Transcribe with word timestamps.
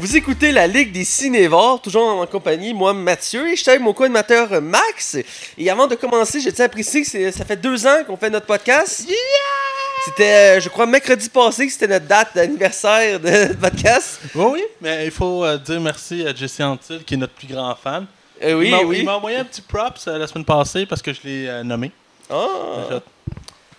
Vous 0.00 0.16
écoutez 0.16 0.50
la 0.50 0.66
Ligue 0.66 0.92
des 0.92 1.04
Cinévores, 1.04 1.82
toujours 1.82 2.04
en 2.06 2.26
compagnie, 2.26 2.72
moi, 2.72 2.94
Mathieu, 2.94 3.46
et 3.48 3.54
je 3.54 3.60
suis 3.60 3.70
avec 3.70 3.82
mon 3.82 3.92
co-animateur 3.92 4.50
euh, 4.50 4.60
Max. 4.62 5.18
Et 5.58 5.68
avant 5.70 5.86
de 5.86 5.94
commencer, 5.94 6.40
je 6.40 6.48
tiens 6.48 6.64
à 6.64 6.68
préciser 6.70 7.02
que 7.02 7.30
ça 7.30 7.44
fait 7.44 7.56
deux 7.56 7.86
ans 7.86 8.02
qu'on 8.06 8.16
fait 8.16 8.30
notre 8.30 8.46
podcast. 8.46 9.06
C'était, 10.06 10.56
euh, 10.56 10.60
je 10.60 10.70
crois, 10.70 10.86
mercredi 10.86 11.28
passé 11.28 11.66
que 11.66 11.72
c'était 11.72 11.86
notre 11.88 12.06
date 12.06 12.30
d'anniversaire 12.34 13.20
de 13.20 13.28
notre 13.48 13.58
podcast. 13.60 14.20
Oui, 14.34 14.44
oui, 14.54 14.62
mais 14.80 15.04
il 15.04 15.10
faut 15.10 15.44
euh, 15.44 15.58
dire 15.58 15.78
merci 15.82 16.26
à 16.26 16.34
Jesse 16.34 16.60
Antil, 16.60 17.04
qui 17.04 17.12
est 17.14 17.18
notre 17.18 17.34
plus 17.34 17.48
grand 17.48 17.74
fan. 17.74 18.06
Euh, 18.42 18.54
oui, 18.54 18.68
il 18.68 18.70
m'a- 18.70 18.82
oui. 18.82 18.96
Il 19.00 19.04
m'a 19.04 19.16
envoyé 19.16 19.36
un 19.36 19.44
petit 19.44 19.60
props 19.60 20.08
euh, 20.08 20.16
la 20.16 20.26
semaine 20.26 20.46
passée 20.46 20.86
parce 20.86 21.02
que 21.02 21.12
je 21.12 21.20
l'ai 21.24 21.62
nommé. 21.62 21.92
Ah. 22.30 23.00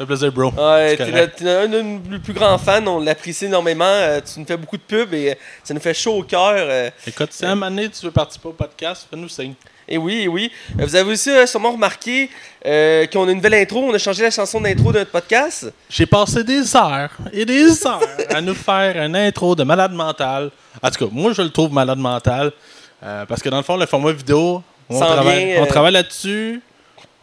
Fait 0.02 0.06
plaisir, 0.08 0.32
bro. 0.32 0.52
Ouais, 0.58 0.98
t'es 0.98 1.12
notre- 1.12 1.46
un 1.48 1.68
de 1.68 1.82
nos 1.82 2.20
plus 2.20 2.34
grands 2.34 2.58
fans, 2.58 2.86
on 2.88 3.00
l'apprécie 3.00 3.46
énormément. 3.46 3.86
euh, 3.86 4.20
tu 4.22 4.40
nous 4.40 4.46
fais 4.48 4.58
beaucoup 4.58 4.78
de 4.78 4.82
pubs 4.82 5.14
et 5.14 5.32
euh, 5.32 5.36
ça 5.64 5.74
nous 5.74 5.80
fait 5.80 5.94
chaud 5.94 6.14
au 6.20 6.24
cœur. 6.24 6.54
euh, 6.58 6.90
Écoute, 7.06 7.30
si 7.32 7.46
à 7.46 7.52
un 7.52 7.56
moment 7.56 7.70
donné 7.70 7.90
tu 7.90 8.04
veux 8.06 8.12
participer 8.12 8.48
au 8.48 8.54
podcast, 8.54 9.06
fais-nous 9.10 9.30
signe. 9.30 9.54
Et 9.88 9.98
oui, 9.98 10.22
et 10.22 10.28
oui. 10.28 10.52
Vous 10.76 10.96
avez 10.96 11.12
aussi 11.12 11.30
sûrement 11.48 11.74
remarqué 11.74 12.30
qu'on 12.64 13.28
a 13.28 13.32
une 13.32 13.36
nouvelle 13.36 13.56
intro. 13.56 13.80
On 13.84 13.94
a 13.94 13.98
changé 13.98 14.24
la 14.24 14.32
chanson 14.32 14.62
d'intro 14.62 14.92
de 14.94 15.00
notre 15.00 15.12
podcast. 15.12 15.72
J'ai 15.90 16.06
passé 16.06 16.44
des 16.44 16.76
heures 16.76 17.12
et 17.34 17.46
des 17.46 17.86
heures 17.86 18.00
à 18.30 18.40
nous 18.42 18.54
faire 18.56 18.96
un 19.02 19.14
intro 19.16 19.54
de 19.56 19.64
malade 19.64 19.92
mental. 19.92 20.50
En 20.82 20.90
tout 20.90 21.06
cas, 21.06 21.12
moi 21.14 21.34
je 21.34 21.42
le 21.42 21.50
trouve 21.50 21.74
malade 21.74 22.00
mental 22.00 22.52
parce 23.28 23.42
que 23.42 23.50
dans 23.50 23.58
le 23.58 23.64
fond, 23.64 23.76
le 23.78 23.86
format 23.86 24.12
vidéo, 24.14 24.64
on 24.90 25.00
S'en 25.00 25.06
travaille, 25.08 25.58
on 25.60 25.66
travaille 25.66 25.94
là-dessus. 25.94 26.62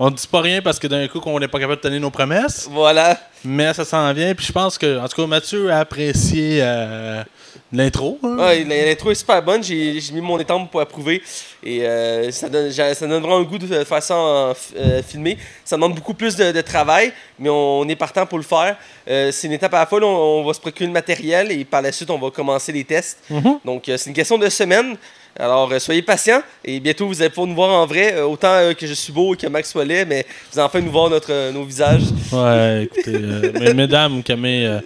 On 0.00 0.10
ne 0.10 0.14
dit 0.14 0.28
pas 0.28 0.40
rien 0.40 0.62
parce 0.62 0.78
que 0.78 0.86
d'un 0.86 1.08
coup, 1.08 1.20
on 1.26 1.40
n'est 1.40 1.48
pas 1.48 1.58
capable 1.58 1.82
de 1.82 1.88
tenir 1.88 2.00
nos 2.00 2.10
promesses. 2.10 2.68
Voilà. 2.70 3.18
Mais 3.44 3.72
ça 3.74 3.84
s'en 3.84 4.12
vient. 4.12 4.32
Puis 4.34 4.46
je 4.46 4.52
pense 4.52 4.78
que, 4.78 4.98
en 5.00 5.08
tout 5.08 5.20
cas, 5.22 5.26
Mathieu 5.26 5.72
a 5.72 5.80
apprécié 5.80 6.60
euh, 6.62 7.24
l'intro. 7.72 8.16
hein. 8.22 8.36
Ouais, 8.38 8.62
l'intro 8.62 9.10
est 9.10 9.16
super 9.16 9.42
bonne. 9.42 9.62
J'ai 9.64 10.00
mis 10.12 10.20
mon 10.20 10.38
étampe 10.38 10.70
pour 10.70 10.80
approuver. 10.80 11.20
Et 11.64 11.84
euh, 11.84 12.30
ça, 12.30 12.48
donne, 12.48 12.70
ça 12.70 12.94
donne 13.08 13.20
vraiment 13.20 13.38
un 13.38 13.42
goût 13.42 13.58
de 13.58 13.66
faire 13.84 14.02
ça 14.02 14.16
en 14.16 14.52
f- 14.52 14.72
euh, 14.76 15.02
filmé. 15.02 15.36
Ça 15.64 15.74
demande 15.74 15.96
beaucoup 15.96 16.14
plus 16.14 16.36
de, 16.36 16.52
de 16.52 16.60
travail, 16.60 17.12
mais 17.36 17.48
on, 17.48 17.82
est 17.88 17.96
partant 17.96 18.24
pour 18.24 18.38
le 18.38 18.44
faire. 18.44 18.76
Euh, 19.08 19.32
c'est 19.32 19.48
une 19.48 19.54
étape 19.54 19.74
à 19.74 19.80
la 19.80 19.86
fois. 19.86 19.98
là, 19.98 20.06
on, 20.06 20.42
on 20.42 20.44
va 20.44 20.54
se 20.54 20.60
procurer 20.60 20.86
le 20.86 20.92
matériel 20.92 21.50
et 21.50 21.64
par 21.64 21.82
la 21.82 21.90
suite, 21.90 22.10
on 22.10 22.18
va 22.18 22.30
commencer 22.30 22.70
les 22.70 22.84
tests. 22.84 23.18
Mhm. 23.30 23.58
Donc, 23.64 23.88
euh, 23.88 23.96
c'est 23.96 24.10
une 24.10 24.16
question 24.16 24.38
de 24.38 24.48
semaine. 24.48 24.96
Alors, 25.40 25.70
euh, 25.70 25.78
soyez 25.78 26.02
patients 26.02 26.42
et 26.64 26.80
bientôt, 26.80 27.06
vous 27.06 27.20
allez 27.22 27.30
pouvoir 27.30 27.46
nous 27.46 27.54
voir 27.54 27.70
en 27.70 27.86
vrai. 27.86 28.12
euh, 28.14 28.24
autant 28.26 28.48
euh, 28.54 28.72
que 28.74 28.86
je 28.88 28.92
suis 28.92 29.12
beau 29.12 29.34
et 29.34 29.36
que 29.36 29.46
Max 29.46 29.70
soit 29.70 29.84
laid, 29.84 30.04
mais 30.04 30.26
vous 30.52 30.58
allez 30.58 30.66
enfin 30.66 30.80
nous 30.80 30.90
voir 30.90 31.08
notre, 31.10 31.32
euh, 31.32 31.52
nos 31.52 31.62
visages. 31.64 32.02
Ouais, 32.32 32.84
écoutez, 32.84 33.14
euh, 33.14 33.52
mais- 33.60 33.72
mesdames, 33.72 34.20
calmez, 34.24 34.66
euh, 34.66 34.80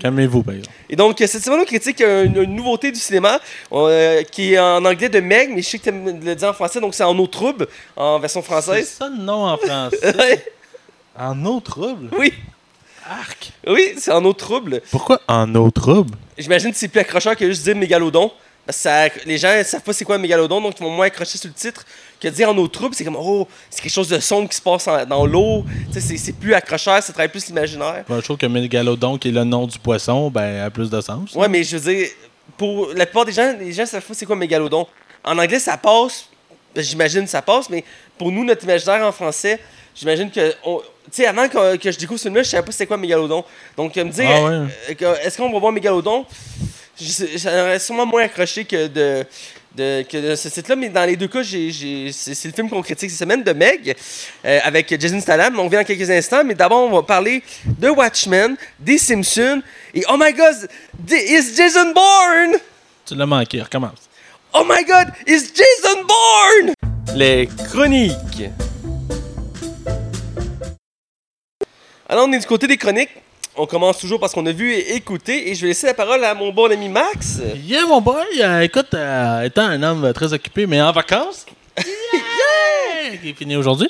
calmez-vous, 0.00 0.42
par 0.42 0.54
exemple. 0.54 0.74
Et 0.88 0.96
donc, 0.96 1.16
cette 1.18 1.44
semaine, 1.44 1.60
on 1.60 1.64
critique 1.66 2.00
une, 2.00 2.42
une 2.42 2.54
nouveauté 2.54 2.90
du 2.90 2.98
cinéma 2.98 3.38
euh, 3.72 4.22
qui 4.22 4.54
est 4.54 4.58
en 4.58 4.82
anglais 4.84 5.10
de 5.10 5.20
Meg, 5.20 5.50
mais 5.54 5.60
je 5.60 5.68
sais 5.68 5.78
que 5.78 5.82
tu 5.84 5.88
aimes 5.90 6.20
le 6.24 6.34
dire 6.34 6.48
en 6.48 6.54
français, 6.54 6.80
donc 6.80 6.94
c'est 6.94 7.04
en 7.04 7.18
eau 7.18 7.26
trouble, 7.26 7.66
en 7.94 8.18
version 8.18 8.40
C'est 8.40 8.46
française. 8.46 8.88
ça 8.98 9.08
le 9.10 9.22
nom 9.22 9.44
en 9.46 9.56
français. 9.58 10.46
En 11.20 11.44
eau 11.46 11.58
trouble? 11.58 12.10
oui, 12.16 12.32
Arc. 13.10 13.50
oui, 13.66 13.94
c'est 13.98 14.12
en 14.12 14.24
eau 14.24 14.32
trouble. 14.32 14.80
Pourquoi 14.90 15.20
en 15.26 15.52
eau 15.56 15.68
trouble? 15.70 16.14
J'imagine 16.38 16.70
que 16.70 16.76
c'est 16.76 16.86
plus 16.86 17.00
accrocheur 17.00 17.34
que 17.36 17.44
juste 17.48 17.64
dire 17.64 17.74
mégalodon. 17.74 18.30
Parce 18.68 18.76
que 18.76 18.82
ça- 18.82 19.08
les 19.24 19.38
gens 19.38 19.56
ne 19.56 19.62
savent 19.62 19.80
pas 19.80 19.94
c'est 19.94 20.04
quoi 20.04 20.16
un 20.16 20.18
mégalodon, 20.18 20.60
donc 20.60 20.74
ils 20.78 20.82
vont 20.84 20.90
moins 20.90 21.06
accrocher 21.06 21.38
sur 21.38 21.48
le 21.48 21.54
titre 21.54 21.86
que 22.20 22.28
dire 22.28 22.50
en 22.50 22.58
eau 22.58 22.68
trouble. 22.68 22.94
C'est 22.94 23.02
comme, 23.02 23.16
oh, 23.18 23.48
c'est 23.70 23.80
quelque 23.80 23.90
chose 23.90 24.08
de 24.10 24.18
sombre 24.20 24.46
qui 24.46 24.56
se 24.56 24.60
passe 24.60 24.86
en- 24.86 25.06
dans 25.06 25.24
l'eau. 25.24 25.64
Tu 25.90 26.02
sais, 26.02 26.18
c'est- 26.18 26.32
plus 26.34 26.52
accrocheur, 26.52 27.02
ça 27.02 27.10
travaille 27.14 27.30
plus 27.30 27.46
l'imaginaire. 27.46 28.04
Je 28.10 28.20
trouve 28.20 28.36
que 28.36 28.44
Mégalodon, 28.44 29.16
qui 29.16 29.28
est 29.28 29.32
le 29.32 29.44
nom 29.44 29.66
du 29.66 29.78
poisson, 29.78 30.28
ben, 30.30 30.64
a 30.66 30.68
plus 30.68 30.90
de 30.90 31.00
sens. 31.00 31.32
Ouais, 31.34 31.48
mais 31.48 31.64
je 31.64 31.78
veux 31.78 31.94
dire, 31.94 32.08
pour 32.58 32.88
la 32.94 33.06
plupart 33.06 33.24
des 33.24 33.32
gens, 33.32 33.54
les 33.58 33.72
gens 33.72 33.86
savent 33.86 34.02
pas 34.04 34.12
c'est 34.12 34.26
quoi 34.26 34.36
un 34.36 34.38
mégalodon. 34.38 34.86
En 35.24 35.38
anglais, 35.38 35.58
ça 35.60 35.78
passe. 35.78 36.26
Ben, 36.74 36.84
J'imagine 36.84 37.22
que 37.24 37.30
ça 37.30 37.40
passe, 37.40 37.70
mais 37.70 37.82
pour 38.18 38.30
nous, 38.30 38.44
notre 38.44 38.64
imaginaire 38.64 39.02
en 39.06 39.12
français, 39.12 39.58
j'imagine 39.94 40.30
que. 40.30 40.54
on- 40.62 40.82
Tu 41.10 41.22
sais, 41.22 41.26
avant 41.26 41.48
que, 41.48 41.76
que 41.76 41.90
je 41.90 41.96
découvre 41.96 42.18
ce 42.20 42.24
film-là, 42.24 42.42
je 42.42 42.50
savais 42.50 42.62
pas 42.62 42.70
c'était 42.70 42.84
quoi 42.86 42.98
un 42.98 43.00
mégalodon. 43.00 43.42
Donc, 43.78 43.96
euh, 43.96 44.04
me 44.04 44.10
dire, 44.10 44.28
Ah 44.28 44.44
ouais. 44.44 44.96
euh, 45.04 45.14
est-ce 45.24 45.38
qu'on 45.38 45.50
va 45.50 45.58
voir 45.58 45.70
un 45.72 45.74
mégalodon? 45.74 46.26
Aurait 47.46 47.78
sûrement 47.78 48.06
moins 48.06 48.22
accroché 48.24 48.64
que 48.64 48.86
de. 48.88 49.24
de- 49.76 50.02
que 50.10 50.16
de 50.30 50.34
ce 50.34 50.48
site-là, 50.48 50.74
mais 50.74 50.88
dans 50.88 51.04
les 51.04 51.14
deux 51.14 51.28
cas, 51.28 51.42
j'ai- 51.42 51.70
j'ai- 51.70 52.10
c'est 52.10 52.34
c'est 52.34 52.48
le 52.48 52.54
film 52.54 52.68
qu'on 52.68 52.82
critique 52.82 53.10
cette 53.10 53.18
semaine 53.20 53.44
de 53.44 53.52
Meg 53.52 53.94
euh, 54.44 54.58
avec 54.64 54.98
Jason 55.00 55.20
Statham. 55.20 55.56
On 55.60 55.64
revient 55.66 55.76
dans 55.76 55.84
quelques 55.84 56.10
instants, 56.10 56.42
mais 56.44 56.54
d'abord, 56.54 56.82
on 56.90 56.96
va 56.96 57.02
parler 57.04 57.42
de 57.64 57.88
Watchmen, 57.88 58.56
des 58.80 58.98
Simpsons 58.98 59.62
et 59.94 60.02
oh 60.10 60.16
my 60.18 60.32
god, 60.32 60.68
is 61.08 61.54
Jason 61.56 61.92
Bourne! 61.94 62.58
Tu 63.06 63.14
l'as 63.14 63.26
manqué, 63.26 63.62
recommence. 63.62 64.00
Oh 64.52 64.64
my 64.68 64.84
god, 64.84 65.08
is 65.28 65.52
Jason 65.54 66.02
Bourne! 66.02 66.72
Les 67.14 67.48
chroniques. 67.70 68.50
Alors, 72.08 72.26
on 72.26 72.32
est 72.32 72.38
du 72.38 72.46
côté 72.46 72.66
des 72.66 72.76
chroniques. 72.78 73.10
On 73.60 73.66
commence 73.66 73.98
toujours 73.98 74.20
parce 74.20 74.32
qu'on 74.32 74.46
a 74.46 74.52
vu 74.52 74.72
et 74.72 74.94
écouté. 74.94 75.50
Et 75.50 75.56
je 75.56 75.62
vais 75.62 75.68
laisser 75.68 75.88
la 75.88 75.94
parole 75.94 76.22
à 76.22 76.32
mon 76.32 76.52
bon 76.52 76.70
ami 76.70 76.88
Max. 76.88 77.40
Yeah, 77.66 77.86
mon 77.86 78.00
boy, 78.00 78.24
euh, 78.40 78.60
écoute, 78.60 78.94
euh, 78.94 79.42
étant 79.42 79.64
un 79.64 79.82
homme 79.82 80.12
très 80.12 80.32
occupé, 80.32 80.64
mais 80.64 80.80
en 80.80 80.92
vacances, 80.92 81.44
yeah, 81.76 83.16
qui 83.20 83.30
est 83.30 83.32
fini 83.32 83.56
aujourd'hui. 83.56 83.88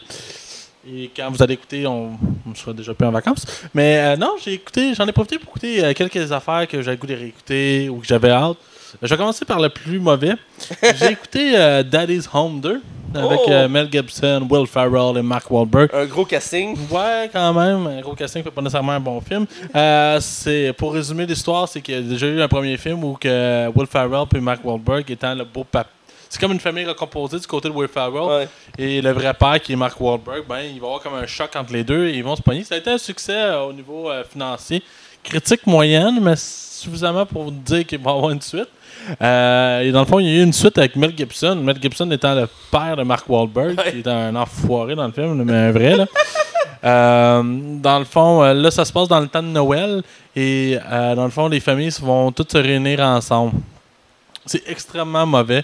Et 0.91 1.11
quand 1.15 1.31
vous 1.31 1.43
allez 1.43 1.53
écouter, 1.53 1.87
on, 1.87 2.13
on 2.51 2.55
sera 2.55 2.73
déjà 2.73 2.95
plus 2.95 3.07
en 3.07 3.11
vacances. 3.11 3.45
Mais 3.75 3.99
euh, 3.99 4.17
non, 4.17 4.37
j'ai 4.43 4.55
écouté, 4.55 4.95
j'en 4.95 5.07
ai 5.07 5.13
profité 5.13 5.39
pour 5.39 5.51
écouter 5.51 5.93
quelques 5.95 6.33
affaires 6.33 6.67
que 6.67 6.81
j'avais 6.81 6.97
goût 6.97 7.07
de 7.07 7.15
réécouter 7.15 7.91
ou 7.91 7.99
que 7.99 8.07
j'avais 8.07 8.31
hâte. 8.31 8.57
Je 9.03 9.07
vais 9.09 9.17
commencer 9.17 9.45
par 9.45 9.61
le 9.61 9.69
plus 9.69 9.99
mauvais. 9.99 10.35
J'ai 10.97 11.13
écouté 11.13 11.53
euh, 11.57 11.83
Daddy's 11.83 12.29
Home 12.33 12.61
2 12.61 12.81
avec 13.15 13.41
Oh! 13.47 13.51
euh, 13.51 13.69
Mel 13.69 13.89
Gibson, 13.91 14.47
Will 14.51 14.67
Ferrell 14.67 15.17
et 15.17 15.23
Mark 15.23 15.51
Wahlberg. 15.51 15.91
Un 15.95 16.05
gros 16.07 16.25
casting. 16.25 16.77
Ouais, 16.91 17.29
quand 17.33 17.53
même. 17.55 17.87
Un 17.87 18.01
gros 18.01 18.15
casting 18.15 18.43
fait 18.43 18.51
pas 18.51 18.61
nécessairement 18.63 18.93
un 18.93 19.01
bon 19.01 19.21
film. 19.21 19.47
Euh, 19.75 20.19
c'est 20.21 20.73
pour 20.77 20.93
résumer 20.95 21.25
l'histoire, 21.27 21.69
c'est 21.69 21.81
qu'il 21.81 21.95
y 21.95 21.99
a 21.99 22.01
déjà 22.03 22.27
eu 22.27 22.41
un 22.41 22.49
premier 22.49 22.77
film 22.77 23.03
où 23.05 23.15
que 23.15 23.69
Will 23.75 23.87
Ferrell 23.87 24.25
et 24.35 24.41
Mark 24.41 24.61
Wahlberg 24.65 25.11
étant 25.11 25.35
le 25.35 25.45
beau 25.45 25.65
papa. 25.65 25.91
C'est 26.31 26.39
comme 26.39 26.53
une 26.53 26.61
famille 26.61 26.85
recomposée 26.85 27.39
du 27.39 27.47
côté 27.47 27.71
de 27.71 27.75
Will 27.75 27.89
Ferrell 27.89 28.13
Ouais. 28.23 28.49
et 28.77 29.01
le 29.01 29.13
vrai 29.13 29.33
père 29.33 29.59
qui 29.63 29.73
est 29.73 29.77
Mark 29.77 29.99
Wahlberg. 29.99 30.45
Ben, 30.47 30.61
il 30.61 30.79
va 30.79 30.87
y 30.87 30.91
avoir 30.91 31.01
comme 31.01 31.15
un 31.15 31.27
choc 31.27 31.51
entre 31.57 31.73
les 31.73 31.85
deux 31.85 32.09
et 32.09 32.17
ils 32.17 32.25
vont 32.25 32.37
se 32.37 32.43
pogner. 32.43 32.65
Ça 32.65 32.75
a 32.75 32.79
été 32.79 32.91
un 32.91 32.99
succès 32.99 33.51
au 33.67 33.73
niveau 33.73 34.11
financier. 34.31 34.83
Critique 35.25 35.67
moyenne, 35.67 36.19
mais 36.21 36.35
suffisamment 36.37 37.25
pour 37.27 37.51
dire 37.51 37.85
qu'il 37.87 37.99
va 37.99 38.11
y 38.11 38.15
avoir 38.15 38.31
une 38.31 38.41
suite. 38.43 38.69
Euh, 39.23 39.81
et 39.81 39.93
dans 39.93 40.01
le 40.01 40.07
fond, 40.07 40.19
il 40.19 40.27
y 40.27 40.31
a 40.31 40.41
eu 40.41 40.45
une 40.45 40.53
suite 40.53 40.77
avec 40.79 40.97
Mel 40.97 41.13
Gibson. 41.17 41.57
Mel 41.57 41.77
Gibson 41.81 42.11
étant 42.11 42.35
le 42.35 42.49
père 42.71 42.97
de 42.97 43.03
Mark 43.03 43.29
Wahlberg, 43.29 43.79
Ouais. 43.79 43.93
qui 43.93 43.99
est 43.99 44.09
un 44.09 44.35
enfoiré 44.37 44.95
dans 44.95 45.07
le 45.07 45.13
film, 45.13 45.43
mais 45.45 45.53
un 45.53 45.73
vrai. 45.73 45.97
Là. 45.97 46.07
Euh, 46.85 47.43
dans 47.81 47.99
le 47.99 48.05
fond, 48.05 48.43
euh, 48.43 48.55
là, 48.55 48.71
ça 48.71 48.85
se 48.85 48.93
passe 48.93 49.09
dans 49.09 49.21
le 49.21 49.27
temps 49.29 49.43
de 49.43 49.49
Noël. 49.49 50.03
Et 50.37 50.79
euh, 50.91 51.15
dans 51.15 51.25
le 51.25 51.31
fond, 51.31 51.49
les 51.49 51.61
familles 51.61 51.93
vont 52.01 52.31
toutes 52.33 52.53
se 52.53 52.59
réunir 52.59 53.01
ensemble. 53.01 53.55
C'est 54.47 54.63
extrêmement 54.67 55.27
mauvais. 55.27 55.63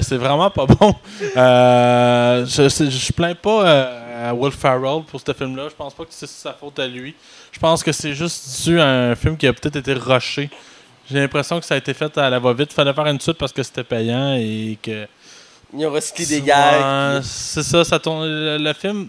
C'est 0.00 0.16
vraiment 0.16 0.48
pas 0.48 0.64
bon. 0.64 0.94
Je, 1.34 3.12
plains 3.12 3.34
pas 3.34 3.90
à 4.28 4.32
Will 4.32 4.52
Ferrell 4.52 5.02
pour 5.06 5.20
ce 5.20 5.32
film-là. 5.32 5.64
Je 5.68 5.74
pense 5.74 5.92
pas 5.92 6.04
que 6.04 6.10
c'est 6.12 6.28
sa 6.28 6.52
faute 6.54 6.78
à 6.78 6.86
lui. 6.86 7.14
Je 7.50 7.58
pense 7.58 7.82
que 7.82 7.92
c'est 7.92 8.14
juste 8.14 8.64
dû 8.64 8.80
à 8.80 8.86
un 8.86 9.14
film 9.14 9.36
qui 9.36 9.46
a 9.46 9.52
peut-être 9.52 9.76
été 9.76 9.92
rushé. 9.92 10.48
J'ai 11.10 11.18
l'impression 11.18 11.58
que 11.60 11.66
ça 11.66 11.74
a 11.74 11.78
été 11.78 11.94
fait 11.94 12.16
à 12.18 12.30
la 12.30 12.38
va-vite. 12.38 12.70
Il 12.72 12.74
fallait 12.74 12.92
faire 12.92 13.06
une 13.06 13.20
suite 13.20 13.38
parce 13.38 13.52
que 13.52 13.62
c'était 13.62 13.84
payant 13.84 14.34
et 14.34 14.78
que. 14.82 15.06
Ils 15.74 15.86
ont 15.86 15.90
recyclé 15.90 16.26
des 16.26 16.42
gags. 16.42 17.22
C'est 17.22 17.62
ça, 17.62 17.82
ça 17.84 17.98
tourne. 17.98 18.26
Le, 18.26 18.58
le 18.58 18.72
film, 18.74 19.08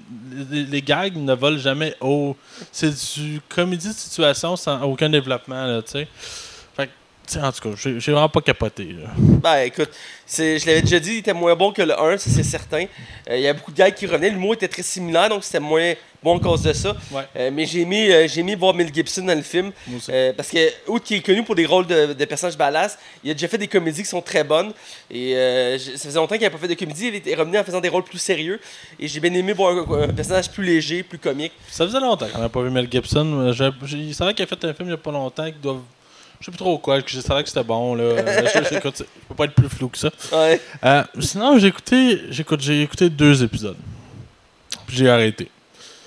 les, 0.50 0.64
les 0.64 0.82
gags 0.82 1.16
ne 1.16 1.34
volent 1.34 1.58
jamais 1.58 1.96
haut. 2.00 2.38
C'est 2.72 2.94
du 3.20 3.42
comédie 3.50 3.90
de 3.90 3.94
situation 3.94 4.56
sans 4.56 4.82
aucun 4.84 5.10
développement, 5.10 5.66
là, 5.66 5.82
tu 5.82 5.92
sais. 5.92 6.08
Fait 7.26 7.40
que, 7.40 7.40
tu 7.40 7.40
sais, 7.40 7.46
en 7.46 7.52
tout 7.52 7.70
cas, 7.70 7.76
j'ai 8.00 8.12
vraiment 8.12 8.30
pas 8.30 8.42
capoté, 8.42 8.86
là. 8.86 9.10
Ben 9.18 9.62
écoute, 9.66 9.90
je 10.38 10.66
l'avais 10.66 10.82
déjà 10.82 11.00
dit, 11.00 11.14
il 11.14 11.18
était 11.20 11.34
moins 11.34 11.56
bon 11.56 11.72
que 11.72 11.82
le 11.82 12.00
1, 12.00 12.18
ça 12.18 12.30
c'est 12.30 12.44
certain. 12.44 12.86
Euh, 13.30 13.36
Il 13.38 13.42
y 13.42 13.48
a 13.48 13.54
beaucoup 13.54 13.72
de 13.72 13.78
gags 13.78 13.94
qui 13.94 14.06
revenaient. 14.06 14.30
L'humour 14.30 14.54
était 14.56 14.68
très 14.68 14.84
similaire, 14.84 15.30
donc 15.30 15.44
c'était 15.44 15.60
moins 15.60 15.94
bon 16.24 16.38
à 16.38 16.40
cause 16.42 16.62
de 16.62 16.72
ça. 16.74 16.96
Ouais. 17.12 17.24
Euh, 17.36 17.50
mais 17.54 17.66
j'ai 17.66 17.82
aimé, 17.82 18.14
euh, 18.14 18.28
j'ai 18.28 18.40
aimé 18.40 18.56
voir 18.56 18.74
Mel 18.74 18.94
Gibson 18.94 19.24
dans 19.24 19.36
le 19.36 19.42
film. 19.42 19.72
Parce 20.38 20.50
que, 20.50 20.58
outre 20.88 21.06
qu'il 21.06 21.18
est 21.18 21.22
connu 21.22 21.44
pour 21.44 21.56
des 21.56 21.66
rôles 21.66 21.86
de, 21.88 22.14
de 22.14 22.26
personnages 22.26 22.58
badass, 22.58 22.98
il 23.24 23.32
a 23.32 23.34
déjà 23.34 23.48
fait 23.48 23.58
des 23.58 23.68
comédies 23.68 24.04
qui 24.04 24.10
sont 24.10 24.22
très 24.22 24.44
bonnes. 24.44 24.72
Et 25.12 25.34
ça 25.80 25.98
faisait 26.08 26.20
longtemps 26.20 26.36
qu'il 26.36 26.44
n'avait 26.44 26.56
pas 26.56 26.62
fait 26.62 26.68
de 26.74 26.80
comédie. 26.80 27.08
Il 27.08 27.16
était 27.16 27.36
revenu 27.36 27.58
en 27.58 27.64
faisant 27.64 27.82
des 27.82 27.90
rôles 27.90 28.04
plus 28.04 28.20
sérieux. 28.20 28.60
Et 29.00 29.08
j'ai 29.08 29.20
bien 29.20 29.34
aimé 29.34 29.54
voir 29.54 29.76
un, 29.76 30.04
un 30.04 30.14
personnage 30.14 30.50
plus 30.50 30.64
léger, 30.64 31.04
plus 31.04 31.20
comique. 31.20 31.52
Ça 31.70 31.86
faisait 31.86 32.00
longtemps 32.00 32.28
qu'on 32.34 32.40
n'a 32.40 32.50
pas 32.50 32.62
vu 32.62 32.70
Mel 32.70 32.88
Gibson. 32.90 33.52
C'est 33.56 34.24
vrai 34.24 34.34
qu'il 34.34 34.44
a 34.44 34.48
fait 34.48 34.64
un 34.66 34.74
film 34.74 34.88
il 34.88 34.88
n'y 34.88 34.94
a 34.94 34.98
pas 34.98 35.12
longtemps 35.12 35.46
qui 35.46 35.60
doit. 35.62 35.82
Je 36.44 36.48
sais 36.48 36.52
plus 36.52 36.58
trop 36.58 36.78
quoi, 36.78 37.00
je 37.06 37.22
savais 37.22 37.42
que 37.42 37.48
c'était 37.48 37.64
bon. 37.64 37.96
Là. 37.96 38.18
Je, 38.18 38.80
peux 39.30 39.36
pas 39.36 39.46
être 39.46 39.54
plus 39.54 39.70
flou 39.70 39.88
que 39.88 39.98
ça. 39.98 40.10
Ouais. 40.34 40.60
Euh, 40.84 41.04
sinon, 41.22 41.58
j'ai 41.58 41.68
écouté, 41.68 42.20
j'écoute, 42.32 42.60
j'ai 42.60 42.82
écouté 42.82 43.10
deux 43.10 43.42
épisodes. 43.42 43.78
Puis 44.86 44.98
j'ai 44.98 45.10
arrêté. 45.10 45.50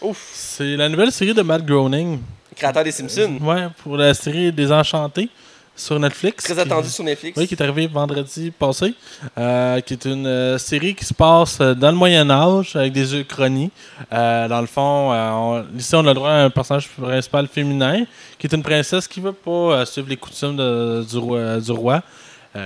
Ouf. 0.02 0.32
C'est 0.34 0.76
la 0.76 0.90
nouvelle 0.90 1.10
série 1.10 1.32
de 1.32 1.40
Matt 1.40 1.64
Groening. 1.64 2.18
Créateur 2.54 2.84
des 2.84 2.92
Simpsons. 2.92 3.38
Ouais, 3.40 3.68
pour 3.82 3.96
la 3.96 4.12
série 4.12 4.52
Désenchanté. 4.52 5.30
Sur 5.76 5.98
Netflix. 6.00 6.44
Très 6.44 6.54
qui- 6.54 6.60
attendu 6.60 6.88
sur 6.88 7.04
Netflix. 7.04 7.38
Oui, 7.38 7.46
qui 7.46 7.54
est 7.54 7.62
arrivé 7.62 7.86
vendredi 7.86 8.50
passé, 8.50 8.94
euh, 9.38 9.80
qui 9.80 9.92
est 9.92 10.04
une 10.06 10.26
euh, 10.26 10.58
série 10.58 10.94
qui 10.94 11.04
se 11.04 11.12
passe 11.14 11.58
euh, 11.60 11.74
dans 11.74 11.90
le 11.90 11.96
Moyen 11.96 12.28
Âge 12.30 12.74
avec 12.76 12.92
des 12.92 13.14
uchronies. 13.14 13.70
Euh, 14.12 14.48
dans 14.48 14.60
le 14.62 14.66
fond, 14.66 15.12
on- 15.12 15.64
ici 15.78 15.94
on 15.94 16.00
a 16.00 16.08
le 16.08 16.14
droit 16.14 16.30
à 16.30 16.44
un 16.44 16.50
personnage 16.50 16.88
principal 16.88 17.46
féminin, 17.46 18.04
qui 18.38 18.46
est 18.46 18.52
une 18.54 18.62
princesse 18.62 19.06
qui 19.06 19.20
veut 19.20 19.32
pas 19.32 19.84
suivre 19.86 20.08
les 20.08 20.16
coutumes 20.16 20.56
de- 20.56 21.04
du 21.08 21.18
roi, 21.18 21.58
du 21.60 21.70
roi, 21.72 22.02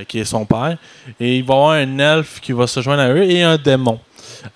qui 0.07 0.21
est 0.21 0.25
son 0.25 0.45
père. 0.47 0.77
Et 1.19 1.39
il 1.39 1.45
va 1.45 1.55
y 1.55 1.57
avoir 1.57 1.71
un 1.73 1.99
elfe 1.99 2.39
qui 2.41 2.53
va 2.53 2.67
se 2.69 2.81
joindre 2.81 3.03
à 3.03 3.09
eux 3.11 3.25
et 3.25 3.43
un 3.43 3.57
démon. 3.57 3.99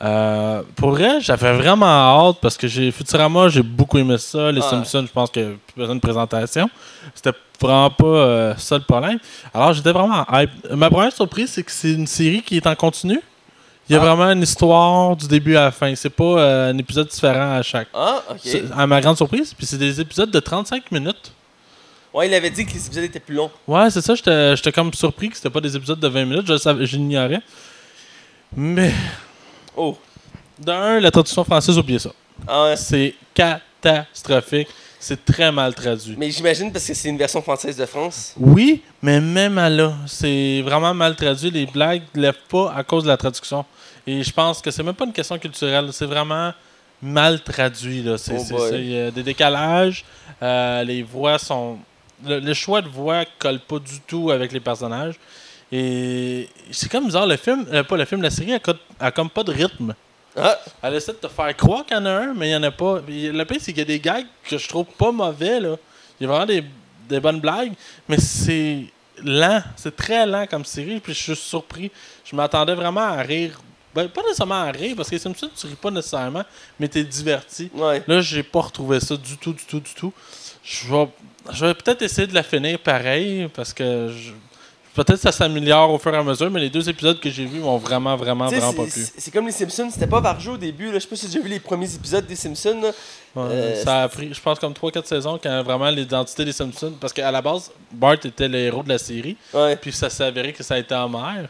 Euh, 0.02 0.62
pour 0.76 0.90
vrai, 0.90 1.20
j'avais 1.20 1.52
vraiment 1.52 1.86
hâte 1.86 2.36
parce 2.40 2.56
que 2.56 2.66
j'ai 2.68 2.90
Futurama, 2.90 3.48
j'ai 3.48 3.62
beaucoup 3.62 3.98
aimé 3.98 4.18
ça. 4.18 4.50
Les. 4.52 4.60
Simpsons, 4.60 5.04
je 5.06 5.12
pense 5.12 5.28
a 5.30 5.32
plus 5.32 5.56
besoin 5.76 5.94
de 5.94 6.00
présentation. 6.00 6.68
C'était 7.14 7.32
vraiment 7.60 7.90
pas 7.90 8.04
euh, 8.06 8.54
ça 8.56 8.76
le 8.78 8.84
problème. 8.84 9.18
Alors 9.52 9.72
j'étais 9.72 9.92
vraiment 9.92 10.24
hype. 10.32 10.50
Ma 10.72 10.90
première 10.90 11.12
surprise, 11.12 11.50
c'est 11.50 11.62
que 11.62 11.70
c'est 11.70 11.92
une 11.92 12.06
série 12.06 12.42
qui 12.42 12.56
est 12.56 12.66
en 12.66 12.74
continu. 12.74 13.20
Il 13.88 13.92
y 13.92 13.96
a 13.96 14.00
Ah. 14.02 14.04
vraiment 14.06 14.30
une 14.30 14.42
histoire 14.42 15.14
du 15.14 15.28
début 15.28 15.56
à 15.56 15.64
la 15.64 15.70
fin. 15.70 15.94
C'est 15.94 16.08
pas 16.08 16.24
euh, 16.24 16.70
un 16.72 16.78
épisode 16.78 17.08
différent 17.08 17.56
à 17.56 17.62
chaque. 17.62 17.88
Ah, 17.92 18.22
ok. 18.30 18.62
À 18.76 18.86
ma 18.86 19.00
grande 19.00 19.16
surprise, 19.16 19.52
puis 19.52 19.66
c'est 19.66 19.76
des 19.76 20.00
épisodes 20.00 20.30
de 20.30 20.40
35 20.40 20.90
minutes. 20.90 21.32
Ouais, 22.14 22.28
il 22.28 22.34
avait 22.34 22.48
dit 22.50 22.64
que 22.64 22.72
les 22.72 22.86
épisodes 22.86 23.04
étaient 23.04 23.20
plus 23.20 23.34
longs. 23.34 23.50
Ouais, 23.66 23.90
c'est 23.90 24.00
ça, 24.00 24.14
j'étais 24.14 24.72
comme 24.72 24.94
surpris 24.94 25.28
que 25.28 25.36
c'était 25.36 25.50
pas 25.50 25.60
des 25.60 25.76
épisodes 25.76 25.98
de 25.98 26.08
20 26.08 26.24
minutes, 26.24 26.46
je 26.46 26.96
l'ignorais. 26.96 27.40
Mais 28.56 28.92
Oh. 29.76 29.96
d'un, 30.58 31.00
la 31.00 31.10
traduction 31.10 31.44
française, 31.44 31.76
oubliez 31.78 31.98
ça. 31.98 32.10
Ah, 32.46 32.64
ouais. 32.64 32.76
C'est 32.76 33.14
catastrophique. 33.34 34.68
C'est 34.98 35.22
très 35.22 35.52
mal 35.52 35.74
traduit. 35.74 36.14
Mais 36.16 36.30
j'imagine 36.30 36.72
parce 36.72 36.86
que 36.86 36.94
c'est 36.94 37.10
une 37.10 37.18
version 37.18 37.42
française 37.42 37.76
de 37.76 37.84
France. 37.84 38.32
Oui, 38.38 38.82
mais 39.02 39.20
même 39.20 39.58
à 39.58 39.68
là, 39.68 39.92
c'est 40.06 40.62
vraiment 40.62 40.94
mal 40.94 41.14
traduit. 41.14 41.50
Les 41.50 41.66
blagues 41.66 42.04
ne 42.14 42.22
lèvent 42.22 42.46
pas 42.48 42.72
à 42.74 42.82
cause 42.82 43.02
de 43.02 43.08
la 43.08 43.18
traduction. 43.18 43.66
Et 44.06 44.22
je 44.22 44.32
pense 44.32 44.62
que 44.62 44.70
c'est 44.70 44.82
même 44.82 44.94
pas 44.94 45.04
une 45.04 45.12
question 45.12 45.38
culturelle, 45.38 45.90
c'est 45.92 46.06
vraiment 46.06 46.54
mal 47.02 47.42
traduit. 47.42 48.02
Là. 48.02 48.16
C'est, 48.16 48.38
Oh 48.50 48.68
il 48.72 48.92
y 48.92 48.98
a 48.98 49.10
des 49.10 49.22
décalages, 49.22 50.06
euh, 50.42 50.82
les 50.84 51.02
voix 51.02 51.38
sont. 51.38 51.78
Le, 52.26 52.40
le 52.40 52.54
choix 52.54 52.80
de 52.80 52.88
voix 52.88 53.24
colle 53.38 53.60
pas 53.60 53.78
du 53.80 54.00
tout 54.06 54.30
avec 54.30 54.52
les 54.52 54.60
personnages. 54.60 55.16
Et 55.76 56.48
c'est 56.70 56.88
comme 56.88 57.06
bizarre, 57.06 57.26
le 57.26 57.36
film, 57.36 57.66
euh, 57.72 57.82
pas 57.82 57.96
le 57.96 58.04
film, 58.04 58.22
la 58.22 58.30
série, 58.30 58.52
elle, 58.52 58.60
a 59.00 59.10
comme 59.10 59.28
pas 59.28 59.42
de 59.42 59.50
rythme. 59.50 59.92
Ah, 60.36 60.56
Elle 60.82 60.94
essaie 60.94 61.12
de 61.12 61.16
te 61.18 61.26
faire 61.28 61.56
croire 61.56 61.84
qu'il 61.84 61.96
y 61.96 62.00
en 62.00 62.06
a 62.06 62.10
un, 62.12 62.34
mais 62.34 62.46
il 62.46 62.50
n'y 62.50 62.56
en 62.56 62.62
a 62.62 62.70
pas. 62.70 63.00
Puis 63.00 63.32
Le 63.32 63.44
pire, 63.44 63.58
c'est 63.60 63.72
qu'il 63.72 63.78
y 63.80 63.82
a 63.82 63.84
des 63.84 63.98
gags 63.98 64.24
que 64.48 64.56
je 64.56 64.68
trouve 64.68 64.86
pas 64.86 65.10
mauvais. 65.10 65.58
Là. 65.58 65.76
Il 66.20 66.24
y 66.24 66.26
a 66.26 66.28
vraiment 66.30 66.46
des, 66.46 66.62
des 67.08 67.18
bonnes 67.18 67.40
blagues, 67.40 67.72
mais 68.08 68.18
c'est 68.18 68.84
lent. 69.24 69.62
C'est 69.74 69.96
très 69.96 70.24
lent 70.26 70.46
comme 70.48 70.64
série. 70.64 71.00
Puis 71.00 71.12
je 71.12 71.22
suis 71.22 71.36
surpris. 71.36 71.90
Je 72.24 72.36
m'attendais 72.36 72.74
vraiment 72.74 73.00
à 73.02 73.22
rire. 73.22 73.60
Ben, 73.94 74.08
pas 74.08 74.22
nécessairement 74.22 74.62
à 74.62 74.70
rire, 74.70 74.94
parce 74.96 75.08
que 75.10 75.18
c'est 75.18 75.36
ça, 75.38 75.46
tu 75.56 75.66
ris 75.66 75.74
pas 75.76 75.90
nécessairement, 75.90 76.42
mais 76.80 76.86
t'es 76.88 77.04
diverti. 77.04 77.70
ouais. 77.74 78.02
Là, 78.08 78.20
j'ai 78.20 78.42
pas 78.42 78.60
retrouvé 78.60 78.98
ça 79.00 79.16
du 79.16 79.36
tout, 79.38 79.52
du 79.52 79.64
tout, 79.64 79.78
du 79.80 79.94
tout. 79.94 80.12
Je 80.64 80.88
vais, 80.92 81.08
je 81.52 81.66
vais 81.66 81.74
peut-être 81.74 82.02
essayer 82.02 82.26
de 82.26 82.34
la 82.34 82.42
finir 82.42 82.78
pareil, 82.80 83.48
parce 83.54 83.72
que 83.72 84.08
je- 84.08 84.32
peut-être 84.94 85.18
ça 85.18 85.32
s'améliore 85.32 85.90
au 85.90 85.98
fur 85.98 86.14
et 86.14 86.16
à 86.16 86.22
mesure, 86.22 86.50
mais 86.50 86.60
les 86.60 86.70
deux 86.70 86.88
épisodes 86.88 87.18
que 87.20 87.28
j'ai 87.30 87.44
vus 87.44 87.58
m'ont 87.60 87.76
vraiment, 87.78 88.16
vraiment, 88.16 88.46
vraiment 88.46 88.72
pas 88.72 88.82
plu. 88.84 89.06
c'est- 89.18 89.30
comme 89.30 89.46
les 89.46 89.52
Simpsons, 89.52 89.88
c'était 89.92 90.06
pas 90.06 90.20
jour 90.38 90.54
au 90.54 90.56
début. 90.56 90.86
Là. 90.86 90.94
Je 90.94 90.98
sais 91.00 91.08
pas 91.08 91.16
si 91.16 91.26
déjà 91.26 91.40
vu 91.40 91.48
les 91.48 91.60
premiers 91.60 91.92
épisodes 91.94 92.26
des 92.26 92.36
Simpsons. 92.36 92.80
Ouais, 93.36 93.42
Euh, 93.50 93.82
ça 93.84 94.02
a 94.04 94.08
pris, 94.08 94.32
je 94.32 94.40
pense, 94.40 94.58
comme 94.58 94.72
3-4 94.72 95.06
saisons 95.06 95.38
quand 95.42 95.62
vraiment 95.64 95.90
l'identité 95.90 96.44
des 96.44 96.52
Simpsons. 96.52 96.94
Parce 97.00 97.12
qu'à 97.12 97.30
la 97.30 97.42
base, 97.42 97.70
Bart 97.92 98.14
était 98.24 98.46
le 98.48 98.58
héros 98.58 98.82
de 98.84 98.88
la 98.88 98.98
série. 98.98 99.36
Ouais. 99.52 99.74
Puis 99.76 99.92
ça 99.92 100.08
s'est 100.08 100.24
avéré 100.24 100.52
que 100.52 100.62
ça 100.62 100.74
a 100.74 100.78
été 100.78 100.94
Homer. 100.94 101.46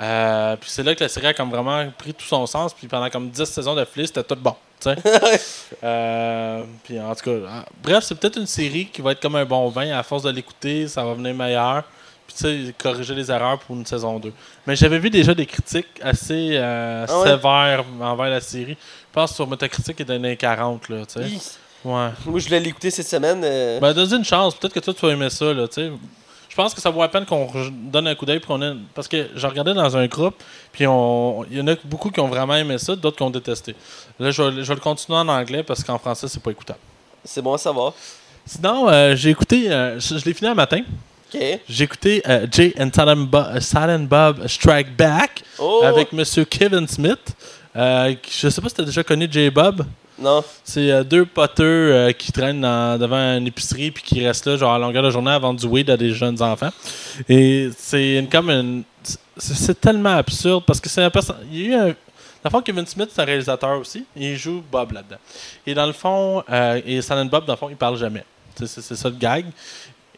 Euh, 0.00 0.56
puis 0.56 0.68
c'est 0.70 0.82
là 0.82 0.94
que 0.94 1.02
la 1.02 1.08
série 1.08 1.28
a 1.28 1.34
comme 1.34 1.50
vraiment 1.50 1.88
pris 1.96 2.12
tout 2.12 2.26
son 2.26 2.44
sens. 2.46 2.74
Puis 2.74 2.86
pendant 2.88 3.08
comme 3.08 3.30
10 3.30 3.44
saisons 3.44 3.74
de 3.74 3.84
Fliss, 3.84 4.08
c'était 4.08 4.24
tout 4.24 4.36
bon. 4.40 4.54
Euh, 5.82 6.62
puis 6.84 7.00
en 7.00 7.14
tout 7.14 7.24
cas, 7.24 7.36
ah, 7.48 7.64
bref, 7.82 8.04
c'est 8.04 8.14
peut-être 8.18 8.38
une 8.38 8.46
série 8.46 8.86
qui 8.86 9.00
va 9.02 9.12
être 9.12 9.20
comme 9.20 9.36
un 9.36 9.44
bon 9.44 9.68
vin. 9.68 9.90
À 9.96 10.02
force 10.02 10.22
de 10.22 10.30
l'écouter, 10.30 10.88
ça 10.88 11.04
va 11.04 11.14
venir 11.14 11.34
meilleur. 11.34 11.84
Puis 12.32 12.44
tu 12.46 12.66
sais, 12.66 12.74
corriger 12.78 13.14
les 13.14 13.28
erreurs 13.30 13.58
pour 13.58 13.74
une 13.74 13.84
saison 13.84 14.20
2. 14.20 14.32
Mais 14.66 14.76
j'avais 14.76 14.98
vu 15.00 15.10
déjà 15.10 15.34
des 15.34 15.46
critiques 15.46 15.88
assez 16.00 16.50
euh, 16.52 17.04
Ah 17.08 17.18
ouais? 17.20 17.26
sévères 17.28 17.84
envers 18.00 18.30
la 18.30 18.40
série. 18.40 18.76
Je 18.80 19.12
pense 19.12 19.30
que 19.30 19.36
sur 19.36 19.48
Metacritic, 19.48 19.96
il 19.98 20.02
est 20.02 20.04
donné 20.04 20.36
40. 20.36 20.88
Là, 20.90 21.04
tu 21.06 21.14
sais. 21.14 21.20
Ouais. 21.84 22.08
Moi, 22.26 22.38
je 22.38 22.44
voulais 22.44 22.60
l'écouter 22.60 22.90
cette 22.90 23.08
semaine. 23.08 23.40
euh, 23.42 23.80
Ben, 23.80 23.92
donne 23.92 24.12
une 24.18 24.24
chance. 24.24 24.54
Peut-être 24.54 24.74
que 24.74 24.80
toi, 24.80 24.94
tu 24.94 25.04
vas 25.04 25.12
aimer 25.12 25.30
ça, 25.30 25.52
là, 25.52 25.66
tu 25.66 25.74
sais. 25.74 25.90
Je 26.48 26.54
pense 26.56 26.74
que 26.74 26.80
ça 26.80 26.90
vaut 26.90 27.00
la 27.00 27.08
peine 27.08 27.24
qu'on 27.26 27.48
donne 27.70 28.06
un 28.08 28.14
coup 28.14 28.26
d'œil. 28.26 28.36
ait- 28.38 28.76
Parce 28.94 29.08
que 29.08 29.28
j'ai 29.34 29.46
regardé 29.46 29.72
dans 29.74 29.96
un 29.96 30.06
groupe, 30.06 30.34
puis 30.72 30.86
on... 30.86 31.44
il 31.50 31.58
y 31.58 31.60
en 31.60 31.66
a 31.68 31.74
beaucoup 31.84 32.10
qui 32.10 32.20
ont 32.20 32.28
vraiment 32.28 32.54
aimé 32.56 32.76
ça, 32.78 32.94
d'autres 32.96 33.16
qui 33.16 33.22
ont 33.22 33.30
détesté. 33.30 33.74
Là, 34.18 34.30
je 34.30 34.42
vais, 34.42 34.62
je 34.62 34.68
vais 34.68 34.74
le 34.74 34.80
continuer 34.80 35.16
en 35.18 35.28
anglais 35.28 35.62
parce 35.62 35.82
qu'en 35.84 35.98
français, 35.98 36.26
c'est 36.28 36.42
pas 36.42 36.50
écoutable. 36.50 36.78
C'est 37.24 37.40
bon 37.42 37.54
à 37.54 37.58
savoir. 37.58 37.92
Sinon, 38.46 38.88
euh, 38.88 39.14
j'ai 39.14 39.30
écouté, 39.30 39.70
euh, 39.70 40.00
je, 40.00 40.18
je 40.18 40.24
l'ai 40.24 40.34
fini 40.34 40.50
un 40.50 40.54
matin, 40.54 40.80
Ok. 41.32 41.40
j'ai 41.68 41.84
écouté 41.84 42.22
euh, 42.28 42.46
Jay 42.50 42.74
and 42.78 42.90
Silent 42.94 43.16
Bob, 43.26 43.58
Silent 43.60 44.00
Bob 44.00 44.46
Strike 44.48 44.96
Back 44.96 45.42
Oh! 45.58 45.82
avec 45.84 46.12
Monsieur 46.12 46.44
Kevin 46.44 46.88
Smith. 46.88 47.34
Euh, 47.76 48.14
je 48.28 48.48
sais 48.48 48.60
pas 48.60 48.68
si 48.68 48.74
tu 48.74 48.80
as 48.80 48.84
déjà 48.84 49.04
connu 49.04 49.28
Jay 49.30 49.50
Bob. 49.50 49.84
Non. 50.18 50.42
C'est 50.64 50.90
euh, 50.90 51.02
deux 51.04 51.24
poteux 51.24 51.64
euh, 51.64 52.12
qui 52.12 52.30
traînent 52.32 52.60
dans- 52.60 52.98
devant 52.98 53.36
une 53.38 53.46
épicerie 53.46 53.90
puis 53.90 54.02
qui 54.02 54.26
restent 54.26 54.46
là 54.48 54.56
genre 54.56 54.74
à 54.74 54.78
longueur 54.78 55.02
de 55.02 55.10
journée 55.10 55.30
à 55.30 55.38
vendre 55.38 55.58
du 55.60 55.66
weed 55.66 55.88
à 55.88 55.96
des 55.96 56.12
jeunes 56.12 56.42
enfants. 56.42 56.70
Et 57.28 57.70
c'est 57.78 58.26
comme 58.30 58.50
une. 58.50 58.82
C'est 59.36 59.80
tellement 59.80 60.16
absurde 60.16 60.64
parce 60.66 60.78
que 60.80 60.88
c'est 60.90 61.02
un 61.02 61.10
perso- 61.10 61.32
Il 61.50 61.58
y 61.60 61.64
a 61.64 61.68
eu 61.68 61.74
un. 61.74 61.86
Dans 62.42 62.48
le 62.48 62.50
fond, 62.50 62.60
Kevin 62.62 62.86
Smith, 62.86 63.08
c'est 63.14 63.20
un 63.22 63.24
réalisateur 63.24 63.78
aussi. 63.78 64.04
Et 64.16 64.32
il 64.32 64.36
joue 64.36 64.62
Bob 64.70 64.92
là-dedans. 64.92 65.16
Et 65.66 65.74
dans 65.74 65.86
le 65.86 65.92
fond, 65.92 66.42
euh, 66.50 66.80
et 66.84 67.00
Silent 67.02 67.26
Bob, 67.26 67.44
dans 67.46 67.52
le 67.54 67.58
fond, 67.58 67.68
il 67.70 67.76
parle 67.76 67.96
jamais. 67.98 68.24
C'est 68.56 68.82
ça 68.96 69.08
le 69.08 69.14
gag. 69.14 69.46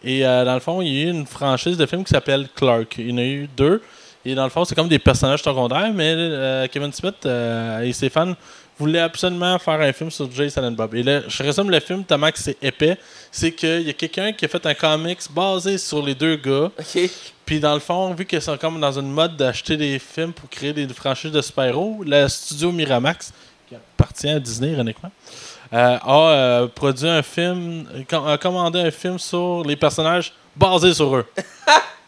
Et 0.04 0.26
euh, 0.26 0.44
dans 0.44 0.54
le 0.54 0.60
fond, 0.60 0.82
il 0.82 0.88
y 0.88 1.00
a 1.00 1.04
eu 1.04 1.10
une 1.10 1.26
franchise 1.26 1.76
de 1.76 1.86
films 1.86 2.04
qui 2.04 2.10
s'appelle 2.10 2.48
Clark. 2.54 2.94
Il 2.98 3.10
y 3.10 3.12
en 3.12 3.18
a 3.18 3.22
eu 3.22 3.48
deux. 3.56 3.82
Et 4.24 4.34
dans 4.34 4.44
le 4.44 4.50
fond, 4.50 4.64
c'est 4.64 4.74
comme 4.74 4.88
des 4.88 4.98
personnages 4.98 5.42
secondaires, 5.42 5.92
mais 5.92 6.14
euh, 6.16 6.66
Kevin 6.68 6.92
Smith 6.92 7.16
euh, 7.26 7.80
et 7.80 7.92
ses 7.92 8.08
fans 8.08 8.34
voulaient 8.78 9.00
absolument 9.00 9.58
faire 9.58 9.80
un 9.80 9.92
film 9.92 10.10
sur 10.10 10.30
Jay 10.30 10.48
Silent 10.48 10.72
Bob. 10.72 10.94
Et 10.94 11.02
là, 11.02 11.22
je 11.26 11.42
résume 11.42 11.70
le 11.70 11.80
film 11.80 12.04
tellement 12.04 12.30
que 12.30 12.38
c'est 12.38 12.56
épais. 12.62 12.96
C'est 13.30 13.52
qu'il 13.52 13.82
y 13.82 13.90
a 13.90 13.92
quelqu'un 13.92 14.32
qui 14.32 14.44
a 14.44 14.48
fait 14.48 14.64
un 14.64 14.74
comics 14.74 15.20
basé 15.30 15.76
sur 15.78 16.04
les 16.04 16.14
deux 16.14 16.36
gars. 16.36 16.70
Puis 17.46 17.60
dans 17.60 17.74
le 17.74 17.80
fond, 17.80 18.14
vu 18.14 18.24
qu'ils 18.24 18.42
sont 18.42 18.56
comme 18.56 18.80
dans 18.80 18.98
une 18.98 19.10
mode 19.10 19.36
d'acheter 19.36 19.76
des 19.76 19.98
films 19.98 20.32
pour 20.32 20.48
créer 20.48 20.72
des 20.72 20.86
franchises 20.88 21.32
de 21.32 21.42
super-héros, 21.42 22.02
le 22.06 22.28
studio 22.28 22.70
Miramax, 22.72 23.32
qui 23.68 23.74
appartient 23.74 24.28
à 24.28 24.38
Disney 24.38 24.72
ironiquement, 24.72 25.10
a 25.72 26.30
euh, 26.32 26.68
produit 26.68 27.08
un 27.08 27.22
film, 27.22 27.86
a 28.12 28.38
commandé 28.38 28.80
un 28.80 28.90
film 28.90 29.18
sur 29.18 29.62
les 29.64 29.76
personnages 29.76 30.32
basés 30.54 30.94
sur 30.94 31.16
eux. 31.16 31.26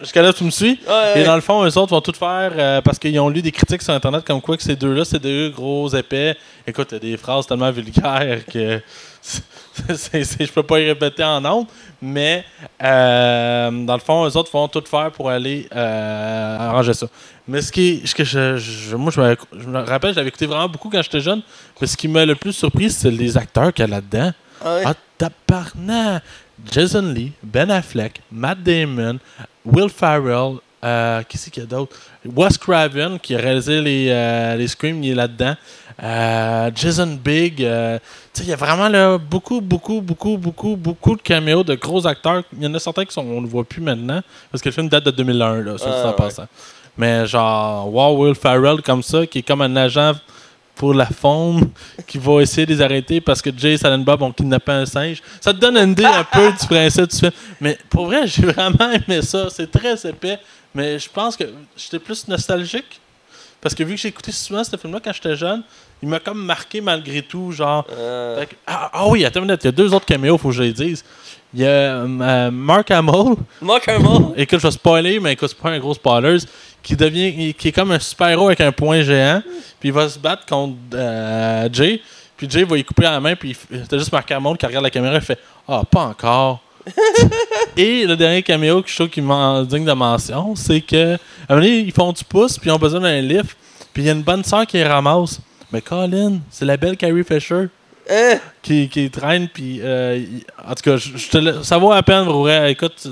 Jusqu'à 0.00 0.22
là, 0.22 0.32
tu 0.32 0.44
me 0.44 0.50
suis? 0.50 0.78
Ouais, 0.88 1.20
Et 1.20 1.24
dans 1.24 1.34
le 1.34 1.40
fond, 1.42 1.62
eux 1.64 1.76
autres 1.78 1.90
vont 1.90 2.00
tout 2.00 2.12
faire 2.18 2.52
euh, 2.56 2.80
parce 2.80 2.98
qu'ils 2.98 3.18
ont 3.20 3.28
lu 3.28 3.42
des 3.42 3.52
critiques 3.52 3.82
sur 3.82 3.92
Internet 3.92 4.24
comme 4.24 4.40
quoi 4.40 4.56
que 4.56 4.62
ces 4.62 4.76
deux-là, 4.76 5.04
c'est 5.04 5.18
deux 5.18 5.50
gros 5.50 5.88
épais. 5.94 6.36
Écoute, 6.66 6.88
il 6.92 6.94
y 6.94 6.96
a 6.96 7.00
des 7.00 7.16
phrases 7.18 7.46
tellement 7.46 7.70
vulgaires 7.70 8.40
que 8.50 8.80
c'est- 9.22 10.44
je 10.46 10.50
peux 10.52 10.62
pas 10.62 10.80
y 10.80 10.86
répéter 10.86 11.22
en 11.22 11.44
honte. 11.44 11.68
Mais 12.00 12.44
euh, 12.82 13.70
dans 13.84 13.94
le 13.94 14.00
fond, 14.00 14.26
eux 14.26 14.36
autres 14.36 14.50
vont 14.52 14.68
tout 14.68 14.82
faire 14.90 15.10
pour 15.12 15.28
aller 15.28 15.68
euh, 15.74 16.58
arranger 16.58 16.94
ça. 16.94 17.06
Mais 17.46 17.60
ce 17.60 17.70
qui 17.70 18.00
ce 18.06 18.14
que 18.14 18.24
je, 18.24 18.56
je- 18.56 18.96
moi, 18.96 19.12
je 19.14 19.20
me, 19.20 19.36
je 19.58 19.66
me 19.66 19.80
rappelle, 19.80 20.12
je 20.12 20.16
l'avais 20.16 20.28
écouté 20.28 20.46
vraiment 20.46 20.68
beaucoup 20.68 20.88
quand 20.88 21.02
j'étais 21.02 21.20
jeune. 21.20 21.42
Mais 21.80 21.86
ce 21.86 21.96
qui 21.96 22.08
m'a 22.08 22.24
le 22.24 22.34
plus 22.36 22.52
surpris, 22.54 22.90
c'est 22.90 23.10
les 23.10 23.36
acteurs 23.36 23.72
qu'il 23.74 23.84
y 23.84 23.88
a 23.88 23.90
là-dedans. 23.90 24.32
Ah. 24.64 24.78
Ah, 24.86 24.94
tabarnak! 25.18 26.22
Jason 26.70 27.02
Lee, 27.14 27.32
Ben 27.42 27.70
Affleck, 27.70 28.20
Matt 28.32 28.62
Damon, 28.62 29.18
Will 29.64 29.88
Farrell, 29.88 30.56
euh, 30.82 31.22
c'est 31.34 31.50
qu'il 31.50 31.62
y 31.62 31.66
a 31.66 31.68
d'autre? 31.68 31.96
Wes 32.24 32.56
Craven, 32.58 33.18
qui 33.18 33.34
a 33.34 33.38
réalisé 33.38 33.80
les, 33.80 34.08
euh, 34.10 34.56
les 34.56 34.68
Scream, 34.68 35.02
il 35.02 35.12
est 35.12 35.14
là-dedans. 35.14 35.54
Euh, 36.02 36.70
Jason 36.74 37.18
Big. 37.22 37.62
euh, 37.62 37.98
il 38.38 38.46
y 38.48 38.52
a 38.52 38.56
vraiment 38.56 38.88
là, 38.88 39.18
beaucoup, 39.18 39.60
beaucoup, 39.60 40.00
beaucoup, 40.00 40.38
beaucoup, 40.38 40.76
beaucoup 40.76 41.16
de 41.16 41.20
caméos 41.20 41.62
de 41.62 41.74
gros 41.74 42.06
acteurs. 42.06 42.42
Il 42.56 42.62
y 42.62 42.66
en 42.66 42.72
a 42.74 42.78
certains 42.78 43.04
qui 43.04 43.12
sont, 43.12 43.22
on 43.26 43.42
ne 43.42 43.46
voit 43.46 43.64
plus 43.64 43.82
maintenant, 43.82 44.22
parce 44.50 44.62
que 44.62 44.68
le 44.70 44.74
film 44.74 44.88
date 44.88 45.04
de 45.04 45.10
2001, 45.10 45.60
là, 45.62 45.76
ça, 45.78 45.84
Ah, 45.90 46.06
ouais. 46.08 46.16
passant. 46.16 46.46
Mais 46.96 47.26
genre, 47.26 47.92
wow, 47.92 48.24
Will 48.24 48.34
Farrell 48.34 48.80
comme 48.82 49.02
ça, 49.02 49.26
qui 49.26 49.38
est 49.40 49.42
comme 49.42 49.60
un 49.60 49.76
agent 49.76 50.12
pour 50.80 50.94
la 50.94 51.04
faune 51.04 51.68
qui 52.06 52.16
va 52.16 52.40
essayer 52.40 52.64
de 52.64 52.72
les 52.72 52.80
arrêter 52.80 53.20
parce 53.20 53.42
que 53.42 53.50
Jay 53.54 53.74
et 53.74 53.76
Silent 53.76 53.98
Bob 53.98 54.22
ont 54.22 54.32
kidnappé 54.32 54.72
un 54.72 54.86
singe. 54.86 55.20
Ça 55.38 55.52
te 55.52 55.58
donne 55.58 55.76
une 55.76 55.90
idée 55.90 56.06
un 56.06 56.24
peu 56.24 56.50
du 56.58 56.66
principe 56.66 57.10
du 57.10 57.16
film. 57.18 57.32
Mais 57.60 57.76
pour 57.90 58.06
vrai, 58.06 58.26
j'ai 58.26 58.46
vraiment 58.46 58.90
aimé 58.90 59.20
ça. 59.20 59.48
C'est 59.50 59.70
très 59.70 59.94
épais. 60.08 60.38
Mais 60.74 60.98
je 60.98 61.10
pense 61.10 61.36
que 61.36 61.44
j'étais 61.76 61.98
plus 61.98 62.26
nostalgique. 62.28 62.98
Parce 63.60 63.74
que 63.74 63.82
vu 63.84 63.96
que 63.96 64.00
j'ai 64.00 64.08
écouté 64.08 64.32
souvent 64.32 64.64
ce 64.64 64.74
film-là 64.74 65.00
quand 65.04 65.12
j'étais 65.12 65.36
jeune, 65.36 65.62
il 66.02 66.08
m'a 66.08 66.18
comme 66.18 66.42
marqué 66.42 66.80
malgré 66.80 67.20
tout, 67.20 67.52
genre. 67.52 67.86
Euh, 67.92 68.46
que- 68.46 68.54
ah, 68.66 68.88
ah 68.94 69.06
oui, 69.06 69.22
attends 69.26 69.40
une 69.40 69.48
minute, 69.48 69.60
il 69.62 69.66
y 69.66 69.68
a 69.68 69.72
deux 69.72 69.92
autres 69.92 70.06
caméos, 70.06 70.38
faut 70.38 70.48
que 70.48 70.54
je 70.54 70.62
les 70.62 70.72
dise. 70.72 71.04
Il 71.52 71.60
y 71.60 71.66
a 71.66 71.68
euh, 71.68 72.50
Mark 72.52 72.90
Hamill, 72.92 73.34
Mark 73.60 73.88
Hamill. 73.88 74.34
écoute, 74.36 74.60
je 74.60 74.66
vais 74.66 74.70
spoiler, 74.70 75.18
mais 75.18 75.32
écoute, 75.32 75.48
c'est 75.48 75.58
pas 75.58 75.70
un 75.70 75.78
gros 75.80 75.94
spoiler, 75.94 76.38
qui 76.80 76.94
devient, 76.94 77.52
qui 77.54 77.68
est 77.68 77.72
comme 77.72 77.90
un 77.90 77.98
super-héros 77.98 78.46
avec 78.46 78.60
un 78.60 78.70
point 78.70 79.02
géant, 79.02 79.42
puis 79.80 79.88
il 79.88 79.92
va 79.92 80.08
se 80.08 80.18
battre 80.18 80.46
contre 80.46 80.76
euh, 80.94 81.68
Jay, 81.72 82.00
puis 82.36 82.48
Jay 82.48 82.62
va 82.62 82.78
y 82.78 82.84
couper 82.84 83.02
la 83.02 83.18
main, 83.18 83.34
puis 83.34 83.56
t'as 83.88 83.98
juste 83.98 84.12
Mark 84.12 84.30
Hamill 84.30 84.56
qui 84.56 84.66
regarde 84.66 84.84
la 84.84 84.90
caméra 84.90 85.16
et 85.16 85.20
fait 85.20 85.38
«Ah, 85.68 85.82
pas 85.90 86.02
encore!» 86.02 86.60
Et 87.76 88.06
le 88.06 88.16
dernier 88.16 88.42
caméo 88.44 88.80
que 88.82 88.88
je 88.88 88.94
trouve 88.94 89.08
qui 89.08 89.20
m'en 89.20 89.62
digne 89.62 89.84
de 89.84 89.92
mention, 89.92 90.54
c'est 90.54 90.80
que, 90.80 91.14
à 91.14 91.18
un 91.48 91.56
moment 91.56 91.62
donné, 91.62 91.78
ils 91.80 91.92
font 91.92 92.12
du 92.12 92.22
pouce, 92.22 92.58
puis 92.58 92.70
ils 92.70 92.72
ont 92.72 92.78
besoin 92.78 93.00
d'un 93.00 93.20
lift, 93.20 93.56
puis 93.92 94.04
il 94.04 94.06
y 94.06 94.08
a 94.08 94.12
une 94.12 94.22
bonne 94.22 94.44
sœur 94.44 94.66
qui 94.66 94.76
les 94.76 94.84
ramasse. 94.84 95.40
Mais 95.72 95.80
Colin, 95.80 96.38
c'est 96.50 96.64
la 96.64 96.76
belle 96.76 96.96
Carrie 96.96 97.24
Fisher 97.24 97.68
Qui, 98.62 98.88
qui 98.88 99.10
traîne, 99.10 99.48
puis 99.48 99.80
euh, 99.82 100.22
en 100.66 100.74
tout 100.74 100.82
cas, 100.82 100.96
je, 100.96 101.28
te 101.28 101.62
ça 101.62 101.78
vaut 101.78 101.92
la 101.92 102.02
peine, 102.02 102.24
vrai. 102.24 102.72
Écoute, 102.72 102.94
tu, 103.00 103.08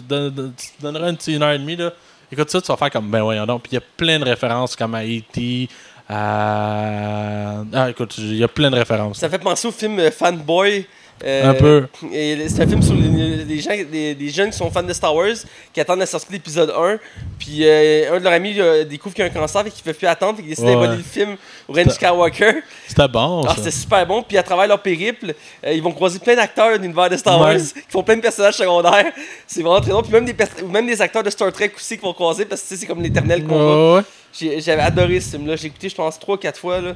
donneras 0.81 1.11
une, 1.11 1.17
petite 1.17 1.35
une 1.35 1.43
heure 1.43 1.53
et 1.53 1.59
demie, 1.59 1.77
là. 1.77 1.93
Écoute 2.31 2.51
ça, 2.51 2.61
tu 2.61 2.67
vas 2.69 2.77
faire 2.77 2.91
comme, 2.91 3.11
ben 3.11 3.23
voyons 3.23 3.47
donc. 3.47 3.63
Puis 3.63 3.73
il 3.73 3.75
y 3.77 3.79
a 3.79 3.83
plein 3.97 4.19
de 4.19 4.25
références, 4.25 4.77
comme 4.77 4.95
à 4.95 5.05
E.T., 5.05 5.69
à... 6.09 7.63
Ah, 7.73 7.91
écoute, 7.91 8.17
il 8.19 8.37
y 8.37 8.45
a 8.45 8.49
plein 8.49 8.71
de 8.71 8.77
références. 8.77 9.19
Ça 9.19 9.29
fait 9.29 9.39
penser 9.39 9.69
au 9.69 9.73
film 9.73 9.99
euh, 9.99 10.11
Fanboy. 10.11 10.87
Euh, 11.25 11.51
Un 11.51 11.55
peu. 11.55 11.87
et 12.13 12.49
C'est 12.49 12.63
un 12.63 12.67
film 12.69 12.83
sur 12.83 12.95
les, 12.95 13.45
les 13.45 13.61
gens, 13.61 13.71
les, 13.71 14.15
les 14.15 14.29
jeunes 14.31 14.51
qui 14.51 14.57
sont 14.57 14.71
fans 14.71 14.83
de 14.83 14.93
Star 14.93 15.15
Wars, 15.15 15.35
qui 15.73 15.81
attendent 15.81 15.99
la 15.99 16.07
sortie 16.07 16.29
de 16.29 16.33
l'épisode 16.33 16.71
1. 16.77 16.99
Puis 17.39 17.61
euh, 17.67 18.15
un 18.15 18.19
de 18.19 18.25
leurs 18.25 18.33
amis 18.33 18.55
euh, 18.59 18.85
découvre 18.85 19.15
qu'il 19.15 19.25
y 19.25 19.29
a 19.29 19.31
un 19.31 19.35
cancer 19.35 19.61
et 19.67 19.71
qu'il 19.71 19.83
ne 19.87 19.93
peut 19.93 19.99
plus 19.99 20.07
attendre. 20.07 20.35
Puis 20.39 20.45
il 20.47 20.51
décide 20.51 20.65
Ouais. 20.67 20.89
le 20.89 21.03
film 21.03 21.37
au 21.69 21.73
Ren 21.73 21.89
Skywalker. 21.89 22.63
C'était 22.87 23.09
bon, 23.09 23.43
Ah, 23.49 23.55
c'était 23.57 23.71
super 23.71 24.07
bon. 24.07 24.23
Puis 24.23 24.37
à 24.39 24.43
travers 24.43 24.67
leur 24.67 24.81
périple, 24.81 25.35
ils 25.67 25.83
vont 25.83 25.93
croiser 25.93 26.19
plein 26.19 26.37
d'acteurs 26.37 26.77
de 26.79 26.83
l'univers 26.83 27.11
de 27.11 27.17
Star 27.17 27.41
Wars 27.41 27.57
qui 27.57 27.81
font 27.91 28.03
plein 28.03 28.17
de 28.17 28.23
personnages 28.23 28.55
secondaires. 28.55 29.13
C'est 29.47 29.63
vraiment 29.63 29.81
très 29.81 29.91
drôle. 29.91 30.05
Puis 30.05 30.13
même 30.13 30.25
des, 30.25 30.35
même 30.71 30.87
des 30.87 31.01
acteurs 31.03 31.23
de 31.23 31.31
Star 31.31 31.53
Trek 31.53 31.73
aussi 31.77 31.97
qui 31.97 32.03
vont 32.05 32.13
croiser 32.13 32.45
parce 32.45 32.63
que 32.63 32.77
c'est 32.77 32.87
comme 32.87 33.03
l'éternel 33.03 33.45
combat. 33.45 33.97
Ouais, 33.97 34.61
J'avais 34.61 34.83
adoré 34.83 35.21
ce 35.21 35.31
film-là. 35.37 35.57
J'ai 35.57 35.67
écouté, 35.69 35.89
je 35.89 35.95
pense, 35.95 36.19
3-4 36.19 36.57
fois. 36.57 36.81
Là. 36.81 36.95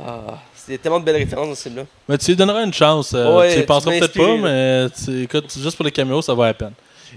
Ah, 0.00 0.38
c'est 0.54 0.78
tellement 0.80 1.00
de 1.00 1.04
belles 1.04 1.16
références 1.16 1.48
dans 1.48 1.54
ce 1.54 1.62
film-là. 1.62 1.84
Mais 2.08 2.18
tu 2.18 2.26
lui 2.30 2.36
donneras 2.36 2.64
une 2.64 2.72
chance. 2.72 3.12
euh, 3.14 3.36
Ouais, 3.38 3.54
tu 3.54 3.60
y 3.60 3.62
penseras 3.64 3.92
peut-être 3.98 4.12
pas, 4.14 4.36
mais 4.36 4.86
tu- 4.90 5.22
écoute, 5.22 5.52
juste 5.60 5.76
pour 5.76 5.84
les 5.84 5.90
caméos, 5.92 6.22
ça 6.22 6.34
vaut 6.34 6.44
la 6.44 6.54
peine. 6.54 6.72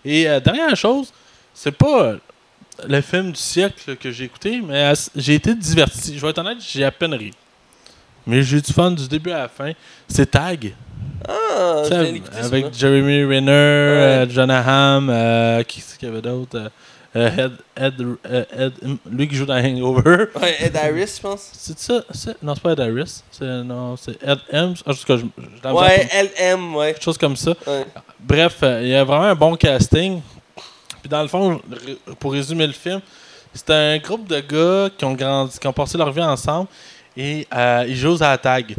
Et 0.05 0.27
euh, 0.27 0.39
dernière 0.39 0.75
chose, 0.75 1.11
c'est 1.53 1.71
pas 1.71 2.13
le 2.87 3.01
film 3.01 3.31
du 3.31 3.39
siècle 3.39 3.95
que 3.97 4.09
j'ai 4.11 4.23
écouté, 4.25 4.61
mais 4.65 4.93
j'ai 5.15 5.35
été 5.35 5.53
diverti. 5.53 6.15
Je 6.17 6.21
vais 6.21 6.29
être 6.29 6.39
honnête, 6.39 6.57
j'ai 6.59 6.83
à 6.83 6.91
peine 6.91 7.13
ri. 7.13 7.31
Mais 8.25 8.41
j'ai 8.43 8.57
eu 8.57 8.61
du 8.61 8.71
fun 8.73 8.91
du 8.91 9.07
début 9.07 9.31
à 9.31 9.39
la 9.39 9.47
fin. 9.49 9.71
C'est 10.07 10.29
Tag. 10.31 10.73
Ah, 11.27 11.81
Tu 11.83 11.89
sais, 11.89 11.95
avec. 12.41 12.73
Jeremy 12.73 13.23
Renner, 13.25 13.51
euh, 13.51 14.29
Jonah 14.29 14.63
Hamm, 14.95 15.09
euh, 15.09 15.63
qui 15.63 15.81
c'est 15.81 15.97
qu'il 15.99 16.07
y 16.07 16.11
avait 16.11 16.21
d'autre 16.21 16.55
euh, 16.57 16.65
euh, 16.65 16.69
Ed, 17.13 17.51
Ed, 17.75 17.93
euh, 18.25 18.45
Ed- 18.57 18.97
lui 19.11 19.27
qui 19.27 19.35
joue 19.35 19.45
dans 19.45 19.55
Hangover. 19.57 20.25
Ouais, 20.41 20.55
Ed 20.61 20.77
Harris, 20.77 21.15
je 21.17 21.21
pense. 21.21 21.49
C'est 21.53 21.77
ça? 21.77 22.03
c'est- 22.13 22.41
Non, 22.41 22.55
c'est 22.55 22.61
pas 22.63 22.71
Ed 22.71 22.79
Harris. 22.79 23.21
C'est, 23.31 23.63
non, 23.63 23.97
c'est 23.97 24.11
Ed. 24.23 24.39
Ah, 24.53 24.67
je, 24.87 24.93
je 25.07 25.13
l'ai 25.15 25.71
Ouais, 25.73 26.07
LM, 26.13 26.75
ouais. 26.75 26.93
quelque 26.93 27.03
chose 27.03 27.17
comme 27.17 27.35
ça. 27.35 27.51
ouais. 27.67 27.85
Bref, 28.19 28.57
euh, 28.63 28.79
il 28.83 28.89
y 28.89 28.95
a 28.95 29.03
vraiment 29.03 29.25
un 29.25 29.35
bon 29.35 29.55
casting. 29.55 30.21
Puis 31.01 31.09
dans 31.09 31.21
le 31.21 31.27
fond, 31.27 31.59
pour 32.19 32.31
résumer 32.31 32.67
le 32.67 32.73
film, 32.73 33.01
c'est 33.53 33.69
un 33.71 33.97
groupe 33.97 34.27
de 34.27 34.39
gars 34.39 34.89
qui 34.97 35.03
ont 35.03 35.13
grandi, 35.13 35.57
qui 35.59 35.67
ont 35.67 35.73
passé 35.73 35.97
leur 35.97 36.11
vie 36.11 36.21
ensemble 36.21 36.67
et 37.17 37.45
euh, 37.53 37.83
ils 37.87 37.95
jouent 37.97 38.15
à 38.21 38.29
la 38.29 38.37
tag. 38.37 38.73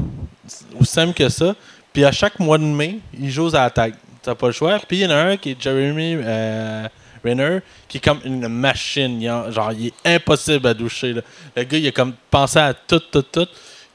Aussi 0.80 0.92
simple 0.92 1.12
que 1.12 1.28
ça. 1.28 1.54
Puis 1.92 2.04
à 2.04 2.12
chaque 2.12 2.38
mois 2.38 2.56
de 2.56 2.64
mai, 2.64 3.00
ils 3.18 3.30
jouent 3.30 3.48
à 3.48 3.64
la 3.64 3.70
tag. 3.70 3.94
T'as 4.22 4.34
pas 4.34 4.46
le 4.46 4.52
choix. 4.52 4.78
Puis 4.88 4.98
il 4.98 5.00
y 5.02 5.06
en 5.06 5.10
a 5.10 5.16
un 5.16 5.36
qui 5.36 5.50
est 5.50 5.60
Jeremy 5.60 6.16
euh, 6.22 6.88
Renner, 7.24 7.60
qui 7.88 7.98
est 7.98 8.00
comme 8.00 8.20
une 8.24 8.48
machine. 8.48 9.20
Il 9.20 9.52
genre, 9.52 9.72
il 9.72 9.88
est 9.88 10.16
impossible 10.16 10.66
à 10.66 10.74
doucher. 10.74 11.14
Le 11.56 11.62
gars, 11.62 11.78
il 11.78 11.88
a 11.88 11.92
comme 11.92 12.14
pensé 12.30 12.58
à 12.58 12.74
tout, 12.74 12.98
tout, 12.98 13.22
tout. 13.22 13.48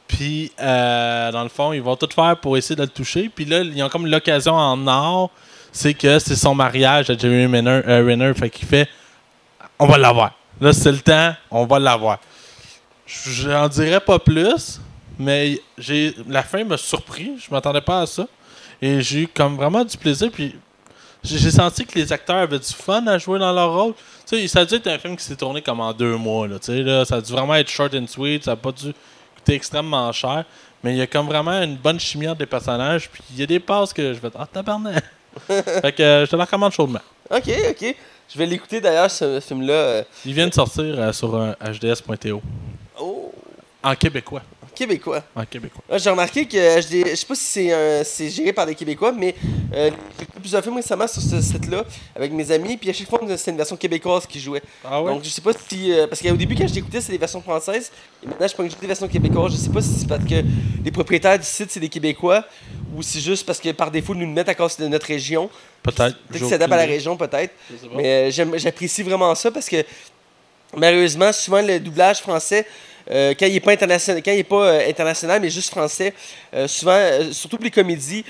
Puis, 0.07 0.51
euh, 0.60 1.31
dans 1.31 1.43
le 1.43 1.50
fond, 1.50 1.74
ils 1.74 1.81
vont 1.81 1.96
tout 1.96 2.10
faire 2.13 2.38
pour 2.38 2.57
essayer 2.57 2.75
de 2.75 2.81
le 2.81 2.88
toucher. 2.88 3.29
Puis 3.34 3.46
là, 3.46 3.60
ils 3.60 3.84
ont 3.84 3.89
comme 3.89 4.07
l'occasion 4.07 4.53
en 4.53 4.88
or. 4.88 5.31
C'est 5.72 5.93
que 5.93 6.17
c'est 6.19 6.36
son 6.36 6.55
mariage 6.55 7.10
à 7.10 7.17
Jeremy 7.17 7.62
euh, 7.67 8.05
Renner 8.07 8.34
fait 8.34 8.50
qu'il 8.50 8.67
fait 8.67 8.88
On 9.77 9.86
va 9.86 9.98
l'avoir. 9.98 10.31
Là, 10.60 10.74
c'est 10.74 10.91
le 10.91 11.00
temps, 11.00 11.36
on 11.51 11.65
va 11.65 11.77
l'avoir. 11.77 12.19
J'en 13.05 13.67
dirais 13.67 14.00
pas 14.00 14.17
plus, 14.17 14.81
mais 15.19 15.60
j'ai 15.77 16.15
la 16.27 16.41
fin 16.41 16.63
m'a 16.63 16.77
surpris. 16.77 17.34
Je 17.39 17.51
m'attendais 17.51 17.81
pas 17.81 18.01
à 18.01 18.05
ça. 18.05 18.27
Et 18.81 19.01
j'ai 19.01 19.24
eu 19.24 19.27
comme 19.27 19.55
vraiment 19.55 19.84
du 19.84 19.98
plaisir. 19.98 20.29
Puis 20.31 20.55
j'ai 21.27 21.51
senti 21.51 21.86
que 21.86 21.98
les 22.00 22.12
acteurs 22.13 22.38
avaient 22.38 22.60
du 22.60 22.74
fun 22.74 23.05
à 23.07 23.17
jouer 23.17 23.39
dans 23.39 23.51
leur 23.51 23.74
rôle. 23.74 23.93
Tu 24.27 24.38
sais, 24.38 24.48
ça 24.48 24.60
a 24.62 24.65
dû 24.65 24.75
être 24.75 24.88
un 24.88 24.98
film 24.98 25.15
qui 25.17 25.24
s'est 25.24 25.36
tourné 25.36 25.62
comme 25.62 25.79
en 25.79 25.93
deux 25.93 26.15
mois. 26.15 26.48
Là, 26.48 26.57
là, 26.67 27.05
ça 27.05 27.15
a 27.15 27.22
dû 27.22 27.31
vraiment 27.31 27.55
être 27.55 27.69
short 27.69 27.93
and 27.93 28.07
sweet. 28.07 28.43
Ça 28.46 28.51
n'a 28.51 28.55
pas 28.57 28.72
dû 28.72 28.93
coûter 29.36 29.53
extrêmement 29.53 30.12
cher. 30.12 30.46
Mais 30.84 30.93
il 30.93 30.98
y 30.98 31.01
a 31.01 31.07
comme 31.07 31.27
vraiment 31.27 31.62
une 31.62 31.75
bonne 31.75 32.00
chimie 32.00 32.27
entre 32.27 32.39
les 32.41 32.46
personnages. 32.46 33.10
Puis 33.10 33.22
il 33.31 33.39
y 33.39 33.43
a 33.43 33.46
des 33.48 33.60
passes 33.60 33.93
que 33.93 34.13
je 34.13 34.19
vais 34.19 34.29
Ah, 34.38 34.48
tabarnak! 34.51 35.03
fait 35.48 35.91
que 35.96 36.01
euh, 36.03 36.25
je 36.25 36.31
te 36.31 36.36
la 36.36 36.46
recommande 36.46 36.72
chaudement. 36.72 37.01
Ok, 37.29 37.50
ok. 37.69 37.96
Je 38.34 38.38
vais 38.38 38.46
l'écouter 38.46 38.81
d'ailleurs, 38.81 39.10
ce 39.10 39.39
film-là. 39.39 39.74
euh, 39.74 40.03
Il 40.25 40.34
vient 40.34 40.48
de 40.48 40.53
sortir 40.53 40.84
euh, 40.98 41.12
sur 41.13 41.34
euh, 41.36 41.53
hds.to. 41.62 42.41
Oh, 43.00 43.31
En 43.84 43.96
québécois. 43.96 44.41
Québécois. 44.77 45.24
Québécois. 45.50 45.84
Ouais, 45.89 46.00
J'ai 46.00 46.10
remarqué 46.10 46.46
que 46.46 46.57
HD, 46.81 47.10
je 47.10 47.15
sais 47.15 47.25
pas 47.25 47.36
si 47.36 47.43
c'est 47.43 47.72
un- 47.74 48.03
c'est 48.03 48.29
géré 48.29 48.53
par 48.53 48.65
des 48.65 48.75
Québécois, 48.75 49.12
mais 49.12 49.36
euh, 49.74 49.89
j'ai 50.17 50.24
écouté 50.24 50.39
plusieurs 50.39 50.63
films 50.63 50.75
récemment 50.75 51.07
sur 51.07 51.22
ce 51.22 51.41
site-là 51.41 51.84
avec 52.15 52.31
mes 52.31 52.50
amis, 52.51 52.77
puis 52.77 52.89
à 52.89 52.93
chaque 52.93 53.10
fois 53.10 53.19
c'était 53.36 53.51
une 53.51 53.57
version 53.57 53.75
québécoise 53.75 54.25
qui 54.27 54.39
jouait. 54.39 54.62
Ah 54.86 55.01
Donc 55.05 55.24
je 55.24 55.29
sais 55.29 55.41
pas 55.41 55.51
si. 55.69 55.91
euh, 55.91 56.07
parce 56.07 56.22
qu'au 56.22 56.36
début, 56.36 56.55
quand 56.55 56.67
je 56.67 56.74
l'écoutais, 56.75 57.01
c'était 57.01 57.13
des 57.13 57.17
versions 57.19 57.41
françaises, 57.41 57.91
et 58.24 58.27
maintenant 58.27 58.48
je 58.48 58.55
peux 58.55 58.63
écouter 58.65 58.81
des 58.81 58.88
versions 58.88 59.07
québécoises. 59.07 59.51
Je 59.53 59.57
sais 59.57 59.69
pas 59.69 59.81
si 59.81 59.89
c'est 60.00 60.07
parce 60.07 60.24
que 60.24 60.43
les 60.86 60.91
propriétaires 60.91 61.38
du 61.39 61.46
site 61.46 61.72
c'est 61.72 61.79
des 61.79 61.89
Québécois, 61.89 62.43
ou 62.96 63.01
c'est 63.01 63.19
juste 63.19 63.46
parce 63.46 63.60
que 63.60 63.69
par 63.72 63.91
défaut 63.91 64.13
ils 64.13 64.19
nous 64.19 64.27
le 64.27 64.31
mettent 64.34 64.50
à 64.50 64.55
cause 64.55 64.77
de 64.77 64.88
notre 64.88 65.07
région. 65.07 65.50
Peut-être. 65.84 65.98
Peut-être 66.17 66.27
que 66.31 66.38
J'ai 66.39 66.43
ça 66.46 66.50
s'adapte 66.51 66.74
à 66.74 66.77
la 66.77 66.86
région, 66.86 67.15
peut-être. 67.17 67.53
Mais 67.96 68.05
euh, 68.27 68.31
j'aime- 68.31 68.57
j'apprécie 68.57 69.03
vraiment 69.03 69.34
ça 69.36 69.51
parce 69.51 69.69
que 69.69 69.84
malheureusement, 70.75 71.31
souvent 71.31 71.62
le 71.62 71.79
doublage 71.79 72.19
français, 72.19 72.65
euh, 73.12 73.34
quand 73.40 73.46
il 73.46 73.54
n'est 73.54 73.60
pas, 73.60 73.72
international, 73.72 74.22
est 74.26 74.44
pas 74.44 74.68
euh, 74.68 74.90
international, 74.90 75.42
mais 75.42 75.50
juste 75.50 75.70
français, 75.70 76.14
euh, 76.54 76.68
souvent, 76.68 77.00
surtout 77.32 77.58
pour 77.58 77.64
les 77.64 77.72
comédies, 77.72 78.26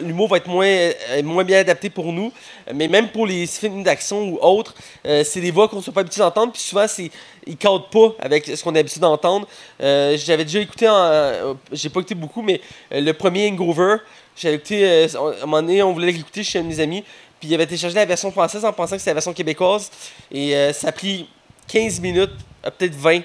l'humour 0.00 0.28
va 0.28 0.38
être 0.38 0.48
moins, 0.48 0.90
moins 1.22 1.44
bien 1.44 1.60
adapté 1.60 1.90
pour 1.90 2.12
nous. 2.12 2.32
Mais 2.74 2.88
même 2.88 3.08
pour 3.08 3.26
les 3.26 3.46
films 3.46 3.82
d'action 3.82 4.28
ou 4.28 4.38
autres, 4.40 4.74
c'est 5.04 5.40
des 5.40 5.50
voix 5.50 5.68
qu'on 5.68 5.76
ne 5.76 5.82
soit 5.82 5.92
pas 5.92 6.00
habitué 6.00 6.20
d'entendre. 6.20 6.52
Puis 6.52 6.62
souvent, 6.62 6.86
c'est, 6.88 7.10
ils 7.46 7.52
ne 7.52 7.56
cadrent 7.56 7.88
pas 7.88 8.14
avec 8.18 8.46
ce 8.46 8.62
qu'on 8.62 8.74
est 8.74 8.80
habitué 8.80 9.00
d'entendre. 9.00 9.46
J'avais 9.80 10.44
déjà 10.44 10.60
écouté, 10.60 10.88
en, 10.88 11.56
j'ai 11.72 11.88
pas 11.88 12.00
écouté 12.00 12.14
beaucoup, 12.14 12.42
mais 12.42 12.60
le 12.90 13.12
premier 13.12 13.48
Hangover, 13.48 13.96
j'avais 14.36 14.56
écouté, 14.56 15.06
à 15.14 15.18
un 15.18 15.46
moment 15.46 15.62
donné, 15.62 15.82
on 15.82 15.92
voulait 15.92 16.12
l'écouter 16.12 16.42
chez 16.42 16.58
un 16.58 16.62
mes 16.62 16.80
amis. 16.80 17.04
Puis 17.40 17.48
il 17.48 17.54
avait 17.54 17.66
téléchargé 17.66 17.96
la 17.96 18.06
version 18.06 18.30
française 18.30 18.64
en 18.64 18.72
pensant 18.72 18.96
que 18.96 19.00
c'était 19.00 19.10
la 19.10 19.14
version 19.14 19.32
québécoise. 19.32 19.90
Et 20.30 20.54
ça 20.72 20.88
a 20.88 20.92
pris 20.92 21.28
15 21.68 22.00
minutes, 22.00 22.32
peut-être 22.62 22.94
20. 22.94 23.22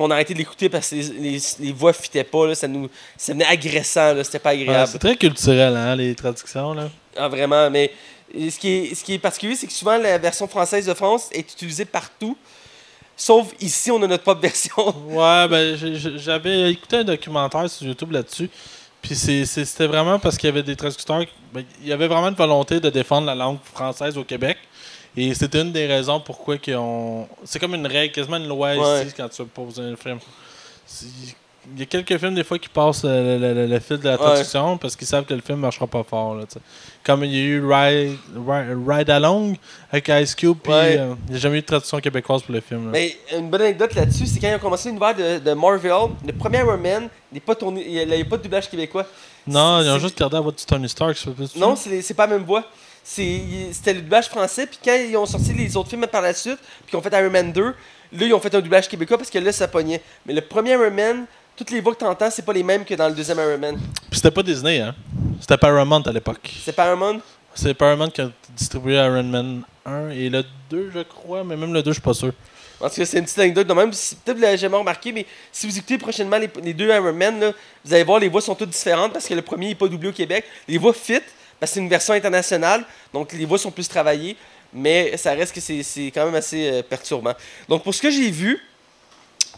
On 0.00 0.10
a 0.10 0.14
arrêté 0.14 0.34
de 0.34 0.38
l'écouter 0.38 0.68
parce 0.68 0.90
que 0.90 0.96
les, 0.96 1.02
les, 1.32 1.38
les 1.60 1.72
voix 1.72 1.92
fitaient 1.92 2.24
pas. 2.24 2.46
Là, 2.48 2.54
ça, 2.54 2.66
nous, 2.68 2.88
ça 3.16 3.32
venait 3.32 3.44
agressant. 3.46 4.14
C'était 4.24 4.38
pas 4.38 4.50
Ouais, 4.54 4.62
agréable. 4.62 4.88
c'est 4.90 4.98
très 4.98 5.16
culturel, 5.16 5.76
hein, 5.76 5.94
les 5.96 6.14
traductions. 6.14 6.74
Là. 6.74 6.88
Ah, 7.16 7.28
vraiment. 7.28 7.70
Mais 7.70 7.92
euh, 8.38 8.50
ce 8.50 8.58
qui 8.58 8.68
est, 8.68 8.94
ce 8.94 9.04
qui 9.04 9.14
est 9.14 9.18
particulier, 9.18 9.56
c'est 9.56 9.66
que 9.66 9.72
souvent 9.72 9.96
la 9.98 10.18
version 10.18 10.46
française 10.48 10.86
de 10.86 10.94
France 10.94 11.28
est 11.32 11.52
utilisée 11.52 11.84
partout. 11.84 12.36
Sauf 13.16 13.48
ici, 13.60 13.90
on 13.90 14.02
a 14.02 14.06
notre 14.06 14.22
propre 14.22 14.40
version. 14.42 14.94
Ouais, 15.08 15.46
ben 15.48 15.76
j'avais 16.16 16.72
écouté 16.72 16.96
un 16.96 17.04
documentaire 17.04 17.68
sur 17.68 17.86
YouTube 17.86 18.12
là-dessus. 18.12 18.48
Puis 19.02 19.14
c'était 19.16 19.86
vraiment 19.86 20.18
parce 20.18 20.36
qu'il 20.36 20.48
y 20.48 20.52
avait 20.52 20.62
des 20.62 20.76
traducteurs. 20.76 21.24
ben, 21.52 21.64
il 21.82 21.88
y 21.88 21.92
avait 21.92 22.06
vraiment 22.06 22.28
une 22.28 22.34
volonté 22.34 22.80
de 22.80 22.90
défendre 22.90 23.26
la 23.26 23.34
langue 23.34 23.58
française 23.72 24.16
au 24.18 24.24
Québec. 24.24 24.58
Et 25.16 25.34
c'était 25.34 25.60
une 25.62 25.72
des 25.72 25.86
raisons 25.86 26.20
pourquoi 26.20 26.56
qu'ils 26.58 26.76
ont. 26.76 27.26
C'est 27.44 27.58
comme 27.58 27.74
une 27.74 27.86
règle, 27.86 28.12
quasiment 28.14 28.36
une 28.36 28.48
loi 28.48 28.76
Ouais. 28.76 29.04
ici 29.04 29.14
quand 29.16 29.28
tu 29.28 29.44
poses 29.44 29.80
un 29.80 29.96
film. 29.96 30.18
C'est- 30.86 31.06
Il 31.74 31.78
y 31.78 31.82
a 31.82 31.84
quelques 31.86 32.16
films 32.16 32.34
des 32.34 32.42
fois 32.42 32.58
qui 32.58 32.70
passent 32.70 33.04
le, 33.04 33.36
le- 33.36 33.66
le 33.66 33.80
fil 33.80 33.98
de 33.98 34.08
la 34.08 34.16
traduction 34.16 34.78
parce 34.78 34.96
qu'ils 34.96 35.06
savent 35.06 35.26
que 35.26 35.34
le 35.34 35.42
film 35.42 35.58
marchera 35.58 35.86
pas 35.86 36.02
fort. 36.02 36.34
Là. 36.34 36.44
Comme 37.04 37.22
il 37.22 37.34
y 37.34 37.38
a 37.38 37.42
eu 37.44 37.60
Ride, 37.64 38.16
Ride, 38.34 38.78
Ride 38.88 39.10
Along 39.10 39.56
avec 39.92 40.08
Ice 40.08 40.34
Cube, 40.34 40.56
puis 40.62 40.72
Ouais. 40.72 40.96
euh, 40.98 41.14
il 41.28 41.32
n'y 41.32 41.36
a 41.36 41.38
jamais 41.40 41.58
eu 41.58 41.60
de 41.60 41.66
traduction 41.66 42.00
québécoise 42.00 42.42
pour 42.42 42.54
le 42.54 42.62
film. 42.62 42.86
là. 42.86 42.92
Mais 42.92 43.14
une 43.36 43.50
bonne 43.50 43.60
anecdote 43.60 43.94
là-dessus, 43.94 44.26
c'est 44.26 44.40
quand 44.40 44.48
ils 44.48 44.54
ont 44.54 44.58
commencé 44.58 44.88
l'univers 44.88 45.14
de, 45.14 45.38
de 45.38 45.52
Marvel, 45.52 45.92
le 46.26 46.32
premier 46.32 46.58
Iron 46.60 46.78
Man 46.78 47.08
n'est 47.30 47.40
pas 47.40 47.54
tourné, 47.54 47.84
il 47.86 48.08
n'y 48.08 48.20
a, 48.20 48.24
pas 48.24 48.38
de 48.38 48.42
doublage 48.42 48.70
québécois. 48.70 49.04
non, 49.46 49.82
ils 49.82 49.90
ont 49.90 49.94
c'est- 49.96 50.00
juste 50.00 50.18
gardé 50.18 50.36
la 50.36 50.40
voix 50.40 50.52
de 50.52 50.56
Tony 50.66 50.88
Stark. 50.88 51.16
Non, 51.56 51.76
c'est 51.76 52.00
c'est 52.00 52.14
pas 52.14 52.26
la 52.26 52.38
même 52.38 52.46
voix. 52.46 52.64
C'était 53.02 53.94
le 53.94 54.02
doublage 54.02 54.28
français, 54.28 54.66
puis 54.66 54.78
quand 54.84 54.94
ils 54.94 55.16
ont 55.16 55.26
sorti 55.26 55.52
les 55.52 55.76
autres 55.76 55.88
films 55.90 56.06
par 56.06 56.22
la 56.22 56.34
suite, 56.34 56.58
puis 56.58 56.90
qu'ils 56.90 56.98
ont 56.98 57.02
fait 57.02 57.12
Iron 57.18 57.30
Man 57.30 57.52
2, 57.52 57.62
là, 57.64 57.72
ils 58.12 58.34
ont 58.34 58.40
fait 58.40 58.54
un 58.54 58.60
doublage 58.60 58.88
québécois 58.88 59.18
parce 59.18 59.30
que 59.30 59.38
là, 59.38 59.52
ça 59.52 59.66
pognait. 59.68 60.00
Mais 60.26 60.32
le 60.34 60.40
premier 60.42 60.72
Iron 60.72 60.90
Man, 60.90 61.24
toutes 61.56 61.70
les 61.70 61.80
voix 61.80 61.94
que 61.94 62.00
t'entends, 62.00 62.30
c'est 62.30 62.44
pas 62.44 62.52
les 62.52 62.62
mêmes 62.62 62.84
que 62.84 62.94
dans 62.94 63.08
le 63.08 63.14
deuxième 63.14 63.38
Iron 63.38 63.58
Man. 63.58 63.76
Puis 64.10 64.16
c'était 64.20 64.30
pas 64.30 64.42
Disney, 64.42 64.80
hein? 64.80 64.94
C'était 65.40 65.56
Paramount 65.58 66.02
à 66.02 66.12
l'époque. 66.12 66.50
C'est 66.64 66.72
Paramount? 66.74 67.20
C'est 67.54 67.74
Paramount 67.74 68.10
qui 68.10 68.20
a 68.20 68.30
distribué 68.56 68.94
Iron 68.94 69.24
Man 69.24 69.62
1 69.84 70.10
et 70.10 70.28
le 70.30 70.44
2, 70.70 70.92
je 70.94 71.00
crois, 71.00 71.42
mais 71.42 71.56
même 71.56 71.72
le 71.72 71.82
2, 71.82 71.90
je 71.90 71.94
suis 71.94 72.02
pas 72.02 72.14
sûr. 72.14 72.32
Parce 72.78 72.94
que 72.96 73.04
c'est 73.04 73.18
une 73.18 73.24
petite 73.24 73.38
anecdote 73.40 73.66
de 73.66 73.74
même. 73.74 73.92
si- 73.92 74.14
Peut-être 74.14 74.34
que 74.36 74.38
vous 74.38 74.44
l'avez 74.46 74.56
jamais 74.56 74.76
remarqué, 74.76 75.12
mais 75.12 75.26
si 75.52 75.66
vous 75.66 75.76
écoutez 75.76 75.98
prochainement 75.98 76.38
les, 76.38 76.48
les 76.62 76.72
deux 76.72 76.88
Iron 76.88 77.12
Man, 77.12 77.38
là, 77.40 77.52
vous 77.84 77.92
allez 77.92 78.04
voir, 78.04 78.18
les 78.20 78.28
voix 78.28 78.40
sont 78.40 78.54
toutes 78.54 78.70
différentes 78.70 79.12
parce 79.12 79.26
que 79.26 79.34
le 79.34 79.42
premier 79.42 79.68
n'est 79.68 79.74
pas 79.74 79.88
doublé 79.88 80.08
au 80.08 80.12
Québec. 80.12 80.44
Les 80.68 80.78
voix 80.78 80.94
fit 80.94 81.20
parce 81.60 81.70
que 81.72 81.74
c'est 81.74 81.80
une 81.80 81.88
version 81.88 82.14
internationale, 82.14 82.84
donc 83.12 83.32
les 83.32 83.44
voix 83.44 83.58
sont 83.58 83.70
plus 83.70 83.88
travaillées, 83.88 84.36
mais 84.72 85.16
ça 85.16 85.32
reste 85.32 85.54
que 85.54 85.60
c'est 85.60 85.82
c'est 85.82 86.10
quand 86.10 86.24
même 86.24 86.34
assez 86.34 86.70
euh, 86.70 86.82
perturbant. 86.82 87.34
Donc 87.68 87.84
pour 87.84 87.94
ce 87.94 88.00
que 88.00 88.10
j'ai 88.10 88.30
vu, 88.30 88.58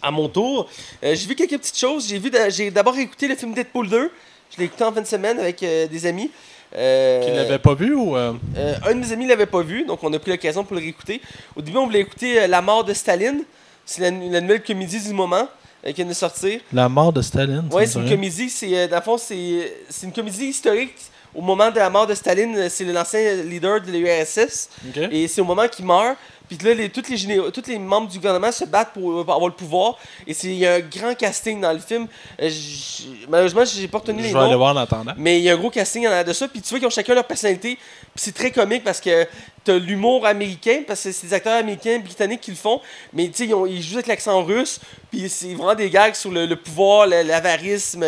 à 0.02 0.10
mon 0.10 0.28
tour, 0.28 0.68
euh, 1.04 1.14
j'ai 1.14 1.28
vu 1.28 1.34
quelques 1.34 1.56
petites 1.58 1.78
choses. 1.78 2.08
J'ai 2.08 2.18
vu, 2.18 2.30
j'ai 2.50 2.70
d'abord 2.70 2.96
écouté 2.98 3.28
le 3.28 3.36
film 3.36 3.54
Deadpool 3.54 3.88
2. 3.88 4.10
Je 4.50 4.58
l'ai 4.58 4.64
écouté 4.64 4.84
en 4.84 4.92
fin 4.92 5.00
de 5.00 5.06
semaine 5.06 5.38
avec 5.38 5.62
euh, 5.62 5.86
des 5.86 6.04
amis. 6.06 6.30
Euh, 6.74 7.22
Qui 7.22 7.30
l'avait 7.30 7.58
pas 7.58 7.74
vu 7.74 7.94
ou. 7.94 8.16
un 8.16 8.32
de 8.34 8.94
mes 8.94 9.12
amis 9.12 9.26
l'avait 9.26 9.46
pas 9.46 9.62
vu, 9.62 9.84
donc 9.84 10.02
on 10.02 10.12
a 10.12 10.18
pris 10.18 10.30
l'occasion 10.30 10.64
pour 10.64 10.74
le 10.74 10.82
réécouter. 10.82 11.20
Au 11.54 11.62
début, 11.62 11.76
on 11.76 11.86
voulait 11.86 12.00
écouter 12.00 12.46
La 12.48 12.60
mort 12.60 12.82
de 12.84 12.92
Staline. 12.92 13.44
C'est 13.84 14.00
la, 14.00 14.10
la 14.10 14.40
nouvelle 14.40 14.62
comédie 14.62 15.00
du 15.00 15.12
moment 15.12 15.48
qui 15.84 15.92
vient 15.92 16.06
de 16.06 16.12
sortir. 16.14 16.60
La 16.72 16.88
mort 16.88 17.12
de 17.12 17.20
Staline. 17.20 17.68
me 17.70 17.86
c'est 17.86 17.98
une 17.98 18.08
comédie. 18.08 18.48
C'est, 18.48 18.88
dans 18.88 18.96
le 18.96 19.02
fond, 19.02 19.18
c'est, 19.18 19.72
c'est 19.88 20.06
une 20.06 20.12
comédie 20.12 20.46
historique. 20.46 20.94
Au 21.34 21.40
moment 21.40 21.70
de 21.70 21.76
la 21.76 21.88
mort 21.90 22.06
de 22.06 22.14
Staline, 22.14 22.56
euh, 22.56 22.68
c'est 22.68 22.84
l'ancien 22.84 23.36
leader 23.42 23.80
de 23.80 23.90
l'URSS. 23.90 24.68
Et 25.10 25.28
c'est 25.28 25.40
au 25.40 25.44
moment 25.44 25.66
qu'il 25.68 25.84
meurt. 25.86 26.16
Puis 26.48 26.58
là, 26.66 26.74
les, 26.74 26.90
tous, 26.90 27.08
les 27.08 27.50
tous 27.50 27.62
les 27.66 27.78
membres 27.78 28.08
du 28.08 28.18
gouvernement 28.18 28.52
se 28.52 28.66
battent 28.66 28.92
pour, 28.92 29.24
pour 29.24 29.34
avoir 29.34 29.48
le 29.48 29.54
pouvoir. 29.54 29.96
Et 30.26 30.34
c'est- 30.34 30.48
il 30.48 30.56
y 30.58 30.66
a 30.66 30.74
un 30.74 30.80
grand 30.80 31.14
casting 31.14 31.58
dans 31.62 31.72
le 31.72 31.78
film. 31.78 32.06
Euh, 32.42 32.50
j- 32.50 33.24
malheureusement, 33.30 33.64
j'ai 33.64 33.88
pas 33.88 33.98
retenu 33.98 34.18
Je 34.20 34.26
les 34.26 34.32
vais 34.34 34.38
aller 34.38 34.50
noms. 34.50 34.58
voir 34.58 34.74
en 34.76 34.78
attendant. 34.78 35.12
Mais 35.16 35.38
il 35.38 35.44
y 35.44 35.48
a 35.48 35.54
un 35.54 35.56
gros 35.56 35.70
casting 35.70 36.06
en 36.06 36.10
arrière 36.10 36.26
de 36.26 36.34
ça. 36.34 36.46
Puis 36.48 36.60
tu 36.60 36.68
vois 36.68 36.78
qu'ils 36.78 36.88
ont 36.88 36.90
chacun 36.90 37.14
leur 37.14 37.24
personnalité. 37.26 37.76
Puis 37.76 38.16
c'est 38.16 38.34
très 38.34 38.50
comique 38.50 38.84
parce 38.84 39.00
que 39.00 39.26
t'as 39.64 39.78
l'humour 39.78 40.26
américain, 40.26 40.82
parce 40.86 41.02
que 41.04 41.12
c'est 41.12 41.28
des 41.28 41.32
acteurs 41.32 41.54
américains, 41.58 41.98
britanniques 42.00 42.42
qui 42.42 42.50
le 42.50 42.56
font. 42.58 42.82
Mais 43.14 43.28
tu 43.30 43.48
sais, 43.48 43.54
ils 43.70 43.82
jouent 43.82 43.94
avec 43.94 44.08
l'accent 44.08 44.42
russe. 44.44 44.78
Puis 45.12 45.28
c'est 45.28 45.52
vraiment 45.52 45.74
des 45.74 45.90
gags 45.90 46.14
sur 46.14 46.30
le, 46.30 46.46
le 46.46 46.56
pouvoir, 46.56 47.06
l'avarisme, 47.06 48.02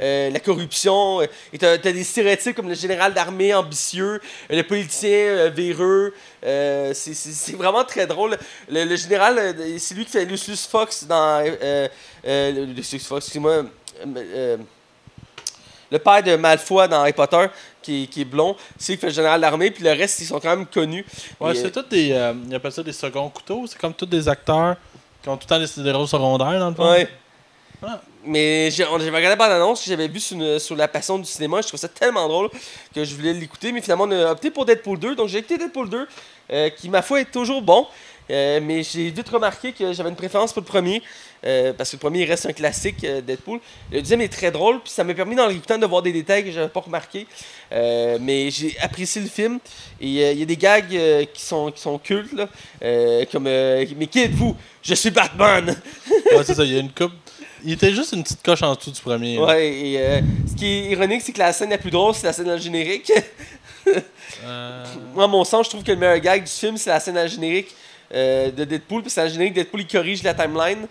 euh, 0.00 0.28
la 0.30 0.40
corruption. 0.40 1.22
Et 1.22 1.58
t'as 1.58 1.72
as 1.72 1.78
des 1.78 2.04
stéréotypes 2.04 2.54
comme 2.54 2.68
le 2.68 2.74
général 2.74 3.14
d'armée 3.14 3.54
ambitieux, 3.54 4.20
euh, 4.50 4.56
le 4.56 4.62
politicien 4.62 5.08
euh, 5.10 5.48
véreux. 5.48 6.12
Euh, 6.44 6.92
c'est- 6.94 7.56
vraiment 7.56 7.82
très 7.84 8.06
drôle. 8.06 8.36
Le, 8.68 8.84
le 8.84 8.96
général, 8.96 9.38
euh, 9.38 9.78
c'est 9.78 9.94
lui 9.94 10.04
qui 10.04 10.12
fait 10.12 10.26
Lucius 10.26 10.66
Fox 10.66 11.04
dans. 11.04 11.42
Euh, 11.42 11.88
euh, 12.26 12.66
Lucius 12.66 13.06
Fox, 13.06 13.24
excuse-moi. 13.24 13.52
euh, 13.52 13.64
euh, 14.16 14.56
le 15.90 15.98
père 15.98 16.22
de 16.22 16.36
Malfoy 16.36 16.86
dans 16.88 17.00
Harry 17.00 17.12
Potter, 17.12 17.46
qui, 17.82 18.04
est- 18.04 18.06
qui 18.06 18.20
est 18.20 18.24
blond, 18.24 18.54
c'est 18.78 18.92
lui 18.92 18.96
qui 18.98 19.00
fait 19.00 19.06
le 19.08 19.12
général 19.14 19.40
d'armée, 19.40 19.70
puis 19.70 19.82
le 19.82 19.90
reste, 19.92 20.20
ils 20.20 20.26
sont 20.26 20.38
quand 20.38 20.50
même 20.56 20.66
connus. 20.66 21.04
Ouais, 21.40 21.54
c'est 21.54 21.66
euh, 21.66 21.70
tous 21.82 21.88
des. 21.88 22.12
euh, 22.12 22.34
ils 22.48 22.54
appellent 22.54 22.70
ça 22.70 22.82
des 22.82 22.92
seconds 22.92 23.28
couteaux. 23.30 23.64
C'est 23.66 23.78
comme 23.78 23.94
tous 23.94 24.06
des 24.06 24.28
acteurs 24.28 24.76
qui 25.22 25.28
ont 25.28 25.36
tout 25.36 25.46
le 25.50 25.66
temps 25.66 25.82
des, 25.82 25.92
rôles 25.92 26.08
secondaires, 26.08 26.58
dans 26.58 26.70
le 26.70 26.74
fond. 26.74 26.90
Ouais. 26.90 27.08
Ah. 27.82 28.00
Mais 28.24 28.70
j'avais 28.70 28.90
regardé 28.90 29.28
la 29.28 29.36
bande-annonce 29.36 29.82
que 29.82 29.88
j'avais 29.88 30.08
vu 30.08 30.20
sur, 30.20 30.36
une- 30.36 30.58
sur 30.58 30.76
la 30.76 30.88
passion 30.88 31.18
du 31.18 31.24
cinéma. 31.24 31.62
Je 31.62 31.68
trouvais 31.68 31.80
ça 31.80 31.88
tellement 31.88 32.28
drôle 32.28 32.50
que 32.94 33.02
je 33.04 33.14
voulais 33.14 33.32
l'écouter. 33.32 33.72
Mais 33.72 33.80
finalement, 33.80 34.04
on 34.04 34.10
a 34.10 34.32
opté 34.32 34.50
pour 34.50 34.66
Deadpool 34.66 34.98
2. 34.98 35.14
Donc 35.14 35.28
j'ai 35.28 35.38
écouté 35.38 35.56
Deadpool 35.56 35.88
2, 35.88 36.08
euh, 36.52 36.68
qui, 36.70 36.90
ma 36.90 37.00
foi, 37.00 37.22
est 37.22 37.30
toujours 37.30 37.62
bon. 37.62 37.86
Euh, 38.30 38.60
mais 38.62 38.82
j'ai 38.82 39.10
vite 39.10 39.28
remarqué 39.28 39.72
que 39.72 39.92
j'avais 39.92 40.08
une 40.08 40.16
préférence 40.16 40.52
pour 40.52 40.62
le 40.62 40.66
premier. 40.66 41.02
euh, 41.44 41.72
parce 41.72 41.90
que 41.90 41.96
le 41.96 42.00
premier 42.00 42.24
reste 42.24 42.46
un 42.46 42.52
classique, 42.52 43.02
euh, 43.04 43.20
Deadpool. 43.20 43.60
Le 43.90 44.00
deuxième 44.00 44.20
est 44.20 44.28
très 44.28 44.50
drôle. 44.50 44.80
Puis 44.80 44.92
ça 44.92 45.04
m'a 45.04 45.14
permis, 45.14 45.34
dans 45.34 45.44
le 45.44 45.48
réécoutant, 45.50 45.78
de 45.78 45.86
voir 45.86 46.02
des 46.02 46.12
détails 46.12 46.44
que 46.44 46.50
j'avais 46.52 46.68
pas 46.68 46.80
remarqués. 46.80 47.26
Mais 47.72 48.50
j'ai 48.50 48.76
apprécié 48.80 49.20
le 49.22 49.28
film. 49.28 49.58
Et 50.00 50.08
il 50.32 50.38
y 50.38 50.42
a 50.42 50.46
des 50.46 50.56
gags 50.56 50.88
qui, 51.32 51.42
sont, 51.42 51.70
qui 51.70 51.80
sont 51.80 51.98
cultes. 51.98 52.32
Là, 52.32 52.48
comme 53.32 53.44
Mais 53.44 54.06
qui 54.10 54.20
êtes-vous? 54.20 54.56
Je 54.82 54.94
suis 54.94 55.10
Batman 55.10 55.76
Ouais, 56.32 56.44
c'est 56.44 56.54
ça. 56.54 56.64
Il 56.64 56.72
y 56.72 56.76
a 56.76 56.80
une 56.80 56.92
coupe. 56.92 57.12
Il 57.62 57.72
était 57.72 57.92
juste 57.92 58.12
une 58.12 58.22
petite 58.22 58.42
coche 58.42 58.62
en 58.62 58.74
dessous 58.74 58.90
du 58.90 59.00
premier. 59.00 59.36
là. 59.36 59.44
Ouais, 59.44 59.68
et 59.68 60.22
ce 60.48 60.54
qui 60.56 60.66
est 60.66 60.90
ironique, 60.92 61.20
c'est 61.22 61.32
que 61.32 61.38
la 61.38 61.52
scène 61.52 61.70
la 61.70 61.78
plus 61.78 61.90
drôle, 61.90 62.14
c'est 62.14 62.26
la 62.26 62.32
scène 62.32 62.46
dans 62.46 62.52
le 62.52 62.58
générique. 62.58 63.12
Moi, 65.14 65.24
à 65.24 65.26
mon 65.26 65.44
sens, 65.44 65.66
je 65.66 65.70
trouve 65.70 65.82
que 65.82 65.92
le 65.92 65.98
meilleur 65.98 66.18
gag 66.18 66.44
du 66.44 66.50
film, 66.50 66.76
c'est 66.76 66.90
la 66.90 67.00
scène 67.00 67.14
dans 67.14 67.22
le 67.22 67.28
générique 67.28 67.74
euh, 68.14 68.50
de 68.50 68.64
Deadpool. 68.64 69.02
Puis 69.02 69.10
c'est 69.10 69.24
le 69.24 69.30
générique, 69.30 69.54
Deadpool, 69.54 69.80
il 69.82 69.86
corrige 69.86 70.22
la 70.22 70.34
timeline. 70.34 70.86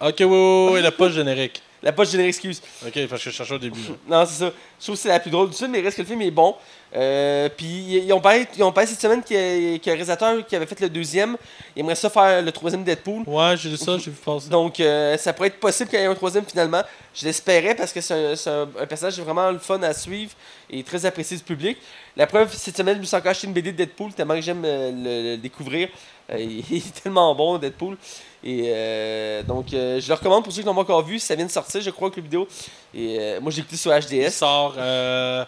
Ok, 0.00 0.16
oui, 0.20 0.26
oui, 0.26 0.68
oui, 0.74 0.82
la 0.82 0.92
poche 0.92 1.12
générique. 1.12 1.62
La 1.82 1.92
poche 1.92 2.10
générique, 2.10 2.34
excuse. 2.34 2.62
Ok, 2.86 3.06
parce 3.08 3.22
que 3.22 3.30
je 3.30 3.36
cherchais 3.36 3.54
au 3.54 3.58
début. 3.58 3.80
là. 4.08 4.20
Non, 4.20 4.26
c'est 4.26 4.44
ça. 4.44 4.52
Je 4.78 4.84
trouve 4.84 4.96
que 4.96 5.02
c'est 5.02 5.08
la 5.08 5.20
plus 5.20 5.30
drôle 5.30 5.50
du 5.50 5.56
film, 5.56 5.70
mais 5.70 5.80
reste 5.80 5.96
que 5.96 6.02
le 6.02 6.08
film 6.08 6.22
est 6.22 6.30
bon. 6.30 6.54
Euh, 6.94 7.48
puis 7.54 7.98
ils 8.06 8.12
ont 8.12 8.20
parlé, 8.20 8.46
ils 8.56 8.62
ont 8.62 8.72
parlé 8.72 8.88
cette 8.88 9.00
semaine 9.00 9.22
qu'il 9.22 9.36
y 9.36 9.74
a, 9.74 9.78
qu'il 9.78 9.86
y 9.86 9.90
a 9.90 9.92
un 9.92 9.96
réalisateur 9.96 10.46
qui 10.46 10.56
avait 10.56 10.66
fait 10.66 10.80
le 10.80 10.88
deuxième. 10.88 11.36
Il 11.74 11.80
aimerait 11.80 11.94
ça 11.94 12.08
faire 12.08 12.40
le 12.40 12.52
troisième 12.52 12.84
Deadpool. 12.84 13.22
Ouais, 13.26 13.54
j'ai 13.56 13.68
vu 13.70 13.76
ça, 13.76 13.98
j'ai 13.98 14.10
vu 14.10 14.16
passer. 14.24 14.48
Donc, 14.48 14.80
euh, 14.80 15.16
ça 15.18 15.32
pourrait 15.32 15.48
être 15.48 15.60
possible 15.60 15.90
qu'il 15.90 15.98
y 15.98 16.02
ait 16.02 16.06
un 16.06 16.14
troisième 16.14 16.44
finalement. 16.46 16.82
Je 17.14 17.24
l'espérais 17.26 17.74
parce 17.74 17.92
que 17.92 18.00
c'est 18.00 18.14
un, 18.14 18.32
un- 18.52 18.68
un 18.82 18.86
personnage 18.86 19.18
vraiment 19.20 19.50
le 19.50 19.58
fun 19.58 19.82
à 19.82 19.92
suivre 19.92 20.32
et 20.70 20.82
très 20.82 21.04
apprécié 21.04 21.36
du 21.36 21.42
public. 21.42 21.76
La 22.16 22.26
preuve, 22.26 22.54
cette 22.54 22.76
semaine, 22.76 22.94
je 22.96 23.00
me 23.00 23.04
suis 23.04 23.16
encore 23.16 23.30
acheté 23.32 23.46
une 23.46 23.52
BD 23.52 23.72
de 23.72 23.76
Deadpool 23.78 24.12
tellement 24.14 24.34
que 24.34 24.40
j'aime 24.40 24.62
euh, 24.64 24.90
le, 24.92 25.30
le 25.32 25.36
découvrir. 25.36 25.88
Euh, 26.30 26.36
il 26.70 26.76
est 26.78 27.02
tellement 27.02 27.34
bon, 27.34 27.58
Deadpool. 27.58 27.96
Et 28.44 28.64
euh, 28.68 29.42
donc, 29.42 29.72
euh, 29.74 30.00
je 30.00 30.08
le 30.08 30.14
recommande 30.14 30.44
pour 30.44 30.52
ceux 30.52 30.60
qui 30.62 30.66
l'ont 30.66 30.74
pas 30.74 30.80
encore 30.82 31.02
vu. 31.04 31.18
Ça 31.18 31.34
vient 31.34 31.46
de 31.46 31.50
sortir, 31.50 31.80
je 31.80 31.90
crois, 31.90 32.10
que 32.10 32.16
le 32.16 32.22
vidéo. 32.22 32.46
Et 32.94 33.16
euh, 33.18 33.40
moi, 33.40 33.50
j'ai 33.50 33.60
écouté 33.60 33.76
sur 33.76 33.92
Il 33.94 34.00
HDS. 34.00 34.30
sort, 34.30 34.74
euh, 34.78 35.44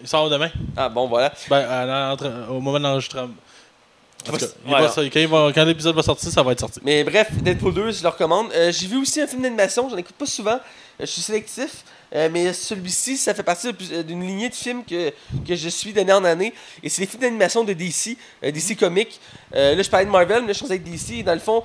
il 0.00 0.08
sort 0.08 0.28
demain. 0.30 0.50
Ah, 0.76 0.88
bon, 0.88 1.06
voilà. 1.08 1.32
Ben, 1.50 1.58
à 1.68 2.16
au 2.50 2.60
moment 2.60 2.78
de 2.78 2.84
l'enregistrement. 2.84 3.30
En 4.28 4.32
tout 4.32 4.38
cas, 4.38 4.46
il 4.64 4.68
Voilà. 4.70 4.86
va 4.88 4.92
ça- 4.92 5.02
quand, 5.04 5.20
il 5.20 5.28
va- 5.28 5.52
quand 5.54 5.64
l'épisode 5.64 5.94
va 5.94 6.02
sortir, 6.02 6.30
ça 6.30 6.42
va 6.42 6.50
être 6.52 6.58
sorti. 6.60 6.80
Mais 6.82 7.04
bref, 7.04 7.28
Deadpool 7.32 7.74
2, 7.74 7.92
je 7.92 8.02
le 8.02 8.08
recommande. 8.08 8.50
Euh, 8.54 8.72
j'ai 8.72 8.88
vu 8.88 8.96
aussi 9.00 9.20
un 9.20 9.26
film 9.28 9.42
d'animation, 9.42 9.88
j'en 9.88 9.96
écoute 9.96 10.16
pas 10.16 10.26
souvent, 10.26 10.58
Euh, 10.98 11.04
je 11.04 11.06
suis 11.10 11.20
sélectif, 11.22 11.84
Euh, 12.14 12.28
mais 12.32 12.52
celui-ci, 12.52 13.16
ça 13.16 13.34
fait 13.34 13.42
partie 13.42 13.70
d'une 14.04 14.22
lignée 14.24 14.48
de 14.48 14.54
films 14.54 14.84
que, 14.84 15.10
que 15.46 15.56
je 15.56 15.68
suis 15.68 15.92
d'année 15.92 16.12
en 16.12 16.24
année. 16.24 16.54
Et 16.82 16.88
c'est 16.88 17.02
les 17.02 17.06
films 17.08 17.20
d'animation 17.20 17.64
de 17.64 17.72
DC, 17.72 18.16
euh, 18.44 18.50
DC 18.52 18.76
Comics. 18.76 19.20
Euh, 19.54 19.74
là, 19.74 19.82
je 19.82 19.90
parlais 19.90 20.06
de 20.06 20.10
Marvel, 20.10 20.40
mais 20.42 20.46
là, 20.46 20.52
je 20.52 20.58
suis 20.58 20.66
avec 20.66 20.84
DC. 20.84 21.18
Et 21.18 21.22
dans 21.24 21.34
le 21.34 21.40
fond, 21.40 21.64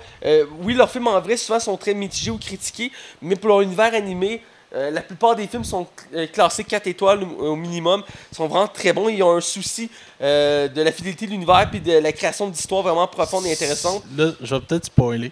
oui, 0.64 0.74
leurs 0.74 0.90
films 0.92 1.08
en 1.08 1.22
vrai, 1.22 1.38
souvent, 1.38 1.60
sont 1.60 1.78
très 1.78 1.94
mitigés 1.94 2.32
ou 2.32 2.38
critiqués, 2.40 2.92
mais 3.22 3.36
pour 3.36 3.50
leur 3.50 3.62
univers 3.62 3.94
animé, 3.94 4.42
euh, 4.74 4.90
la 4.92 5.02
plupart 5.02 5.36
des 5.36 5.48
films 5.48 5.64
sont 5.64 5.86
euh, 6.16 6.28
classés 6.28 6.64
4 6.64 6.88
étoiles 6.88 7.24
au, 7.24 7.56
minimum. 7.56 8.04
Ils 8.32 8.36
sont 8.36 8.48
vraiment 8.48 8.68
très 8.68 8.94
bons. 8.94 9.10
Ils 9.10 9.22
ont 9.22 9.36
un 9.36 9.42
souci 9.42 9.90
euh, 10.22 10.68
de 10.68 10.82
la 10.82 10.92
fidélité 10.92 11.26
de 11.26 11.32
l'univers 11.32 11.70
puis 11.70 11.82
de 11.82 11.94
la 11.98 12.12
création 12.14 12.48
d'histoires 12.48 12.82
vraiment 12.84 13.08
profondes 13.08 13.46
et 13.46 13.52
intéressantes. 13.52 14.04
Là, 14.16 14.32
je 14.42 14.56
vais 14.56 14.62
peut-être 14.62 14.86
spoiler. 14.86 15.32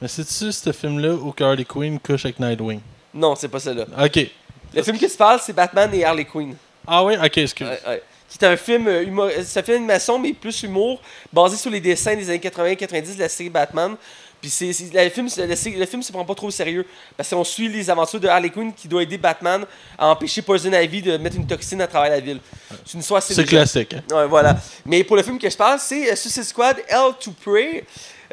Mais 0.00 0.08
c'est-tu 0.08 0.52
ce 0.52 0.72
film-là 0.72 1.14
où 1.14 1.32
que 1.32 1.44
Harley 1.44 1.64
Quinn 1.64 1.98
couche 1.98 2.24
avec 2.24 2.38
Nightwing? 2.40 2.80
Non, 3.14 3.34
c'est 3.36 3.48
pas 3.48 3.60
celle-là. 3.60 3.86
Ok. 4.04 4.26
Le 4.74 4.82
film 4.82 4.98
qui 4.98 5.08
se 5.08 5.16
parle, 5.16 5.38
c'est 5.40 5.52
Batman 5.52 5.90
et 5.94 6.04
Harley 6.04 6.24
Quinn. 6.24 6.56
Ah 6.86 7.04
oui, 7.04 7.14
ok, 7.16 7.38
excuse. 7.38 7.66
Ouais, 7.68 7.80
ouais. 7.86 8.02
Qui 8.28 8.38
est 8.42 8.48
un 8.48 8.56
film 8.56 8.88
euh, 8.88 9.04
humo- 9.04 9.28
euh, 9.28 9.42
c'est 9.44 9.60
un 9.60 9.62
film 9.62 9.76
d'animation, 9.76 10.18
mais 10.18 10.32
plus 10.32 10.62
humour, 10.62 11.00
basé 11.32 11.56
sur 11.56 11.70
les 11.70 11.80
dessins 11.80 12.16
des 12.16 12.30
années 12.30 12.38
80-90 12.38 13.14
de 13.16 13.20
la 13.20 13.28
série 13.28 13.50
Batman. 13.50 13.94
Puis 14.42 14.50
c'est, 14.50 14.66
le 14.92 15.08
film, 15.08 15.28
le, 15.38 15.54
sé- 15.56 15.70
le 15.70 15.86
film 15.86 16.02
se 16.02 16.10
prend 16.12 16.24
pas 16.24 16.34
trop 16.34 16.48
au 16.48 16.50
sérieux. 16.50 16.84
Parce 17.16 17.30
qu'on 17.30 17.44
suit 17.44 17.68
les 17.68 17.88
aventures 17.88 18.18
de 18.20 18.26
Harley 18.28 18.50
Quinn 18.50 18.74
qui 18.74 18.88
doit 18.88 19.02
aider 19.04 19.16
Batman 19.16 19.64
à 19.96 20.08
empêcher 20.08 20.42
Poison 20.42 20.72
Ivy 20.72 21.00
de 21.00 21.16
mettre 21.16 21.36
une 21.36 21.46
toxine 21.46 21.80
à 21.80 21.86
travers 21.86 22.10
la 22.10 22.18
ville. 22.20 22.40
C'est 22.84 22.94
une 22.94 23.00
histoire 23.00 23.18
assez 23.18 23.34
C'est 23.34 23.44
classique. 23.44 23.94
hein. 23.94 24.02
Ouais, 24.14 24.26
voilà. 24.26 24.56
Mais 24.84 25.04
pour 25.04 25.14
le 25.16 25.22
film 25.22 25.38
que 25.38 25.48
je 25.48 25.56
parle, 25.56 25.78
c'est 25.80 26.10
euh, 26.12 26.16
Suicide 26.16 26.42
Squad 26.42 26.76
Hell 26.88 27.12
to 27.20 27.30
Pray, 27.44 27.84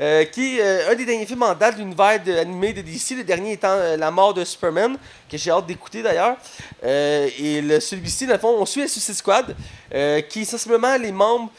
euh, 0.02 0.24
qui 0.26 0.58
est 0.58 0.62
euh, 0.64 0.92
un 0.92 0.96
des 0.96 1.06
derniers 1.06 1.28
films 1.28 1.44
en 1.44 1.54
date 1.54 1.76
de 1.76 1.82
l'univers 1.82 2.20
animé 2.42 2.74
de 2.74 2.82
DC, 2.82 3.12
le 3.18 3.24
dernier 3.24 3.52
étant 3.52 3.68
euh, 3.74 3.96
La 3.96 4.10
mort 4.10 4.34
de 4.34 4.44
Superman, 4.44 4.98
que 5.32 5.38
j'ai 5.38 5.52
hâte 5.52 5.68
d'écouter 5.68 6.02
d'ailleurs. 6.02 6.38
Et 6.84 7.62
le, 7.62 7.80
celui-ci, 7.80 8.26
dans 8.26 8.34
le 8.34 8.40
fond, 8.40 8.56
on 8.58 8.66
suit 8.66 8.82
la 8.82 8.88
Suicide 8.88 9.16
Squad, 9.16 9.56
qui 10.30 10.42
est 10.42 10.46
sensiblement 10.46 10.96
les 10.98 11.12
membres 11.12 11.52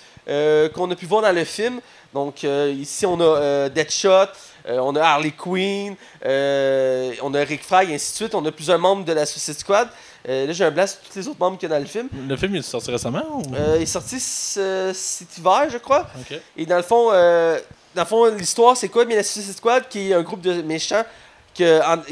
qu'on 0.74 0.90
a 0.90 0.96
pu 0.96 1.06
voir 1.06 1.22
dans 1.22 1.32
le 1.32 1.44
film. 1.44 1.80
Donc 2.14 2.42
euh, 2.44 2.74
ici, 2.76 3.06
on 3.06 3.20
a 3.20 3.24
euh, 3.24 3.68
Deadshot, 3.68 4.08
euh, 4.68 4.78
on 4.80 4.96
a 4.96 5.02
Harley 5.02 5.30
Quinn, 5.30 5.94
on 6.24 7.34
a 7.34 7.38
Rick 7.44 7.64
Flag, 7.64 7.90
et 7.90 7.94
ainsi 7.94 8.12
de 8.12 8.16
suite. 8.16 8.34
On 8.34 8.44
a 8.44 8.52
plusieurs 8.52 8.78
membres 8.78 9.04
de 9.04 9.12
la 9.12 9.26
Suicide 9.26 9.58
Squad. 9.58 9.88
Là, 10.28 10.52
j'ai 10.52 10.64
un 10.64 10.70
blast 10.70 11.00
sur 11.02 11.12
tous 11.12 11.18
les 11.18 11.28
autres 11.28 11.40
membres 11.40 11.56
qu'il 11.56 11.68
y 11.68 11.72
a 11.72 11.76
dans 11.76 11.80
le 11.82 11.88
film. 11.88 12.08
Le 12.28 12.36
film, 12.36 12.54
il 12.54 12.58
est 12.58 12.62
sorti 12.62 12.90
récemment 12.90 13.22
ou... 13.32 13.42
Il 13.76 13.82
est 13.82 13.86
sorti 13.86 14.20
ce- 14.20 14.92
cet 14.94 15.38
hiver, 15.38 15.66
je 15.70 15.78
crois. 15.78 16.06
Et 16.56 16.66
dans 16.66 16.76
le 16.76 16.82
fond, 16.82 17.08
euh, 17.12 17.58
dans 17.94 18.02
le 18.02 18.06
fond, 18.08 18.26
l'histoire, 18.34 18.76
c'est 18.76 18.88
quoi? 18.90 19.06
Mais 19.06 19.16
la 19.16 19.22
Suicide 19.22 19.56
Squad, 19.56 19.88
qui 19.88 20.10
est 20.10 20.14
un 20.14 20.22
groupe 20.22 20.42
de 20.42 20.60
méchants 20.62 21.04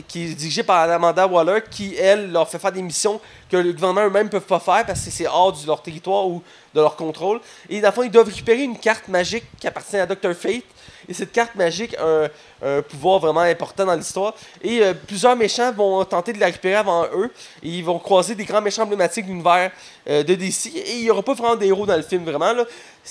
qui 0.06 0.24
est 0.24 0.34
dirigé 0.34 0.62
par 0.62 0.90
Amanda 0.90 1.26
Waller, 1.26 1.60
qui, 1.70 1.94
elle, 1.96 2.32
leur 2.32 2.48
fait 2.48 2.58
faire 2.58 2.72
des 2.72 2.82
missions 2.82 3.20
que 3.50 3.56
le 3.56 3.72
gouvernement 3.72 4.06
eux-mêmes 4.06 4.26
ne 4.26 4.30
peuvent 4.30 4.42
pas 4.42 4.60
faire 4.60 4.84
parce 4.86 5.04
que 5.04 5.10
c'est 5.10 5.26
hors 5.26 5.52
de 5.52 5.66
leur 5.66 5.82
territoire 5.82 6.26
ou 6.26 6.42
de 6.74 6.80
leur 6.80 6.96
contrôle. 6.96 7.40
Et 7.68 7.80
dans 7.80 7.88
le 7.88 7.94
fond, 7.94 8.02
ils 8.02 8.10
doivent 8.10 8.26
récupérer 8.26 8.62
une 8.62 8.78
carte 8.78 9.08
magique 9.08 9.44
qui 9.58 9.66
appartient 9.66 9.96
à 9.96 10.06
Dr. 10.06 10.34
Fate. 10.34 10.64
Et 11.08 11.14
cette 11.14 11.32
carte 11.32 11.54
magique 11.54 11.96
a 11.96 12.28
un, 12.62 12.82
pouvoir 12.82 13.18
vraiment 13.18 13.40
important 13.40 13.86
dans 13.86 13.94
l'histoire. 13.94 14.34
Et 14.62 14.82
euh, 14.82 14.92
plusieurs 14.92 15.34
méchants 15.36 15.72
vont 15.72 16.04
tenter 16.04 16.34
de 16.34 16.40
la 16.40 16.46
récupérer 16.46 16.74
avant 16.74 17.04
eux. 17.14 17.30
Et 17.62 17.68
ils 17.68 17.84
vont 17.84 17.98
croiser 17.98 18.34
des 18.34 18.44
grands 18.44 18.60
méchants 18.60 18.82
emblématiques 18.82 19.24
de 19.24 19.30
l'univers 19.30 19.70
euh, 20.08 20.22
de 20.22 20.34
DC. 20.34 20.66
Et 20.74 20.96
il 20.96 21.02
n'y 21.04 21.10
aura 21.10 21.22
pas 21.22 21.34
vraiment 21.34 21.56
des 21.56 21.70
dans 21.70 21.96
le 21.96 22.02
film, 22.02 22.24
vraiment. 22.24 22.52
Là. 22.52 22.64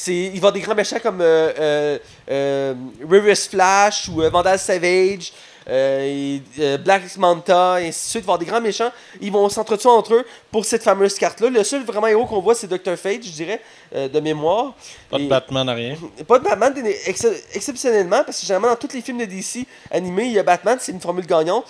Il 0.05 0.13
va 0.13 0.33
y 0.33 0.37
avoir 0.37 0.53
des 0.53 0.61
grands 0.61 0.75
méchants 0.75 0.99
comme 1.01 1.21
euh, 1.21 1.97
euh, 2.29 2.73
Reverse 3.09 3.47
Flash 3.47 4.09
ou 4.09 4.21
Vandal 4.29 4.59
Savage. 4.59 5.31
Euh, 5.69 6.37
euh, 6.59 6.77
Black 6.77 7.03
Manta, 7.17 7.81
et 7.81 7.87
ainsi 7.89 8.05
de 8.05 8.09
suite, 8.11 8.23
avoir 8.23 8.37
des 8.37 8.45
grands 8.45 8.61
méchants. 8.61 8.91
Ils 9.21 9.31
vont 9.31 9.47
s'entretuer 9.49 9.89
entre 9.89 10.13
eux 10.15 10.25
pour 10.51 10.63
cette 10.65 10.83
fameuse 10.83 11.15
carte-là. 11.15 11.49
Le 11.49 11.63
seul 11.63 11.83
vraiment 11.83 12.07
héros 12.07 12.25
qu'on 12.25 12.39
voit, 12.41 12.55
c'est 12.55 12.67
Dr. 12.67 12.95
Fate, 12.95 13.23
je 13.23 13.31
dirais, 13.31 13.61
euh, 13.95 14.07
de 14.07 14.19
mémoire. 14.19 14.73
Pas 15.09 15.17
de 15.17 15.23
Et- 15.23 15.27
Batman, 15.27 15.69
rien. 15.69 15.95
pas 16.27 16.39
de 16.39 16.43
Batman, 16.43 16.73
ex- 17.05 17.27
exceptionnellement, 17.53 18.23
parce 18.23 18.39
que 18.39 18.45
généralement 18.45 18.69
dans 18.69 18.75
tous 18.87 18.93
les 18.95 19.01
films 19.01 19.17
de 19.19 19.25
DC 19.25 19.65
animés, 19.91 20.25
il 20.25 20.31
y 20.33 20.39
a 20.39 20.43
Batman, 20.43 20.77
c'est 20.79 20.91
une 20.91 21.01
formule 21.01 21.25
gagnante. 21.25 21.65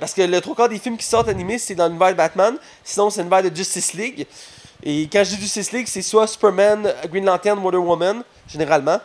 Parce 0.00 0.14
que 0.14 0.22
le 0.22 0.40
trois 0.40 0.54
quarts 0.56 0.68
des 0.70 0.78
films 0.78 0.96
qui 0.96 1.04
sortent 1.04 1.28
animés, 1.28 1.58
c'est 1.58 1.74
dans 1.74 1.86
l'univers 1.86 2.08
de 2.08 2.14
Batman. 2.14 2.56
Sinon, 2.82 3.10
c'est 3.10 3.20
l'univers 3.20 3.42
de 3.42 3.54
Justice 3.54 3.92
League. 3.92 4.26
Et 4.82 5.02
quand 5.12 5.22
je 5.22 5.34
dis 5.34 5.42
Justice 5.42 5.70
League, 5.72 5.86
c'est 5.86 6.00
soit 6.00 6.26
Superman, 6.26 6.94
Green 7.10 7.26
Lantern, 7.26 7.58
Wonder 7.58 7.76
Woman, 7.76 8.22
généralement. 8.48 8.98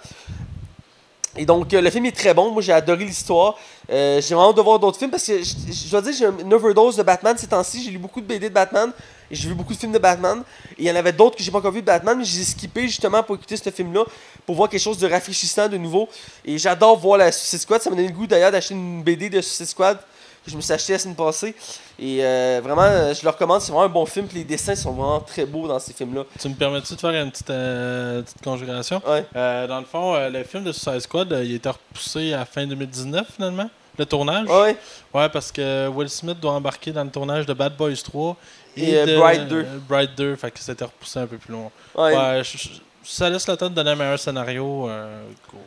Et 1.37 1.45
donc, 1.45 1.73
euh, 1.73 1.81
le 1.81 1.89
film 1.89 2.05
est 2.05 2.15
très 2.15 2.33
bon. 2.33 2.51
Moi, 2.51 2.61
j'ai 2.61 2.73
adoré 2.73 3.05
l'histoire. 3.05 3.57
Euh, 3.89 4.19
j'ai 4.21 4.35
vraiment 4.35 4.49
hâte 4.49 4.57
de 4.57 4.61
voir 4.61 4.79
d'autres 4.79 4.97
films 4.97 5.11
parce 5.11 5.25
que 5.25 5.41
je, 5.41 5.89
dois 5.89 6.01
dire, 6.01 6.13
j'ai 6.13 6.25
une 6.25 6.53
overdose 6.53 6.97
de 6.97 7.03
Batman 7.03 7.37
ces 7.37 7.47
temps-ci. 7.47 7.83
J'ai 7.83 7.91
lu 7.91 7.97
beaucoup 7.97 8.19
de 8.19 8.25
BD 8.25 8.49
de 8.49 8.53
Batman 8.53 8.91
et 9.29 9.35
j'ai 9.35 9.47
vu 9.47 9.55
beaucoup 9.55 9.73
de 9.73 9.79
films 9.79 9.93
de 9.93 9.99
Batman. 9.99 10.43
Et 10.77 10.83
il 10.83 10.85
y 10.85 10.91
en 10.91 10.95
avait 10.95 11.13
d'autres 11.13 11.37
que 11.37 11.43
j'ai 11.43 11.51
pas 11.51 11.59
encore 11.59 11.71
vu 11.71 11.81
de 11.81 11.85
Batman, 11.85 12.17
mais 12.17 12.25
j'ai 12.25 12.43
skippé 12.43 12.81
justement 12.83 13.23
pour 13.23 13.35
écouter 13.35 13.55
ce 13.55 13.69
film-là, 13.69 14.03
pour 14.45 14.55
voir 14.55 14.69
quelque 14.69 14.81
chose 14.81 14.97
de 14.97 15.09
rafraîchissant, 15.09 15.69
de 15.69 15.77
nouveau. 15.77 16.09
Et 16.43 16.57
j'adore 16.57 16.99
voir 16.99 17.17
la 17.17 17.31
Suicide 17.31 17.59
Squad. 17.59 17.81
Ça 17.81 17.89
m'a 17.89 17.95
donné 17.95 18.09
le 18.09 18.13
goût 18.13 18.27
d'ailleurs 18.27 18.51
d'acheter 18.51 18.73
une 18.73 19.01
BD 19.01 19.29
de 19.29 19.39
Suicide 19.39 19.67
Squad 19.67 19.99
que 20.45 20.51
je 20.51 20.55
me 20.55 20.61
suis 20.61 20.73
acheté 20.73 20.93
la 20.93 20.99
semaine 20.99 21.15
passée. 21.15 21.55
Et 21.99 22.23
euh, 22.25 22.61
vraiment, 22.63 22.81
euh, 22.83 23.13
je 23.13 23.23
le 23.23 23.29
recommande. 23.29 23.61
C'est 23.61 23.71
vraiment 23.71 23.85
un 23.85 23.89
bon 23.89 24.05
film. 24.05 24.27
Puis 24.27 24.39
les 24.39 24.43
dessins 24.43 24.75
sont 24.75 24.91
vraiment 24.91 25.19
très 25.19 25.45
beaux 25.45 25.67
dans 25.67 25.79
ces 25.79 25.93
films-là. 25.93 26.23
Tu 26.39 26.49
me 26.49 26.55
permets-tu 26.55 26.95
de 26.95 26.99
faire 26.99 27.11
une 27.23 27.29
petite, 27.31 27.49
euh, 27.49 28.21
petite 28.21 28.41
conjuration? 28.43 29.01
Ouais. 29.07 29.25
Euh, 29.35 29.67
dans 29.67 29.79
le 29.79 29.85
fond, 29.85 30.15
le 30.29 30.43
film 30.43 30.63
de 30.63 30.71
Suicide 30.71 30.99
Squad, 31.01 31.27
il 31.43 31.51
a 31.53 31.55
été 31.55 31.69
repoussé 31.69 32.33
à 32.33 32.45
fin 32.45 32.65
2019 32.65 33.27
finalement, 33.35 33.69
le 33.97 34.05
tournage. 34.05 34.47
Ouais, 34.49 34.75
ouais. 35.13 35.29
Parce 35.29 35.51
que 35.51 35.87
Will 35.89 36.09
Smith 36.09 36.39
doit 36.39 36.53
embarquer 36.53 36.91
dans 36.91 37.03
le 37.03 37.11
tournage 37.11 37.45
de 37.45 37.53
Bad 37.53 37.75
Boys 37.77 37.95
3 38.03 38.35
Et, 38.77 38.95
euh, 38.97 39.05
de 39.05 39.17
Bright 39.17 39.47
2. 39.47 39.55
euh, 39.57 39.63
Bright 39.87 40.15
2, 40.17 40.35
fait 40.37 40.49
que 40.51 40.59
c'était 40.59 40.85
repoussé 40.85 41.19
un 41.19 41.27
peu 41.27 41.37
plus 41.37 41.51
loin. 41.53 41.69
ouais. 41.95 42.15
Ouais, 42.15 42.41
je- 42.43 42.57
je- 42.57 42.69
ça 43.03 43.29
laisse 43.29 43.47
le 43.47 43.57
temps 43.57 43.69
de 43.69 43.75
donner 43.75 43.91
un 43.91 43.95
meilleur 43.95 44.17
scénario. 44.19 44.87
euh, 44.89 45.23
ouais. 45.53 45.59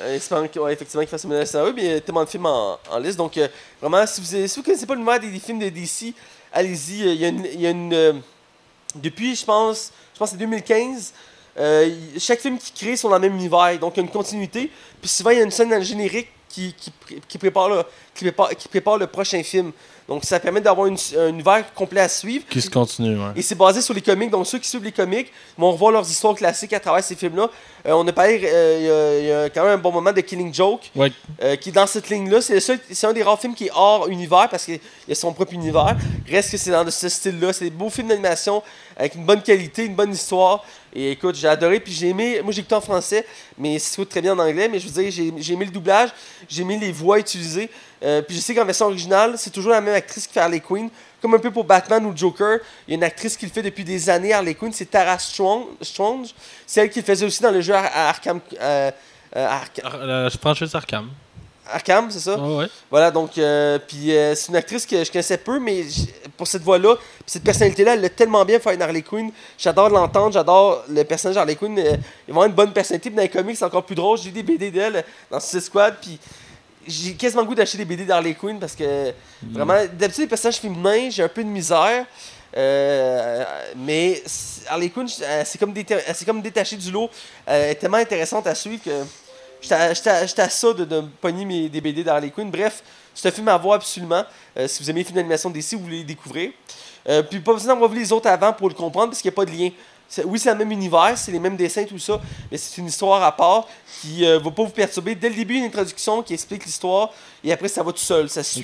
Euh, 0.00 0.16
espérant 0.16 0.46
qu'il 0.48 0.60
ouais, 0.60 0.72
effectivement 0.74 1.00
qu'il 1.02 1.08
fasse 1.08 1.24
un 1.24 1.28
meilleur 1.28 1.46
scénario, 1.46 1.72
mais 1.74 1.82
il 1.84 1.90
y 1.90 1.94
a 1.94 2.00
tellement 2.00 2.22
de 2.24 2.28
films 2.28 2.46
en, 2.46 2.78
en 2.90 2.98
liste. 2.98 3.16
Donc, 3.16 3.36
euh, 3.38 3.48
vraiment, 3.80 4.06
si 4.06 4.20
vous 4.20 4.36
ne 4.36 4.46
si 4.46 4.56
vous 4.58 4.62
connaissez 4.62 4.86
pas 4.86 4.94
l'univers 4.94 5.18
des, 5.18 5.30
des 5.30 5.38
films 5.38 5.58
de 5.58 5.68
DC, 5.70 6.14
allez-y. 6.52 7.02
Euh, 7.08 7.12
Il 7.14 7.20
y 7.20 7.24
a 7.24 7.28
une. 7.28 7.44
y 7.60 7.66
a 7.66 7.70
une, 7.70 8.22
depuis, 8.94 9.34
je 9.34 9.44
pense, 9.44 9.92
je 10.14 10.18
pense 10.18 10.30
que 10.30 10.32
c'est 10.36 10.38
2015, 10.40 11.12
euh, 11.58 11.90
il- 12.14 12.20
chaque 12.20 12.40
film 12.40 12.58
qui 12.58 12.72
crée 12.72 12.96
sont 12.96 13.08
dans 13.08 13.16
le 13.16 13.22
même 13.22 13.34
univers. 13.34 13.78
Donc, 13.78 13.94
il 13.96 14.00
y 14.00 14.00
a 14.00 14.04
une 14.06 14.12
continuité. 14.12 14.70
Puis 15.00 15.08
souvent, 15.10 15.30
il 15.30 15.38
y 15.38 15.40
a 15.40 15.44
une 15.44 15.50
scène 15.50 15.82
générique 15.82 16.28
qui, 16.48 16.74
qui, 16.74 16.92
qui 17.26 17.38
prépare, 17.38 17.68
le, 17.68 17.82
qui, 18.14 18.24
prépare, 18.24 18.50
qui 18.56 18.68
prépare 18.68 18.98
le 18.98 19.06
prochain 19.06 19.42
film. 19.42 19.72
Donc, 20.08 20.24
ça 20.24 20.40
permet 20.40 20.62
d'avoir 20.62 20.86
une- 20.86 20.96
un 21.18 21.28
univers 21.28 21.72
complet 21.74 22.00
à 22.00 22.08
suivre. 22.08 22.44
Qui 22.48 22.62
se 22.62 22.70
continue, 22.70 23.16
ouais. 23.18 23.32
Et 23.36 23.42
c'est 23.42 23.54
basé 23.54 23.82
sur 23.82 23.92
les 23.92 24.00
comics. 24.00 24.30
Donc, 24.30 24.46
ceux 24.46 24.58
qui 24.58 24.66
suivent 24.68 24.82
les 24.84 24.90
comics 24.92 25.30
vont 25.58 25.70
revoir 25.72 25.92
leurs 25.92 26.08
histoires 26.10 26.34
classiques 26.34 26.72
à 26.72 26.80
travers 26.80 27.04
ces 27.04 27.14
films-là. 27.14 27.50
Euh, 27.86 27.92
on 27.92 28.06
a 28.08 28.12
parlé, 28.12 28.40
euh, 28.44 29.18
il 29.20 29.26
y 29.26 29.30
a- 29.30 29.46
y, 29.46 29.50
quand 29.50 29.62
même 29.64 29.74
un 29.74 29.78
bon 29.78 29.92
moment 29.92 30.10
de 30.12 30.20
Killing 30.22 30.52
Joke, 30.52 30.90
Ouais, 30.96 31.12
euh, 31.42 31.56
qui 31.56 31.68
est 31.68 31.72
dans 31.72 31.86
cette 31.86 32.08
ligne-là. 32.08 32.40
C'est 32.40 33.04
un 33.06 33.12
des 33.12 33.22
rares 33.22 33.38
films 33.38 33.54
qui 33.54 33.66
est 33.66 33.70
hors 33.74 34.08
univers 34.08 34.48
parce 34.50 34.64
qu'il 34.64 34.80
a 35.10 35.14
son 35.14 35.32
propre 35.34 35.52
univers. 35.52 35.94
Reste 36.26 36.52
que 36.52 36.56
c'est 36.56 36.70
dans 36.70 36.90
ce 36.90 37.08
style-là. 37.08 37.52
C'est 37.52 37.66
des 37.66 37.70
beaux 37.70 37.90
films 37.90 38.08
d'animation 38.08 38.62
avec 38.98 39.14
une 39.14 39.24
bonne 39.24 39.40
qualité, 39.42 39.84
une 39.86 39.94
bonne 39.94 40.12
histoire. 40.12 40.64
Et 40.92 41.12
écoute, 41.12 41.36
j'ai 41.36 41.48
adoré. 41.48 41.78
Puis 41.80 41.92
j'ai 41.92 42.08
aimé. 42.08 42.40
Moi, 42.42 42.52
j'ai 42.52 42.60
écouté 42.60 42.74
en 42.74 42.80
français, 42.80 43.24
mais 43.56 43.78
c'est 43.78 44.04
très 44.08 44.20
bien 44.20 44.34
en 44.34 44.38
anglais. 44.40 44.68
Mais 44.68 44.78
je 44.80 44.88
veux 44.88 45.02
dire, 45.02 45.10
j'ai 45.10 45.32
j'ai 45.38 45.52
aimé 45.54 45.64
le 45.64 45.70
doublage, 45.70 46.10
j'ai 46.48 46.62
aimé 46.62 46.76
les 46.80 46.90
voix 46.92 47.18
utilisées. 47.18 47.70
Euh, 48.02 48.22
puis 48.22 48.36
je 48.36 48.40
sais 48.40 48.54
qu'en 48.54 48.64
version 48.64 48.86
originale, 48.86 49.34
c'est 49.38 49.50
toujours 49.50 49.72
la 49.72 49.80
même 49.80 49.94
actrice 49.94 50.26
qui 50.26 50.32
fait 50.34 50.40
Harley 50.40 50.60
Quinn. 50.60 50.90
Comme 51.20 51.34
un 51.34 51.38
peu 51.40 51.50
pour 51.50 51.64
Batman 51.64 52.04
ou 52.06 52.16
Joker, 52.16 52.58
il 52.86 52.92
y 52.92 52.94
a 52.94 52.96
une 52.96 53.02
actrice 53.04 53.36
qui 53.36 53.44
le 53.44 53.50
fait 53.50 53.62
depuis 53.62 53.82
des 53.82 54.08
années, 54.08 54.32
Harley 54.32 54.54
Quinn, 54.54 54.72
c'est 54.72 54.86
Tara 54.88 55.18
Strong, 55.18 55.64
Strange. 55.82 56.28
C'est 56.64 56.80
elle 56.80 56.90
qui 56.90 57.00
le 57.00 57.04
faisait 57.04 57.26
aussi 57.26 57.42
dans 57.42 57.50
le 57.50 57.60
jeu 57.60 57.74
Ar- 57.74 57.90
Arkham. 57.92 58.40
euh, 58.60 58.90
euh, 59.36 59.46
Ark- 59.48 59.80
Ar- 59.82 60.06
la 60.06 60.30
franchise 60.30 60.72
Arkham. 60.76 61.08
Arkham, 61.70 62.10
c'est 62.10 62.20
ça? 62.20 62.38
Ouais. 62.38 62.66
Voilà, 62.90 63.10
donc, 63.10 63.36
euh, 63.38 63.78
puis 63.86 64.14
euh, 64.16 64.34
c'est 64.34 64.48
une 64.48 64.56
actrice 64.56 64.86
que 64.86 65.02
je 65.04 65.10
connaissais 65.10 65.36
peu, 65.38 65.58
mais 65.58 65.84
pour 66.36 66.46
cette 66.46 66.62
voix-là, 66.62 66.94
cette 67.26 67.44
personnalité-là, 67.44 67.94
elle 67.94 68.00
l'a 68.00 68.08
tellement 68.08 68.44
bien 68.44 68.58
fait 68.58 68.74
une 68.74 68.82
Harley 68.82 69.02
Quinn. 69.02 69.30
J'adore 69.58 69.88
l'entendre, 69.90 70.32
j'adore 70.32 70.84
le 70.88 71.02
personnage 71.04 71.34
d'Harley 71.36 71.56
Quinn. 71.56 71.78
euh, 71.78 71.82
il 72.26 72.30
a 72.30 72.34
vraiment 72.34 72.44
une 72.46 72.52
bonne 72.52 72.72
personnalité, 72.72 73.10
puis 73.10 73.16
dans 73.16 73.22
les 73.22 73.28
comics, 73.28 73.56
c'est 73.56 73.64
encore 73.64 73.84
plus 73.84 73.94
drôle. 73.94 74.18
J'ai 74.18 74.30
des 74.30 74.42
BD 74.42 74.70
d'elle 74.70 75.04
dans 75.30 75.40
Suicide 75.40 75.60
Squad, 75.62 75.94
puis 76.00 76.18
j'ai 76.86 77.12
quasiment 77.14 77.42
le 77.42 77.48
goût 77.48 77.54
d'acheter 77.54 77.76
des 77.78 77.84
BD 77.84 78.04
d'Harley 78.04 78.34
Quinn 78.34 78.58
parce 78.58 78.74
que 78.74 79.12
vraiment, 79.52 79.74
d'habitude, 79.92 80.22
les 80.24 80.26
personnages 80.28 80.56
féminins, 80.58 81.10
j'ai 81.10 81.22
un 81.22 81.28
peu 81.28 81.44
de 81.44 81.48
misère. 81.48 82.06
Euh, 82.56 83.44
mais 83.76 84.22
Harley 84.68 84.88
Quinn, 84.88 85.06
s'est 85.06 85.58
comme, 85.58 85.72
déta- 85.74 86.00
elle 86.06 86.14
s'est 86.16 86.24
comme 86.24 86.40
détachée 86.40 86.76
du 86.76 86.90
lot. 86.90 87.10
Elle 87.44 87.72
est 87.72 87.74
tellement 87.74 87.98
intéressante 87.98 88.46
à 88.46 88.54
suivre 88.54 88.82
que 88.82 88.90
j'étais 89.60 90.40
à- 90.40 90.48
ça 90.48 90.72
de, 90.72 90.84
de 90.84 91.02
pogner 91.20 91.44
mes, 91.44 91.68
des 91.68 91.80
BD 91.80 92.04
d'Harley 92.04 92.30
Quinn. 92.30 92.50
Bref, 92.50 92.82
c'est 93.14 93.28
un 93.28 93.32
film 93.32 93.48
à 93.48 93.56
voir 93.56 93.74
absolument. 93.76 94.24
Euh, 94.56 94.68
si 94.68 94.82
vous 94.82 94.90
aimez 94.90 95.00
les 95.00 95.04
films 95.04 95.16
d'animation 95.16 95.50
d'ici, 95.50 95.74
vous 95.74 95.82
voulez 95.82 95.98
les 95.98 96.04
découvrir. 96.04 96.50
Euh, 97.08 97.22
puis 97.22 97.40
pas 97.40 97.52
besoin 97.52 97.72
d'avoir 97.72 97.90
vu 97.90 97.98
les 97.98 98.12
autres 98.12 98.28
avant 98.28 98.52
pour 98.52 98.68
le 98.68 98.74
comprendre 98.74 99.08
parce 99.08 99.22
qu'il 99.22 99.30
n'y 99.30 99.34
a 99.34 99.36
pas 99.36 99.44
de 99.44 99.50
lien. 99.56 99.70
Oui, 100.24 100.38
c'est 100.38 100.50
le 100.50 100.56
même 100.56 100.72
univers, 100.72 101.18
c'est 101.18 101.30
les 101.32 101.38
mêmes 101.38 101.56
dessins, 101.56 101.84
tout 101.84 101.98
ça, 101.98 102.18
mais 102.50 102.56
c'est 102.56 102.78
une 102.80 102.86
histoire 102.86 103.22
à 103.22 103.30
part 103.36 103.66
qui 104.00 104.22
ne 104.22 104.36
va 104.36 104.50
pas 104.50 104.62
vous 104.62 104.70
perturber. 104.70 105.14
Dès 105.14 105.28
le 105.28 105.34
début, 105.34 105.56
une 105.56 105.64
introduction 105.64 106.22
qui 106.22 106.32
explique 106.32 106.64
l'histoire 106.64 107.10
et 107.44 107.52
après, 107.52 107.68
ça 107.68 107.82
va 107.82 107.92
tout 107.92 107.98
seul, 107.98 108.28
ça 108.30 108.42
suit. 108.42 108.62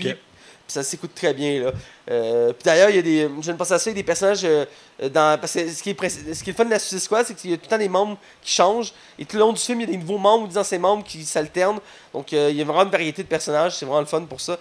Ça 0.74 0.82
s'écoute 0.82 1.12
très 1.14 1.32
bien. 1.32 1.62
Là. 1.62 1.72
Euh, 2.10 2.52
puis 2.52 2.64
d'ailleurs, 2.64 2.90
il 2.90 2.96
y 2.96 2.98
a 2.98 3.02
des. 3.02 3.30
À 3.60 3.64
ça, 3.64 3.78
il 3.86 3.86
y 3.86 3.90
a 3.90 3.94
des 3.94 4.02
personnages 4.02 4.40
euh, 4.42 4.64
dans. 5.08 5.38
Parce 5.38 5.52
que 5.52 5.70
ce 5.70 5.80
qui 5.80 5.90
est, 5.90 6.08
ce 6.08 6.42
qui 6.42 6.50
est 6.50 6.52
le 6.52 6.56
fun 6.56 6.64
de 6.64 6.70
la 6.70 6.80
Suicide 6.80 6.98
Squad, 6.98 7.24
c'est 7.24 7.34
qu'il 7.34 7.52
y 7.52 7.54
a 7.54 7.56
tout 7.56 7.66
le 7.66 7.70
temps 7.70 7.78
des 7.78 7.88
membres 7.88 8.18
qui 8.42 8.50
changent. 8.50 8.92
Et 9.16 9.24
tout 9.24 9.36
le 9.36 9.40
long 9.40 9.52
du 9.52 9.60
film, 9.60 9.80
il 9.82 9.86
y 9.86 9.88
a 9.88 9.92
des 9.92 9.98
nouveaux 9.98 10.18
membres 10.18 10.46
ou 10.46 10.48
des 10.48 10.58
anciens 10.58 10.80
membres 10.80 11.04
qui 11.04 11.24
s'alternent. 11.24 11.78
Donc 12.12 12.32
euh, 12.32 12.48
il 12.50 12.56
y 12.56 12.60
a 12.60 12.64
vraiment 12.64 12.82
une 12.82 12.90
variété 12.90 13.22
de 13.22 13.28
personnages. 13.28 13.76
C'est 13.76 13.84
vraiment 13.84 14.00
le 14.00 14.06
fun 14.06 14.22
pour 14.22 14.40
ça. 14.40 14.58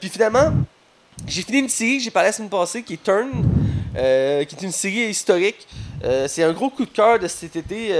Puis 0.00 0.08
finalement, 0.08 0.54
j'ai 1.26 1.42
fini 1.42 1.58
une 1.58 1.68
série 1.68 2.00
j'ai 2.00 2.10
parlé 2.10 2.30
la 2.30 2.32
semaine 2.32 2.48
passée 2.48 2.82
qui 2.82 2.94
est 2.94 3.02
Turn, 3.02 3.30
qui 3.92 3.98
est 4.00 4.62
une 4.62 4.72
série 4.72 5.10
historique. 5.10 5.68
C'est 6.26 6.42
un 6.42 6.52
gros 6.52 6.70
coup 6.70 6.86
de 6.86 6.90
cœur 6.90 7.18
de 7.18 7.28
cet 7.28 7.54
été. 7.56 7.92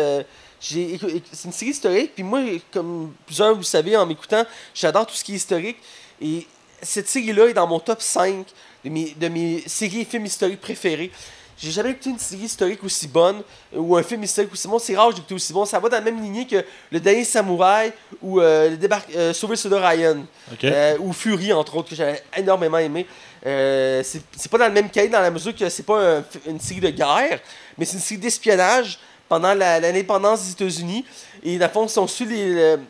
c'est 0.61 1.45
une 1.45 1.53
série 1.53 1.73
historique, 1.73 2.13
puis 2.15 2.23
moi, 2.23 2.41
comme 2.73 3.13
plusieurs 3.27 3.55
vous 3.55 3.65
savez 3.65 3.99
en 3.99 4.07
m'écoutant, 4.07 4.45
j'adore 4.75 5.05
tout 5.07 5.15
ce 5.15 5.25
qui 5.25 5.33
est 5.33 5.37
historique. 5.37 5.77
Et 6.23 6.47
cette 6.83 7.09
série-là 7.09 7.47
est 7.49 7.55
dans 7.55 7.67
mon 7.67 7.81
top 7.81 8.01
5 8.03 8.47
de 8.85 8.91
mes, 8.91 9.15
de 9.19 9.29
mes 9.29 9.63
séries 9.67 10.01
et 10.01 10.05
films 10.05 10.27
historiques 10.27 10.61
préférés. 10.61 11.11
J'ai 11.61 11.73
jamais 11.73 11.91
écouté 11.91 12.11
une 12.11 12.19
série 12.21 12.43
historique 12.43 12.85
aussi 12.85 13.09
bonne 13.09 13.43
ou 13.75 13.97
un 13.97 14.03
film 14.05 14.23
historique 14.23 14.53
aussi 14.53 14.69
bon. 14.69 14.79
C'est 14.79 14.95
rare 14.97 15.09
que 15.09 15.15
j'ai 15.17 15.19
écouté 15.19 15.35
aussi 15.35 15.53
bon. 15.53 15.65
Ça 15.65 15.81
va 15.81 15.89
dans 15.89 15.97
la 15.97 16.03
même 16.03 16.23
lignée 16.23 16.47
que 16.47 16.65
Le 16.93 17.01
Dernier 17.01 17.25
Samouraï 17.25 17.93
ou 18.23 18.41
euh, 18.41 18.71
le 18.71 18.77
débarque, 18.77 19.09
euh, 19.17 19.33
Sauver 19.33 19.55
le 19.55 19.57
soldat 19.57 19.89
Ryan. 19.89 20.19
Euh, 20.69 20.97
ou 21.01 21.13
Fury, 21.13 21.53
entre 21.53 21.75
autres, 21.77 21.91
que 21.91 21.97
j'avais 21.97 22.23
énormément 22.37 22.79
aimé. 22.79 23.07
Euh, 23.45 24.03
c'est 24.05 24.23
c'est 24.37 24.49
pas 24.51 24.59
dans 24.59 24.67
le 24.69 24.73
même 24.73 24.89
cas 24.89 25.05
dans 25.09 25.21
la 25.21 25.33
mesure 25.33 25.55
que 25.55 25.69
c'est 25.69 25.83
pas 25.83 26.19
un- 26.19 26.25
une 26.47 26.61
série 26.61 26.81
de 26.81 26.91
guerre, 26.91 27.41
mais 27.77 27.85
c'est 27.85 27.95
une 27.95 28.03
série 28.03 28.21
d'espionnage 28.21 29.01
pendant 29.29 29.53
la- 29.55 29.81
l'indépendance 29.81 30.45
des 30.45 30.53
États-Unis. 30.53 31.05
Et 31.43 31.59
dans 31.59 31.67
le 31.67 31.73
fond, 31.73 31.87
on 31.97 32.07
suit 32.07 32.25
les- 32.27 32.55
le- 32.55 32.81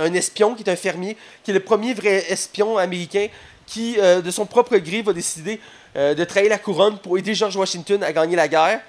un 0.00 0.12
espion 0.14 0.54
qui 0.54 0.62
est 0.62 0.70
un 0.70 0.76
fermier, 0.76 1.16
qui 1.44 1.50
est 1.50 1.54
le 1.54 1.60
premier 1.60 1.94
vrai 1.94 2.24
espion 2.30 2.76
américain 2.78 3.28
qui, 3.66 3.96
euh, 3.98 4.20
de 4.22 4.30
son 4.30 4.46
propre 4.46 4.76
gré, 4.78 5.02
va 5.02 5.12
décider 5.12 5.60
euh, 5.96 6.14
de 6.14 6.24
trahir 6.24 6.48
la 6.50 6.58
couronne 6.58 6.98
pour 6.98 7.18
aider 7.18 7.34
George 7.34 7.56
Washington 7.56 8.02
à 8.02 8.12
gagner 8.12 8.36
la 8.36 8.48
guerre. 8.48 8.80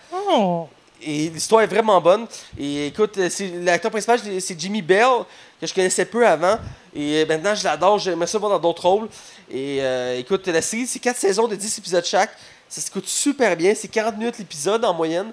Et 1.02 1.30
l'histoire 1.30 1.62
est 1.62 1.68
vraiment 1.68 2.00
bonne. 2.02 2.26
Et 2.58 2.88
écoute, 2.88 3.18
euh, 3.18 3.30
c'est- 3.30 3.52
l'acteur 3.64 3.90
principal, 3.92 4.20
c'est- 4.40 4.60
Jimmy 4.60 4.82
Bell, 4.82 5.24
que 5.60 5.66
je 5.68 5.74
connaissais 5.74 6.06
peu 6.06 6.26
avant. 6.28 6.58
Et 6.96 7.26
maintenant, 7.26 7.56
je 7.56 7.64
l'adore. 7.64 8.00
J'aimerais 8.00 8.28
ça 8.28 8.38
voir 8.38 8.52
dans 8.52 8.60
d'autres 8.60 8.86
rôles. 8.88 9.08
Et 9.50 9.80
euh, 9.82 10.18
écoute, 10.20 10.48
la 10.48 10.62
série, 10.62 10.88
c'est 10.88 11.00
4 11.00 11.18
saisons 11.18 11.48
de 11.48 11.56
10 11.56 11.78
épisodes 11.78 12.04
chaque. 12.06 12.32
Ça 12.68 12.82
se 12.82 12.92
coûte 12.92 13.08
super 13.08 13.56
bien. 13.56 13.74
C'est 13.76 13.88
40 13.88 14.18
minutes 14.18 14.38
l'épisode 14.40 14.84
en 14.86 14.94
moyenne. 14.94 15.32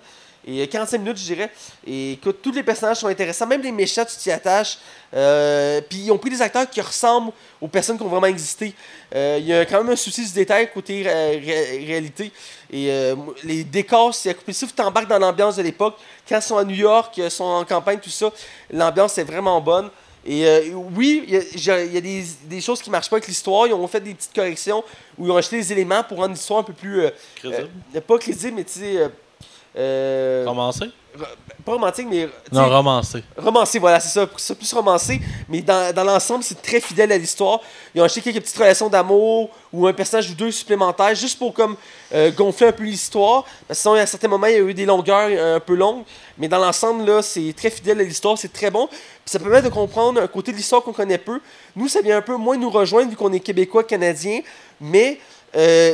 Et 0.48 0.62
euh, 0.62 0.66
45 0.66 0.98
minutes, 0.98 1.16
je 1.18 1.24
dirais. 1.24 1.50
Et 1.86 2.12
écoute, 2.12 2.38
tous 2.40 2.52
les 2.52 2.62
personnages 2.62 2.98
sont 2.98 3.08
intéressants. 3.08 3.46
Même 3.46 3.62
les 3.62 3.72
méchants, 3.72 4.04
tu 4.04 4.16
t'y 4.16 4.30
attaches. 4.30 4.78
Euh, 5.14 5.80
Puis 5.88 5.98
ils 6.04 6.10
ont 6.12 6.18
pris 6.18 6.30
des 6.30 6.40
acteurs 6.42 6.68
qui 6.70 6.80
ressemblent 6.80 7.32
aux 7.60 7.68
personnes 7.68 7.96
qui 7.96 8.02
ont 8.04 8.08
vraiment 8.08 8.26
existé. 8.28 8.72
Euh, 9.14 9.38
Il 9.40 9.46
y 9.46 9.52
a 9.54 9.64
quand 9.66 9.78
même 9.82 9.92
un 9.92 9.96
souci 9.96 10.24
du 10.24 10.32
détail 10.32 10.70
côté 10.72 11.02
euh, 11.06 11.30
ré- 11.44 11.84
réalité. 11.86 12.30
Et 12.70 12.90
euh, 12.90 13.16
les 13.44 13.64
décors, 13.64 14.14
c'est 14.14 14.34
coupé. 14.34 14.52
Si 14.52 14.66
tu 14.66 14.72
t'embarques 14.72 15.08
dans 15.08 15.18
l'ambiance 15.18 15.56
de 15.56 15.62
l'époque, 15.62 15.96
quand 16.28 16.36
ils 16.36 16.42
sont 16.42 16.56
à 16.58 16.64
New 16.64 16.74
York, 16.76 17.16
ils 17.16 17.30
sont 17.30 17.44
en 17.44 17.64
campagne, 17.64 17.98
tout 17.98 18.10
ça, 18.10 18.30
l'ambiance 18.70 19.18
est 19.18 19.24
vraiment 19.24 19.60
bonne. 19.60 19.90
Et 20.28 20.44
euh, 20.46 20.70
oui, 20.96 21.24
il 21.28 21.64
y 21.64 21.70
a, 21.70 21.84
y 21.84 22.02
des, 22.02 22.24
des 22.44 22.60
choses 22.60 22.82
qui 22.82 22.90
marchent 22.90 23.08
pas 23.10 23.16
avec 23.16 23.28
l'histoire. 23.28 23.66
Ils 23.68 23.72
ont 23.74 23.86
fait 23.88 24.00
des 24.00 24.12
petites 24.14 24.34
corrections 24.34 24.82
où 25.18 25.26
ils 25.26 25.30
ont 25.30 25.36
acheté 25.36 25.56
des 25.56 25.72
éléments 25.72 26.02
pour 26.02 26.18
rendre 26.18 26.30
l'histoire 26.34 26.60
un 26.60 26.64
peu 26.64 26.72
plus. 26.72 27.00
euh, 27.02 27.10
Crédible. 27.36 27.68
euh, 27.94 28.00
pas 28.00 28.18
crédible, 28.18 28.52
mais 28.56 28.64
tu 28.64 28.80
sais. 28.80 29.08
Euh, 29.76 30.44
Romancé? 30.46 30.86
pas 31.66 31.72
romantique, 31.72 32.06
mais. 32.08 32.28
Non, 32.52 32.68
romancé. 32.68 33.24
romancé, 33.36 33.78
voilà, 33.78 33.98
c'est 33.98 34.08
ça. 34.08 34.28
C'est 34.36 34.56
plus 34.56 34.72
romancé, 34.72 35.20
mais 35.48 35.60
dans, 35.60 35.92
dans 35.92 36.04
l'ensemble, 36.04 36.44
c'est 36.44 36.60
très 36.62 36.80
fidèle 36.80 37.10
à 37.10 37.18
l'histoire. 37.18 37.60
Ils 37.94 38.00
ont 38.00 38.04
acheté 38.04 38.20
quelques 38.20 38.40
petites 38.40 38.56
relations 38.56 38.88
d'amour 38.88 39.50
ou 39.72 39.86
un 39.86 39.92
personnage 39.92 40.30
ou 40.30 40.34
deux 40.34 40.52
supplémentaires 40.52 41.14
juste 41.14 41.38
pour 41.38 41.52
comme 41.52 41.76
euh, 42.14 42.30
gonfler 42.30 42.68
un 42.68 42.72
peu 42.72 42.84
l'histoire. 42.84 43.44
Parce 43.66 43.80
que 43.80 43.82
sinon, 43.82 43.94
à 43.94 44.06
certains 44.06 44.28
moments, 44.28 44.46
il 44.46 44.52
y 44.52 44.56
a 44.56 44.60
eu 44.60 44.74
des 44.74 44.86
longueurs 44.86 45.28
euh, 45.30 45.56
un 45.56 45.60
peu 45.60 45.74
longues. 45.74 46.04
Mais 46.38 46.46
dans 46.46 46.58
l'ensemble, 46.58 47.04
là, 47.04 47.20
c'est 47.20 47.52
très 47.56 47.70
fidèle 47.70 48.00
à 48.00 48.04
l'histoire, 48.04 48.38
c'est 48.38 48.52
très 48.52 48.70
bon. 48.70 48.86
Puis 48.86 49.00
ça 49.26 49.40
permet 49.40 49.62
de 49.62 49.68
comprendre 49.68 50.20
un 50.20 50.28
côté 50.28 50.52
de 50.52 50.56
l'histoire 50.56 50.82
qu'on 50.82 50.92
connaît 50.92 51.18
peu. 51.18 51.40
Nous, 51.74 51.88
ça 51.88 52.00
vient 52.00 52.18
un 52.18 52.22
peu 52.22 52.36
moins 52.36 52.56
nous 52.56 52.70
rejoindre 52.70 53.10
vu 53.10 53.16
qu'on 53.16 53.32
est 53.32 53.40
québécois, 53.40 53.82
canadiens. 53.82 54.40
Mais 54.80 55.18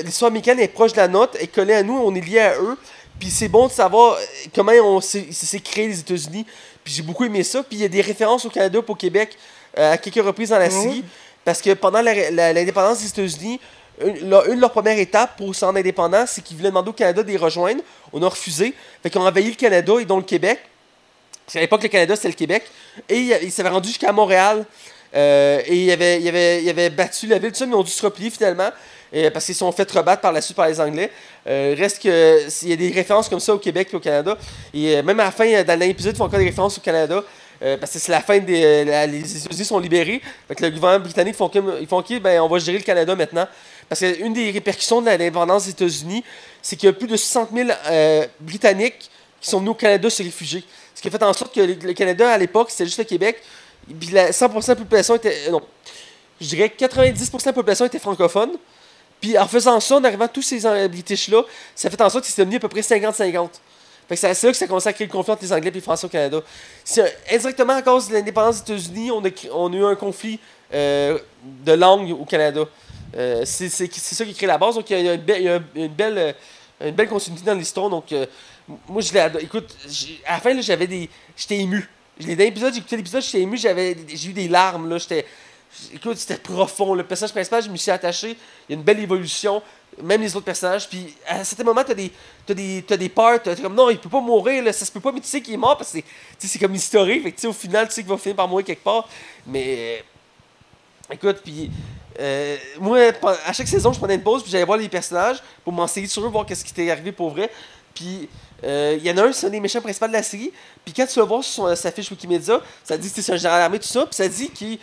l'histoire 0.05 0.28
américaine 0.28 0.59
est 0.59 0.68
proche 0.68 0.92
de 0.92 0.96
la 0.96 1.07
nôtre, 1.07 1.37
est 1.38 1.46
collée 1.46 1.74
à 1.74 1.85
nous, 1.85 1.96
on 1.96 2.12
est 2.14 2.20
lié 2.20 2.40
à 2.40 2.61
eux. 2.61 2.76
Puis 3.18 3.31
c'est 3.31 3.48
bon 3.48 3.66
de 3.68 3.72
savoir 3.72 4.14
euh, 4.14 4.16
comment 4.55 4.72
on 4.83 5.01
s'est 5.01 5.61
créé 5.64 5.88
les 5.88 6.01
États-Unis. 6.01 6.44
Puis 6.85 6.94
j'ai 6.94 7.03
beaucoup 7.03 7.25
aimé 7.25 7.42
ça. 7.44 7.62
Puis 7.62 7.77
il 7.77 7.83
y 7.83 7.85
a 7.85 7.88
des 7.88 8.01
références 8.01 8.44
au 8.44 8.51
Canada 8.51 8.79
et 8.79 8.90
au 8.90 8.94
Québec 8.94 9.37
euh, 9.79 9.92
à 9.92 9.98
quelques 9.98 10.25
reprises 10.25 10.48
dans 10.51 10.59
la 10.59 10.70
série. 10.70 11.05
Parce 11.44 11.61
que 11.62 11.75
pendant 11.75 12.03
l'indépendance 12.03 13.01
des 13.01 13.09
États-Unis, 13.09 13.61
une, 14.05 14.29
leur- 14.31 14.46
une 14.48 14.57
de 14.57 14.61
leurs 14.61 14.72
premières 14.72 14.98
étapes 14.98 15.37
pour 15.37 15.55
se 15.55 15.64
rendre 15.64 15.79
indépendant, 15.79 16.25
c'est 16.27 16.42
qu'ils 16.42 16.57
voulaient 16.57 16.70
demander 16.70 16.90
au 16.90 16.94
Canada 16.94 17.22
de 17.22 17.29
les 17.29 17.37
rejoindre. 17.37 17.83
On 18.12 18.22
a 18.22 18.29
refusé. 18.29 18.75
Fait 19.03 19.11
qu'ils 19.11 19.20
ont 19.20 19.27
envahi 19.27 19.48
le 19.51 19.55
Canada 19.57 19.92
et 20.01 20.05
donc 20.05 20.20
le 20.22 20.27
Québec. 20.27 20.59
Parce 21.44 21.55
qu'à 21.55 21.61
l'époque, 21.61 21.83
le 21.83 21.88
Canada, 21.88 22.14
c'était 22.16 22.29
le 22.29 22.35
Québec. 22.35 22.64
Et 23.09 23.18
ils 23.18 23.38
il 23.42 23.53
s'avaient 23.53 23.68
rendu 23.68 23.88
jusqu'à 23.88 24.12
Montréal. 24.12 24.64
Euh, 25.14 25.61
et 25.66 25.77
ils 25.85 25.90
avaient, 25.90 26.20
ils, 26.22 26.29
avaient, 26.29 26.62
ils 26.62 26.70
avaient 26.70 26.90
battu 26.90 27.27
la 27.27 27.38
ville, 27.38 27.51
tout 27.53 27.59
ça, 27.59 27.66
mais 27.66 27.72
ils 27.72 27.79
ont 27.79 27.83
dû 27.83 27.90
se 27.90 28.03
replier 28.03 28.31
finalement. 28.31 28.70
euh, 29.14 29.31
parce 29.31 29.44
qu'ils 29.44 29.55
se 29.55 29.59
sont 29.59 29.70
fait 29.72 29.90
rebattre 29.90 30.22
par 30.22 30.33
la 30.33 30.40
suite 30.40 30.57
par 30.57 30.68
les 30.68 30.81
Anglais. 30.81 31.11
Euh, 31.46 31.74
reste 31.76 32.00
que 32.02 32.66
y 32.66 32.72
a 32.72 32.76
des 32.76 32.90
références 32.90 33.28
comme 33.28 33.40
ça 33.40 33.55
au 33.55 33.59
Québec 33.59 33.88
et 33.92 33.96
au 33.96 34.00
Canada. 34.00 34.38
Et 34.72 34.96
euh, 34.96 35.02
même 35.02 35.18
à 35.20 35.24
la 35.24 35.31
fin, 35.33 35.46
euh, 35.46 35.64
dans 35.64 35.78
l'épisode, 35.78 36.14
ils 36.14 36.18
font 36.18 36.24
encore 36.24 36.38
des 36.38 36.46
références 36.46 36.78
au 36.78 36.81
Canada. 36.81 37.22
euh, 37.62 37.76
parce 37.76 37.92
que 37.92 37.98
c'est 37.98 38.12
la 38.12 38.20
fin 38.20 38.38
des. 38.38 38.85
les 38.85 39.37
États-Unis 39.44 39.64
sont 39.64 39.78
libérés. 39.78 40.20
Fait 40.48 40.55
que 40.55 40.64
le 40.64 40.70
gouvernement 40.70 41.05
britannique 41.05 41.35
font 41.35 41.48
comme. 41.48 41.76
Ils 41.81 41.87
font 41.87 42.02
ben 42.20 42.40
on 42.40 42.48
va 42.48 42.59
gérer 42.59 42.78
le 42.78 42.85
Canada 42.85 43.14
maintenant. 43.14 43.46
Parce 43.88 44.00
qu'une 44.00 44.33
des 44.33 44.50
répercussions 44.50 45.00
de 45.00 45.07
l'indépendance 45.07 45.64
des 45.64 45.70
États-Unis, 45.70 46.24
c'est 46.61 46.76
qu'il 46.76 46.87
y 46.87 46.90
a 46.90 46.92
plus 46.92 47.07
de 47.07 47.16
60 47.16 47.50
000 47.55 47.68
euh, 47.90 48.26
Britanniques 48.40 49.11
qui 49.40 49.50
sont 49.50 49.59
venus 49.59 49.72
au 49.72 49.74
Canada 49.74 50.09
se 50.09 50.22
réfugier. 50.22 50.64
Ce 50.94 51.02
qui 51.02 51.09
a 51.09 51.11
fait 51.11 51.22
en 51.22 51.33
sorte 51.33 51.55
que 51.55 51.61
le 51.61 51.92
Canada, 51.92 52.33
à 52.33 52.38
l'époque, 52.38 52.70
c'était 52.70 52.87
juste 52.87 52.98
le 52.98 53.05
Québec. 53.05 53.37
Puis 54.00 54.11
la 54.11 54.31
100% 54.31 54.62
de 54.62 54.68
la 54.68 54.76
population 54.76 55.16
était. 55.16 55.50
non. 55.50 55.61
Je 56.40 56.48
dirais 56.48 56.70
que 56.70 56.85
90% 56.85 57.42
de 57.42 57.46
la 57.46 57.52
population 57.52 57.85
était 57.85 57.98
francophone. 57.98 58.52
Puis 59.22 59.38
en 59.38 59.46
faisant 59.46 59.80
ça, 59.80 59.96
en 59.96 60.04
arrivant 60.04 60.28
tous 60.28 60.42
ces 60.42 60.61
British-là, 60.88 61.44
ça 61.74 61.88
fait 61.88 62.00
en 62.02 62.11
sorte 62.11 62.24
qu'ils 62.24 62.32
étaient 62.32 62.44
venus 62.44 62.56
à 62.56 62.61
peu 62.61 62.68
près 62.68 62.80
50-50. 62.80 63.48
Fait 64.08 64.16
que 64.16 64.20
c'est 64.20 64.42
là 64.42 64.50
que 64.50 64.58
ça 64.58 64.64
a 64.64 64.68
commencé 64.68 64.88
à 64.88 64.92
créer 64.92 65.06
le 65.06 65.12
conflit 65.12 65.32
entre 65.32 65.42
les 65.42 65.52
Anglais 65.52 65.68
et 65.68 65.74
les 65.74 65.80
Français 65.80 66.04
au 66.06 66.11
Canada. 66.11 66.40
Indirectement 67.30 67.74
à 67.74 67.82
cause 67.82 68.08
de 68.08 68.14
l'indépendance 68.14 68.64
des 68.64 68.72
États-Unis, 68.74 69.11
on 69.12 69.72
a, 69.72 69.76
eu 69.76 69.85
un 69.85 69.94
conflit 69.94 70.40
euh, 70.74 71.18
de 71.64 71.72
langue 71.72 72.11
au 72.11 72.24
Canada. 72.24 72.64
Euh, 73.14 73.42
c'est 73.44 73.68
ça 73.68 74.24
qui 74.24 74.35
crée 74.35 74.46
la 74.46 74.58
base. 74.58 74.74
Donc 74.74 74.90
il 74.90 75.00
y 75.00 75.08
a, 75.08 75.14
une, 75.14 75.20
belle, 75.88 76.18
euh, 76.18 76.32
une 76.80 76.94
belle 76.94 77.08
continuité 77.08 77.46
dans 77.46 77.54
l'histoire. 77.54 77.88
Donc 77.88 78.11
euh, 78.12 78.26
moi 78.88 79.02
je 79.02 79.12
l'ai. 79.12 79.44
Écoute, 79.44 79.76
à 80.26 80.35
la 80.35 80.40
fin 80.40 80.61
j'avais 80.61 80.87
des. 80.87 81.08
J'étais 81.37 81.58
ému. 81.58 81.88
J'ai 82.18 82.32
écouté 82.32 82.96
l'épisode, 82.96 83.22
j'étais 83.22 83.40
ému, 83.40 83.56
j'avais 83.56 83.96
j'ai 84.06 84.28
eu 84.28 84.32
des 84.32 84.46
larmes 84.46 84.88
là, 84.88 84.98
j'étais 84.98 85.24
écoute, 85.95 86.16
c'était 86.16 86.37
profond. 86.37 86.95
Le 86.95 87.05
personnage 87.05 87.33
principal, 87.33 87.62
je 87.62 87.68
me 87.68 87.77
suis 87.77 87.90
attaché. 87.90 88.37
Il 88.68 88.73
y 88.73 88.75
a 88.75 88.77
une 88.77 88.83
belle 88.83 89.01
évolution. 89.01 89.62
Même 90.03 90.23
les 90.23 90.35
autres 90.35 90.47
personnages. 90.47 90.88
Puis 90.88 91.14
à 91.27 91.45
certains 91.45 91.64
moments, 91.64 91.85
t'as 91.85 91.95
des, 91.95 92.11
t'as 92.47 92.55
des, 92.55 92.85
t'as 92.87 92.97
des 92.97 93.09
peurs. 93.09 93.42
T'es 93.42 93.57
comme 93.57 93.75
non, 93.75 93.90
il 93.90 93.99
peut 93.99 94.09
pas 94.09 94.21
mourir. 94.21 94.64
Là, 94.64 94.73
ça 94.73 94.85
se 94.85 94.92
peut 94.92 95.01
pas. 95.01 95.12
Mais 95.12 95.21
tu 95.21 95.29
sais 95.29 95.40
qu'il 95.40 95.55
est 95.55 95.59
mort 95.59 95.77
parce 95.77 95.92
que 95.92 95.99
c'est, 96.38 96.59
comme 96.59 96.75
historique. 96.75 97.23
Fait 97.23 97.33
que 97.33 97.47
au 97.47 97.53
final, 97.53 97.88
tu 97.88 97.95
sais 97.95 98.03
qu'il 98.03 98.11
va 98.11 98.18
finir 98.18 98.37
par 98.37 98.49
mourir 98.49 98.64
quelque 98.64 98.85
part. 98.85 99.09
Mais 99.47 100.03
euh, 101.11 101.14
écoute, 101.14 101.40
puis 101.45 101.71
euh, 102.21 102.57
moi, 102.81 102.99
à 103.47 103.53
chaque 103.53 103.68
saison, 103.68 103.92
je 103.92 103.99
prenais 103.99 104.14
une 104.14 104.23
pause 104.23 104.42
puis 104.42 104.51
j'allais 104.51 104.64
voir 104.64 104.79
les 104.79 104.88
personnages 104.88 105.42
pour 105.64 105.73
m'enseigner 105.73 106.07
sur 106.07 106.25
eux, 106.25 106.29
voir 106.29 106.47
qu'est-ce 106.47 106.64
qui 106.64 106.73
était 106.73 106.90
arrivé 106.90 107.12
pour 107.12 107.31
vrai. 107.31 107.51
Puis 107.95 108.29
euh, 108.64 108.96
il 108.98 109.07
y 109.07 109.11
en 109.11 109.18
a 109.18 109.22
un, 109.25 109.33
c'est 109.33 109.46
un 109.46 109.51
des 109.51 109.61
méchants 109.61 109.81
principaux 109.81 110.07
de 110.09 110.12
la 110.12 110.22
série. 110.22 110.53
Puis 110.85 110.94
quand 110.94 111.07
tu 111.07 111.18
vas 111.18 111.25
voir 111.25 111.42
sur 111.44 111.68
son- 111.68 111.77
sa 111.77 111.90
fiche 111.90 112.11
Wikimedia, 112.11 112.61
ça 112.85 112.96
dit 112.96 113.11
que 113.12 113.20
c'est 113.20 113.33
un 113.33 113.37
général 113.37 113.62
armé, 113.62 113.79
tout 113.79 113.88
ça. 113.88 114.07
Puis 114.07 114.14
ça 114.14 114.29
dit 114.29 114.51
qu'il, 114.51 114.79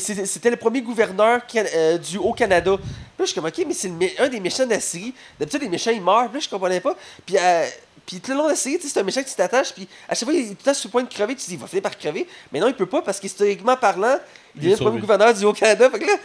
c'est- 0.00 0.26
c'était 0.26 0.50
le 0.50 0.56
premier 0.56 0.82
gouverneur 0.82 1.40
can- 1.46 1.64
euh, 1.74 1.98
du 1.98 2.18
Haut-Canada. 2.18 2.76
Puis 2.76 2.86
là, 3.18 3.24
je 3.24 3.24
suis 3.26 3.34
comme, 3.34 3.46
ok, 3.46 3.64
mais 3.66 3.74
c'est 3.74 3.92
un 4.18 4.28
des 4.28 4.40
méchants 4.40 4.64
de 4.66 4.70
la 4.70 4.80
série. 4.80 5.14
D'habitude, 5.38 5.62
les 5.62 5.68
méchants, 5.68 5.90
ils 5.92 6.00
meurent. 6.02 6.28
Puis 6.28 6.34
là, 6.34 6.40
je 6.40 6.48
comprenais 6.48 6.80
pas. 6.80 6.96
Puis, 7.24 7.36
euh, 7.38 7.66
puis 8.06 8.18
tout 8.20 8.32
le 8.32 8.36
long 8.38 8.44
de 8.44 8.50
la 8.50 8.56
série, 8.56 8.78
tu 8.78 8.88
c'est 8.88 8.98
un 8.98 9.04
méchant 9.04 9.22
qui 9.22 9.34
t'attache. 9.34 9.72
Puis 9.72 9.86
à 10.08 10.14
chaque 10.14 10.24
fois, 10.28 10.34
il 10.36 10.40
est 10.40 10.44
tout 10.48 10.56
le 10.58 10.64
temps 10.64 10.74
sur 10.74 10.88
le 10.88 10.92
point 10.92 11.02
de 11.04 11.08
crever. 11.08 11.34
Tu 11.36 11.42
te 11.44 11.46
dis, 11.48 11.54
il 11.54 11.60
va 11.60 11.66
finir 11.68 11.82
par 11.82 11.96
crever. 11.96 12.26
Mais 12.52 12.58
non, 12.58 12.66
il 12.66 12.74
peut 12.74 12.86
pas 12.86 13.02
parce 13.02 13.20
qu'historiquement 13.20 13.76
parlant, 13.76 14.16
il 14.56 14.62
Il 14.62 14.66
est 14.66 14.70
devient 14.70 14.70
le 14.70 14.76
premier 14.84 15.00
gouverneur 15.00 15.32
du 15.34 15.44
Haut-Canada. 15.44 15.88
Fait 15.90 15.98
que 16.00 16.06
là, 16.06 16.14
tu 16.14 16.20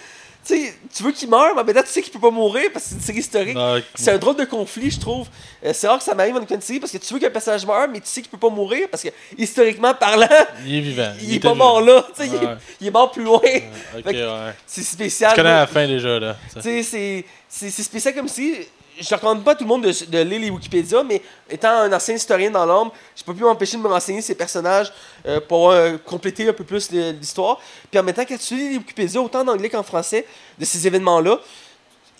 sais, 0.47 0.73
tu 0.95 1.03
veux 1.03 1.11
qu'il 1.11 1.29
meure, 1.29 1.53
mais 1.55 1.63
maintenant, 1.63 1.81
tu 1.81 1.89
sais 1.89 2.01
qu'il 2.01 2.11
peut 2.13 2.19
pas 2.19 2.29
mourir 2.31 2.69
parce 2.73 2.85
que 2.85 2.89
c'est 2.91 2.95
une 2.95 3.01
série 3.01 3.19
historique. 3.19 3.57
C'est 3.95 4.11
un 4.11 4.17
drôle 4.17 4.35
de 4.35 4.45
conflit, 4.45 4.91
je 4.91 4.99
trouve. 4.99 5.27
Euh, 5.63 5.71
c'est 5.73 5.87
rare 5.87 5.97
que 5.97 6.03
ça 6.03 6.13
m'arrive 6.13 6.35
dans 6.35 6.45
une 6.55 6.61
série 6.61 6.79
parce 6.79 6.91
que 6.91 6.97
tu 6.97 7.13
veux 7.13 7.19
qu'un 7.19 7.29
personnage 7.29 7.65
meure, 7.65 7.87
mais 7.87 7.99
tu 7.99 8.07
sais 8.07 8.21
qu'il 8.21 8.29
peut 8.29 8.37
pas 8.37 8.49
mourir 8.49 8.87
parce 8.91 9.03
que, 9.03 9.09
historiquement 9.37 9.93
parlant, 9.93 10.27
il 10.65 10.75
est 10.75 10.81
vivant. 10.81 11.13
il, 11.21 11.35
est 11.35 11.39
pas 11.39 11.53
mort 11.53 11.81
là. 11.81 12.05
il, 12.19 12.25
est- 12.25 12.37
Ouais. 12.37 12.55
il 12.81 12.87
est 12.87 12.91
mort 12.91 13.11
plus 13.11 13.23
loin. 13.23 13.39
Ouais, 13.41 14.03
ouais. 14.05 14.53
C'est 14.67 14.83
spécial. 14.83 15.31
Tu 15.31 15.35
connais 15.37 15.49
la 15.49 15.67
fin 15.67 15.87
déjà, 15.87 16.19
là. 16.19 16.35
Tu 16.61 16.83
sais, 16.83 17.25
c'est 17.49 17.71
spécial 17.83 18.13
comme 18.13 18.27
si. 18.27 18.55
Je 18.99 19.13
recommande 19.13 19.43
pas 19.43 19.51
à 19.51 19.55
tout 19.55 19.63
le 19.63 19.67
monde 19.67 19.83
de, 19.83 20.05
de 20.05 20.19
lire 20.19 20.39
les 20.39 20.49
Wikipédia, 20.49 21.03
mais 21.03 21.21
étant 21.49 21.69
un 21.69 21.91
ancien 21.91 22.15
historien 22.15 22.49
dans 22.49 22.65
l'ombre, 22.65 22.93
j'ai 23.15 23.23
pas 23.23 23.33
pu 23.33 23.41
m'empêcher 23.41 23.75
de 23.77 23.81
me 23.81 23.87
renseigner 23.87 24.21
ces 24.21 24.35
personnages 24.35 24.91
euh, 25.25 25.41
pour 25.41 25.71
euh, 25.71 25.97
compléter 25.97 26.47
un 26.47 26.53
peu 26.53 26.63
plus 26.63 26.89
l'histoire. 26.91 27.59
Puis 27.91 27.99
en 27.99 28.03
même 28.03 28.15
temps, 28.15 28.25
quand 28.27 28.37
tu 28.37 28.55
lis 28.55 28.69
les 28.69 28.77
Wikipédia, 28.77 29.19
autant 29.21 29.41
en 29.41 29.47
anglais 29.49 29.69
qu'en 29.69 29.83
français, 29.83 30.25
de 30.57 30.63
ces 30.63 30.87
événements-là, 30.87 31.39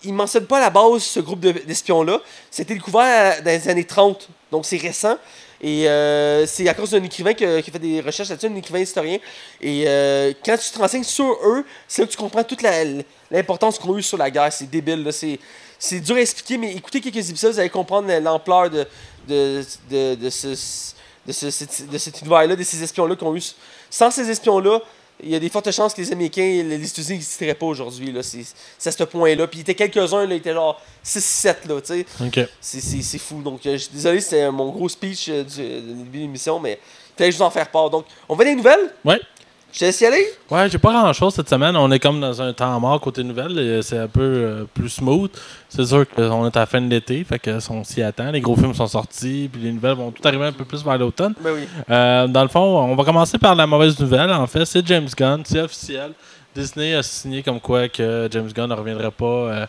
ils 0.04 0.12
ne 0.12 0.16
mentionnent 0.16 0.46
pas 0.46 0.58
à 0.58 0.60
la 0.60 0.70
base 0.70 1.02
ce 1.02 1.20
groupe 1.20 1.40
de- 1.40 1.52
d'espions-là. 1.52 2.20
C'était 2.50 2.74
découvert 2.74 3.38
euh, 3.38 3.40
dans 3.42 3.50
les 3.50 3.68
années 3.68 3.84
30, 3.86 4.28
donc 4.52 4.66
c'est 4.66 4.76
récent. 4.76 5.16
Et 5.62 5.84
c'est 6.46 6.68
à 6.68 6.74
cause 6.74 6.90
d'un 6.90 7.02
écrivain 7.02 7.32
qui 7.32 7.42
a, 7.44 7.62
fait 7.62 7.78
des 7.78 8.02
recherches 8.02 8.28
là-dessus, 8.28 8.46
un 8.46 8.56
écrivain 8.56 8.80
historien. 8.80 9.18
Et 9.60 9.84
euh, 9.86 10.34
quand 10.44 10.56
tu 10.58 10.70
te 10.70 10.78
renseignes 10.78 11.02
sur 11.02 11.32
eux, 11.44 11.64
c'est 11.88 12.02
là 12.02 12.06
que 12.06 12.12
tu 12.12 12.18
comprends 12.18 12.44
toute 12.44 12.60
l'importance 13.30 13.78
qu'on 13.78 13.94
a 13.94 13.98
eu 13.98 14.02
sur 14.02 14.18
la 14.18 14.30
guerre. 14.30 14.52
C'est 14.52 14.68
débile. 14.68 15.02
là. 15.02 15.12
C'est, 15.12 15.38
c'est 15.78 16.00
dur 16.00 16.16
à 16.16 16.20
expliquer, 16.20 16.58
mais 16.58 16.74
écoutez 16.74 17.00
quelques 17.00 17.28
épisodes, 17.30 17.52
vous 17.52 17.60
allez 17.60 17.70
comprendre 17.70 18.12
l'ampleur 18.20 18.70
de, 18.70 18.86
de, 19.28 19.64
de, 19.90 20.14
de 20.14 20.30
ce, 20.30 20.48
de, 21.26 21.32
ce, 21.32 21.46
de 21.84 21.98
cet 21.98 22.20
univers-là, 22.20 22.56
de 22.56 22.62
ces 22.62 22.82
espions-là 22.82 23.16
qu'on 23.16 23.32
a 23.32 23.36
eu. 23.36 23.42
Sans 23.90 24.10
ces 24.10 24.30
espions-là, 24.30 24.80
il 25.22 25.30
y 25.30 25.34
a 25.34 25.38
des 25.38 25.48
fortes 25.48 25.70
chances 25.70 25.94
que 25.94 26.00
les 26.00 26.12
Américains 26.12 26.42
et 26.42 26.62
les 26.62 26.88
États-Unis 26.88 27.14
n'existeraient 27.14 27.54
pas 27.54 27.66
aujourd'hui. 27.66 28.12
là. 28.12 28.22
C'est, 28.22 28.44
à 28.84 28.92
ce 28.92 29.04
point-là. 29.04 29.46
Puis 29.46 29.60
il 29.60 29.62
était 29.62 29.74
quelques-uns, 29.74 30.24
il 30.24 30.32
était 30.32 30.52
genre 30.52 30.80
6-7, 31.04 31.68
là, 31.68 31.80
tu 31.80 32.04
sais. 32.04 32.06
C'est, 32.60 33.18
fou. 33.18 33.42
Donc, 33.42 33.64
euh, 33.64 33.72
je 33.72 33.84
suis 33.84 33.92
désolé, 33.92 34.20
c'était 34.20 34.50
mon 34.50 34.70
gros 34.70 34.88
speech 34.88 35.28
euh, 35.28 35.42
du, 35.44 35.60
euh, 35.60 35.80
du 35.80 35.94
début 35.94 36.18
de 36.18 36.22
l'émission, 36.24 36.60
mais 36.60 36.78
il 36.82 37.18
fallait 37.18 37.30
juste 37.30 37.42
en 37.42 37.50
faire 37.50 37.70
part. 37.70 37.88
Donc, 37.88 38.04
on 38.28 38.36
va 38.36 38.44
des 38.44 38.54
nouvelles? 38.54 38.92
Ouais. 39.04 39.20
Je 39.76 39.80
te 39.80 39.84
laisse 39.84 40.00
y 40.00 40.06
aller? 40.06 40.24
Ouais, 40.50 40.70
j'ai 40.70 40.78
pas 40.78 40.90
grand 40.90 41.12
chose 41.12 41.34
cette 41.34 41.50
semaine. 41.50 41.76
On 41.76 41.90
est 41.90 41.98
comme 41.98 42.18
dans 42.18 42.40
un 42.40 42.50
temps 42.54 42.80
mort 42.80 42.98
côté 42.98 43.22
nouvelles. 43.22 43.58
et 43.58 43.82
C'est 43.82 43.98
un 43.98 44.08
peu 44.08 44.22
euh, 44.22 44.64
plus 44.72 44.88
smooth. 44.88 45.30
C'est 45.68 45.84
sûr 45.84 46.08
qu'on 46.08 46.46
est 46.46 46.56
à 46.56 46.60
la 46.60 46.66
fin 46.66 46.80
de 46.80 46.88
l'été, 46.88 47.22
fait 47.24 47.38
que 47.38 47.58
on 47.70 47.84
s'y 47.84 48.02
attend. 48.02 48.30
Les 48.30 48.40
gros 48.40 48.56
films 48.56 48.72
sont 48.72 48.86
sortis, 48.86 49.50
puis 49.52 49.60
les 49.60 49.72
nouvelles 49.72 49.96
vont 49.96 50.12
tout 50.12 50.26
arriver 50.26 50.46
un 50.46 50.52
peu 50.52 50.64
plus 50.64 50.82
vers 50.82 50.96
l'automne. 50.96 51.34
Ben 51.38 51.50
oui. 51.54 51.68
Euh, 51.90 52.26
dans 52.26 52.40
le 52.40 52.48
fond, 52.48 52.62
on 52.62 52.96
va 52.96 53.04
commencer 53.04 53.36
par 53.36 53.54
la 53.54 53.66
mauvaise 53.66 54.00
nouvelle. 54.00 54.32
En 54.32 54.46
fait, 54.46 54.64
c'est 54.64 54.86
James 54.86 55.10
Gunn, 55.14 55.42
c'est 55.44 55.60
officiel. 55.60 56.12
Disney 56.54 56.94
a 56.94 57.02
signé 57.02 57.42
comme 57.42 57.60
quoi 57.60 57.86
que 57.90 58.28
James 58.30 58.50
Gunn 58.54 58.70
ne 58.70 58.74
reviendrait 58.74 59.10
pas 59.10 59.66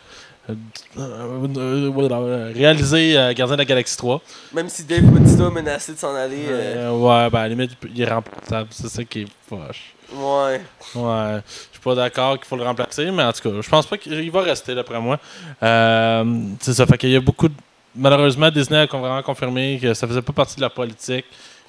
euh, 0.96 2.52
réaliser 2.54 3.12
Gardien 3.36 3.56
de 3.56 3.60
la 3.60 3.64
Galaxie 3.66 3.98
3. 3.98 4.22
Même 4.54 4.70
si 4.70 4.84
Dave 4.84 5.02
Bautista 5.02 5.48
a 5.48 5.50
menacé 5.50 5.92
de 5.92 5.98
s'en 5.98 6.14
aller. 6.14 6.46
ouais, 6.46 7.28
ben 7.30 7.40
à 7.40 7.42
la 7.42 7.48
limite, 7.50 7.72
il 7.94 8.00
est 8.00 8.10
remplaçable. 8.10 8.68
C'est 8.70 8.88
ça 8.88 9.04
qui 9.04 9.20
est 9.20 9.26
poche. 9.46 9.97
Ouais. 10.12 10.60
Ouais, 10.94 11.40
je 11.46 11.72
suis 11.72 11.80
pas 11.82 11.94
d'accord 11.94 12.36
qu'il 12.38 12.46
faut 12.46 12.56
le 12.56 12.64
remplacer, 12.64 13.10
mais 13.10 13.22
en 13.22 13.32
tout 13.32 13.42
cas, 13.42 13.60
je 13.60 13.68
pense 13.68 13.86
pas 13.86 13.96
qu'il 13.98 14.30
va 14.30 14.42
rester 14.42 14.74
d'après 14.74 15.00
moi. 15.00 15.18
Euh, 15.62 16.24
c'est 16.60 16.74
ça, 16.74 16.86
fait 16.86 16.98
qu'il 16.98 17.10
y 17.10 17.16
a 17.16 17.20
beaucoup 17.20 17.48
de 17.48 17.54
malheureusement, 17.94 18.50
Disney 18.50 18.78
a 18.80 18.86
vraiment 18.86 19.22
confirmé 19.22 19.78
que 19.80 19.92
ça 19.94 20.06
faisait 20.06 20.22
pas 20.22 20.32
partie 20.32 20.56
de 20.56 20.60
la 20.60 20.70
politique 20.70 21.24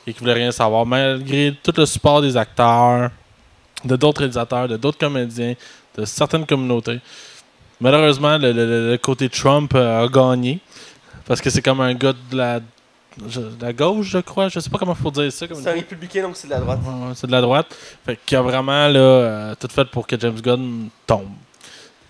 et 0.05 0.13
qu'ils 0.13 0.19
voulaient 0.21 0.33
rien 0.33 0.51
savoir, 0.51 0.85
malgré 0.85 1.55
tout 1.63 1.73
le 1.75 1.85
support 1.85 2.21
des 2.21 2.35
acteurs, 2.37 3.09
de 3.83 3.95
d'autres 3.95 4.19
réalisateurs, 4.19 4.67
de 4.67 4.77
d'autres 4.77 4.97
comédiens, 4.97 5.53
de 5.97 6.05
certaines 6.05 6.45
communautés. 6.45 6.99
Malheureusement, 7.81 8.37
le, 8.37 8.51
le- 8.51 8.97
côté 8.97 9.29
Trump 9.29 9.71
euh, 9.75 10.03
a 10.05 10.07
gagné 10.07 10.59
parce 11.25 11.39
que 11.41 11.49
c'est 11.49 11.61
comme 11.61 11.79
un 11.81 11.93
gars 11.93 12.13
de 12.31 12.37
la, 12.37 12.59
je- 13.27 13.39
de 13.41 13.61
la 13.61 13.73
gauche, 13.73 14.07
je 14.07 14.19
crois. 14.19 14.49
Je 14.49 14.59
sais 14.59 14.69
pas 14.69 14.77
comment 14.77 14.95
il 14.97 15.01
faut 15.03 15.11
dire 15.11 15.31
ça. 15.31 15.45
C'est 15.53 15.67
un 15.67 15.73
républicain, 15.73 16.21
donc 16.23 16.35
c'est 16.37 16.47
de 16.47 16.51
la 16.53 16.59
droite. 16.59 16.79
Ouais, 16.85 17.11
c'est 17.15 17.27
de 17.27 17.31
la 17.31 17.41
droite. 17.41 17.67
Fait 18.05 18.17
qu'il 18.25 18.37
a 18.37 18.41
vraiment 18.41 18.87
là, 18.87 18.99
euh, 18.99 19.55
tout 19.59 19.67
fait 19.69 19.85
pour 19.85 20.05
que 20.07 20.19
James 20.19 20.39
Gunn 20.39 20.89
tombe. 21.05 21.27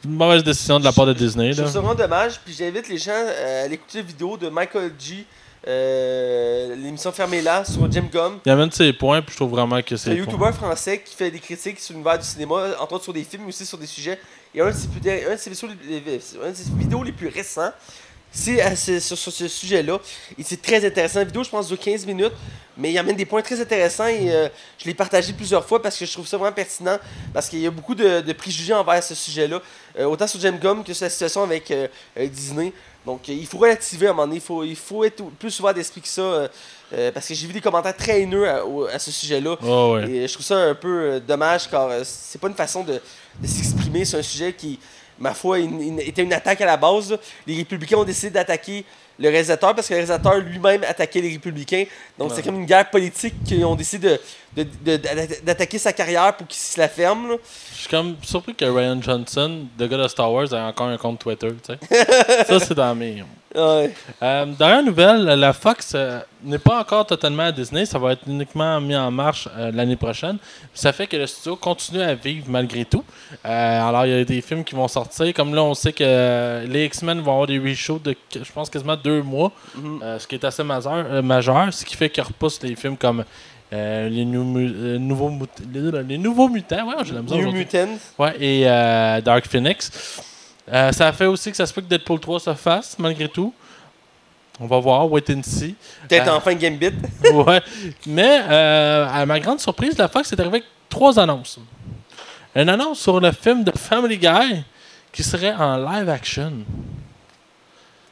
Une 0.06 0.12
mauvaise 0.16 0.44
décision 0.44 0.80
de 0.80 0.86
la 0.86 0.94
part 0.94 1.06
de 1.06 1.14
Disney. 1.14 1.52
Ça 1.54 1.64
vraiment 1.66 1.94
dommage, 1.96 2.40
puis 2.46 2.54
j'invite 2.58 2.88
les 2.88 2.98
gens 2.98 3.12
euh, 3.14 3.62
à 3.62 3.66
aller 3.66 3.74
écouter 3.76 3.98
la 4.00 4.04
vidéo 4.06 4.38
de 4.38 4.48
Michael 4.50 4.92
G. 4.98 5.26
euh, 5.68 6.74
l'émission 6.76 7.12
Fermée 7.12 7.42
là 7.42 7.66
sur 7.66 7.92
Jim 7.92 8.06
Gum. 8.12 8.40
Il 8.46 8.52
amène 8.52 8.72
ses 8.72 8.94
points, 8.94 9.22
puis 9.22 9.32
je 9.34 9.36
trouve 9.38 9.52
vraiment 9.52 9.82
que 9.82 9.98
C'est 9.98 10.12
un 10.12 10.14
c'est. 10.14 10.20
youtubeur 10.20 10.54
français 10.54 11.02
qui 11.06 11.14
fait 11.16 11.30
des 11.30 11.40
critiques 11.40 11.80
sur 11.82 11.94
l'univers 11.94 12.18
du 12.18 12.26
cinéma, 12.26 12.56
entre 12.80 12.94
autres 12.94 13.04
sur 13.04 13.14
des 13.14 13.24
films, 13.26 13.44
mais 13.44 13.50
aussi 13.50 13.66
sur 13.66 13.78
des 13.78 13.86
sujets. 13.86 14.18
Et 14.56 14.62
un 14.62 14.70
de 14.70 14.74
ses 16.56 16.72
vidéos 16.78 17.04
les 17.04 17.12
plus 17.12 17.28
récents, 17.28 17.72
c'est 18.32 18.62
à 18.62 18.76
ce- 18.76 19.00
sur, 19.00 19.18
sur 19.18 19.32
ce 19.32 19.48
sujet-là. 19.48 20.00
Et 20.38 20.44
c'est 20.44 20.62
très 20.62 20.86
intéressant. 20.86 21.20
La 21.20 21.26
vidéo, 21.26 21.44
je 21.44 21.50
pense, 21.50 21.68
dure 21.68 21.80
15 21.80 22.06
minutes, 22.06 22.34
mais 22.78 22.92
il 22.92 22.98
amène 22.98 23.16
des 23.16 23.26
points 23.26 23.42
très 23.42 23.60
intéressants 23.60 24.08
et 24.08 24.32
euh, 24.32 24.48
je 24.78 24.86
l'ai 24.86 24.94
partagé 24.94 25.34
plusieurs 25.34 25.66
fois 25.66 25.82
parce 25.82 25.98
que 25.98 26.06
je 26.06 26.12
trouve 26.14 26.28
ça 26.28 26.38
vraiment 26.38 26.54
pertinent, 26.54 26.98
parce 27.34 27.50
qu'il 27.50 27.60
y 27.60 27.68
a 27.68 27.72
beaucoup 27.72 27.96
de, 27.96 28.22
de 28.22 28.34
préjugés 28.34 28.74
envers 28.74 29.04
ce 29.04 29.16
sujet-là, 29.16 29.62
euh, 29.98 30.06
autant 30.06 30.28
sur 30.28 30.40
James 30.40 30.58
Gum 30.60 30.84
que 30.84 30.94
sur 30.94 31.04
la 31.06 31.10
situation 31.10 31.44
avec 31.44 31.70
euh, 31.72 31.88
Disney. 32.28 32.72
Donc, 33.06 33.28
il 33.30 33.46
faut 33.48 33.58
relativer 33.58 34.08
à 34.08 34.10
un 34.12 34.14
moment 34.14 34.28
donné. 34.28 34.36
Il 34.38 34.42
faut, 34.42 34.64
il 34.64 34.76
faut 34.76 35.04
être 35.04 35.24
plus 35.40 35.58
ouvert 35.60 35.74
d'esprit 35.74 36.02
que 36.02 36.08
ça, 36.08 36.50
parce 37.14 37.28
que 37.28 37.34
j'ai 37.34 37.48
vu 37.48 37.54
des 37.54 37.62
commentaires 37.62 37.96
très 37.96 38.22
haineux 38.22 38.48
à, 38.48 39.00
ce 39.00 39.10
sujet-là. 39.10 39.56
Oh, 39.64 39.96
ouais. 39.96 40.10
Et 40.12 40.28
je 40.28 40.34
trouve 40.34 40.46
ça 40.46 40.58
un 40.58 40.76
peu 40.76 41.20
dommage 41.26 41.70
car 41.70 41.90
c'est 42.04 42.40
pas 42.40 42.50
une 42.50 42.56
façon 42.56 42.84
de, 42.84 43.02
de 43.40 43.48
s'exprimer 43.48 44.04
sur 44.04 44.20
un 44.20 44.22
sujet 44.22 44.54
qui, 44.54 44.78
ma 45.20 45.34
foi, 45.34 45.60
une- 45.60 45.82
une- 45.82 46.00
était 46.00 46.24
une 46.24 46.34
attaque 46.34 46.62
à 46.62 46.66
la 46.66 46.78
base. 46.78 47.12
là. 47.12 47.18
Les 47.46 47.56
républicains 47.58 47.98
ont 47.98 48.04
décidé 48.04 48.30
d'attaquer 48.32 48.86
le 49.18 49.28
réalisateur 49.30 49.76
parce 49.76 49.88
que 49.88 49.94
le 49.94 49.98
réalisateur 49.98 50.38
lui-même 50.38 50.84
attaquait 50.86 51.20
les 51.22 51.30
républicains. 51.32 51.84
Donc 52.18 52.30
Ouais. 52.30 52.36
c'est 52.38 52.42
comme 52.44 52.56
une 52.56 52.66
guerre 52.66 52.90
politique 52.90 53.34
qu'ils 53.44 53.66
ont 53.66 53.76
décidé 53.76 54.18
d'attaquer 54.56 55.78
sa 55.78 55.94
carrière 55.94 56.36
pour 56.38 56.48
qu'il 56.48 56.60
se 56.60 56.80
la 56.80 56.88
ferme. 56.88 57.32
là. 57.32 57.36
Je 57.74 57.80
suis 57.82 57.90
comme 57.90 58.16
surpris 58.24 58.56
que 58.56 58.66
Ryan 58.66 59.02
Johnson, 59.02 59.66
le 59.78 59.88
gars 59.88 59.98
de 59.98 60.08
Star 60.08 60.32
Wars, 60.32 60.52
ait 60.54 60.60
encore 60.60 60.88
un 60.88 60.98
compte 60.98 61.20
Twitter. 61.20 61.50
ça, 62.48 62.60
c'est 62.60 62.74
dans 62.74 62.96
mes. 62.96 63.24
Ouais. 63.56 63.94
Euh, 64.22 64.46
dernière 64.46 64.84
nouvelle, 64.84 65.24
la 65.24 65.54
Fox 65.54 65.94
euh, 65.96 66.20
n'est 66.44 66.60
pas 66.60 66.80
encore 66.80 67.06
totalement 67.06 67.44
à 67.44 67.52
Disney. 67.52 67.86
Ça 67.86 67.98
va 67.98 68.14
être 68.14 68.22
uniquement 68.28 68.80
mis 68.80 68.96
en 68.96 69.10
marche 69.10 69.48
euh, 69.58 69.72
l'année 69.72 69.96
prochaine. 69.96 70.38
Ça 70.74 70.92
fait 70.92 71.08
que 71.08 71.18
le 71.18 71.26
studio 71.26 71.56
continue 71.56 72.02
à 72.02 72.14
vivre 72.14 72.46
malgré 72.48 72.86
tout. 72.86 73.04
Alors, 73.44 74.06
il 74.06 74.12
y 74.12 74.16
a 74.20 74.24
des 74.24 74.42
films 74.42 74.64
qui 74.64 74.76
vont 74.76 74.88
sortir. 74.88 75.34
Comme 75.34 75.56
là, 75.56 75.64
on 75.64 75.74
sait 75.74 75.94
que 75.94 76.66
les 76.68 76.86
X-Men 76.86 77.22
vont 77.22 77.32
avoir 77.32 77.48
des 77.48 77.60
reshoots 77.60 78.04
de, 78.04 78.16
je 78.34 78.52
pense, 78.52 78.70
quasiment 78.70 78.96
deux 78.96 79.24
mois. 79.24 79.52
Mhm. 79.76 80.00
Euh, 80.04 80.20
ce 80.20 80.28
qui 80.28 80.36
est 80.36 80.46
assez 80.46 80.64
majeur, 80.64 81.24
majeur, 81.24 81.74
ce 81.74 81.84
qui 81.84 81.96
fait 81.96 82.10
qu'ils 82.10 82.24
repoussent 82.24 82.62
les 82.62 82.76
films 82.76 82.98
comme 82.98 83.24
euh, 83.72 84.10
les, 84.10 84.24
euh, 84.26 84.98
nouveaux 84.98 85.32
les, 85.72 86.04
les 86.04 86.18
nouveaux 86.18 86.50
mutants. 86.50 86.88
Ouais, 86.88 86.96
j'ai 87.04 87.14
la 87.14 87.22
misère 87.22 87.38
New 87.38 87.44
aujourd'hui. 87.44 87.60
Mutants. 87.60 88.00
Ouais, 88.18 88.36
et 88.40 88.64
euh, 88.66 89.22
Dark 89.22 89.48
Phoenix. 89.48 89.92
Euh, 90.72 90.92
ça 90.92 91.08
a 91.08 91.12
fait 91.12 91.26
aussi 91.26 91.50
que 91.52 91.58
ça 91.58 91.66
se 91.66 91.74
peut 91.74 91.82
que 91.82 91.88
Deadpool 91.88 92.20
3 92.20 92.40
se 92.40 92.54
fasse, 92.54 92.98
malgré 93.00 93.28
tout. 93.28 93.54
On 94.60 94.68
va 94.68 94.78
voir, 94.80 95.10
wait 95.12 95.24
and 95.34 95.42
see. 95.44 95.76
Peut-être 96.08 96.28
Ah. 96.28 96.36
enfin 96.36 96.54
Gambit. 96.54 96.92
ouais. 97.34 97.62
Mais, 98.06 98.42
euh, 98.50 99.08
à 99.10 99.26
ma 99.26 99.40
grande 99.40 99.60
surprise, 99.60 99.98
la 99.98 100.08
Fox 100.10 100.32
est 100.34 100.40
arrivée 100.40 100.58
avec 100.58 100.66
trois 100.90 101.18
annonces. 101.18 101.60
Une 102.56 102.68
annonce 102.70 103.00
sur 103.00 103.20
le 103.20 103.32
film 103.32 103.64
de 103.64 103.72
Family 103.72 104.18
Guy 104.18 104.64
qui 105.14 105.24
serait 105.24 105.54
en 105.54 105.78
live 105.78 106.10
action. 106.10 106.52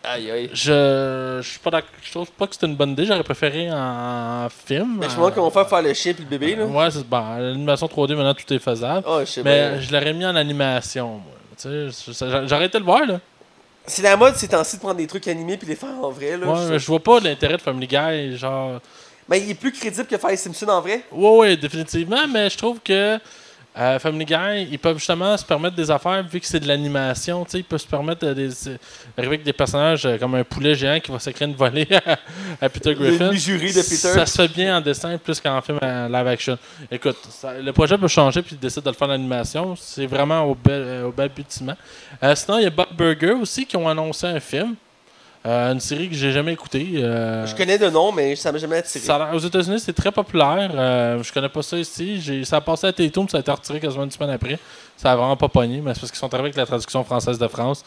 Aïe 0.04 0.32
aïe. 0.32 0.50
Je, 0.54 1.40
je 1.42 1.48
suis 1.50 1.60
pas 1.60 1.70
d'accord- 1.70 1.90
je 2.02 2.12
trouve 2.12 2.32
pas 2.32 2.48
que 2.48 2.56
c'est 2.58 2.66
une 2.66 2.76
bonne 2.78 2.92
idée. 2.92 3.06
J'aurais 3.06 3.24
préféré 3.24 3.70
en 3.70 4.48
film. 4.66 4.98
Mais 5.00 5.08
je 5.08 5.12
me 5.12 5.16
demande 5.18 5.34
comment 5.36 5.52
faire 5.52 5.68
faire 5.68 5.82
le 5.82 5.94
chien 5.94 6.14
puis 6.14 6.24
le 6.24 6.30
bébé. 6.30 6.56
Là. 6.56 6.66
Ouais, 6.66 6.90
c'est 6.92 7.06
bon. 7.06 7.36
L'animation 7.40 7.88
3D, 7.88 8.16
maintenant, 8.16 8.34
tout 8.34 8.54
est 8.54 8.60
faisable. 8.60 9.06
Oh, 9.06 9.20
je 9.20 9.26
sais 9.26 9.44
Mais 9.44 9.82
je 9.82 9.92
l'aurais 9.92 10.14
mis 10.14 10.26
en 10.26 10.36
animation, 10.36 11.08
moi. 11.10 11.34
Tu 11.60 11.92
sais, 11.92 12.14
je- 12.14 12.48
j'aurais 12.48 12.66
été 12.66 12.78
le 12.78 12.86
voir, 12.86 13.06
là. 13.06 13.20
C'est 13.86 14.02
la 14.02 14.18
mode 14.18 14.36
ces 14.36 14.48
temps-ci 14.50 14.76
de 14.76 14.82
prendre 14.82 14.96
des 14.98 15.08
trucs 15.08 15.28
animés 15.28 15.58
puis 15.58 15.68
les 15.68 15.76
faire 15.76 15.90
en 16.02 16.10
vrai. 16.12 16.38
Là. 16.38 16.46
Ouais, 16.48 16.62
Je- 16.68 16.72
mais 16.74 16.80
je 16.80 16.86
vois 16.88 17.00
pas 17.00 17.20
l'intérêt 17.20 17.58
de 17.58 17.62
Family 17.62 17.88
Guy, 17.88 18.38
genre. 18.38 18.80
Mais 19.30 19.42
il 19.42 19.50
est 19.52 19.56
plus 19.56 19.72
crédible 19.72 20.06
que 20.08 20.18
faire 20.18 20.30
les 20.30 20.38
Simpsons 20.38 20.68
en 20.68 20.82
vrai. 20.82 21.04
Ouais, 21.12 21.38
ouais, 21.38 21.58
définitivement, 21.58 22.28
mais 22.28 22.50
je 22.50 22.58
trouve 22.58 22.80
que 22.84 23.18
euh, 23.80 24.00
Family 24.00 24.26
Guy, 24.26 24.68
ils 24.72 24.80
peuvent 24.80 24.98
justement 24.98 25.36
se 25.38 25.46
permettre 25.46 25.76
des 25.76 25.92
affaires 25.92 26.24
vu 26.24 26.40
que 26.40 26.46
c'est 26.48 26.60
de 26.60 26.68
l'animation, 26.68 27.46
ils 27.54 27.64
peuvent 27.64 27.80
se 27.80 27.88
permettre 27.88 28.26
de- 28.26 28.34
d'arriver 28.34 28.78
avec 29.18 29.44
des 29.44 29.54
personnages 29.54 30.06
euh, 30.06 30.18
comme 30.18 30.34
un 30.36 30.44
poulet 30.44 30.74
géant 30.76 31.00
qui 31.00 31.12
va 31.12 31.20
se 31.20 31.30
créer 31.30 31.48
une 31.48 31.54
volée 31.56 31.88
à, 32.06 32.18
à 32.66 32.70
Peter 32.70 32.96
Griffin. 32.96 33.32
Le 33.32 33.38
de 33.74 33.82
Peter. 33.82 33.96
Ça 33.96 34.26
se 34.26 34.42
fait 34.42 34.48
bien 34.48 34.78
en 34.78 34.82
dessin 34.82 35.18
plus 35.18 35.40
qu'en 35.40 35.62
film 35.62 35.78
à 35.82 36.08
live 36.08 36.28
action. 36.28 36.58
Écoute, 36.92 37.18
ça- 37.30 37.60
le 37.60 37.72
projet 37.74 37.98
peut 37.98 38.08
changer 38.08 38.42
puis 38.42 38.56
ils 38.56 38.60
décident 38.60 38.84
de 38.86 38.90
le 38.90 38.96
faire 38.96 39.08
en 39.10 39.12
animation. 39.12 39.76
C'est 39.76 40.08
vraiment 40.08 40.44
au 40.44 40.56
bel, 40.56 40.82
euh, 40.82 41.08
au 41.08 41.12
balbutiement. 41.12 41.76
Euh, 42.24 42.34
sinon, 42.36 42.58
il 42.58 42.64
y 42.64 42.68
a 42.68 42.72
Bob 42.72 42.88
Burger 42.98 43.34
aussi 43.42 43.66
qui 43.66 43.78
ont 43.78 43.88
annoncé 43.88 44.26
un 44.28 44.40
film. 44.40 44.76
Euh, 45.48 45.72
une 45.74 45.80
série 45.80 46.10
que 46.10 46.16
j'ai 46.16 46.32
jamais 46.34 46.54
écoutée. 46.54 46.86
euh, 46.98 47.46
Je 47.48 47.56
connais 47.56 47.78
de 47.78 47.90
nom, 47.90 48.12
mais 48.12 48.36
ça 48.36 48.52
m'a 48.52 48.58
jamais 48.58 48.78
attiré. 48.78 49.06
ça 49.06 49.30
aux 49.34 49.40
États-Unis, 49.40 49.80
c'est 49.80 49.94
très 49.94 50.12
populaire. 50.12 50.72
Euh, 50.76 51.24
je 51.24 51.32
connais 51.32 51.48
pas 51.48 51.62
ça 51.62 51.78
ici. 51.78 52.44
Ça 52.46 52.58
a 52.58 52.62
passé 52.62 52.88
à 52.88 52.92
Télétoon, 52.94 53.28
ça 53.30 53.38
a 53.38 53.40
été 53.40 53.52
retiré 53.52 53.80
quasiment 53.80 54.04
une 54.04 54.12
semaine 54.12 54.32
après. 54.32 54.60
Ça 54.98 55.12
a 55.12 55.16
vraiment 55.16 55.38
pas 55.38 55.48
pogné, 55.48 55.80
mais 55.80 55.94
c'est 55.94 56.02
parce 56.02 56.12
qu'ils 56.12 56.20
sont 56.20 56.34
arrivés 56.34 56.48
avec 56.50 56.58
la 56.58 56.66
traduction 56.66 57.04
française 57.04 57.38
de 57.40 57.48
France. 57.48 57.84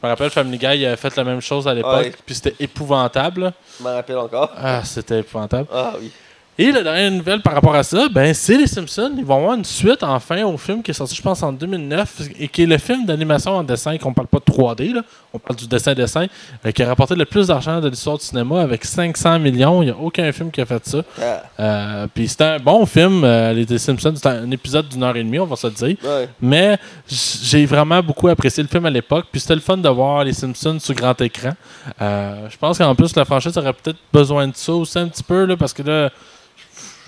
Je 0.00 0.06
me 0.06 0.10
rappelle, 0.10 0.30
Family 0.30 0.58
Guy 0.58 0.78
il 0.78 0.86
avait 0.86 0.96
fait 0.96 1.14
la 1.16 1.24
même 1.24 1.40
chose 1.40 1.68
à 1.68 1.74
l'époque, 1.74 1.92
Ouais. 1.96 2.12
puis 2.24 2.34
c'était 2.34 2.54
épouvantable. 2.58 3.52
Je 3.78 3.84
m'en 3.84 3.94
rappelle 3.94 4.18
encore. 4.18 4.50
Ah, 4.56 4.80
c'était 4.84 5.20
épouvantable. 5.20 5.68
Ah 5.72 5.92
oui. 6.00 6.10
Et 6.58 6.70
la 6.70 6.82
dernière 6.82 7.10
nouvelle 7.10 7.40
par 7.40 7.54
rapport 7.54 7.74
à 7.74 7.82
ça, 7.82 8.08
ben 8.10 8.34
c'est 8.34 8.58
les 8.58 8.66
Simpsons. 8.66 9.12
Ils 9.16 9.24
vont 9.24 9.36
avoir 9.38 9.54
une 9.54 9.64
suite 9.64 10.02
enfin 10.02 10.42
au 10.44 10.58
film 10.58 10.82
qui 10.82 10.90
est 10.90 10.94
sorti, 10.94 11.14
je 11.14 11.22
pense, 11.22 11.42
en 11.42 11.50
2009, 11.52 12.20
et 12.38 12.46
qui 12.48 12.64
est 12.64 12.66
le 12.66 12.76
film 12.78 13.06
d'animation 13.06 13.52
en 13.52 13.62
dessin, 13.64 13.96
qu'on 13.96 14.12
parle 14.12 14.26
pas 14.28 14.38
de 14.38 14.44
3D, 14.44 14.92
là. 14.92 15.02
On 15.34 15.38
parle 15.38 15.56
du 15.58 15.66
dessin-dessin, 15.66 16.26
euh, 16.66 16.70
qui 16.72 16.82
a 16.82 16.86
rapporté 16.88 17.14
le 17.14 17.24
plus 17.24 17.46
d'argent 17.46 17.80
de 17.80 17.88
l'histoire 17.88 18.18
du 18.18 18.24
cinéma 18.24 18.60
avec 18.60 18.84
500 18.84 19.38
millions. 19.38 19.82
Il 19.82 19.86
n'y 19.86 19.90
a 19.92 19.96
aucun 19.96 20.30
film 20.32 20.50
qui 20.50 20.60
a 20.60 20.66
fait 20.66 20.86
ça. 20.86 20.98
Ah, 21.20 21.42
Euh, 21.60 22.06
Puis 22.14 22.28
c'était 22.28 22.44
un 22.44 22.58
bon 22.58 22.84
film, 22.86 23.22
euh, 23.24 23.52
les 23.52 23.78
Simpsons. 23.78 24.12
C'était 24.14 24.28
un 24.28 24.50
épisode 24.50 24.88
d'une 24.88 25.02
heure 25.02 25.16
et 25.16 25.22
demie, 25.24 25.38
on 25.38 25.46
va 25.46 25.56
se 25.56 25.66
le 25.66 25.72
dire. 25.72 25.96
ouais. 26.04 26.28
Mais 26.40 26.78
j'ai 27.08 27.64
vraiment 27.66 28.02
beaucoup 28.02 28.28
apprécié 28.28 28.62
le 28.62 28.68
film 28.68 28.84
à 28.86 28.90
l'époque. 28.90 29.26
Puis 29.30 29.40
c'était 29.40 29.54
le 29.54 29.60
fun 29.60 29.76
de 29.76 29.88
voir 29.88 30.24
les 30.24 30.32
Simpsons 30.32 30.78
sur 30.80 30.94
grand 30.94 31.18
écran. 31.20 31.52
Je 32.00 32.56
pense 32.58 32.78
qu'en 32.78 32.94
plus, 32.94 33.14
la 33.16 33.24
franchise 33.24 33.56
aurait 33.56 33.72
peut-être 33.72 33.98
besoin 34.12 34.48
de 34.48 34.56
ça 34.56 34.72
aussi 34.72 34.98
un 34.98 35.08
petit 35.08 35.22
peu, 35.22 35.44
là, 35.44 35.56
parce 35.56 35.72
que 35.72 35.82
là, 35.82 36.10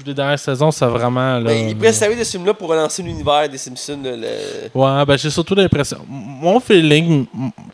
les 0.07 0.15
dernières 0.15 0.39
saisons, 0.39 0.71
ça 0.71 0.87
a 0.87 0.89
vraiment. 0.89 1.39
Là, 1.39 1.45
Ben, 1.45 1.69
il 1.69 1.77
pourrait 1.77 1.93
se 1.93 1.99
servir 2.01 2.19
de 2.19 2.25
ce 2.25 2.33
film-là 2.33 2.55
pour 2.55 2.69
relancer 2.69 3.03
l'univers 3.03 3.49
des 3.49 3.59
Simpsons. 3.59 4.01
le- 4.03 4.71
Ouais, 4.75 5.05
ben 5.07 5.17
j'ai 5.17 5.31
surtout 5.31 5.55
l'impression. 5.55 5.99
Mon 6.09 6.59
feeling 6.61 7.27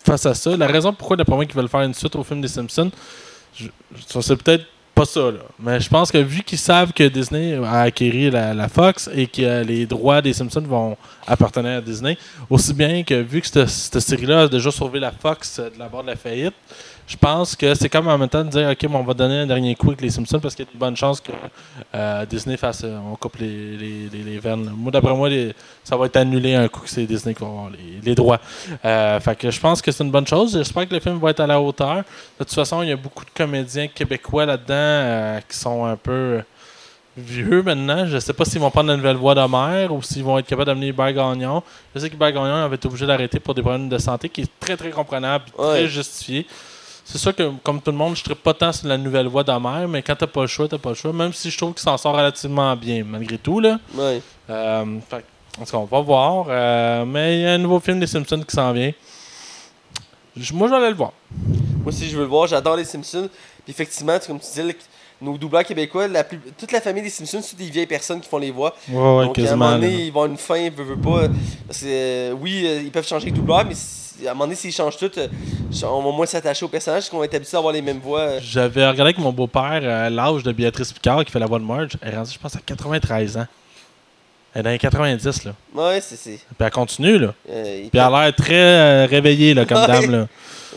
face 0.05 0.27
à 0.27 0.35
ça, 0.35 0.57
la 0.57 0.67
raison 0.67 0.93
pourquoi 0.93 1.17
d'après 1.17 1.35
moi 1.37 1.45
qu'ils 1.47 1.55
veulent 1.57 1.69
faire 1.69 1.83
une 1.83 1.95
suite 1.95 2.15
au 2.17 2.23
film 2.25 2.41
des 2.41 2.49
Simpsons, 2.49 2.91
c'est 4.21 4.37
peut-être 4.37 4.65
pas 4.95 5.05
ça 5.05 5.21
là. 5.31 5.39
Mais 5.59 5.81
je 5.81 5.89
pense 5.89 6.11
que 6.13 6.19
vu 6.19 6.43
qu'ils 6.43 6.59
savent 6.59 6.93
que 6.93 7.05
Disney 7.05 7.55
a 7.65 7.83
acquéri 7.83 8.31
la, 8.31 8.53
la 8.55 8.69
Fox 8.69 9.09
et 9.15 9.27
que 9.27 9.63
les 9.65 9.87
droits 9.87 10.21
des 10.21 10.33
Simpsons 10.33 10.61
vont 10.63 10.97
appartenir 11.27 11.79
à 11.79 11.81
Disney, 11.81 12.19
aussi 12.49 12.75
bien 12.75 13.03
que 13.03 13.15
vu 13.15 13.41
que 13.41 13.47
cette, 13.47 13.69
cette 13.69 14.01
série-là 14.01 14.43
a 14.43 14.49
déjà 14.49 14.71
sauvé 14.71 15.01
la 15.01 15.13
Fox 15.13 15.59
euh, 15.59 15.71
de 15.71 15.79
la 15.79 15.89
barre 15.89 16.03
de 16.03 16.09
la 16.09 16.17
faillite, 16.17 16.55
je 17.11 17.17
pense 17.17 17.57
que 17.57 17.75
c'est 17.75 17.89
comme 17.89 18.07
en 18.07 18.17
même 18.17 18.29
temps 18.29 18.45
de 18.45 18.51
dire 18.51 18.69
ok, 18.71 18.87
on 18.89 19.03
va 19.03 19.15
donner 19.15 19.41
un 19.41 19.47
dernier 19.47 19.75
coup 19.75 19.89
avec 19.89 20.01
les 20.01 20.11
Simpsons 20.11 20.39
parce 20.39 20.55
qu'il 20.55 20.65
y 20.65 20.69
a 20.69 20.73
de 20.73 20.79
bonnes 20.79 20.97
chances 20.97 21.21
que 21.21 21.33
euh, 21.93 22.25
Disney 22.25 22.57
fasse, 22.57 22.83
euh, 22.85 22.99
on 23.13 23.17
coupe 23.17 23.37
les, 23.39 23.77
les, 23.77 24.09
les, 24.13 24.23
les 24.23 24.39
veines. 24.39 24.65
là. 24.65 24.71
Moi, 24.77 24.93
d'après 24.93 25.13
moi, 25.13 25.29
les- 25.29 25.53
ça 25.83 25.97
va 25.97 26.07
être 26.07 26.17
annulé 26.17 26.55
un 26.55 26.69
coup 26.69 26.83
que 26.83 26.89
c'est 26.89 27.07
Disney 27.07 27.35
qui 27.35 27.41
va 27.43 27.49
avoir 27.49 27.71
les, 27.71 28.01
les 28.05 28.15
droits. 28.15 28.39
Euh, 28.85 29.19
fait 29.19 29.35
que 29.37 29.51
je 29.51 29.59
pense 29.59 29.83
que 29.83 29.91
c'est 29.91 30.05
une 30.05 30.13
bonne 30.13 30.27
chose. 30.27 30.53
J'espère 30.53 30.89
que 30.89 30.95
le 30.95 31.01
film 31.01 31.19
va 31.19 31.31
être 31.31 31.41
à 31.41 31.49
la 31.49 31.61
hauteur. 31.61 31.97
De 31.97 32.45
toute 32.45 32.55
façon, 32.55 32.81
il 32.85 32.91
y 32.91 32.93
a 32.93 32.97
beaucoup 32.97 33.25
de 33.25 33.31
comédiens 33.35 33.89
québécois 33.89 34.47
là-dedans 34.47 34.75
euh, 34.77 35.41
qui 35.49 35.57
sont 35.57 35.85
un 35.85 35.97
peu 35.97 36.41
vieux 37.17 37.63
maintenant. 37.65 38.07
Je 38.07 38.19
sais 38.21 38.33
pas 38.33 38.45
s'ils 38.45 38.61
vont 38.61 38.71
prendre 38.71 38.89
la 38.91 38.97
nouvelle 38.97 39.17
voie 39.17 39.35
d'Homer 39.35 39.89
ou 39.91 40.01
s'ils 40.01 40.23
vont 40.23 40.39
être 40.39 40.47
capables 40.47 40.67
d'amener 40.67 40.89
Hubert 40.89 41.13
Gagnon. 41.13 41.61
Je 41.93 41.99
sais 42.01 42.09
qu'Hubert 42.09 42.31
Gagnon 42.33 42.55
avait 42.65 42.77
été 42.77 42.87
obligé 42.87 43.05
d'arrêter 43.05 43.41
pour 43.41 43.53
des 43.55 43.63
problèmes 43.63 43.89
de 43.89 43.99
santé 43.99 44.29
qui 44.29 44.43
est 44.43 44.51
très 44.61 44.77
très 44.77 44.91
comprenable, 44.91 45.47
très 45.57 45.67
Ouais. 45.83 45.89
justifié. 45.89 46.47
C'est 47.13 47.19
sûr 47.19 47.35
que, 47.35 47.51
comme 47.65 47.81
tout 47.83 47.91
le 47.91 47.97
monde, 47.97 48.15
je 48.15 48.23
ne 48.29 48.35
pas 48.35 48.55
tant 48.55 48.73
sur 48.73 48.87
la 48.87 48.97
nouvelle 48.97 49.27
voie 49.27 49.43
d'Homer, 49.43 49.87
mais 49.89 50.01
quand 50.01 50.15
t'as 50.15 50.29
pas 50.29 50.43
le 50.43 50.47
choix, 50.47 50.69
t'as 50.69 50.79
pas 50.79 50.91
le 50.91 50.95
choix. 50.95 51.13
Même 51.13 51.33
si 51.33 51.51
je 51.51 51.57
trouve 51.59 51.73
qu'il 51.75 51.83
s'en 51.83 51.97
sort 51.97 52.15
relativement 52.15 52.77
bien, 52.77 53.03
malgré 53.05 53.37
tout. 53.37 53.59
Là. 53.59 53.81
Ouais. 53.95 54.23
Euh, 54.49 54.85
fait, 55.09 55.25
en 55.61 55.65
tout 55.65 55.73
cas, 55.73 55.79
on 55.79 55.85
va 55.87 56.01
voir. 56.03 56.47
Euh, 56.49 57.05
mais 57.05 57.39
il 57.39 57.43
y 57.43 57.47
a 57.47 57.53
un 57.55 57.59
nouveau 57.59 57.81
film 57.81 57.99
des 57.99 58.07
Simpsons 58.07 58.41
qui 58.47 58.55
s'en 58.55 58.73
vient. 58.73 58.93
Je- 60.37 60.53
moi, 60.55 60.69
je 60.69 60.73
vais 60.73 60.79
aller 60.79 60.91
le 60.91 60.95
voir. 60.95 61.13
Moi 61.37 61.89
aussi, 61.89 62.09
je 62.09 62.15
veux 62.17 62.23
le 62.23 62.29
voir. 62.29 62.47
J'adore 62.47 62.77
les 62.77 62.85
Simpsons. 62.85 63.29
Puis 63.65 63.73
effectivement, 63.73 64.17
comme 64.25 64.39
tu 64.39 64.47
disais, 64.47 64.63
le- 64.63 64.75
nos 65.21 65.37
doubleurs 65.37 65.65
québécois, 65.65 66.07
la 66.07 66.23
plus- 66.25 66.41
toute 66.57 66.71
la 66.73 66.81
famille 66.81 67.03
des 67.03 67.11
Simpsons, 67.11 67.41
c'est 67.43 67.57
des 67.59 67.69
vieilles 67.69 67.87
personnes 67.87 68.21
qui 68.21 68.29
font 68.29 68.39
les 68.39 68.53
voix. 68.53 68.75
Ouais, 68.89 68.97
ouais, 68.97 69.25
Donc, 69.27 69.39
à 69.39 69.43
un 69.43 69.51
moment 69.57 69.71
là. 69.73 69.79
donné, 69.79 70.05
ils 70.07 70.13
vont 70.13 70.21
avoir 70.23 70.27
une 70.27 70.39
fin, 70.39 70.57
ils 70.57 70.71
veulent 70.73 70.97
pas. 70.97 71.23
Parce 71.67 71.81
que, 71.81 71.87
euh, 71.87 72.33
oui, 72.41 72.63
euh, 72.67 72.81
ils 72.83 72.91
peuvent 72.93 73.07
changer 73.07 73.31
de 73.33 73.37
doubleur, 73.37 73.65
mais 73.67 73.75
si- 73.75 74.10
à 74.27 74.31
un 74.31 74.35
moment 74.35 74.45
donné, 74.45 74.55
s'ils 74.57 74.73
changent 74.73 74.97
tout, 74.97 75.11
euh, 75.19 75.29
on 75.85 76.03
va 76.03 76.11
moins 76.13 76.27
s'attacher 76.27 76.65
au 76.65 76.69
personnage 76.69 77.03
parce 77.03 77.11
qu'on 77.11 77.19
va 77.19 77.25
être 77.27 77.35
habitué 77.35 77.57
à 77.57 77.59
avoir 77.59 77.73
les 77.73 77.83
mêmes 77.83 78.01
voix. 78.01 78.21
euh. 78.21 78.41
J'avais 78.43 78.83
regardé 78.83 79.03
avec 79.11 79.19
mon 79.19 79.33
beau-père 79.33 79.81
euh, 79.83 80.11
l'âge 80.11 80.43
de 80.43 80.53
Béatrice 80.53 80.93
Picard 80.93 81.25
qui 81.25 81.33
fait 81.33 81.39
la 81.39 81.47
voix 81.47 81.59
de 81.59 81.65
Marge. 81.65 81.93
Elle 82.03 82.15
est 82.15 82.17
rendue, 82.17 82.31
je 82.33 82.39
pense, 82.39 82.57
à 82.57 82.61
93 82.65 83.37
ans. 83.37 83.47
Elle 84.53 84.61
est 84.61 84.63
dans 84.65 84.71
les 84.71 84.79
90, 84.79 85.45
là. 85.45 85.53
Ouais, 85.75 86.01
c'est. 86.01 86.17
Puis 86.17 86.41
elle 86.59 86.71
continue, 86.71 87.19
là. 87.19 87.35
euh, 87.51 87.81
Puis 87.83 87.91
elle 87.93 88.01
a 88.01 88.11
l'air 88.25 88.35
très 88.35 88.55
euh, 88.55 89.07
réveillée, 89.09 89.55
là, 89.55 89.65
comme 89.65 89.79
Ouais. 89.81 89.87
dame, 89.87 90.11
là. 90.11 90.27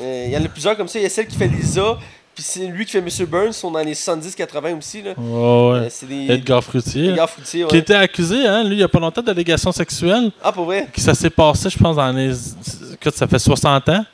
Il 0.02 0.30
y 0.32 0.38
en 0.38 0.44
a 0.46 0.48
plusieurs 0.48 0.76
comme 0.78 0.88
ça. 0.88 1.00
Il 1.00 1.04
y 1.04 1.06
a 1.06 1.10
celle 1.10 1.28
qui 1.28 1.36
fait 1.38 1.48
Lisa, 1.48 1.98
puis 2.36 2.44
c'est 2.44 2.66
lui 2.68 2.86
qui 2.86 2.92
fait 2.92 3.02
Mr. 3.02 3.26
Burns, 3.26 3.48
ils 3.48 3.54
sont 3.54 3.72
dans 3.72 3.80
les 3.82 3.94
70-80 3.94 4.78
aussi. 4.78 5.02
Là. 5.02 5.14
Ouais, 5.18 5.24
Euh, 5.26 5.82
ouais. 5.84 5.90
c'est 5.90 6.08
des, 6.08 6.32
Edgar 6.32 6.64
Fruitier. 6.64 7.02
des 7.04 7.08
là. 7.10 7.16
gars 7.18 7.28
fruitiers, 7.28 7.66
Qui 7.68 7.74
ouais. 7.74 7.80
était 7.80 7.96
accusé, 7.96 8.46
hein, 8.48 8.64
lui, 8.64 8.76
il 8.76 8.80
y 8.80 8.84
a 8.84 8.88
pas 8.88 9.00
longtemps, 9.00 9.22
d'allégation 9.22 9.72
sexuelle. 9.72 10.32
Ah, 10.42 10.52
pour 10.52 10.66
vrai? 10.66 10.88
Qui 10.94 11.02
ça 11.02 11.14
s'est 11.14 11.30
passé, 11.30 11.70
je 11.70 11.78
pense, 11.78 11.96
dans 11.96 12.12
les. 12.12 12.34
Écoute, 12.94 13.16
ça 13.16 13.28
fait 13.28 13.40
60 13.40 13.90
ans. 13.90 14.06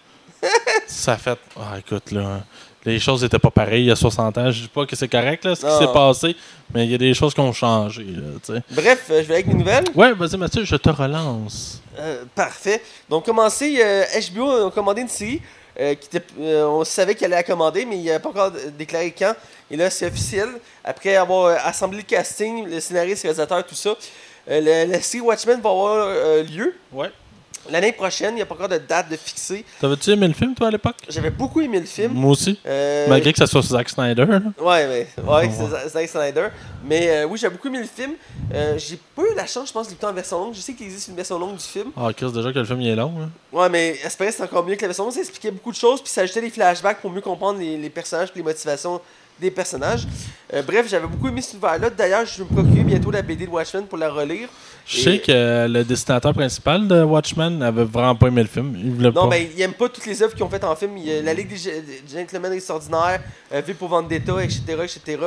ça 0.88 1.18
fait. 1.18 1.38
Ah, 1.58 1.78
écoute, 1.80 2.12
là. 2.12 2.42
Les 2.86 2.98
choses 2.98 3.22
n'étaient 3.24 3.40
pas 3.40 3.52
pareilles 3.52 3.84
il 3.84 3.88
y 3.88 3.92
a 3.92 3.96
60 3.96 4.38
ans. 4.38 4.52
Je 4.52 4.62
dis 4.62 4.68
pas 4.70 4.86
que 4.86 4.96
c'est 4.96 5.10
correct, 5.10 5.44
là, 5.44 5.54
ce 5.54 5.66
qui 5.66 5.78
s'est 5.86 5.94
passé, 5.94 6.34
mais 6.74 6.86
il 6.86 6.92
y 6.92 6.96
a 6.96 6.98
des 6.98 7.14
choses 7.14 7.34
qui 7.34 7.40
ont 7.42 7.52
changé, 7.52 8.04
là, 8.06 8.22
tu 8.44 8.54
sais. 8.54 8.62
Bref, 8.72 9.06
euh, 9.12 9.22
je 9.22 9.28
vais 9.28 9.34
avec 9.36 9.48
mes 9.48 9.54
nouvelles. 9.56 9.84
Ouais, 9.94 10.14
vas-y, 10.14 10.38
Mathieu, 10.38 10.64
je 10.64 10.78
te 10.78 10.90
relance. 10.90 11.82
Euh, 12.00 12.24
parfait. 12.34 12.82
Donc, 13.10 13.26
commencer, 13.26 13.80
euh, 13.84 14.06
HBO 14.34 14.68
a 14.68 14.72
commandé 14.72 15.02
une 15.02 15.10
série. 15.10 15.42
Euh, 15.80 15.96
qui 15.96 16.08
était, 16.16 16.26
euh, 16.40 16.66
on 16.66 16.84
savait 16.84 17.16
qu'elle 17.16 17.34
allait 17.34 17.42
la 17.42 17.44
commander, 17.44 17.86
mais 17.86 17.98
il 17.98 18.06
n'avait 18.06 18.20
pas 18.20 18.30
encore 18.30 18.52
déclaré 18.78 19.14
quand. 19.18 19.34
Et 19.72 19.78
là, 19.78 19.90
c'est 19.90 20.06
officiel. 20.08 20.50
Après 20.84 21.16
avoir 21.16 21.46
euh, 21.46 21.56
assemblé 21.64 22.00
le 22.00 22.04
casting, 22.04 22.68
le 22.68 22.80
scénariste, 22.80 23.24
le 23.24 23.30
réalisateur, 23.30 23.66
tout 23.66 23.76
ça, 23.76 23.96
euh, 24.50 24.86
le- 24.86 24.92
la 24.92 25.02
série 25.02 25.22
Watchmen 25.22 25.62
va 25.62 25.70
avoir 25.70 26.08
lieu 26.44 26.76
Ouais. 26.92 27.10
L'année 27.72 27.92
prochaine. 27.92 28.32
Il 28.34 28.36
n'y 28.38 28.42
a 28.42 28.46
pas 28.46 28.56
encore 28.56 28.70
de 28.70 28.78
date 28.78 29.10
de 29.10 29.16
fixée. 29.18 29.66
T'avais-tu 29.80 30.10
aimé 30.12 30.28
le 30.28 30.34
film, 30.34 30.54
toi, 30.56 30.68
à 30.68 30.72
l'époque? 30.72 30.96
J'avais 31.10 31.30
beaucoup 31.30 31.62
aimé 31.62 31.80
le 31.80 31.86
film. 31.86 32.14
Moi 32.14 32.32
aussi. 32.32 32.60
Euh, 32.66 33.08
Malgré 33.08 33.32
que 33.32 33.38
ça 33.40 33.48
soit 33.48 33.62
Zack 33.62 33.90
Snyder. 33.90 34.26
là. 34.26 34.40
Ouais, 34.60 34.88
mais 34.88 35.08
ouais, 35.24 35.30
Ouais. 35.48 35.50
c'est 35.84 35.90
Zack 35.90 36.10
Snyder. 36.10 36.48
Mais 36.84 37.10
euh, 37.10 37.26
oui, 37.26 37.38
j'ai 37.38 37.50
beaucoup 37.50 37.68
aimé 37.68 37.80
le 37.80 37.86
film. 37.86 38.14
Euh, 38.54 38.78
j'ai 38.78 38.98
pas 39.16 39.22
eu 39.24 39.36
la 39.36 39.46
chance, 39.48 39.68
je 39.70 39.74
pense, 39.74 39.88
de 39.88 39.92
l'écouter 39.92 40.08
en 40.08 40.14
version 40.14 40.40
longue. 40.40 40.54
Je 40.54 40.62
sais 40.62 40.74
qu'il 40.74 40.86
existe 40.86 41.08
une 41.10 41.16
version 41.16 41.38
longue 41.38 41.56
du 41.58 41.64
film. 41.64 41.92
Ah, 41.98 42.10
Chris, 42.16 42.32
déjà 42.32 42.52
que 42.54 42.60
le 42.60 42.66
film 42.66 42.82
il 42.82 42.90
est 42.90 42.96
long. 42.96 43.14
là. 43.20 43.28
Ouais, 43.52 43.70
mais 43.70 43.90
espérer 44.04 44.32
c'est 44.32 44.44
encore 44.44 44.66
mieux 44.66 44.76
que 44.76 44.82
la 44.82 44.88
version 44.88 45.04
longue. 45.06 45.14
Ça 45.14 45.20
expliquait 45.20 45.52
beaucoup 45.52 45.72
de 45.72 45.78
choses, 45.78 46.02
puis 46.02 46.12
ça 46.12 46.22
ajoutait 46.22 46.42
des 46.42 46.50
flashbacks 46.50 47.02
pour 47.02 47.12
mieux 47.12 47.22
comprendre 47.22 47.60
les, 47.60 47.78
les 47.78 47.90
personnages 47.90 48.30
et 48.30 48.38
les 48.38 48.44
motivations 48.44 49.02
des 49.40 49.52
personnages. 49.52 50.08
Euh, 50.54 50.62
bref, 50.64 50.88
j'avais 50.90 51.08
beaucoup 51.08 51.28
aimé 51.28 51.42
cet 51.42 51.54
univers-là. 51.54 51.90
D'ailleurs, 51.92 52.26
je 52.26 52.44
vais 52.44 52.50
me 52.50 52.56
procurer 52.56 52.84
bientôt 52.84 53.12
la 53.12 53.22
BD 53.22 53.46
de 53.46 53.52
Watchmen 53.52 53.86
pour 53.86 53.98
la 53.98 54.10
relire. 54.10 54.50
Je 54.86 54.98
Et- 55.00 55.04
sais 55.04 55.20
que 55.20 55.68
le 55.68 55.84
dessinateur 55.84 56.34
principal 56.34 56.88
de 56.88 57.04
Watchmen 57.04 57.62
avait 57.62 57.84
vraiment 57.84 58.16
pas 58.16 58.28
aimé 58.28 58.42
le 58.42 58.48
film. 58.48 58.76
Il 58.76 58.92
voulait 58.92 59.12
Non, 59.12 59.24
pas. 59.24 59.28
mais 59.30 59.50
il 59.56 59.62
aime 59.62 59.74
pas 59.74 59.88
toutes 59.90 60.06
les 60.08 60.22
œuvres 60.24 60.34
qu'ils 60.34 60.44
ont 60.44 60.50
faites 60.50 60.64
en 60.64 60.76
film. 60.76 60.98
Il 60.98 61.24
La 61.24 61.34
Ligue 61.34 61.50
des 61.50 61.58
Ge- 61.58 61.86
des 61.86 62.02
Gentlemen 62.12 62.54
Extraordinaires, 62.54 63.22
euh, 63.54 63.62
V 63.62 63.74
pour 63.76 63.90
Vendetta, 63.90 64.44
etc. 64.44 64.62
etc. 64.84 65.18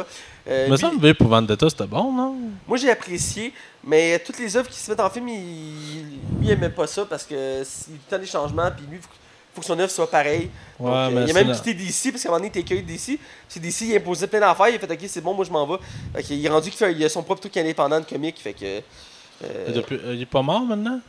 Semble 0.76 0.96
que 0.96 1.02
V 1.02 1.14
pour 1.14 1.28
Vendetta, 1.28 1.70
c'était 1.70 1.86
bon, 1.86 2.12
non? 2.12 2.34
Moi, 2.66 2.76
j'ai 2.76 2.90
apprécié, 2.90 3.52
mais 3.86 4.18
toutes 4.18 4.40
les 4.40 4.56
œuvres 4.56 4.68
qui 4.68 4.78
se 4.80 4.90
mettent 4.90 4.98
en 5.00 5.10
film, 5.10 5.28
il, 5.28 5.36
lui, 5.36 6.18
il 6.42 6.50
aimait 6.50 6.68
pas 6.68 6.88
ça 6.88 7.04
parce 7.08 7.22
que 7.24 7.34
il 7.62 7.94
y 8.10 8.14
a 8.14 8.18
des 8.18 8.26
changements, 8.26 8.68
puis 8.76 8.84
lui, 8.90 8.98
faut, 9.55 9.57
faut 9.57 9.61
que 9.61 9.66
son 9.66 9.78
œuvre 9.78 9.90
soit 9.90 10.11
pareille. 10.11 10.50
Ouais, 10.78 10.90
Donc, 10.90 10.94
euh, 10.94 11.11
mais 11.11 11.24
il 11.24 11.30
a 11.30 11.44
même 11.44 11.55
quitté 11.55 11.74
DC 11.74 12.11
parce 12.12 12.22
qu'à 12.22 12.28
un 12.28 12.32
moment 12.32 12.38
donné, 12.38 12.46
il 12.55 12.59
était 12.59 12.61
écueilli 12.61 12.82
de 12.82 12.88
DC. 12.88 13.18
Puis 13.48 13.61
DC, 13.61 13.82
il 13.82 13.96
imposait 13.96 14.26
plein 14.26 14.40
d'affaires, 14.40 14.68
il 14.68 14.76
a 14.76 14.78
fait 14.78 14.90
Ok, 14.90 14.98
c'est 15.07 15.20
bon, 15.20 15.34
moi 15.34 15.44
je 15.44 15.50
m'en 15.50 15.66
vais. 15.66 15.78
Fait 16.16 16.22
qu'il 16.22 16.44
est 16.44 16.48
rendu 16.48 16.70
qu'il 16.70 16.78
fait 16.78 16.92
il 16.92 17.05
a 17.05 17.09
son 17.09 17.22
propre 17.22 17.40
truc 17.40 17.57
indépendant 17.57 18.00
de 18.00 18.05
comique, 18.07 18.40
fait 18.40 18.53
que. 18.55 18.64
euh, 19.44 19.72
depuis- 19.72 19.96
euh, 20.05 20.14
il 20.14 20.22
est 20.22 20.26
pas 20.26 20.42
mort 20.42 20.62
maintenant? 20.62 21.00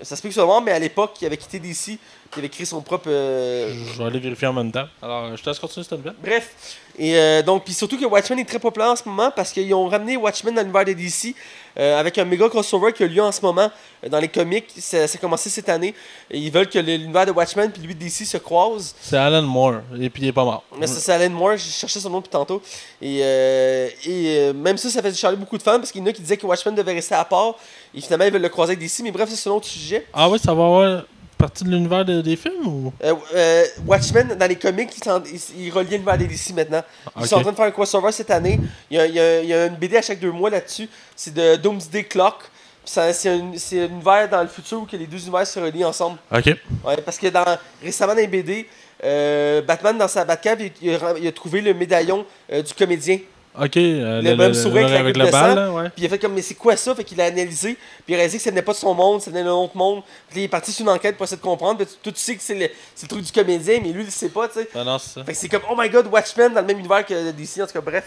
ça 0.00 0.16
se 0.16 0.22
peut 0.22 0.28
ce 0.30 0.34
soit 0.34 0.46
mort, 0.46 0.60
mais 0.60 0.72
à 0.72 0.78
l'époque, 0.80 1.12
il 1.20 1.26
avait 1.26 1.36
quitté 1.36 1.60
DC, 1.60 1.96
il 2.36 2.38
avait 2.40 2.48
créé 2.48 2.66
son 2.66 2.80
propre. 2.80 3.08
euh, 3.08 3.72
Je 3.94 3.98
vais 3.98 4.04
aller 4.04 4.18
vérifier 4.20 4.48
en 4.48 4.52
même 4.52 4.72
temps. 4.72 4.86
Alors, 5.02 5.36
je 5.36 5.42
te 5.42 5.48
laisse 5.50 5.58
continuer 5.58 5.84
cette 5.84 5.98
nouvelle. 5.98 6.14
Bref, 6.22 6.78
et 6.98 7.16
euh, 7.16 7.42
donc, 7.42 7.64
puis 7.64 7.72
surtout 7.74 7.98
que 7.98 8.04
Watchmen 8.04 8.38
est 8.38 8.44
très 8.48 8.58
populaire 8.58 8.90
en 8.90 8.96
ce 8.96 9.08
moment 9.08 9.30
parce 9.34 9.50
qu'ils 9.50 9.72
ont 9.74 9.88
ramené 9.88 10.16
Watchmen 10.16 10.54
dans 10.54 10.60
l'univers 10.60 10.84
de 10.84 10.92
DC 10.92 11.34
euh, 11.78 11.98
avec 11.98 12.18
un 12.18 12.24
méga 12.26 12.48
crossover 12.50 12.92
qui 12.92 13.02
a 13.02 13.06
lieu 13.06 13.22
en 13.22 13.32
ce 13.32 13.40
moment 13.40 13.70
euh, 14.04 14.08
dans 14.10 14.18
les 14.18 14.28
comics. 14.28 14.66
Ça, 14.76 15.08
ça 15.08 15.16
a 15.16 15.20
commencé 15.20 15.48
cette 15.48 15.70
année. 15.70 15.94
Et 16.30 16.38
ils 16.38 16.50
veulent 16.52 16.68
que 16.68 16.78
l'univers 16.78 17.24
de 17.24 17.30
Watchmen 17.32 17.70
puis 17.72 17.80
lui 17.82 17.94
de 17.94 18.00
DC 18.00 18.26
se 18.26 18.36
croisent. 18.36 18.94
C'est 19.00 19.16
Alan 19.16 19.40
Moore, 19.42 19.80
et 19.98 20.10
puis 20.10 20.22
il 20.22 20.28
est 20.28 20.32
pas 20.32 20.44
mort. 20.44 20.64
Mais 20.78 20.86
ça, 20.86 21.00
c'est 21.00 21.12
Alan 21.12 21.30
Moore, 21.30 21.56
j'ai 21.56 21.70
cherché 21.70 21.98
son 21.98 22.10
nom 22.10 22.18
depuis 22.18 22.28
tantôt. 22.30 22.60
Et, 23.00 23.20
euh, 23.22 23.88
et 24.06 24.52
même 24.52 24.76
ça, 24.76 24.90
ça 24.90 25.00
fait 25.00 25.14
chialer 25.14 25.36
beaucoup 25.38 25.56
de 25.56 25.62
fans 25.62 25.78
parce 25.78 25.90
qu'il 25.92 26.02
y 26.02 26.04
en 26.04 26.08
a 26.08 26.12
qui 26.12 26.20
disaient 26.20 26.36
que 26.36 26.46
Watchmen 26.46 26.74
devait 26.74 26.92
rester 26.92 27.14
à 27.14 27.24
part. 27.24 27.54
Et 27.94 28.00
finalement, 28.02 28.26
ils 28.26 28.32
veulent 28.32 28.42
le 28.42 28.48
croiser 28.50 28.72
avec 28.72 28.80
DC. 28.80 29.00
Mais 29.02 29.10
bref, 29.10 29.30
c'est 29.30 29.48
un 29.48 29.52
autre 29.52 29.66
sujet. 29.66 30.06
Ah 30.12 30.28
oui, 30.28 30.38
ça 30.38 30.52
va 30.52 30.64
avoir 30.64 31.04
partie 31.42 31.64
de 31.64 31.68
l'univers 31.70 32.04
de- 32.04 32.20
des 32.22 32.36
films 32.36 32.66
ou? 32.66 32.92
Euh, 33.04 33.14
euh, 33.34 33.64
Watchmen, 33.86 34.34
dans 34.38 34.46
les 34.48 34.56
comics, 34.56 34.90
ils, 34.96 35.04
s'en- 35.04 35.22
ils, 35.24 35.64
ils 35.66 35.70
relient 35.70 35.90
l'univers 35.90 36.16
de 36.18 36.24
DC 36.24 36.52
maintenant. 36.54 36.82
Ils 37.20 37.26
sont 37.26 37.36
en 37.36 37.40
train 37.42 37.50
de 37.52 37.56
faire 37.56 37.66
un 37.66 37.70
crossover 37.70 38.12
cette 38.12 38.30
année. 38.30 38.58
Il 38.90 38.96
y 38.96 39.00
a, 39.00 39.06
il 39.06 39.14
y 39.14 39.20
a- 39.20 39.40
il 39.42 39.48
y 39.48 39.52
a 39.54 39.66
une 39.66 39.74
BD 39.76 39.96
à 39.96 40.02
chaque 40.02 40.20
deux 40.20 40.32
mois 40.32 40.48
là-dessus. 40.50 40.88
C'est 41.14 41.34
de 41.34 41.56
Doomsday 41.56 42.04
Clock. 42.04 42.38
Puis 42.84 42.92
ça- 42.94 43.12
C'est 43.12 43.28
un, 43.28 43.52
c'est 43.56 43.82
un 43.82 43.86
univers 43.88 44.28
dans 44.28 44.42
le 44.42 44.48
futur 44.48 44.80
où 44.82 44.86
que 44.86 44.96
les 44.96 45.06
deux 45.06 45.18
univers 45.20 45.46
se 45.46 45.58
relient 45.60 45.84
ensemble. 45.84 46.18
Ok. 46.34 46.46
Ouais, 46.84 46.96
parce 47.04 47.18
que 47.18 47.26
dans, 47.28 47.44
récemment 47.82 48.14
dans 48.14 48.20
les 48.20 48.26
BD, 48.26 48.66
euh, 49.04 49.62
Batman 49.62 49.96
dans 49.98 50.08
sa 50.08 50.24
Batcave, 50.24 50.60
il, 50.62 50.72
il 50.80 50.94
a, 50.94 51.14
il 51.20 51.26
a 51.26 51.32
trouvé 51.32 51.60
le 51.60 51.74
médaillon 51.74 52.24
euh, 52.52 52.62
du 52.62 52.72
comédien. 52.74 53.18
Ok. 53.60 53.76
euh, 53.76 54.22
Le 54.22 54.34
même 54.36 54.54
sourire 54.54 54.86
avec 54.86 54.98
avec 54.98 55.16
le 55.16 55.26
de 55.26 55.30
bal, 55.30 55.50
sang. 55.50 55.54
là, 55.54 55.72
ouais. 55.72 55.90
Puis 55.90 56.02
il 56.02 56.06
a 56.06 56.08
fait 56.08 56.18
comme, 56.18 56.32
mais 56.32 56.42
c'est 56.42 56.54
quoi 56.54 56.76
ça? 56.76 56.94
Fait 56.94 57.04
qu'il 57.04 57.20
a 57.20 57.26
analysé. 57.26 57.74
Puis 57.74 58.04
il 58.08 58.14
a 58.14 58.16
réalisé 58.16 58.38
que 58.38 58.44
ça 58.44 58.50
venait 58.50 58.62
pas 58.62 58.72
de 58.72 58.78
son 58.78 58.94
monde, 58.94 59.20
ça 59.20 59.30
venait 59.30 59.44
d'un 59.44 59.52
autre 59.52 59.76
monde. 59.76 60.02
Puis 60.30 60.40
il 60.40 60.44
est 60.44 60.48
parti 60.48 60.72
sur 60.72 60.82
une 60.84 60.90
enquête 60.90 61.16
pour 61.16 61.24
essayer 61.24 61.36
de 61.36 61.42
comprendre. 61.42 61.84
Puis 61.84 61.86
toi, 62.02 62.12
tu 62.12 62.18
sais 62.20 62.34
que 62.34 62.42
c'est 62.42 62.54
le, 62.54 63.08
truc 63.08 63.22
du 63.22 63.32
comédien, 63.32 63.80
mais 63.82 63.90
lui, 63.90 64.04
il 64.04 64.10
sait 64.10 64.30
pas, 64.30 64.48
tu 64.48 64.54
sais. 64.54 64.68
Ah 64.74 64.84
non, 64.84 64.98
c'est 64.98 65.10
ça. 65.18 65.24
Fait 65.24 65.32
que 65.32 65.38
c'est 65.38 65.48
comme, 65.48 65.62
oh 65.70 65.74
my 65.76 65.88
god, 65.90 66.06
Watchmen 66.06 66.54
dans 66.54 66.60
le 66.60 66.66
même 66.66 66.78
univers 66.78 67.04
que 67.04 67.30
DC, 67.32 67.60
en 67.60 67.66
tout 67.66 67.72
cas, 67.74 67.80
bref. 67.80 68.04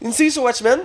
Une 0.00 0.12
série 0.12 0.30
sur 0.30 0.42
Watchmen. 0.42 0.80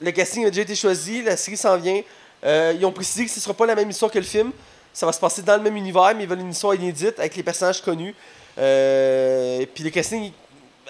Le 0.00 0.10
casting 0.10 0.44
a 0.46 0.50
déjà 0.50 0.62
été 0.62 0.74
choisi, 0.74 1.22
la 1.22 1.36
série 1.36 1.56
s'en 1.56 1.76
vient. 1.76 2.02
Euh, 2.44 2.72
ils 2.78 2.84
ont 2.86 2.92
précisé 2.92 3.24
que 3.24 3.30
ce 3.30 3.40
sera 3.40 3.54
pas 3.54 3.66
la 3.66 3.74
même 3.74 3.90
histoire 3.90 4.10
que 4.12 4.18
le 4.18 4.24
film. 4.24 4.52
Ça 4.92 5.06
va 5.06 5.12
se 5.12 5.18
passer 5.20 5.42
dans 5.42 5.56
le 5.56 5.62
même 5.62 5.76
univers, 5.76 6.12
mais 6.16 6.24
ils 6.24 6.28
veulent 6.28 6.40
une 6.40 6.50
histoire 6.50 6.74
inédite 6.74 7.18
avec 7.18 7.34
les 7.36 7.42
personnages 7.42 7.80
connus. 7.82 8.14
Euh, 8.58 9.64
puis 9.74 9.84
le 9.84 9.90
casting, 9.90 10.32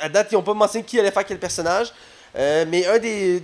à 0.00 0.08
date, 0.08 0.28
ils 0.32 0.34
n'ont 0.34 0.42
pas 0.42 0.54
mentionné 0.54 0.84
qui 0.84 0.98
allait 0.98 1.10
faire 1.10 1.24
quel 1.24 1.38
personnage. 1.38 1.92
Euh, 2.36 2.64
mais 2.68 2.86
un 2.86 2.98
des, 2.98 3.42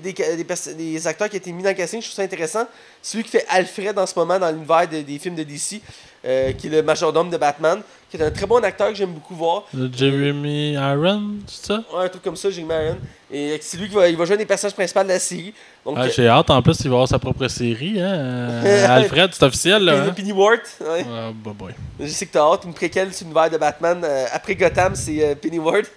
acteurs 1.06 1.28
qui 1.28 1.36
a 1.36 1.38
été 1.38 1.52
mis 1.52 1.62
dans 1.62 1.70
le 1.70 1.74
casting, 1.74 2.00
je 2.00 2.06
trouve 2.06 2.16
ça 2.16 2.22
intéressant, 2.22 2.66
c'est 3.00 3.16
lui 3.16 3.24
qui 3.24 3.30
fait 3.30 3.46
Alfred 3.48 3.98
en 3.98 4.06
ce 4.06 4.16
moment 4.18 4.38
dans 4.38 4.50
l'univers 4.50 4.86
de- 4.88 5.00
des 5.00 5.18
films 5.18 5.34
de 5.34 5.42
DC, 5.42 5.80
euh, 6.24 6.52
qui 6.52 6.66
est 6.66 6.70
le 6.70 6.82
majordome 6.82 7.30
de 7.30 7.36
Batman, 7.38 7.80
qui 8.16 8.22
est 8.22 8.26
un 8.26 8.30
très 8.30 8.46
bon 8.46 8.62
acteur 8.62 8.88
que 8.90 8.94
j'aime 8.94 9.12
beaucoup 9.12 9.34
voir. 9.34 9.64
Le 9.74 9.90
Jeremy 9.92 10.72
Iron, 10.74 11.22
c'est 11.46 11.66
ça? 11.66 11.82
Ouais, 11.92 12.04
un 12.04 12.08
truc 12.08 12.22
comme 12.22 12.36
ça, 12.36 12.50
j'ai 12.50 12.62
Marion. 12.62 12.96
Et 13.32 13.58
c'est 13.60 13.76
lui 13.76 13.88
qui 13.88 13.94
va, 13.94 14.08
il 14.08 14.16
va 14.16 14.24
jouer 14.24 14.34
un 14.34 14.38
des 14.38 14.46
personnages 14.46 14.74
principaux 14.74 15.02
de 15.02 15.08
la 15.08 15.18
série. 15.18 15.52
Donc, 15.84 15.96
Ah, 15.98 16.08
J'ai 16.08 16.28
hâte, 16.28 16.48
en 16.50 16.62
plus, 16.62 16.76
il 16.80 16.88
va 16.88 16.94
avoir 16.94 17.08
sa 17.08 17.18
propre 17.18 17.48
série. 17.48 18.00
Hein? 18.00 18.62
Alfred, 18.88 19.30
c'est 19.32 19.42
officiel, 19.44 19.82
là. 19.84 19.92
Penny- 19.96 20.08
Hein? 20.08 20.12
Pennyworth, 20.14 20.76
ouais. 20.80 21.04
Ah, 21.10 21.30
bah, 21.34 21.50
boy. 21.58 21.72
Je 21.98 22.06
sais 22.06 22.26
que 22.26 22.32
t'as 22.32 22.52
hâte, 22.52 22.64
une 22.64 22.74
préquelle 22.74 23.12
sur 23.12 23.24
l'univers 23.24 23.50
de 23.50 23.58
Batman. 23.58 24.00
euh, 24.04 24.26
après 24.32 24.54
Gotham, 24.54 24.94
c'est 24.94 25.24
euh, 25.24 25.34
Pennyworth. 25.34 25.90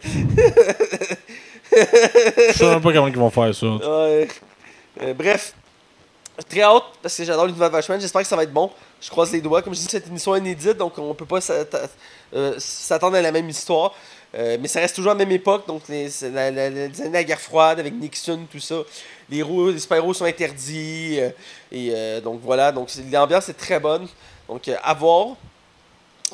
Je 1.72 2.53
sais 2.53 2.65
même 2.70 2.82
pas 2.82 2.93
comment 2.93 3.07
ils 3.07 3.15
vont 3.18 3.30
faire 3.30 3.53
ça. 3.53 3.65
Ouais. 3.68 4.28
Euh, 5.03 5.13
bref, 5.13 5.53
très 6.43 6.61
hâte 6.61 6.83
parce 7.01 7.15
que 7.17 7.23
j'adore 7.23 7.45
l'univers 7.45 7.71
Watchmen. 7.71 7.99
J'espère 7.99 8.21
que 8.21 8.27
ça 8.27 8.35
va 8.35 8.43
être 8.43 8.53
bon. 8.53 8.71
Je 9.01 9.09
croise 9.09 9.31
les 9.31 9.41
doigts. 9.41 9.61
Comme 9.61 9.73
je 9.73 9.79
dis, 9.79 9.88
c'est 9.89 10.05
une 10.07 10.15
histoire 10.15 10.38
inédite, 10.38 10.77
donc 10.77 10.97
on 10.97 11.13
peut 11.13 11.25
pas 11.25 11.39
euh, 12.33 12.55
s'attendre 12.57 13.15
à 13.15 13.21
la 13.21 13.31
même 13.31 13.49
histoire. 13.49 13.93
Euh, 14.35 14.57
mais 14.59 14.67
ça 14.67 14.79
reste 14.79 14.95
toujours 14.95 15.13
la 15.13 15.17
même 15.17 15.31
époque, 15.31 15.65
donc 15.67 15.83
les, 15.88 16.09
la, 16.33 16.47
années 16.47 16.89
de 16.89 17.13
la 17.13 17.23
guerre 17.23 17.39
froide 17.39 17.79
avec 17.79 17.93
Nixon, 17.93 18.45
tout 18.51 18.59
ça. 18.59 18.81
Les, 19.29 19.38
héros, 19.38 19.71
les 19.71 19.79
sont 19.79 20.25
interdits. 20.25 21.19
euh, 21.19 21.29
et 21.71 21.91
euh, 21.93 22.21
donc 22.21 22.41
voilà, 22.43 22.71
donc 22.71 22.89
l'ambiance 23.11 23.49
est 23.49 23.53
très 23.53 23.79
bonne. 23.79 24.07
Donc 24.47 24.67
euh, 24.67 24.75
à 24.83 24.93
voir. 24.93 25.35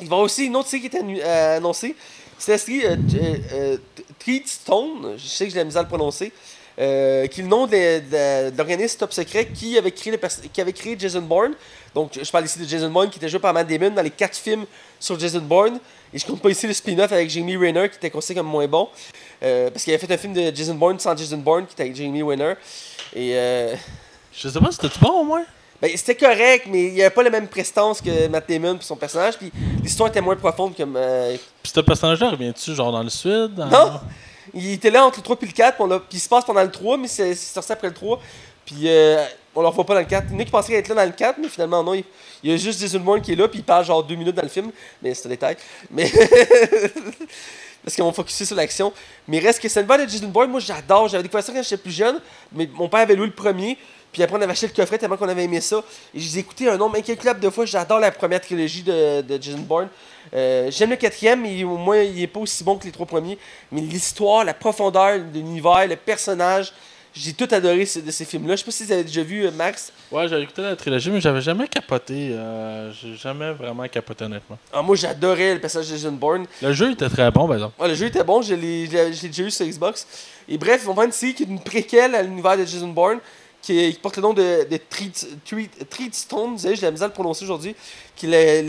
va 0.00 0.02
y 0.02 0.06
avoir 0.06 0.20
aussi 0.22 0.46
une 0.46 0.56
autre 0.56 0.68
série 0.68 0.88
qui 0.88 0.96
est 0.96 1.00
euh, 1.00 1.56
annoncée. 1.58 1.94
C'est 2.36 2.52
la 2.52 2.58
série 2.58 2.84
euh, 2.84 2.96
euh, 3.14 3.36
euh, 3.52 3.76
Treatstone. 4.18 5.14
Je 5.16 5.26
sais 5.26 5.46
que 5.46 5.52
j'ai 5.52 5.58
la 5.58 5.64
misère 5.64 5.80
à 5.80 5.82
le 5.84 5.88
prononcer. 5.88 6.32
Euh, 6.78 7.26
qui 7.28 7.40
est 7.40 7.42
le 7.44 7.48
nom 7.48 7.66
de, 7.66 8.56
l'organisme 8.56 8.98
Top 8.98 9.12
Secret 9.12 9.46
qui 9.46 9.78
avait, 9.78 9.90
créé 9.92 10.12
le 10.12 10.18
qui 10.52 10.60
avait 10.60 10.72
créé 10.72 10.96
Jason 10.98 11.22
Bourne. 11.22 11.52
Donc, 11.94 12.18
je 12.20 12.30
parle 12.30 12.44
ici 12.44 12.58
de 12.58 12.64
Jason 12.64 12.90
Bourne 12.90 13.08
qui 13.10 13.18
était 13.18 13.28
joué 13.28 13.38
par 13.38 13.52
Matt 13.54 13.68
Damon 13.68 13.90
dans 13.90 14.02
les 14.02 14.10
quatre 14.10 14.36
films 14.36 14.64
sur 14.98 15.18
Jason 15.18 15.40
Bourne. 15.40 15.78
Et 16.12 16.18
je 16.18 16.26
compte 16.26 16.40
pas 16.40 16.50
ici 16.50 16.66
le 16.66 16.72
spin-off 16.72 17.12
avec 17.12 17.30
Jamie 17.30 17.56
Renner 17.56 17.88
qui 17.88 17.96
était 17.96 18.10
considéré 18.10 18.40
comme 18.40 18.50
moins 18.50 18.66
bon. 18.66 18.88
euh, 19.42 19.70
parce 19.70 19.84
qu'il 19.84 19.92
avait 19.94 20.04
fait 20.04 20.12
un 20.12 20.18
film 20.18 20.32
de 20.32 20.54
Jason 20.54 20.74
Bourne 20.74 20.98
sans 20.98 21.16
Jason 21.16 21.38
Bourne 21.38 21.66
qui 21.66 21.72
était 21.74 21.82
avec 21.84 21.94
Jamie 21.96 22.22
Renner. 22.22 22.54
Et 23.14 23.30
euh, 23.36 23.74
Je 24.32 24.48
sais 24.48 24.58
pas, 24.60 24.70
c'était-tu 24.72 24.98
bon 24.98 25.20
au 25.20 25.24
moins? 25.24 25.44
ben, 25.82 25.90
c'était 25.96 26.14
correct, 26.14 26.66
mais 26.70 26.84
il 26.86 26.94
n'y 26.94 27.02
avait 27.02 27.10
pas 27.14 27.22
la 27.22 27.30
même 27.30 27.46
prestance 27.48 28.00
que 28.00 28.26
Matt 28.28 28.48
Damon 28.48 28.74
pour 28.76 28.84
son 28.84 28.96
personnage. 28.96 29.36
Puis 29.36 29.52
l'histoire 29.82 30.08
était 30.08 30.20
moins 30.20 30.36
profonde 30.36 30.74
comme. 30.76 30.96
euh, 30.96 31.36
Puis 31.62 31.72
ce 31.74 31.80
personnage-là 31.80 32.30
revient-tu 32.30 32.74
genre 32.74 32.90
dans 32.92 33.02
le 33.02 33.10
sud? 33.10 33.54
dans- 33.54 33.66
Non! 33.66 34.00
Il 34.52 34.72
était 34.72 34.90
là 34.90 35.04
entre 35.04 35.18
le 35.18 35.22
3 35.22 35.36
et 35.40 35.46
le 35.46 35.52
4, 35.52 35.76
puis, 36.08 36.18
il 36.18 36.20
se 36.20 36.28
passe 36.28 36.44
pendant 36.44 36.62
le 36.62 36.70
3, 36.70 36.98
mais 36.98 37.08
c'est 37.08 37.34
sorti 37.34 37.72
après 37.72 37.88
le 37.88 37.94
3. 37.94 38.20
Puis 38.64 38.76
euh, 38.86 39.24
on 39.54 39.60
le 39.60 39.68
revoit 39.68 39.84
pas 39.84 39.94
dans 39.94 40.00
le 40.00 40.06
4. 40.06 40.26
Il 40.30 40.34
y 40.34 40.36
en 40.36 40.40
a 40.40 40.44
qui 40.44 40.50
pensaient 40.50 40.74
être 40.74 40.88
là 40.88 40.94
dans 40.94 41.04
le 41.04 41.12
4, 41.12 41.38
mais 41.40 41.48
finalement 41.48 41.82
non. 41.82 41.94
Il, 41.94 42.04
y 42.42 42.52
a 42.52 42.56
juste 42.56 42.80
Jason 42.80 43.00
Bourne 43.00 43.20
qui 43.20 43.32
est 43.32 43.36
là, 43.36 43.48
puis 43.48 43.60
il 43.60 43.64
parle 43.64 43.84
genre 43.84 44.02
deux 44.02 44.16
minutes 44.16 44.34
dans 44.34 44.42
le 44.42 44.48
film. 44.48 44.70
Mais 45.02 45.14
c'est 45.14 45.26
un 45.26 45.30
détail. 45.30 45.56
Mais. 45.90 46.10
Parce 47.84 47.96
qu'ils 47.96 48.04
vont 48.04 48.12
focuser 48.12 48.46
sur 48.46 48.56
l'action. 48.56 48.94
Mais 49.28 49.38
reste 49.40 49.60
que 49.60 49.68
une 49.68 49.86
de 49.86 50.08
Jason 50.10 50.28
Bourne, 50.28 50.50
moi 50.50 50.60
j'adore. 50.60 51.08
J'avais 51.08 51.22
découvert 51.22 51.44
ça 51.44 51.52
quand 51.52 51.62
j'étais 51.62 51.76
plus 51.76 51.92
jeune. 51.92 52.18
Mais 52.52 52.66
mon 52.72 52.88
père 52.88 53.00
avait 53.00 53.14
loué 53.14 53.26
le 53.26 53.32
premier. 53.32 53.76
Puis 54.10 54.22
après, 54.22 54.38
on 54.38 54.40
avait 54.40 54.52
acheté 54.52 54.68
le 54.68 54.72
coffret 54.72 54.96
tellement 54.96 55.18
qu'on 55.18 55.28
avait 55.28 55.44
aimé 55.44 55.60
ça. 55.60 55.82
Et 56.14 56.20
j'ai 56.20 56.38
écouté 56.38 56.68
un 56.68 56.78
nombre 56.78 56.96
incalculable 56.96 57.40
de 57.40 57.50
fois. 57.50 57.66
J'adore 57.66 57.98
la 57.98 58.10
première 58.10 58.40
trilogie 58.40 58.82
de, 58.82 59.20
de 59.20 59.42
Jason 59.42 59.58
Bourne. 59.58 59.88
Euh, 60.34 60.70
J'aime 60.70 60.90
le 60.90 60.96
quatrième, 60.96 61.42
mais 61.42 61.62
au 61.64 61.76
moins, 61.76 61.98
il 62.02 62.20
est 62.22 62.26
pas 62.26 62.40
aussi 62.40 62.64
bon 62.64 62.76
que 62.76 62.84
les 62.84 62.92
trois 62.92 63.06
premiers. 63.06 63.38
Mais 63.70 63.80
l'histoire, 63.80 64.44
la 64.44 64.54
profondeur 64.54 65.18
de 65.18 65.38
l'univers, 65.38 65.86
le 65.88 65.96
personnage, 65.96 66.72
j'ai 67.16 67.32
tout 67.32 67.46
adoré 67.52 67.86
ce- 67.86 68.00
de 68.00 68.10
ces 68.10 68.24
films-là. 68.24 68.56
Je 68.56 68.60
sais 68.60 68.64
pas 68.64 68.70
si 68.72 68.84
vous 68.84 68.90
avez 68.92 69.04
déjà 69.04 69.22
vu, 69.22 69.46
euh, 69.46 69.52
Max. 69.52 69.92
Ouais, 70.10 70.26
j'avais 70.26 70.42
écouté 70.42 70.62
la 70.62 70.74
trilogie, 70.74 71.10
mais 71.10 71.20
j'avais 71.20 71.40
jamais 71.40 71.68
capoté. 71.68 72.30
euh, 72.32 72.90
J'ai 72.92 73.14
jamais 73.14 73.52
vraiment 73.52 73.86
capoté, 73.86 74.24
honnêtement. 74.24 74.58
Ah, 74.72 74.82
moi, 74.82 74.96
j'adorais 74.96 75.54
le 75.54 75.60
personnage 75.60 75.88
de 75.90 75.94
Jason 75.96 76.10
Bourne. 76.12 76.46
Le 76.60 76.72
jeu 76.72 76.90
était 76.90 77.08
très 77.08 77.30
bon, 77.30 77.46
par 77.46 77.54
exemple. 77.54 77.80
Ouais, 77.80 77.86
le 77.88 77.94
jeu 77.94 78.06
était 78.06 78.24
bon, 78.24 78.42
l'ai 78.56 78.88
déjà 78.88 79.42
eu 79.44 79.50
sur 79.52 79.64
Xbox. 79.64 80.06
Et 80.48 80.58
bref, 80.58 80.82
faire 80.94 81.04
une 81.04 81.12
série 81.12 81.34
qui 81.34 81.44
est 81.44 81.46
une 81.46 81.60
préquelle 81.60 82.16
à 82.16 82.22
l'univers 82.24 82.56
de 82.58 82.64
Jason 82.64 82.88
Bourne, 82.88 83.20
qui, 83.64 83.98
porte 84.02 84.16
le 84.16 84.22
nom 84.22 84.34
de, 84.34 84.66
de 84.68 84.76
Treat- 84.76 85.26
Treat- 85.44 85.88
Treatstone, 85.88 86.52
vous 86.52 86.58
savez, 86.58 86.76
j'ai 86.76 86.82
la 86.82 86.90
misère 86.90 87.06
à 87.06 87.08
le 87.08 87.14
prononcer 87.14 87.44
aujourd'hui, 87.44 87.74
qui 88.14 88.32
est 88.32 88.62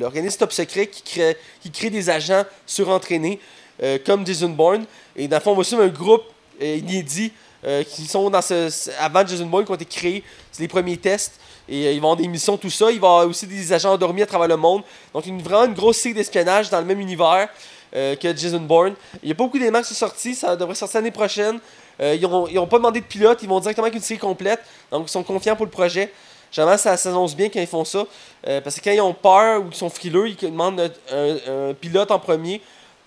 l'organisme 0.00 0.38
top 0.38 0.52
secret 0.52 0.88
qui 0.88 1.02
crée, 1.02 1.36
qui 1.62 1.70
crée 1.70 1.90
des 1.90 2.10
agents 2.10 2.44
surentraînés 2.66 3.38
euh, 3.82 3.98
comme 4.04 4.26
Jason 4.26 4.48
Bourne. 4.48 4.86
Et 5.14 5.28
dans 5.28 5.36
le 5.36 5.42
fond, 5.42 5.52
on 5.52 5.56
va 5.56 5.62
suivre 5.64 5.82
un 5.82 5.88
groupe 5.88 6.24
euh, 6.60 6.76
inédit 6.76 7.32
euh, 7.64 7.84
qui 7.84 8.06
sont 8.06 8.28
dans 8.28 8.42
ce, 8.42 8.90
avant 8.98 9.24
Jason 9.24 9.46
Bourne, 9.46 9.64
qui 9.64 9.70
ont 9.70 9.76
été 9.76 9.84
créés. 9.84 10.24
C'est 10.50 10.62
les 10.62 10.68
premiers 10.68 10.96
tests. 10.96 11.38
Et 11.68 11.86
euh, 11.86 11.92
ils 11.92 12.00
vont 12.00 12.08
avoir 12.08 12.16
des 12.16 12.26
missions, 12.26 12.56
tout 12.56 12.70
ça. 12.70 12.90
Il 12.90 12.98
va 12.98 13.08
avoir 13.08 13.26
aussi 13.28 13.46
des 13.46 13.72
agents 13.72 13.92
endormis 13.92 14.22
à 14.22 14.26
travers 14.26 14.48
le 14.48 14.56
monde. 14.56 14.82
Donc, 15.14 15.26
une, 15.26 15.40
vraiment 15.40 15.66
une 15.66 15.74
grosse 15.74 15.98
série 15.98 16.14
d'espionnage 16.14 16.70
dans 16.70 16.80
le 16.80 16.86
même 16.86 17.00
univers 17.00 17.48
euh, 17.94 18.16
que 18.16 18.36
Jason 18.36 18.60
Bourne. 18.60 18.94
Il 19.22 19.26
n'y 19.26 19.32
a 19.32 19.34
pas 19.36 19.44
beaucoup 19.44 19.58
d'éléments 19.58 19.80
qui 19.82 19.88
sont 19.88 19.94
sortis. 19.94 20.34
Ça 20.34 20.56
devrait 20.56 20.74
sortir 20.74 20.98
l'année 21.00 21.12
prochaine. 21.12 21.60
Euh, 22.00 22.16
ils 22.16 22.54
n'ont 22.54 22.66
pas 22.66 22.78
demandé 22.78 23.00
de 23.00 23.06
pilote. 23.06 23.38
Ils 23.42 23.48
vont 23.48 23.60
directement 23.60 23.86
avec 23.86 23.96
une 23.96 24.02
série 24.02 24.20
complète. 24.20 24.60
Donc, 24.90 25.06
ils 25.08 25.10
sont 25.10 25.22
confiants 25.22 25.56
pour 25.56 25.66
le 25.66 25.70
projet. 25.70 26.12
Généralement, 26.50 26.78
ça 26.78 26.96
s'annonce 26.96 27.36
bien 27.36 27.48
quand 27.48 27.60
ils 27.60 27.66
font 27.66 27.84
ça. 27.84 28.04
Euh, 28.46 28.60
parce 28.60 28.76
que 28.76 28.80
quand 28.82 28.90
ils 28.90 29.00
ont 29.00 29.14
peur 29.14 29.60
ou 29.60 29.64
qu'ils 29.66 29.76
sont 29.76 29.90
frileux, 29.90 30.28
ils 30.28 30.36
demandent 30.36 30.92
un, 31.12 31.74
pilote 31.74 32.10
en 32.10 32.18
premier. 32.18 32.60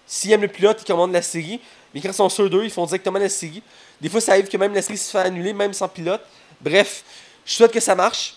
S'ils 0.06 0.32
aiment 0.32 0.44
le 0.44 0.48
pilote, 0.48 0.80
ils 0.82 0.86
commandent 0.86 1.12
la 1.12 1.22
série. 1.22 1.60
Mais 1.94 2.02
quand 2.02 2.10
ils 2.10 2.14
sont 2.14 2.30
sûrs 2.30 2.50
d'eux, 2.50 2.64
ils 2.64 2.70
font 2.72 2.86
directement 2.86 3.20
la 3.20 3.30
série. 3.30 3.62
Des 4.00 4.10
fois, 4.10 4.22
ça 4.22 4.34
arrive 4.34 4.48
que 4.48 4.58
même 4.58 4.74
la 4.74 4.82
série 4.82 4.98
se 4.98 5.12
fait 5.12 5.20
annuler, 5.20 5.54
même 5.54 5.74
sans 5.74 5.88
pilote. 5.88 6.22
Bref, 6.62 7.04
je 7.46 7.54
souhaite 7.54 7.72
que 7.72 7.80
ça 7.80 7.96
marche. 7.96 8.36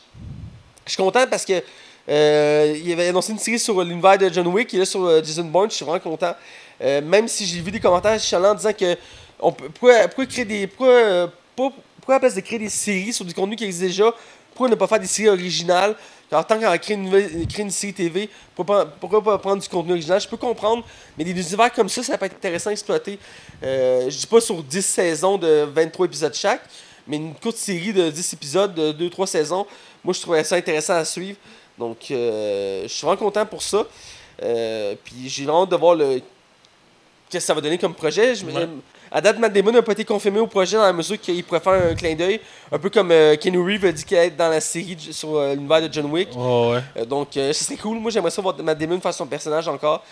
Je 0.84 0.92
suis 0.92 1.02
content 1.02 1.26
parce 1.28 1.44
que 1.44 1.62
euh, 2.08 2.78
il 2.84 2.92
avait 2.92 3.08
annoncé 3.08 3.32
une 3.32 3.38
série 3.38 3.58
sur 3.58 3.82
l'univers 3.82 4.16
de 4.18 4.28
John 4.32 4.46
Wick, 4.46 4.72
il 4.72 4.76
est 4.76 4.80
là 4.80 4.84
sur 4.86 5.04
euh, 5.04 5.22
Jason 5.24 5.44
Bourne, 5.44 5.70
je 5.70 5.76
suis 5.76 5.84
vraiment 5.84 6.00
content. 6.00 6.34
Même 6.78 7.26
si 7.26 7.46
j'ai 7.46 7.60
vu 7.60 7.70
des 7.70 7.80
commentaires 7.80 8.20
chalants 8.20 8.54
disant 8.54 8.72
que 8.74 8.96
on 9.40 9.52
peut, 9.52 9.68
pourquoi, 9.68 10.02
pourquoi 10.08 10.26
créer 10.26 10.44
des. 10.44 10.66
Pourquoi, 10.66 10.88
euh, 10.88 11.26
pourquoi 11.54 11.76
à 12.08 12.12
la 12.12 12.20
place 12.20 12.34
de 12.34 12.40
créer 12.40 12.58
des 12.58 12.68
séries 12.68 13.12
sur 13.12 13.24
du 13.24 13.34
contenu 13.34 13.56
qui 13.56 13.64
existe 13.64 13.82
déjà, 13.82 14.14
pourquoi 14.50 14.68
ne 14.68 14.74
pas 14.74 14.86
faire 14.86 15.00
des 15.00 15.06
séries 15.06 15.28
originales? 15.28 15.96
En 16.32 16.42
tant 16.42 16.58
qu'on 16.58 16.78
crée 16.78 16.94
une, 16.94 17.46
créer 17.46 17.64
une 17.64 17.70
série 17.70 17.92
TV, 17.92 18.28
pourquoi 18.54 18.86
pourquoi 18.86 19.22
pas 19.22 19.38
prendre 19.38 19.62
du 19.62 19.68
contenu 19.68 19.92
original? 19.92 20.20
Je 20.20 20.28
peux 20.28 20.36
comprendre, 20.36 20.84
mais 21.16 21.24
des 21.24 21.30
univers 21.30 21.72
comme 21.72 21.88
ça, 21.88 22.02
ça 22.02 22.18
peut 22.18 22.26
être 22.26 22.34
intéressant 22.34 22.70
à 22.70 22.72
exploiter. 22.72 23.18
Euh, 23.62 24.10
je 24.10 24.16
dis 24.16 24.26
pas 24.26 24.40
sur 24.40 24.62
10 24.62 24.84
saisons 24.84 25.38
de 25.38 25.68
23 25.72 26.06
épisodes 26.06 26.34
chaque, 26.34 26.62
mais 27.06 27.16
une 27.16 27.34
courte 27.34 27.56
série 27.56 27.92
de 27.92 28.10
10 28.10 28.32
épisodes 28.32 28.74
de 28.74 29.08
2-3 29.08 29.26
saisons, 29.26 29.66
moi 30.02 30.14
je 30.14 30.20
trouvais 30.20 30.42
ça 30.42 30.56
intéressant 30.56 30.94
à 30.94 31.04
suivre. 31.04 31.38
Donc 31.78 32.10
euh, 32.10 32.82
je 32.82 32.88
suis 32.88 33.04
vraiment 33.04 33.18
content 33.18 33.46
pour 33.46 33.62
ça. 33.62 33.86
Euh, 34.42 34.94
puis 35.04 35.28
j'ai 35.28 35.48
hâte 35.48 35.70
de 35.70 35.76
voir 35.76 35.94
le 35.94 36.20
qu'est-ce 37.28 37.44
que 37.44 37.46
ça 37.46 37.54
va 37.54 37.60
donner 37.60 37.78
comme 37.78 37.94
projet. 37.94 38.34
Je. 38.34 38.44
À 39.10 39.20
date, 39.20 39.38
Matt 39.38 39.52
Damon 39.52 39.70
n'a 39.72 39.82
pas 39.82 39.92
été 39.92 40.04
confirmé 40.04 40.40
au 40.40 40.46
projet 40.46 40.76
dans 40.76 40.82
la 40.82 40.92
mesure 40.92 41.20
qu'il 41.20 41.42
pourrait 41.44 41.60
faire 41.60 41.72
un 41.90 41.94
clin 41.94 42.14
d'œil, 42.14 42.40
un 42.72 42.78
peu 42.78 42.90
comme 42.90 43.10
euh, 43.12 43.36
Keanu 43.36 43.60
Reeves 43.60 43.84
a 43.84 43.92
dit 43.92 44.04
qu'il 44.04 44.16
allait 44.16 44.26
être 44.28 44.36
dans 44.36 44.48
la 44.48 44.60
série 44.60 44.96
sur 45.12 45.36
euh, 45.36 45.54
l'univers 45.54 45.80
de 45.88 45.92
John 45.92 46.06
Wick. 46.06 46.28
Oh, 46.36 46.72
ouais. 46.72 46.80
Euh, 46.98 47.04
donc, 47.04 47.36
euh, 47.36 47.52
ce 47.52 47.64
serait 47.64 47.76
cool. 47.76 47.98
Moi, 47.98 48.10
j'aimerais 48.10 48.30
ça 48.32 48.42
voir 48.42 48.56
Matt 48.62 48.76
Damon 48.78 49.00
faire 49.00 49.14
son 49.14 49.26
personnage 49.26 49.68
encore. 49.68 50.02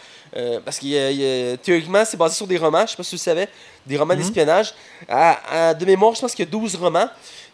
Parce 0.65 0.79
que 0.81 1.55
théoriquement, 1.57 2.05
c'est 2.05 2.17
basé 2.17 2.35
sur 2.35 2.47
des 2.49 2.57
romans. 2.57 2.83
Je 2.87 2.91
sais 2.93 2.97
pas 2.97 3.03
si 3.05 3.11
vous 3.15 3.21
le 3.21 3.25
savez. 3.25 3.47
Des 3.87 3.97
romans 3.97 4.15
Mhm. 4.15 4.21
d'espionnage. 4.21 4.75
À- 5.09 5.69
à- 5.69 5.75
de 5.75 5.85
mémoire, 5.85 6.13
je 6.15 6.21
pense 6.23 6.35
qu'il 6.35 6.45
y 6.45 6.49
a 6.49 6.51
12 6.51 6.75
romans. 6.75 7.09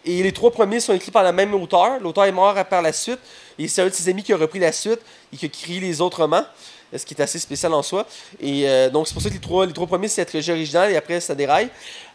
Et 0.05 0.22
les 0.22 0.32
trois 0.32 0.51
premiers 0.51 0.80
sont 0.80 0.95
écrits 0.95 1.11
par 1.11 1.22
le 1.22 1.30
même 1.32 1.53
auteur. 1.55 1.99
L'auteur 2.01 2.24
est 2.24 2.32
mort 2.32 2.55
par 2.70 2.80
la 2.80 2.93
suite. 2.95 3.18
Et 3.59 3.68
c'est 3.68 3.82
un 3.82 3.86
de 3.86 3.91
ses 3.93 4.09
amis 4.09 4.22
qui 4.22 4.32
a 4.32 4.36
repris 4.38 4.59
la 4.61 4.72
suite 4.72 5.01
et 5.32 5.36
qui 5.36 5.45
a 5.45 5.49
écrit 5.49 5.78
les 5.80 6.01
autres 6.01 6.22
romans. 6.22 6.45
Euh, 6.93 6.99
Ce 6.99 7.05
qui 7.07 7.14
est 7.14 7.20
assez 7.22 7.38
spécial 7.38 7.72
en 7.74 7.82
soi. 7.82 8.07
Et 8.41 8.68
euh, 8.68 8.91
donc, 8.91 9.07
c'est 9.09 9.12
pour 9.14 9.22
ça 9.22 9.28
que 9.28 9.34
les 9.34 9.41
trois, 9.41 9.66
les 9.66 9.72
trois 9.72 9.86
premiers, 9.86 10.09
c'est 10.09 10.20
la 10.20 10.26
trilogie 10.26 10.51
originale. 10.53 10.93
Et 10.93 10.97
après, 10.97 11.20
ça 11.20 11.34
déraille. 11.34 11.68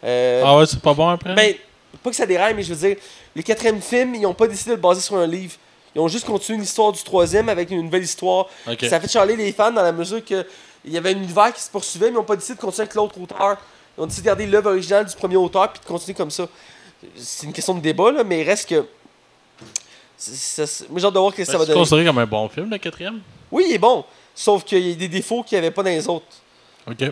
Euh, 0.04 0.42
Ah 0.46 0.58
ouais, 0.58 0.66
c'est 0.66 0.80
pas 0.80 0.94
bon 0.94 1.08
après? 1.10 1.34
ben, 1.36 1.54
pas 2.04 2.10
que 2.10 2.16
ça 2.16 2.26
déraille, 2.26 2.54
mais 2.54 2.64
je 2.64 2.74
veux 2.74 2.88
dire, 2.88 2.98
les 3.36 3.44
quatrièmes 3.44 3.82
films, 3.82 4.16
ils 4.16 4.22
n'ont 4.22 4.34
pas 4.34 4.48
décidé 4.48 4.72
de 4.72 4.76
le 4.76 4.82
baser 4.82 5.02
sur 5.02 5.16
un 5.16 5.28
livre. 5.28 5.54
Ils 5.96 6.02
ont 6.02 6.08
juste 6.10 6.26
continué 6.26 6.60
l'histoire 6.60 6.92
du 6.92 7.02
troisième 7.04 7.48
avec 7.48 7.72
une 7.72 7.82
nouvelle 7.84 8.04
histoire. 8.04 8.48
Ça 8.90 8.98
a 8.98 9.00
fait 9.00 9.08
charler 9.10 9.36
les 9.38 9.52
fans 9.54 9.72
dans 9.72 9.82
la 9.82 9.94
mesure 9.94 10.24
que 10.26 10.46
il 10.84 10.92
y 10.92 10.98
avait 10.98 11.12
un 11.14 11.18
univers 11.18 11.54
qui 11.54 11.62
se 11.64 11.70
poursuivait, 11.70 12.08
mais 12.08 12.12
ils 12.12 12.16
n'ont 12.16 12.24
pas 12.24 12.36
décidé 12.36 12.56
de 12.56 12.60
continuer 12.60 12.84
avec 12.84 12.96
l'autre 12.96 13.20
auteur. 13.20 13.58
Ils 13.98 14.02
ont 14.02 14.06
décidé 14.06 14.24
de 14.24 14.28
garder 14.28 14.46
l'œuvre 14.46 14.72
originale 14.72 15.06
du 15.06 15.16
premier 15.16 15.38
auteur 15.38 15.72
puis 15.72 15.82
de 15.82 15.86
continuer 15.88 16.14
comme 16.14 16.30
ça. 16.32 16.48
C'est 17.16 17.46
une 17.48 17.54
question 17.54 17.74
de 17.76 17.80
débat, 17.80 18.12
là, 18.12 18.24
mais 18.26 18.42
il 18.42 18.44
reste 18.44 18.68
que. 18.70 18.86
c'est- 20.18 20.66
c'est- 20.66 20.90
Moi, 20.90 21.00
j'ai 21.00 21.08
hâte 21.08 21.14
de 21.14 21.20
voir 21.20 21.32
ce 21.32 21.38
que 21.38 21.46
ça 21.46 21.54
va 21.54 21.58
Ben, 21.60 21.64
C'est 21.64 21.68
donner. 21.70 21.80
considéré 21.80 22.06
comme 22.06 22.18
un 22.18 22.26
bon 22.26 22.50
film, 22.50 22.70
le 22.70 22.78
quatrième? 22.78 23.22
Oui, 23.52 23.66
il 23.70 23.74
est 23.76 23.78
bon. 23.80 24.04
Sauf 24.36 24.64
qu'il 24.64 24.80
y 24.88 24.92
a 24.92 24.96
des 24.96 25.08
défauts 25.08 25.42
qu'il 25.44 25.58
n'y 25.58 25.66
avait 25.66 25.74
pas 25.74 25.82
dans 25.82 25.90
les 25.90 26.08
autres. 26.08 26.26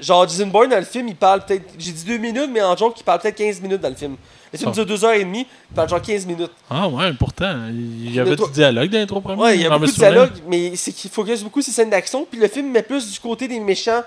Genre, 0.02 0.28
Jason 0.28 0.48
Bourne, 0.48 0.70
dans 0.70 0.78
le 0.78 0.86
film, 0.86 1.08
il 1.08 1.16
parle 1.16 1.44
peut-être. 1.46 1.64
J'ai 1.80 1.92
dit 1.94 2.04
deux 2.04 2.18
minutes, 2.18 2.50
mais 2.52 2.62
en 2.62 2.78
joke, 2.78 2.94
il 3.00 3.04
parle 3.04 3.20
peut-être 3.20 3.38
15 3.38 3.60
minutes 3.62 3.82
dans 3.82 3.90
le 3.90 3.96
film. 3.96 4.18
Le 4.52 4.60
film 4.60 4.70
Ah. 4.72 4.76
dure 4.76 4.86
deux 4.86 5.04
heures 5.04 5.14
et 5.14 5.24
demie, 5.24 5.48
il 5.72 5.76
parle 5.76 5.90
genre 5.90 6.02
15 6.02 6.28
minutes. 6.28 6.52
Ah 6.70 6.88
ouais, 6.88 7.12
pourtant, 7.14 7.56
il 7.72 8.14
y 8.14 8.20
avait 8.20 8.36
du 8.36 8.44
dialogue 8.52 8.90
dans 8.92 9.00
les 9.00 9.08
trois 9.08 9.22
premiers. 9.22 9.42
Ouais, 9.42 9.56
il 9.56 9.62
y 9.62 9.66
a 9.66 9.70
me 9.72 9.80
beaucoup 9.80 9.88
de 9.92 9.96
dialogue, 9.96 10.32
mais 10.48 10.76
c'est 10.76 10.92
qu'il 10.92 11.10
focus 11.10 11.42
beaucoup 11.42 11.64
sur 11.64 11.72
les 11.72 11.76
scènes 11.76 11.90
d'action. 11.90 12.28
Puis 12.30 12.40
le 12.40 12.48
film 12.48 12.70
met 12.70 12.84
plus 12.84 13.12
du 13.12 13.20
côté 13.20 13.48
des 13.48 13.60
méchants. 13.60 14.04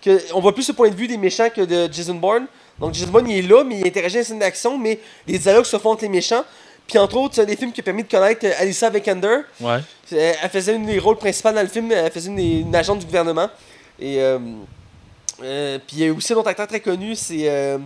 Que, 0.00 0.20
on 0.34 0.40
voit 0.40 0.54
plus 0.54 0.68
le 0.68 0.74
point 0.74 0.90
de 0.90 0.94
vue 0.94 1.08
des 1.08 1.16
méchants 1.16 1.48
que 1.52 1.62
de 1.62 1.92
Jason 1.92 2.14
Bourne. 2.14 2.46
Donc 2.78 2.94
Jason 2.94 3.10
Bourne, 3.10 3.28
il 3.28 3.38
est 3.38 3.48
là, 3.48 3.64
mais 3.64 3.80
il 3.80 3.86
interagit 3.88 4.14
dans 4.14 4.20
les 4.20 4.24
scènes 4.24 4.38
d'action, 4.38 4.78
mais 4.78 5.00
les 5.26 5.38
dialogues 5.38 5.64
se 5.64 5.78
font 5.78 5.90
entre 5.90 6.02
les 6.02 6.08
méchants. 6.08 6.44
Puis 6.86 6.98
entre 6.98 7.16
autres, 7.16 7.34
c'est 7.36 7.42
un 7.42 7.46
des 7.46 7.56
films 7.56 7.72
qui 7.72 7.80
a 7.80 7.84
permis 7.84 8.02
de 8.04 8.08
connaître 8.08 8.44
euh, 8.46 8.52
Alyssa 8.58 8.90
Vikander. 8.90 9.38
Ouais. 9.60 9.78
Elle 10.12 10.50
faisait 10.50 10.74
une 10.76 10.86
des 10.86 10.98
rôles 10.98 11.16
principaux 11.16 11.50
dans 11.52 11.62
le 11.62 11.68
film, 11.68 11.90
elle 11.92 12.10
faisait 12.12 12.28
une, 12.28 12.36
des- 12.36 12.60
une 12.60 12.74
agente 12.76 12.98
du 13.00 13.06
gouvernement. 13.06 13.48
Et 13.98 14.20
euh, 14.20 14.38
euh, 15.42 15.78
puis 15.86 15.96
il 15.98 16.04
y 16.04 16.08
a 16.08 16.12
aussi 16.12 16.32
un 16.32 16.36
autre 16.36 16.48
acteur 16.48 16.66
très 16.66 16.80
connu, 16.80 17.14
c'est 17.16 17.48
euh, 17.48 17.78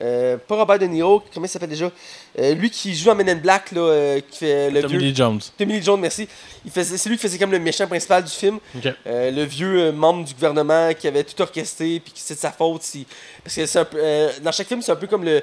euh, 0.00 0.36
pas 0.36 0.54
Robert 0.56 0.78
De 0.78 0.86
Niro, 0.86 1.22
comment 1.34 1.46
il 1.46 1.48
s'appelle 1.48 1.68
déjà? 1.68 1.90
Lui 2.38 2.70
qui 2.70 2.94
joue 2.94 3.10
en 3.10 3.16
Men 3.16 3.28
in 3.30 3.34
Black, 3.34 3.72
là, 3.72 4.20
qui 4.30 4.38
fait 4.38 4.70
le 4.70 4.80
Tommy 4.82 4.92
vieux. 4.98 5.00
Lee 5.08 5.14
Jones. 5.16 5.40
Tommy 5.58 5.72
Lee 5.72 5.82
Jones, 5.82 6.00
merci. 6.00 6.28
C'est 6.72 7.06
lui 7.08 7.16
qui 7.16 7.22
faisait 7.22 7.38
comme 7.38 7.50
le 7.50 7.58
méchant 7.58 7.88
principal 7.88 8.22
du 8.22 8.30
film. 8.30 8.60
Le 9.04 9.42
vieux 9.42 9.90
membre 9.90 10.24
du 10.24 10.34
gouvernement 10.34 10.90
qui 10.94 11.08
avait 11.08 11.24
tout 11.24 11.42
orchestré, 11.42 12.00
puis 12.04 12.12
qui 12.12 12.20
c'est 12.22 12.34
de 12.34 12.38
sa 12.38 12.52
faute. 12.52 12.82
si- 12.84 13.06
Parce 13.42 13.56
que 13.56 13.66
c'est 13.66 13.78
un 13.80 13.84
peu, 13.84 13.98
dans 14.42 14.52
chaque 14.52 14.68
film, 14.68 14.80
c'est 14.82 14.92
un 14.92 14.96
peu 14.96 15.08
comme 15.08 15.24
le. 15.24 15.42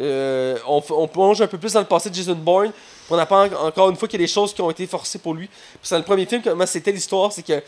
Euh, 0.00 0.56
on, 0.66 1.08
plonge 1.08 1.40
un 1.42 1.46
peu 1.46 1.58
plus 1.58 1.72
dans 1.72 1.80
le 1.80 1.86
passé 1.86 2.10
de 2.10 2.14
Jason 2.14 2.34
Bourne. 2.34 2.72
On 3.10 3.18
apprend 3.18 3.46
en- 3.46 3.66
encore 3.68 3.90
une 3.90 3.96
fois 3.96 4.08
qu'il 4.08 4.20
y 4.20 4.24
a 4.24 4.26
des 4.26 4.32
choses 4.32 4.52
qui 4.54 4.60
ont 4.62 4.70
été 4.70 4.86
forcées 4.86 5.18
pour 5.18 5.34
lui. 5.34 5.48
Dans 5.90 5.98
le 5.98 6.02
premier 6.04 6.26
film, 6.26 6.42
comment 6.42 6.66
c'était 6.66 6.92
l'histoire, 6.92 7.32
c'est 7.32 7.42
que. 7.44 7.62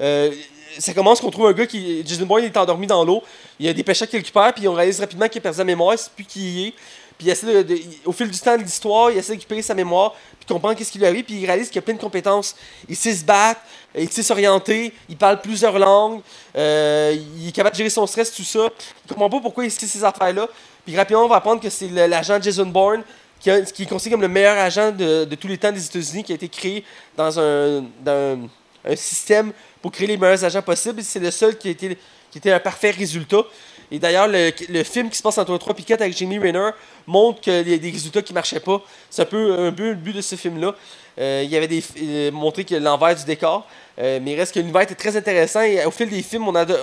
euh, 0.00 0.30
ça 0.78 0.94
commence 0.94 1.20
qu'on 1.20 1.30
trouve 1.32 1.46
un 1.46 1.52
gars 1.52 1.66
qui. 1.66 2.04
Jason 2.06 2.26
Bourne 2.26 2.44
est 2.44 2.56
endormi 2.56 2.86
dans 2.86 3.04
l'eau. 3.04 3.22
Il 3.58 3.66
y 3.66 3.68
a 3.68 3.72
des 3.72 3.82
pêcheurs 3.82 4.06
qui 4.08 4.14
le 4.16 4.20
récupèrent, 4.20 4.54
puis 4.54 4.68
on 4.68 4.74
réalise 4.74 5.00
rapidement 5.00 5.26
qu'il 5.28 5.38
a 5.40 5.42
perdu 5.42 5.56
sa 5.58 5.64
mémoire, 5.64 5.98
c'est 5.98 6.12
plus 6.12 6.24
qui 6.24 6.40
il 6.62 6.66
est. 6.68 6.70
Puis 7.18 7.26
il 7.26 7.30
essaie 7.30 7.46
de- 7.64 7.74
de- 7.74 7.80
au 8.06 8.12
fil 8.12 8.30
du 8.30 8.38
temps 8.38 8.56
de 8.56 8.62
l'histoire, 8.62 9.10
il 9.10 9.18
essaie 9.18 9.32
de 9.32 9.38
récupérer 9.38 9.62
sa 9.62 9.74
mémoire, 9.74 10.14
puis 10.38 10.46
comprendre 10.46 10.74
qu'est-ce 10.76 10.92
qui 10.92 10.98
lui 10.98 11.06
arrive, 11.06 11.24
puis 11.24 11.34
il 11.40 11.44
réalise 11.46 11.68
qu'il 11.68 11.78
a 11.80 11.82
plein 11.82 11.94
de 11.94 12.00
compétences. 12.00 12.54
Il 12.88 12.94
sait 12.96 13.12
se 13.14 13.24
battre, 13.24 13.60
il 13.98 14.10
sait 14.10 14.22
s'orienter, 14.22 14.94
il 15.08 15.16
parle 15.16 15.40
plusieurs 15.42 15.78
langues, 15.78 16.20
euh, 16.56 17.14
il 17.36 17.48
est 17.48 17.52
capable 17.52 17.74
de 17.74 17.78
gérer 17.78 17.90
son 17.90 18.06
stress, 18.06 18.32
tout 18.32 18.44
ça. 18.44 18.68
Il 19.04 19.08
comprend 19.12 19.28
pas 19.28 19.40
pourquoi 19.40 19.64
il 19.64 19.70
sait 19.72 19.86
ces 19.86 20.02
affaires-là. 20.04 20.48
Puis 20.84 20.96
rapidement, 20.96 21.24
on 21.24 21.28
va 21.28 21.36
apprendre 21.36 21.60
que 21.60 21.70
c'est 21.70 21.88
l'agent 21.88 22.40
Jason 22.40 22.66
Bourne, 22.66 23.02
qui, 23.38 23.50
qui 23.72 23.82
est 23.84 23.86
considéré 23.86 24.12
comme 24.12 24.22
le 24.22 24.28
meilleur 24.28 24.58
agent 24.58 24.92
de, 24.92 25.24
de 25.24 25.34
tous 25.34 25.48
les 25.48 25.58
temps 25.58 25.72
des 25.72 25.84
États-Unis, 25.84 26.24
qui 26.24 26.32
a 26.32 26.34
été 26.34 26.48
créé 26.48 26.84
dans 27.16 27.38
un, 27.38 27.84
dans 28.04 28.38
un- 28.84 28.96
système 28.96 29.52
pour 29.82 29.92
créer 29.92 30.06
les 30.06 30.16
meilleurs 30.16 30.42
agents 30.44 30.62
possibles. 30.62 31.02
C'est 31.02 31.18
le 31.20 31.30
seul 31.30 31.56
qui 31.58 31.68
a 31.68 31.70
été 31.70 31.98
qui 32.30 32.38
était 32.38 32.52
un 32.52 32.60
parfait 32.60 32.90
résultat. 32.92 33.42
Et 33.90 33.98
d'ailleurs, 33.98 34.28
le, 34.28 34.52
le 34.68 34.84
film 34.84 35.10
qui 35.10 35.16
se 35.18 35.22
passe 35.22 35.36
entre 35.38 35.58
3 35.58 35.74
et 35.78 35.82
4 35.82 36.00
avec 36.02 36.16
Jamie 36.16 36.38
Rayner 36.38 36.70
montre 37.08 37.40
qu'il 37.40 37.68
y 37.68 37.74
a 37.74 37.78
des 37.78 37.90
résultats 37.90 38.22
qui 38.22 38.32
marchaient 38.32 38.60
pas. 38.60 38.80
C'est 39.10 39.22
un 39.22 39.24
peu, 39.24 39.58
un 39.58 39.72
peu 39.72 39.88
le 39.88 39.94
but 39.96 40.12
de 40.14 40.20
ce 40.20 40.36
film-là. 40.36 40.74
Euh, 41.20 41.42
il 41.44 41.50
y 41.50 41.56
avait 41.56 41.68
des, 41.68 41.84
euh, 42.02 42.30
montré 42.30 42.64
que 42.64 42.74
l'envers 42.74 43.14
du 43.14 43.24
décor. 43.24 43.66
Euh, 43.98 44.18
mais 44.22 44.32
il 44.32 44.36
reste 44.36 44.54
que 44.54 44.60
l'univers 44.60 44.82
était 44.82 44.94
très 44.94 45.14
intéressant 45.14 45.60
et 45.60 45.84
au 45.84 45.90
fil 45.90 46.08
des 46.08 46.22
films, 46.22 46.48
on 46.48 46.54
a, 46.54 46.64
de- 46.64 46.78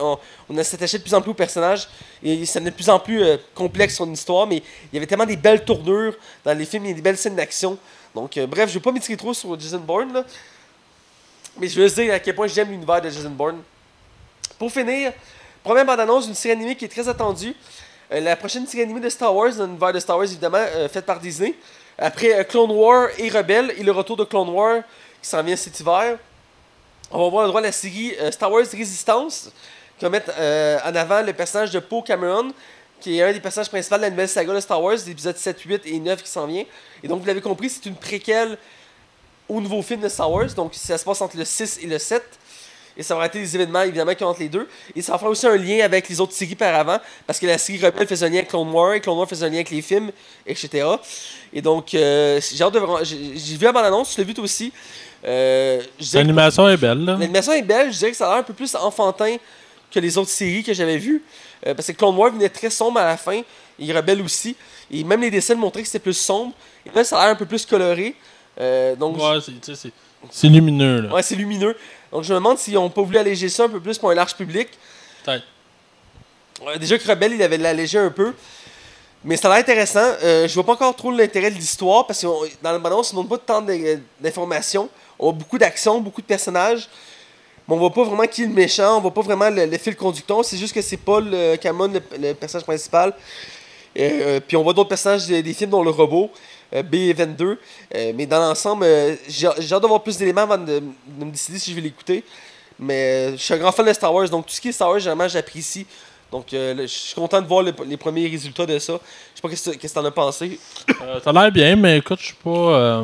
on, 0.49 0.63
s'attaché 0.63 0.99
de 0.99 1.03
plus 1.03 1.15
en 1.15 1.21
plus 1.21 1.31
aux 1.31 1.33
personnages 1.33 1.87
et 2.21 2.45
ça 2.45 2.59
devenait 2.59 2.69
de 2.69 2.75
plus 2.75 2.89
en 2.89 2.99
plus 2.99 3.23
complexe 3.55 3.95
son 3.95 4.11
histoire. 4.11 4.45
Mais 4.45 4.57
il 4.57 4.93
y 4.93 4.97
avait 4.97 5.07
tellement 5.07 5.25
des 5.25 5.37
belles 5.37 5.65
tournures 5.65 6.13
dans 6.45 6.55
les 6.55 6.65
films, 6.65 6.85
il 6.85 6.89
y 6.89 6.91
a 6.91 6.95
des 6.95 7.01
belles 7.01 7.17
scènes 7.17 7.35
d'action. 7.35 7.77
Donc, 8.13 8.37
bref, 8.47 8.69
je 8.69 8.75
vais 8.75 8.79
pas 8.79 8.91
m'étirer 8.91 9.17
trop 9.17 9.33
sur 9.33 9.59
Jason 9.59 9.79
Bourne, 9.79 10.23
mais 11.59 11.67
je 11.67 11.81
veux 11.81 11.89
dire 11.89 12.13
à 12.13 12.19
quel 12.19 12.35
point 12.35 12.47
j'aime 12.47 12.69
l'univers 12.69 13.01
de 13.01 13.09
Jason 13.09 13.31
Bourne. 13.31 13.61
Pour 14.59 14.71
finir, 14.71 15.13
première 15.63 15.85
bande-annonce 15.85 16.25
d'une 16.25 16.35
série 16.35 16.53
animée 16.53 16.75
qui 16.75 16.85
est 16.85 16.89
très 16.89 17.07
attendue. 17.09 17.55
La 18.09 18.35
prochaine 18.35 18.65
série 18.65 18.83
animée 18.83 19.01
de 19.01 19.09
Star 19.09 19.35
Wars, 19.35 19.53
dans 19.55 19.65
l'univers 19.65 19.91
de 19.91 19.99
Star 19.99 20.17
Wars 20.17 20.25
évidemment, 20.25 20.57
euh, 20.57 20.87
faite 20.87 21.05
par 21.05 21.19
Disney. 21.19 21.55
Après 21.97 22.33
euh, 22.33 22.43
Clone 22.43 22.71
War 22.71 23.09
et 23.17 23.29
Rebelle 23.29 23.73
et 23.77 23.83
le 23.83 23.91
retour 23.91 24.17
de 24.17 24.23
Clone 24.23 24.49
War 24.49 24.83
qui 25.21 25.27
s'en 25.27 25.41
vient 25.41 25.55
cet 25.55 25.79
hiver. 25.79 26.17
On 27.09 27.23
va 27.23 27.29
voir 27.29 27.43
le 27.43 27.49
droit 27.49 27.61
à 27.61 27.63
la 27.63 27.71
série 27.71 28.13
euh, 28.19 28.29
Star 28.31 28.51
Wars 28.51 28.65
Resistance 28.71 29.51
qui 29.97 30.05
va 30.05 30.09
mettre 30.09 30.31
euh, 30.37 30.77
en 30.85 30.93
avant 30.93 31.21
le 31.23 31.33
personnage 31.33 31.71
de 31.71 31.79
Poe 31.79 32.03
Cameron 32.03 32.53
qui 32.99 33.17
est 33.17 33.23
un 33.23 33.33
des 33.33 33.39
personnages 33.39 33.69
principaux 33.69 33.97
de 33.97 34.01
la 34.01 34.09
nouvelle 34.09 34.29
saga 34.29 34.53
de 34.53 34.59
Star 34.59 34.81
Wars, 34.81 34.93
les 34.93 35.11
épisodes 35.11 35.37
7, 35.37 35.59
8 35.59 35.81
et 35.85 35.99
9 35.99 36.23
qui 36.23 36.29
s'en 36.29 36.47
vient. 36.47 36.65
Et 37.03 37.07
donc 37.07 37.21
vous 37.21 37.27
l'avez 37.27 37.41
compris, 37.41 37.69
c'est 37.69 37.85
une 37.85 37.95
préquelle 37.95 38.57
au 39.47 39.61
nouveau 39.61 39.81
film 39.81 40.01
de 40.01 40.09
Star 40.09 40.31
Wars. 40.31 40.53
Donc 40.55 40.73
ça 40.75 40.97
se 40.97 41.05
passe 41.05 41.21
entre 41.21 41.37
le 41.37 41.45
6 41.45 41.79
et 41.81 41.87
le 41.87 41.97
7. 41.97 42.23
Et 42.97 43.03
ça 43.03 43.15
va 43.15 43.27
être 43.27 43.33
des 43.33 43.55
événements 43.55 43.83
évidemment 43.83 44.15
qui 44.15 44.23
ont 44.23 44.27
entre 44.29 44.39
les 44.39 44.49
deux. 44.49 44.67
Et 44.95 45.01
ça 45.03 45.11
va 45.11 45.19
faire 45.19 45.29
aussi 45.29 45.45
un 45.45 45.55
lien 45.55 45.85
avec 45.85 46.09
les 46.09 46.19
autres 46.19 46.33
séries 46.33 46.55
par 46.55 46.73
avant. 46.73 46.97
Parce 47.27 47.39
que 47.39 47.45
la 47.45 47.57
série 47.59 47.77
Rebelle 47.85 48.07
faisait 48.07 48.25
un 48.25 48.29
lien 48.29 48.37
avec 48.37 48.49
Clone 48.49 48.69
War, 48.71 48.93
et 48.95 49.01
Clone 49.01 49.17
War 49.17 49.29
faisait 49.29 49.45
un 49.45 49.49
lien 49.49 49.55
avec 49.57 49.69
les 49.69 49.81
films, 49.83 50.11
etc. 50.47 50.87
Et 51.53 51.61
donc, 51.61 51.93
euh, 51.93 52.41
j'ai 52.53 52.63
hâte 52.63 52.73
de. 52.73 52.81
J'ai 53.03 53.55
vu 53.55 53.63
la 53.65 53.71
bande-annonce, 53.71 54.13
tu 54.15 54.19
l'as 54.19 54.25
vu 54.27 54.33
toi 54.33 54.43
aussi. 54.43 54.73
Euh, 55.25 55.81
que- 55.99 56.17
L'animation 56.17 56.67
est 56.69 56.77
belle, 56.77 57.05
là. 57.05 57.17
L'animation 57.19 57.53
est 57.53 57.61
belle, 57.61 57.91
je 57.93 57.97
dirais 57.99 58.11
que 58.11 58.17
ça 58.17 58.25
a 58.27 58.29
l'air 58.31 58.39
un 58.39 58.43
peu 58.43 58.53
plus 58.53 58.73
enfantin 58.75 59.35
que 59.91 59.99
les 59.99 60.17
autres 60.17 60.29
séries 60.31 60.63
que 60.63 60.73
j'avais 60.73 60.97
vues. 60.97 61.21
Euh, 61.65 61.73
parce 61.75 61.87
que 61.87 61.91
Clone 61.93 62.15
War 62.15 62.31
venait 62.31 62.49
très 62.49 62.69
sombre 62.69 62.99
à 62.99 63.05
la 63.05 63.17
fin, 63.17 63.41
et 63.79 63.93
Rebelle 63.93 64.21
aussi. 64.21 64.55
Et 64.91 65.03
même 65.03 65.21
les 65.21 65.29
dessins 65.31 65.55
montraient 65.55 65.81
que 65.81 65.87
c'était 65.87 65.99
plus 65.99 66.17
sombre. 66.17 66.53
Et 66.85 66.89
là, 66.95 67.03
ça 67.03 67.19
a 67.19 67.23
l'air 67.25 67.31
un 67.33 67.35
peu 67.35 67.45
plus 67.45 67.65
coloré. 67.65 68.15
Donc, 68.99 69.17
Ouais, 69.17 69.39
c'est 70.31 70.47
lumineux, 70.49 71.01
là. 71.01 71.13
Ouais, 71.13 71.21
c'est 71.21 71.35
lumineux. 71.35 71.75
Donc 72.11 72.23
je 72.23 72.33
me 72.33 72.39
demande 72.39 72.57
s'ils 72.57 72.73
n'ont 72.75 72.89
pas 72.89 73.01
voulu 73.01 73.17
alléger 73.17 73.49
ça 73.49 73.65
un 73.65 73.69
peu 73.69 73.79
plus 73.79 73.97
pour 73.97 74.09
un 74.11 74.15
large 74.15 74.35
public. 74.35 74.69
Ouais, 76.65 76.79
déjà 76.79 76.97
que 76.97 77.07
Rebelle, 77.07 77.33
il 77.33 77.43
avait 77.43 77.57
l'allégé 77.57 77.97
un 77.99 78.09
peu. 78.09 78.33
Mais 79.23 79.35
ça 79.35 79.47
a 79.47 79.51
l'air 79.51 79.59
intéressant. 79.61 79.99
Euh, 80.23 80.47
je 80.47 80.53
vois 80.53 80.63
pas 80.63 80.73
encore 80.73 80.95
trop 80.95 81.11
l'intérêt 81.11 81.51
de 81.51 81.55
l'histoire 81.55 82.07
parce 82.07 82.21
que 82.21 82.27
on- 82.27 82.43
dans 82.61 82.71
le 82.71 82.79
ballon, 82.79 83.01
on 83.03 83.09
ne 83.15 83.15
montre 83.23 83.29
pas 83.29 83.37
tant 83.37 83.65
d'informations. 84.19 84.89
On 85.19 85.29
a 85.29 85.33
beaucoup 85.33 85.57
d'actions, 85.57 85.99
beaucoup 85.99 86.21
de 86.21 86.27
personnages. 86.27 86.87
Mais 87.67 87.75
on 87.75 87.79
voit 87.79 87.93
pas 87.93 88.03
vraiment 88.03 88.25
qui 88.27 88.43
est 88.43 88.47
le 88.47 88.53
méchant, 88.53 88.97
on 88.97 89.01
voit 89.01 89.13
pas 89.13 89.21
vraiment 89.21 89.49
le, 89.49 89.65
le 89.65 89.77
fil 89.77 89.95
conducteur. 89.95 90.45
C'est 90.45 90.57
juste 90.57 90.73
que 90.73 90.81
c'est 90.81 90.97
Paul 90.97 91.29
euh, 91.33 91.57
Cameron, 91.57 91.89
le, 91.91 92.01
le 92.17 92.33
personnage 92.33 92.63
principal. 92.65 93.13
Euh, 93.99 94.39
puis 94.39 94.55
on 94.55 94.63
voit 94.63 94.73
d'autres 94.73 94.89
personnages 94.89 95.25
des, 95.25 95.43
des 95.43 95.53
films, 95.53 95.71
dont 95.71 95.83
le 95.83 95.89
robot, 95.89 96.29
euh, 96.29 96.37
B22. 96.73 97.41
Euh, 97.95 98.11
mais 98.15 98.25
dans 98.25 98.39
l'ensemble, 98.39 98.83
euh, 98.85 99.15
j'ai 99.27 99.47
j'ai 99.59 99.73
hâte 99.75 99.81
d'avoir 99.81 100.03
plus 100.03 100.17
d'éléments 100.17 100.41
avant 100.41 100.57
de, 100.57 100.79
de 100.79 101.25
me 101.25 101.31
décider 101.31 101.59
si 101.59 101.71
je 101.71 101.75
vais 101.75 101.81
l'écouter. 101.81 102.23
Mais 102.79 102.93
euh, 102.93 103.31
je 103.31 103.37
suis 103.41 103.53
un 103.53 103.57
grand 103.57 103.71
fan 103.71 103.85
de 103.85 103.93
Star 103.93 104.13
Wars, 104.13 104.29
donc 104.29 104.45
tout 104.45 104.53
ce 104.53 104.61
qui 104.61 104.69
est 104.69 104.71
Star 104.71 104.89
Wars, 104.89 104.99
généralement, 104.99 105.27
j'apprécie. 105.27 105.85
Donc 106.31 106.53
euh, 106.53 106.75
je 106.81 106.85
suis 106.87 107.15
content 107.15 107.41
de 107.41 107.47
voir 107.47 107.63
le- 107.63 107.73
les 107.87 107.97
premiers 107.97 108.27
résultats 108.27 108.65
de 108.65 108.77
ça. 108.79 108.93
Je 109.33 109.35
sais 109.35 109.41
pas 109.41 109.49
qu'est-ce 109.49 109.71
que 109.87 109.93
t'en 109.93 110.05
as 110.05 110.11
pensé. 110.11 110.59
Euh, 111.01 111.19
ça 111.23 111.29
a 111.29 111.33
l'air 111.33 111.51
bien, 111.51 111.75
mais 111.75 111.97
écoute, 111.99 112.19
je 112.19 112.25
suis 112.27 112.35
pas. 112.35 112.49
euh, 112.49 113.03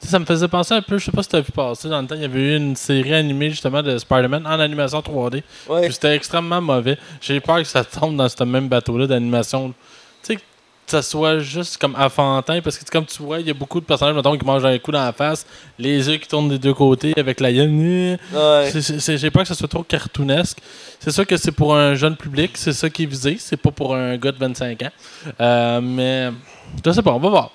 ça 0.00 0.18
me 0.18 0.24
faisait 0.24 0.48
penser 0.48 0.74
un 0.74 0.82
peu, 0.82 0.98
je 0.98 1.04
sais 1.04 1.12
pas 1.12 1.22
si 1.22 1.28
t'as 1.28 1.40
vu 1.40 1.52
passer 1.52 1.88
dans 1.88 2.00
le 2.02 2.08
temps, 2.08 2.16
il 2.16 2.22
y 2.22 2.24
avait 2.24 2.40
eu 2.40 2.56
une 2.56 2.74
série 2.74 3.14
animée 3.14 3.48
justement 3.50 3.80
de 3.82 3.96
Spider-Man 3.96 4.44
en 4.44 4.58
animation 4.58 4.98
3D. 4.98 5.42
Ouais. 5.68 5.82
Puis 5.82 5.92
c'était 5.92 6.16
extrêmement 6.16 6.60
mauvais. 6.60 6.98
J'ai 7.20 7.38
peur 7.40 7.58
que 7.58 7.64
ça 7.64 7.84
tombe 7.84 8.16
dans 8.16 8.28
ce 8.28 8.42
même 8.42 8.66
bateau-là 8.68 9.06
d'animation. 9.06 9.72
Ça 10.92 11.00
soit 11.00 11.38
juste 11.38 11.78
comme 11.78 11.96
enfantin, 11.98 12.60
parce 12.60 12.76
que 12.76 12.84
comme 12.90 13.06
tu 13.06 13.22
vois, 13.22 13.40
il 13.40 13.46
y 13.46 13.50
a 13.50 13.54
beaucoup 13.54 13.80
de 13.80 13.86
personnages 13.86 14.14
mettons, 14.14 14.36
qui 14.36 14.44
mangent 14.44 14.66
un 14.66 14.78
coup 14.78 14.92
dans 14.92 15.02
la 15.02 15.14
face, 15.14 15.46
les 15.78 16.06
yeux 16.06 16.18
qui 16.18 16.28
tournent 16.28 16.50
des 16.50 16.58
deux 16.58 16.74
côtés 16.74 17.14
avec 17.16 17.40
la 17.40 17.50
gueule. 17.50 17.70
Ouais. 17.70 18.70
J'ai 18.74 19.30
peur 19.30 19.40
que 19.40 19.48
ça 19.48 19.54
soit 19.54 19.68
trop 19.68 19.82
cartoonesque. 19.82 20.58
C'est 21.00 21.10
sûr 21.10 21.26
que 21.26 21.38
c'est 21.38 21.50
pour 21.50 21.74
un 21.74 21.94
jeune 21.94 22.14
public, 22.14 22.50
c'est 22.56 22.74
ça 22.74 22.90
qui 22.90 23.04
est 23.04 23.06
visé, 23.06 23.38
c'est 23.40 23.56
pas 23.56 23.70
pour 23.70 23.96
un 23.96 24.18
gars 24.18 24.32
de 24.32 24.36
25 24.36 24.82
ans. 24.82 24.90
Euh, 25.40 25.80
mais 25.80 26.28
je 26.84 26.90
sais 26.90 27.00
pas, 27.00 27.12
on 27.12 27.18
va 27.18 27.30
voir. 27.30 27.50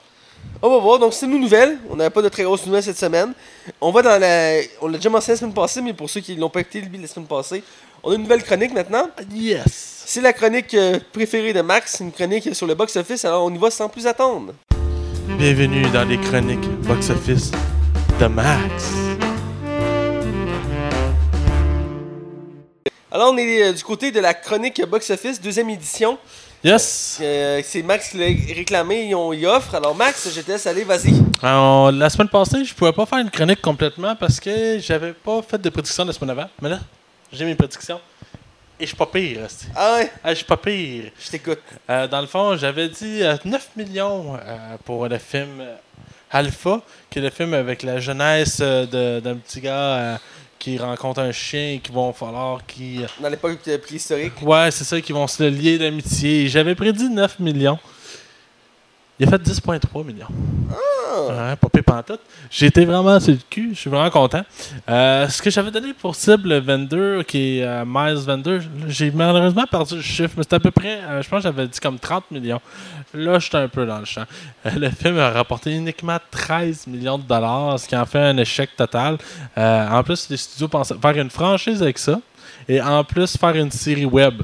On 0.59 0.69
va 0.71 0.79
voir. 0.79 0.97
Donc, 0.97 1.13
c'est 1.13 1.27
une 1.27 1.39
nouvelle. 1.39 1.77
On 1.91 1.95
n'avait 1.95 2.09
pas 2.09 2.23
de 2.23 2.29
très 2.29 2.41
grosses 2.41 2.65
nouvelles 2.65 2.81
cette 2.81 2.97
semaine. 2.97 3.33
On 3.79 3.91
va 3.91 4.01
dans 4.01 4.19
la. 4.19 4.61
On 4.81 4.87
l'a 4.87 4.97
déjà 4.97 5.11
mentionné 5.11 5.35
la 5.35 5.39
semaine 5.41 5.53
passée, 5.53 5.81
mais 5.83 5.93
pour 5.93 6.09
ceux 6.09 6.21
qui 6.21 6.35
l'ont 6.35 6.49
pas 6.49 6.61
écouté 6.61 6.81
lui, 6.81 6.97
la 6.97 7.07
semaine 7.07 7.27
passée, 7.27 7.63
on 8.07 8.11
a 8.11 8.15
une 8.15 8.21
nouvelle 8.21 8.43
chronique 8.43 8.73
maintenant. 8.73 9.09
Yes! 9.33 10.03
C'est 10.05 10.21
la 10.21 10.31
chronique 10.31 10.73
euh, 10.75 10.97
préférée 11.11 11.51
de 11.51 11.59
Max, 11.59 11.99
une 11.99 12.13
chronique 12.13 12.55
sur 12.55 12.65
le 12.65 12.73
box-office. 12.73 13.25
Alors, 13.25 13.43
on 13.43 13.53
y 13.53 13.57
va 13.57 13.69
sans 13.69 13.89
plus 13.89 14.07
attendre. 14.07 14.53
Bienvenue 15.37 15.81
dans 15.91 16.05
les 16.05 16.17
chroniques 16.17 16.69
box-office 16.83 17.51
de 18.17 18.27
Max. 18.27 18.93
Alors, 23.11 23.33
on 23.33 23.37
est 23.37 23.61
euh, 23.61 23.73
du 23.73 23.83
côté 23.83 24.09
de 24.11 24.21
la 24.21 24.33
chronique 24.33 24.81
box-office, 24.85 25.41
deuxième 25.41 25.69
édition. 25.69 26.17
Yes! 26.63 27.19
Euh, 27.21 27.61
c'est 27.61 27.81
Max 27.83 28.11
qui 28.11 28.17
l'a 28.19 28.27
réclamé 28.55 29.09
et 29.09 29.15
on 29.15 29.33
y 29.33 29.45
offre. 29.45 29.75
Alors, 29.75 29.93
Max, 29.93 30.29
je 30.33 30.39
te 30.39 30.49
laisse 30.49 30.65
aller, 30.65 30.85
vas-y. 30.85 31.13
Alors, 31.41 31.91
la 31.91 32.09
semaine 32.09 32.29
passée, 32.29 32.63
je 32.63 32.73
pouvais 32.73 32.93
pas 32.93 33.05
faire 33.05 33.19
une 33.19 33.29
chronique 33.29 33.61
complètement 33.61 34.15
parce 34.15 34.39
que 34.39 34.79
j'avais 34.79 35.11
pas 35.11 35.41
fait 35.41 35.61
de 35.61 35.69
prédictions 35.69 36.05
la 36.05 36.13
semaine 36.13 36.29
avant. 36.29 36.49
Mais 36.61 36.69
là, 36.69 36.79
j'ai 37.31 37.45
mes 37.45 37.55
prédictions. 37.55 37.99
Et 38.79 38.83
je 38.83 38.87
suis 38.89 38.95
pas 38.97 39.07
pire. 39.07 39.39
Ah 39.75 39.95
ouais, 39.97 40.11
Ah, 40.23 40.29
je 40.31 40.35
suis 40.35 40.45
pas 40.45 40.57
pire. 40.57 41.05
je 41.19 41.29
t'écoute. 41.31 41.59
Euh, 41.89 42.07
dans 42.07 42.21
le 42.21 42.27
fond, 42.27 42.55
j'avais 42.57 42.89
dit 42.89 43.23
euh, 43.23 43.35
9 43.43 43.69
millions 43.75 44.35
euh, 44.35 44.77
pour 44.85 45.07
le 45.07 45.17
film 45.17 45.61
euh, 45.61 45.75
Alpha, 46.29 46.81
qui 47.09 47.17
est 47.17 47.21
le 47.23 47.29
film 47.31 47.53
avec 47.55 47.81
la 47.81 47.99
jeunesse 47.99 48.59
euh, 48.61 49.19
d'un 49.19 49.35
petit 49.37 49.61
gars 49.61 49.73
euh, 49.95 50.17
qui 50.59 50.77
rencontre 50.77 51.21
un 51.21 51.31
chien 51.31 51.71
et 51.73 51.79
qui 51.79 51.91
vont 51.91 52.13
falloir 52.13 52.63
qui 52.67 52.99
Dans 53.19 53.29
l'époque 53.29 53.59
euh, 53.67 53.79
préhistorique. 53.79 54.33
Ouais, 54.43 54.69
c'est 54.69 54.83
ça, 54.83 55.01
qui 55.01 55.11
vont 55.11 55.25
se 55.27 55.43
lier 55.43 55.79
d'amitié. 55.79 56.47
J'avais 56.47 56.75
prédit 56.75 57.09
9 57.09 57.39
millions. 57.39 57.79
Il 59.19 59.27
a 59.27 59.31
fait 59.31 59.41
10,3 59.41 60.05
millions. 60.05 60.27
Ouais, 61.29 61.55
pas. 61.81 62.03
J'ai 62.51 62.67
été 62.67 62.85
vraiment 62.85 63.19
sur 63.19 63.33
le 63.33 63.39
cul. 63.49 63.69
Je 63.73 63.79
suis 63.79 63.89
vraiment 63.89 64.09
content. 64.09 64.43
Euh, 64.89 65.27
ce 65.27 65.41
que 65.41 65.49
j'avais 65.49 65.71
donné 65.71 65.93
pour 65.93 66.15
cible 66.15 66.59
22, 66.59 67.23
qui 67.23 67.59
est 67.59 67.63
euh, 67.63 67.83
Miles 67.85 68.17
22, 68.17 68.61
j'ai 68.87 69.09
malheureusement 69.11 69.65
perdu 69.65 69.95
le 69.95 70.01
chiffre, 70.01 70.33
mais 70.37 70.43
c'était 70.43 70.57
à 70.57 70.59
peu 70.59 70.71
près, 70.71 70.99
euh, 71.01 71.21
je 71.21 71.29
pense 71.29 71.39
que 71.39 71.43
j'avais 71.43 71.67
dit 71.67 71.79
comme 71.79 71.97
30 71.97 72.29
millions. 72.31 72.61
Là, 73.13 73.39
j'étais 73.39 73.57
un 73.57 73.67
peu 73.67 73.85
dans 73.85 73.99
le 73.99 74.05
champ. 74.05 74.25
Euh, 74.65 74.71
le 74.75 74.89
film 74.91 75.17
a 75.17 75.31
rapporté 75.31 75.75
uniquement 75.75 76.17
13 76.29 76.87
millions 76.87 77.17
de 77.17 77.23
dollars, 77.23 77.79
ce 77.79 77.87
qui 77.87 77.95
en 77.95 78.05
fait 78.05 78.19
un 78.19 78.37
échec 78.37 78.75
total. 78.75 79.17
En 79.55 80.03
plus, 80.03 80.29
les 80.29 80.37
studios 80.37 80.67
pensaient 80.67 80.95
faire 81.01 81.17
une 81.17 81.29
franchise 81.29 81.81
avec 81.81 81.97
ça. 81.97 82.19
Et 82.69 82.81
en 82.81 83.03
plus, 83.03 83.37
faire 83.37 83.55
une 83.55 83.71
série 83.71 84.05
web. 84.05 84.43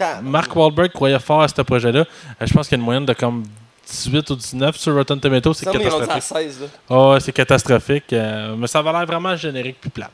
Ah, 0.00 0.20
Mark 0.22 0.54
Wahlberg 0.54 0.90
croyait 0.92 1.18
fort 1.18 1.42
à 1.42 1.48
ce 1.48 1.62
projet-là. 1.62 2.04
Je 2.40 2.52
pense 2.52 2.68
qu'il 2.68 2.76
y 2.76 2.78
a 2.78 2.80
une 2.80 2.84
moyenne 2.84 3.06
de 3.06 3.14
comme 3.14 3.44
18 3.88 4.30
ou 4.30 4.36
19 4.36 4.76
sur 4.76 4.94
Rotten 4.94 5.20
Tomatoes. 5.20 5.54
C'est 5.54 5.70
catastrophique. 5.70 6.22
16. 6.22 6.60
Là. 6.60 6.66
Oh, 6.90 7.12
ouais, 7.12 7.20
c'est 7.20 7.32
catastrophique. 7.32 8.12
euh, 8.12 8.54
mais 8.56 8.66
ça 8.66 8.82
va 8.82 8.92
l'air 8.92 9.06
vraiment 9.06 9.34
générique 9.36 9.76
puis 9.80 9.90
plat. 9.90 10.10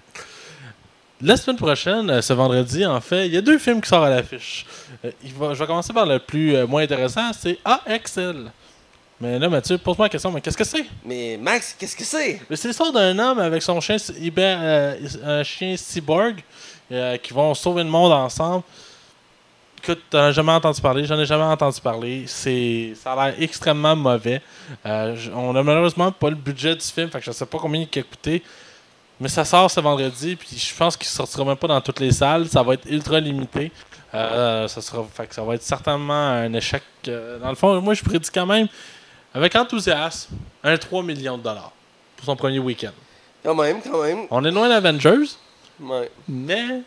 La 1.25 1.37
semaine 1.37 1.57
prochaine, 1.57 2.11
euh, 2.11 2.21
ce 2.21 2.33
vendredi, 2.33 2.85
en 2.85 3.01
fait, 3.01 3.27
il 3.29 3.33
y 3.35 3.37
a 3.37 3.41
deux 3.41 3.59
films 3.59 3.81
qui 3.81 3.89
sortent 3.89 4.07
à 4.07 4.11
l'affiche. 4.11 4.67
Euh, 5.05 5.11
je 5.25 5.55
vais 5.59 5.67
commencer 5.67 5.93
par 5.93 6.05
le 6.05 6.19
plus 6.19 6.55
euh, 6.57 6.67
moins 6.67 6.83
intéressant, 6.83 7.33
c'est 7.33 7.59
AXL. 7.65 8.51
Mais 9.21 9.39
là, 9.39 9.49
Mathieu, 9.49 9.79
pose-moi 9.79 10.07
la 10.07 10.11
question, 10.11 10.33
mais 10.33 10.41
qu'est-ce 10.41 10.57
que 10.57 10.65
c'est? 10.65 10.85
Mais 11.05 11.39
Max, 11.41 11.77
qu'est-ce 11.79 11.95
que 11.95 12.05
c'est? 12.05 12.41
C'est 12.57 12.67
l'histoire 12.69 12.93
d'un 12.93 13.17
homme 13.21 13.39
avec 13.39 13.63
son 13.63 13.81
chien, 13.81 13.97
cyber- 13.97 14.97
un 15.25 15.45
chien 15.45 15.77
cyborg 15.77 16.43
qui 17.23 17.33
vont 17.33 17.55
sauver 17.55 17.85
le 17.85 17.89
monde 17.89 18.11
ensemble. 18.11 18.65
Écoute, 19.83 20.03
t'en 20.11 20.19
as 20.21 20.33
jamais 20.33 20.53
entendu 20.53 20.81
parler, 20.81 21.05
j'en 21.05 21.19
ai 21.19 21.27
jamais 21.27 21.43
entendu 21.43 21.81
parler. 21.81 22.25
C'est, 22.29 22.93
ça 22.95 23.15
a 23.15 23.31
l'air 23.31 23.35
extrêmement 23.41 23.97
mauvais. 23.97 24.41
Euh, 24.87 25.17
on 25.35 25.57
a 25.57 25.63
malheureusement 25.63 26.13
pas 26.13 26.31
le 26.31 26.37
budget 26.37 26.77
du 26.77 26.85
film, 26.87 27.11
fait 27.11 27.19
que 27.19 27.25
je 27.25 27.33
sais 27.33 27.47
pas 27.47 27.59
combien 27.59 27.81
il 27.93 27.99
a 27.99 28.03
coûté. 28.03 28.43
Mais 29.21 29.29
ça 29.29 29.45
sort 29.45 29.71
ce 29.71 29.81
vendredi, 29.81 30.37
puis 30.37 30.57
je 30.57 30.75
pense 30.77 30.97
qu'il 30.97 31.07
sortira 31.09 31.45
même 31.45 31.57
pas 31.57 31.67
dans 31.69 31.81
toutes 31.81 31.99
les 32.01 32.13
salles. 32.13 32.49
Ça 32.49 32.63
va 32.63 32.75
être 32.75 32.87
ultra 32.89 33.19
limité. 33.19 33.73
Euh, 34.15 34.69
ça, 34.69 34.81
sera, 34.81 35.05
fait 35.13 35.27
que 35.27 35.35
ça 35.35 35.43
va 35.43 35.55
être 35.55 35.63
certainement 35.63 36.13
un 36.29 36.53
échec. 36.53 36.83
euh, 37.09 37.39
dans 37.39 37.49
le 37.49 37.55
fond, 37.57 37.81
moi 37.81 37.95
je 37.95 38.03
prédis 38.05 38.31
quand 38.31 38.47
même, 38.47 38.69
avec 39.35 39.55
enthousiasme, 39.57 40.37
un 40.63 40.77
3 40.77 41.03
millions 41.03 41.39
de 41.39 41.43
dollars 41.43 41.73
pour 42.17 42.27
son 42.27 42.37
premier 42.37 42.59
week-end. 42.61 42.93
Quand 43.43 43.55
même, 43.57 43.81
quand 43.83 44.03
même. 44.03 44.27
On 44.31 44.45
est 44.45 44.51
loin 44.53 44.69
d'Avengers, 44.69 45.31
Ouais. 45.81 46.11
mais 46.29 46.83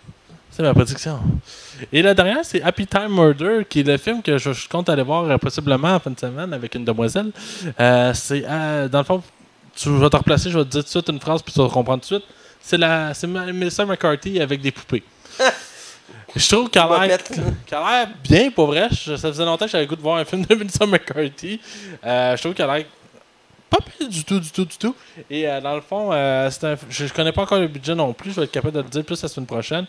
C'est 0.56 0.64
ma 0.64 0.74
prédiction. 0.74 1.20
Et 1.92 2.02
la 2.02 2.14
dernière, 2.14 2.40
c'est 2.46 2.62
Happy 2.62 2.88
Time 2.88 3.10
Murder, 3.10 3.66
qui 3.70 3.82
est 3.82 3.84
le 3.84 3.98
film 3.98 4.22
que 4.22 4.38
je, 4.38 4.54
je 4.54 4.70
compte 4.70 4.88
aller 4.90 5.04
voir 5.04 5.26
euh, 5.26 5.38
possiblement 5.38 5.96
en 5.96 6.00
fin 6.00 6.12
de 6.12 6.20
semaine 6.20 6.54
avec 6.54 6.76
une 6.76 6.86
demoiselle. 6.86 7.32
Euh, 7.78 8.14
c'est, 8.14 8.44
euh, 8.48 8.88
dans 8.88 9.00
le 9.00 9.04
fond, 9.04 9.22
tu, 9.76 9.90
je 9.90 9.96
vais 9.96 10.10
te 10.10 10.16
replacer, 10.16 10.50
je 10.50 10.58
vais 10.58 10.64
te 10.64 10.70
dire 10.70 10.80
tout 10.82 10.86
de 10.86 10.90
suite 10.90 11.10
une 11.10 11.20
phrase, 11.20 11.42
puis 11.42 11.52
tu 11.52 11.60
vas 11.60 11.68
comprendre 11.68 12.02
tout 12.08 12.16
de 12.16 12.20
suite. 12.22 12.30
C'est, 12.62 12.78
la, 12.78 13.14
c'est 13.14 13.28
Melissa 13.28 13.86
McCarthy 13.86 14.40
avec 14.40 14.62
des 14.62 14.72
poupées. 14.72 15.04
je 16.36 16.48
trouve 16.56 16.70
qu'elle 16.70 16.84
a 16.84 16.88
l'air, 17.06 17.18
mettre- 17.18 17.32
qu'elle 17.66 17.78
a 17.78 18.06
l'air 18.06 18.08
bien, 18.24 18.50
pour 18.50 18.68
vrai. 18.68 18.88
Je- 18.92 19.18
ça 19.18 19.28
faisait 19.28 19.44
longtemps 19.44 19.66
que 19.66 19.72
j'avais 19.72 19.84
le 19.84 19.90
goût 19.90 19.98
de 19.98 20.02
voir 20.02 20.18
un 20.20 20.26
film 20.26 20.46
de 20.46 20.56
Melissa 20.56 20.86
McCarthy. 20.86 21.60
Je 22.02 22.40
trouve 22.40 22.54
qu'elle 22.54 22.70
a 22.70 22.78
l'air 22.78 22.86
pas 23.70 23.80
pire 23.98 24.08
du 24.08 24.24
tout, 24.24 24.40
du 24.40 24.52
tout, 24.52 24.64
du 24.64 24.78
tout. 24.78 24.96
Et 25.30 25.48
dans 25.62 25.76
le 25.76 25.82
fond, 25.82 26.12
c'est 26.50 26.64
un- 26.64 26.78
je, 26.90 27.08
je 27.08 27.14
connais 27.14 27.34
pas 27.34 27.42
encore 27.42 27.60
le 27.60 27.68
budget 27.68 27.94
non 27.94 28.14
plus. 28.14 28.32
Je 28.32 28.38
vais 28.38 28.44
être 28.46 28.52
capable 28.52 28.74
de 28.76 28.80
le 28.82 28.88
dire 28.90 29.04
plus 29.04 29.22
la 29.22 29.28
semaine 29.28 29.48
prochaine. 29.48 29.86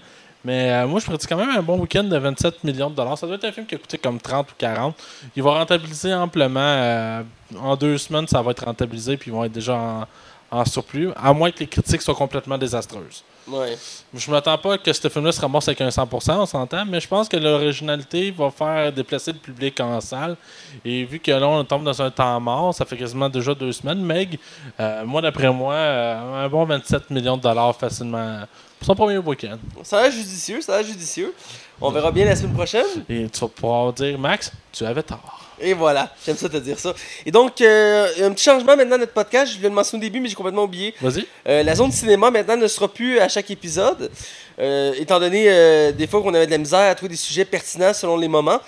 Mais 0.46 0.70
euh, 0.70 0.86
moi, 0.86 1.00
je 1.00 1.06
prédis 1.06 1.26
quand 1.26 1.36
même 1.36 1.50
un 1.50 1.62
bon 1.62 1.76
week-end 1.80 2.04
de 2.04 2.16
27 2.16 2.62
millions 2.62 2.88
de 2.88 2.94
dollars. 2.94 3.18
Ça 3.18 3.26
doit 3.26 3.34
être 3.34 3.46
un 3.46 3.50
film 3.50 3.66
qui 3.66 3.74
a 3.74 3.78
coûté 3.78 3.98
comme 3.98 4.20
30 4.20 4.52
ou 4.52 4.54
40. 4.56 4.94
Il 5.34 5.42
va 5.42 5.50
rentabiliser 5.58 6.14
amplement. 6.14 6.60
euh, 6.60 7.22
en 7.60 7.74
deux 7.74 7.98
semaines, 7.98 8.28
ça 8.28 8.40
va 8.42 8.52
être 8.52 8.64
rentabilisé. 8.64 9.16
Puis 9.16 9.32
ils 9.32 9.34
vont 9.34 9.42
être 9.42 9.50
déjà 9.52 9.74
en, 9.74 10.06
en 10.52 10.64
surplus. 10.64 11.10
À 11.16 11.32
moins 11.32 11.50
que 11.50 11.58
les 11.58 11.66
critiques 11.66 12.00
soient 12.00 12.14
complètement 12.14 12.56
désastreuses. 12.58 13.24
Ouais. 13.48 13.76
Je 14.14 14.30
m'attends 14.30 14.58
pas 14.58 14.78
que 14.78 14.92
ce 14.92 15.08
film-là 15.08 15.32
se 15.32 15.40
ramasse 15.40 15.68
avec 15.68 15.80
un 15.80 15.88
100%, 15.88 16.36
on 16.38 16.46
s'entend, 16.46 16.84
mais 16.84 16.98
je 16.98 17.06
pense 17.06 17.28
que 17.28 17.36
l'originalité 17.36 18.32
va 18.32 18.50
faire 18.50 18.92
déplacer 18.92 19.32
le 19.32 19.38
public 19.38 19.78
en 19.80 20.00
salle. 20.00 20.36
Et 20.84 21.04
vu 21.04 21.20
que 21.20 21.30
là, 21.30 21.46
on 21.46 21.62
tombe 21.64 21.84
dans 21.84 22.02
un 22.02 22.10
temps 22.10 22.40
mort, 22.40 22.74
ça 22.74 22.84
fait 22.84 22.96
quasiment 22.96 23.28
déjà 23.28 23.54
deux 23.54 23.70
semaines, 23.72 24.00
Meg, 24.00 24.38
euh, 24.80 25.04
moi, 25.04 25.22
d'après 25.22 25.52
moi, 25.52 25.74
euh, 25.74 26.44
un 26.44 26.48
bon 26.48 26.64
27 26.64 27.10
millions 27.10 27.36
de 27.36 27.42
dollars 27.42 27.76
facilement 27.76 28.40
son 28.86 28.94
premier 28.94 29.18
week-end. 29.18 29.58
Ça 29.82 29.98
a 29.98 30.02
l'air 30.04 30.12
judicieux, 30.12 30.60
ça 30.60 30.74
a 30.74 30.78
l'air 30.78 30.86
judicieux. 30.86 31.34
On 31.80 31.90
verra 31.90 32.12
bien 32.12 32.24
la 32.24 32.36
semaine 32.36 32.54
prochaine. 32.54 32.86
Et 33.08 33.28
tu 33.28 33.40
vas 33.40 33.48
pouvoir 33.48 33.92
dire, 33.92 34.16
Max, 34.18 34.52
tu 34.72 34.84
avais 34.84 35.02
tort. 35.02 35.40
Et 35.60 35.72
voilà, 35.74 36.10
j'aime 36.24 36.36
ça 36.36 36.48
te 36.48 36.56
dire 36.58 36.78
ça. 36.78 36.94
Et 37.24 37.30
donc, 37.30 37.60
euh, 37.60 38.08
un 38.22 38.30
petit 38.30 38.44
changement 38.44 38.76
maintenant 38.76 38.94
à 38.96 38.98
notre 38.98 39.12
podcast. 39.12 39.48
Je 39.52 39.58
viens 39.58 39.64
de 39.68 39.68
le 39.70 39.74
mentionner 39.74 40.04
au 40.04 40.06
début, 40.06 40.20
mais 40.20 40.28
j'ai 40.28 40.34
complètement 40.34 40.64
oublié. 40.64 40.94
Vas-y. 41.00 41.26
Euh, 41.48 41.62
la 41.62 41.74
zone 41.74 41.90
cinéma 41.90 42.30
maintenant 42.30 42.56
ne 42.56 42.66
sera 42.68 42.86
plus 42.88 43.18
à 43.18 43.28
chaque 43.28 43.50
épisode, 43.50 44.10
euh, 44.58 44.92
étant 44.98 45.18
donné 45.18 45.92
des 45.92 46.06
fois 46.06 46.22
qu'on 46.22 46.32
avait 46.34 46.46
de 46.46 46.50
la 46.52 46.58
misère 46.58 46.90
à 46.90 46.94
trouver 46.94 47.10
des 47.10 47.16
sujets 47.16 47.44
pertinents 47.44 47.92
selon 47.94 48.16
les 48.18 48.28
moments. 48.28 48.60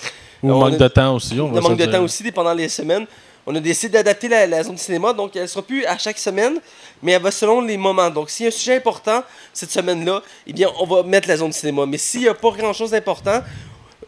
Ou 0.42 0.50
On 0.52 0.58
manque 0.60 0.74
a- 0.74 0.76
de 0.78 0.88
temps 0.88 1.14
aussi. 1.14 1.38
On 1.40 1.48
va 1.52 1.60
manque 1.60 1.78
de 1.78 1.86
temps 1.86 2.02
aussi, 2.02 2.22
dépendant 2.22 2.54
les 2.54 2.68
semaines. 2.68 3.06
On 3.50 3.54
a 3.54 3.60
décidé 3.60 3.94
d'adapter 3.94 4.28
la, 4.28 4.62
zone 4.62 4.74
de 4.74 4.78
cinéma, 4.78 5.14
donc 5.14 5.34
elle 5.34 5.48
sera 5.48 5.62
plus 5.62 5.86
à 5.86 5.96
chaque 5.96 6.18
semaine, 6.18 6.60
mais 7.02 7.12
elle 7.12 7.22
va 7.22 7.30
selon 7.30 7.62
les 7.62 7.78
moments. 7.78 8.10
Donc 8.10 8.28
s'il 8.28 8.44
y 8.44 8.46
a 8.46 8.48
un 8.48 8.52
sujet 8.52 8.76
important 8.76 9.22
cette 9.54 9.70
semaine-là, 9.70 10.22
eh 10.46 10.52
bien 10.52 10.68
on 10.78 10.84
va 10.84 11.02
mettre 11.02 11.26
la 11.28 11.38
zone 11.38 11.48
de 11.48 11.54
cinéma. 11.54 11.86
Mais 11.86 11.96
s'il 11.96 12.20
n'y 12.20 12.28
a 12.28 12.34
pas 12.34 12.50
grand-chose 12.50 12.90
d'important, 12.90 13.40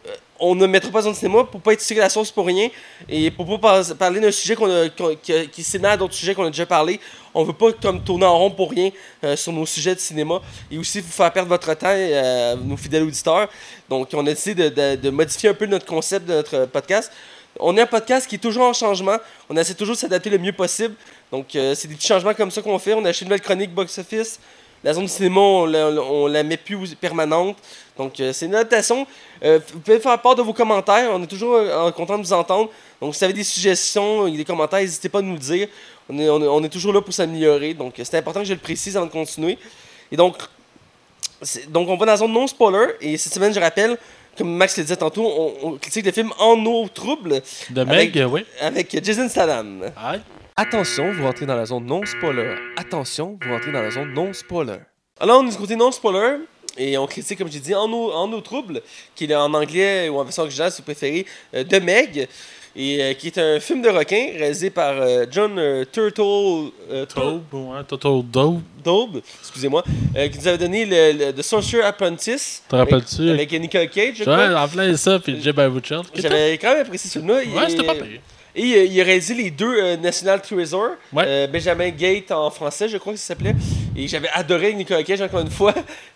euh, 0.05 0.09
on 0.39 0.53
ne 0.53 0.67
mettra 0.67 0.91
pas 0.91 0.99
la 0.99 1.05
zone 1.05 1.13
de 1.13 1.17
cinéma 1.17 1.43
pour 1.45 1.59
pas 1.59 1.73
être 1.73 1.79
tiré 1.79 2.01
la 2.01 2.09
sauce 2.09 2.29
pour 2.29 2.45
rien 2.45 2.69
et 3.09 3.31
pour 3.31 3.47
pas 3.47 3.57
par- 3.83 3.97
parler 3.97 4.19
d'un 4.19 4.29
sujet 4.29 4.55
qu'on 4.55 4.69
qui, 5.51 5.63
s'émet 5.63 5.87
à 5.87 5.97
d'autres 5.97 6.13
sujets 6.13 6.35
qu'on 6.35 6.45
a 6.45 6.51
déjà 6.51 6.67
parlé. 6.67 6.99
On 7.33 7.43
veut 7.43 7.53
pas 7.53 7.71
comme 7.73 8.03
tourner 8.03 8.25
en 8.25 8.37
rond 8.37 8.51
pour 8.51 8.69
rien 8.69 8.91
euh, 9.23 9.35
sur 9.35 9.51
nos 9.53 9.65
sujets 9.65 9.95
de 9.95 9.99
cinéma 9.99 10.39
et 10.69 10.77
aussi 10.77 11.01
vous 11.01 11.11
faire 11.11 11.33
perdre 11.33 11.49
votre 11.49 11.73
temps, 11.73 11.87
euh, 11.89 12.55
nos 12.57 12.77
fidèles 12.77 13.01
auditeurs. 13.01 13.49
Donc 13.89 14.09
on 14.13 14.19
a 14.19 14.29
décidé 14.29 14.69
de 14.69 15.09
modifier 15.09 15.49
un 15.49 15.55
peu 15.55 15.65
notre 15.65 15.87
concept 15.87 16.27
de 16.27 16.33
notre 16.35 16.65
podcast. 16.67 17.11
On 17.59 17.75
est 17.77 17.81
un 17.81 17.85
podcast 17.87 18.27
qui 18.27 18.35
est 18.35 18.39
toujours 18.39 18.63
en 18.63 18.73
changement. 18.73 19.17
On 19.49 19.57
essaie 19.57 19.73
toujours 19.73 19.95
de 19.95 19.99
s'adapter 19.99 20.29
le 20.29 20.37
mieux 20.37 20.53
possible. 20.53 20.95
Donc, 21.31 21.55
euh, 21.55 21.75
c'est 21.75 21.87
des 21.87 21.95
petits 21.95 22.07
changements 22.07 22.33
comme 22.33 22.51
ça 22.51 22.61
qu'on 22.61 22.79
fait. 22.79 22.93
On 22.93 23.03
a 23.05 23.09
acheté 23.09 23.25
une 23.25 23.29
nouvelle 23.29 23.41
chronique 23.41 23.73
box-office. 23.73 24.39
La 24.83 24.93
zone 24.93 25.07
cinéma, 25.07 25.39
on 25.39 26.27
la, 26.27 26.43
met 26.43 26.57
plus 26.57 26.95
permanente. 26.95 27.57
Donc, 27.97 28.19
euh, 28.19 28.33
c'est 28.33 28.47
une 28.47 28.55
adaptation. 28.55 29.05
Euh, 29.43 29.59
vous 29.73 29.79
pouvez 29.79 29.99
faire 29.99 30.19
part 30.19 30.35
de 30.35 30.41
vos 30.41 30.53
commentaires. 30.53 31.11
On 31.13 31.21
est 31.21 31.27
toujours 31.27 31.59
content 31.93 32.17
de 32.17 32.23
vous 32.23 32.33
entendre. 32.33 32.71
Donc, 32.99 33.13
si 33.13 33.19
vous 33.19 33.25
avez 33.25 33.33
des 33.33 33.43
suggestions, 33.43 34.27
des 34.27 34.45
commentaires, 34.45 34.79
n'hésitez 34.79 35.09
pas 35.09 35.19
à 35.19 35.21
nous 35.21 35.33
le 35.33 35.39
dire. 35.39 35.67
On 36.09 36.63
est, 36.63 36.69
toujours 36.69 36.93
là 36.93 37.01
pour 37.01 37.13
s'améliorer. 37.13 37.73
Donc, 37.73 37.93
c'est 37.97 38.17
important 38.17 38.39
que 38.39 38.47
je 38.47 38.53
le 38.53 38.59
précise 38.59 38.97
avant 38.97 39.05
de 39.05 39.11
continuer. 39.11 39.57
Et 40.11 40.17
donc, 40.17 40.35
donc 41.69 41.89
on 41.89 41.95
va 41.95 42.05
dans 42.05 42.11
la 42.11 42.17
zone 42.17 42.33
non 42.33 42.47
spoiler. 42.47 42.93
Et 43.01 43.17
cette 43.17 43.33
semaine, 43.33 43.53
je 43.53 43.59
rappelle, 43.59 43.97
comme 44.37 44.55
Max 44.55 44.77
le 44.77 44.83
disait 44.83 44.95
tantôt, 44.97 45.25
on, 45.25 45.67
on 45.69 45.77
critique 45.77 46.05
le 46.05 46.11
film 46.11 46.31
En 46.39 46.63
eau 46.65 46.87
trouble 46.87 47.41
De 47.69 47.81
Avec- 47.81 48.15
Meg, 48.15 48.27
oui. 48.31 48.45
avec 48.59 49.03
Jason 49.03 49.27
Statham. 49.29 49.91
Aïe. 49.97 50.21
Attention, 50.55 51.11
vous 51.13 51.23
rentrez 51.23 51.45
dans 51.45 51.55
la 51.55 51.65
zone 51.65 51.85
non 51.85 52.05
spoiler. 52.05 52.55
Attention, 52.77 53.37
vous 53.41 53.51
rentrez 53.51 53.71
dans 53.71 53.81
la 53.81 53.91
zone 53.91 54.13
non 54.13 54.33
spoiler. 54.33 54.77
Alors, 55.19 55.41
on 55.41 55.47
est 55.47 55.51
du 55.51 55.57
côté 55.57 55.75
non 55.75 55.91
spoiler. 55.91 56.37
Et 56.77 56.97
on 56.97 57.05
critique, 57.05 57.37
comme 57.37 57.51
j'ai 57.51 57.59
dit, 57.59 57.75
En 57.75 57.91
eau, 57.91 58.11
en 58.13 58.31
eau 58.31 58.39
trouble, 58.41 58.81
qui 59.15 59.25
est 59.25 59.35
en 59.35 59.53
anglais 59.53 60.07
ou 60.09 60.17
en 60.19 60.23
version 60.23 60.43
originale, 60.43 60.71
si 60.71 60.77
vous 60.77 60.85
préférez, 60.85 61.25
euh, 61.53 61.63
de 61.63 61.79
Meg. 61.79 62.27
Et 62.75 63.01
euh, 63.03 63.13
qui 63.13 63.27
est 63.27 63.37
un 63.37 63.59
film 63.59 63.81
de 63.81 63.89
requin 63.89 64.27
réalisé 64.37 64.69
par 64.69 64.93
euh, 65.01 65.25
John 65.29 65.59
euh, 65.59 65.83
Turtle 65.91 66.71
euh, 66.89 67.05
Taube, 67.05 67.43
ouais. 67.53 67.83
Total 67.87 68.21
Dope. 68.31 68.59
Daube, 68.83 69.21
excusez-moi, 69.41 69.83
euh, 70.15 70.27
qui 70.29 70.37
nous 70.39 70.47
avait 70.47 70.57
donné 70.57 70.85
le, 70.85 71.25
le 71.27 71.33
The 71.33 71.41
Sorcerer 71.41 71.83
Apprentice. 71.83 72.63
Te 72.69 72.75
rappelles-tu? 72.77 73.29
Avec, 73.29 73.51
avec 73.53 73.61
Nicole 73.61 73.89
Cage, 73.89 74.15
je 74.15 74.23
Ouais, 74.23 74.47
crois. 74.47 74.61
en 74.61 74.67
plein 74.67 74.95
ça, 74.97 75.19
puis 75.19 75.39
Jeb 75.41 75.59
Butcher. 75.59 75.99
J'avais 76.15 76.57
quand 76.57 76.71
même 76.73 76.81
apprécié 76.85 77.09
ce 77.09 77.19
film-là. 77.19 77.35
Ouais, 77.35 77.69
c'était 77.69 77.83
pas 77.83 77.93
pire. 77.95 78.19
Et 78.55 78.73
euh, 78.75 78.83
il 78.85 78.99
a 78.99 79.03
réalisé 79.03 79.33
les 79.33 79.49
deux 79.51 79.75
euh, 79.81 79.97
National 79.97 80.41
Treasure. 80.41 80.91
Ouais. 81.13 81.23
Euh, 81.25 81.47
Benjamin 81.47 81.89
Gate 81.89 82.31
en 82.31 82.49
français, 82.49 82.89
je 82.89 82.97
crois 82.97 83.13
que 83.13 83.19
ça 83.19 83.27
s'appelait. 83.27 83.55
Et 83.95 84.07
j'avais 84.07 84.29
adoré 84.33 84.73
Nicolas 84.73 85.03
Cage 85.03 85.21
encore 85.21 85.39
une 85.41 85.49
fois. 85.49 85.73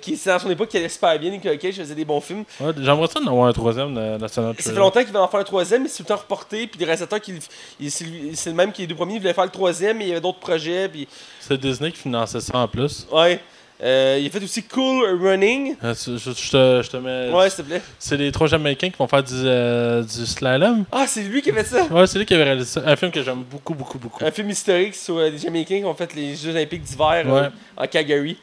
qui, 0.00 0.16
c'est 0.16 0.30
dans 0.30 0.38
son 0.38 0.50
époque 0.50 0.68
qui 0.68 0.76
allait 0.78 0.88
super 0.88 1.18
bien. 1.18 1.30
Nicolas 1.30 1.56
Cage 1.56 1.74
faisait 1.76 1.94
des 1.94 2.04
bons 2.04 2.20
films. 2.20 2.44
Ouais, 2.60 2.72
J'aimerais 2.78 3.06
ça 3.08 3.20
d'en 3.20 3.30
avoir 3.32 3.48
un 3.48 3.52
troisième 3.52 3.94
de 3.94 4.16
National 4.18 4.52
Ça 4.52 4.56
fait 4.56 4.62
Treasure. 4.62 4.80
longtemps 4.80 5.02
qu'il 5.04 5.12
va 5.12 5.22
en 5.22 5.28
faire 5.28 5.40
un 5.40 5.44
troisième, 5.44 5.82
mais 5.82 5.88
c'est 5.88 5.98
tout 5.98 6.02
le 6.04 6.08
temps 6.08 6.16
reporté. 6.20 6.66
Puis 6.66 6.78
des 6.78 6.84
réalisateurs, 6.84 7.20
qui, 7.20 7.34
il- 7.80 7.90
c'est 7.90 8.50
le 8.50 8.56
même 8.56 8.72
qui 8.72 8.82
les 8.82 8.88
deux 8.88 8.94
premiers, 8.94 9.14
il 9.14 9.20
voulait 9.20 9.34
faire 9.34 9.44
le 9.44 9.50
troisième, 9.50 9.98
mais 9.98 10.04
il 10.04 10.08
y 10.08 10.12
avait 10.12 10.20
d'autres 10.20 10.40
projets. 10.40 10.88
Puis, 10.88 11.06
C'est 11.40 11.58
Disney 11.60 11.90
qui 11.92 11.98
finançait 11.98 12.40
ça 12.40 12.56
en 12.58 12.68
plus. 12.68 13.06
ouais. 13.12 13.40
Euh, 13.84 14.18
il 14.18 14.26
a 14.26 14.30
fait 14.30 14.42
aussi 14.42 14.62
Cool 14.62 15.20
Running. 15.22 15.76
Euh, 15.84 15.94
Je, 15.94 16.16
je- 16.16 16.30
je 16.30 16.50
te, 16.50 16.82
je 16.82 16.90
te 16.90 16.96
mets. 16.96 17.30
Ouais, 17.30 17.50
s'il 17.50 17.64
te 17.64 17.68
plaît. 17.68 17.82
C'est 17.98 18.16
les 18.16 18.32
trois 18.32 18.46
Jamaïcains 18.46 18.88
qui 18.88 18.96
vont 18.96 19.06
faire 19.06 19.22
du, 19.22 19.34
euh, 19.34 20.02
du 20.02 20.24
slalom. 20.24 20.84
Ah, 20.90 21.04
c'est 21.06 21.22
lui 21.22 21.42
qui 21.42 21.50
a 21.50 21.54
fait 21.54 21.64
ça. 21.64 21.84
Ouais, 21.86 22.06
c'est 22.06 22.18
lui 22.18 22.24
qui 22.24 22.32
avait 22.34 22.44
réalisé 22.44 22.66
ça. 22.80 22.82
Un 22.86 22.96
film 22.96 23.10
que 23.10 23.22
j'aime 23.22 23.42
beaucoup, 23.42 23.74
beaucoup, 23.74 23.98
beaucoup. 23.98 24.24
Un 24.24 24.30
film 24.30 24.48
historique 24.48 24.94
sur 24.94 25.18
les 25.18 25.36
Jamaïcains 25.36 25.80
qui 25.80 25.84
ont 25.84 25.94
fait 25.94 26.14
les 26.14 26.34
Jeux 26.34 26.50
Olympiques 26.52 26.82
d'hiver 26.82 27.24
Ouais. 27.26 27.48
en 27.76 27.86
Calgary. 27.86 28.38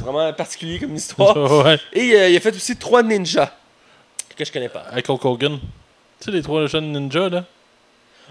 Vraiment 0.00 0.32
particulier 0.32 0.78
comme 0.78 0.94
histoire. 0.96 1.36
ouais. 1.64 1.78
Et 1.92 2.06
il 2.30 2.36
a 2.36 2.40
fait 2.40 2.54
aussi 2.56 2.74
trois 2.76 3.02
ninjas 3.02 3.52
que 4.36 4.44
je 4.44 4.50
connais 4.52 4.68
pas. 4.70 4.84
Avec 4.90 5.08
Hulk 5.08 5.24
Hogan. 5.24 5.58
Tu 6.20 6.24
sais, 6.24 6.30
les 6.30 6.42
trois 6.42 6.66
jeunes 6.66 6.90
ninjas, 6.92 7.28
là, 7.28 7.44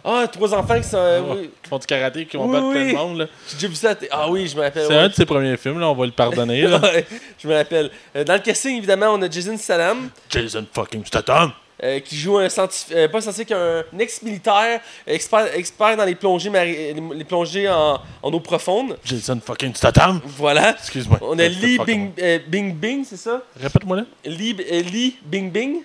Ah, 0.03 0.25
trois 0.31 0.53
enfants 0.53 0.77
qui 0.79 0.87
sont. 0.87 0.97
euh, 0.97 1.21
Ouais. 1.21 1.35
oui. 1.41 1.49
qui 1.61 1.69
font 1.69 1.77
du 1.79 1.85
karaté, 1.85 2.25
qui 2.25 2.37
vont 2.37 2.45
Oui, 2.45 2.53
battre 2.53 2.71
plein 2.71 2.85
oui. 2.85 2.91
de 2.91 2.97
monde, 2.97 3.17
là. 3.19 3.25
J'ai 3.49 3.55
déjà 3.55 3.67
vu 3.67 3.75
ça. 3.75 3.91
à 3.91 3.95
Ah 4.11 4.29
oui, 4.29 4.47
je 4.47 4.55
me 4.55 4.61
rappelle. 4.61 4.83
C'est 4.87 4.93
ouais. 4.93 4.99
un 4.99 5.07
de 5.09 5.13
ses 5.13 5.25
premiers 5.25 5.57
films, 5.57 5.79
là, 5.79 5.89
on 5.89 5.95
va 5.95 6.05
le 6.05 6.11
pardonner, 6.11 6.61
là. 6.61 6.79
Ouais, 6.81 7.05
je 7.37 7.47
me 7.47 7.55
rappelle. 7.55 7.91
Euh, 8.15 8.23
dans 8.23 8.33
le 8.33 8.39
casting, 8.39 8.77
évidemment, 8.77 9.07
on 9.13 9.21
a 9.21 9.29
Jason 9.29 9.57
Statham 9.57 10.09
Jason 10.29 10.65
fucking 10.73 11.05
Statham. 11.05 11.51
euh, 11.83 11.99
qui 11.99 12.17
joue 12.17 12.37
un 12.39 12.49
scientifique, 12.49 12.95
euh, 12.95 13.07
pas 13.07 13.21
scientifique, 13.21 13.51
un 13.51 13.83
ex-militaire, 13.99 14.79
expert, 15.05 15.53
expert 15.55 15.95
dans 15.95 16.05
les 16.05 16.15
plongées, 16.15 16.49
mari- 16.49 16.93
les, 16.95 17.01
les 17.17 17.23
plongées 17.23 17.69
en, 17.69 17.99
en 18.23 18.31
eau 18.33 18.39
profonde. 18.39 18.97
Jason 19.05 19.39
fucking 19.45 19.75
Statham. 19.75 20.19
Voilà. 20.25 20.71
Excuse-moi. 20.71 21.19
On 21.21 21.37
a 21.37 21.47
Lee 21.47 21.77
Bing, 21.85 22.11
euh, 22.19 22.39
Bing 22.47 22.73
Bing, 22.73 23.03
c'est 23.05 23.17
ça? 23.17 23.43
Répète-moi 23.61 23.97
là. 23.97 24.03
Lee, 24.25 24.55
euh, 24.71 24.81
Lee 24.81 25.17
Bing 25.23 25.51
Bing. 25.51 25.81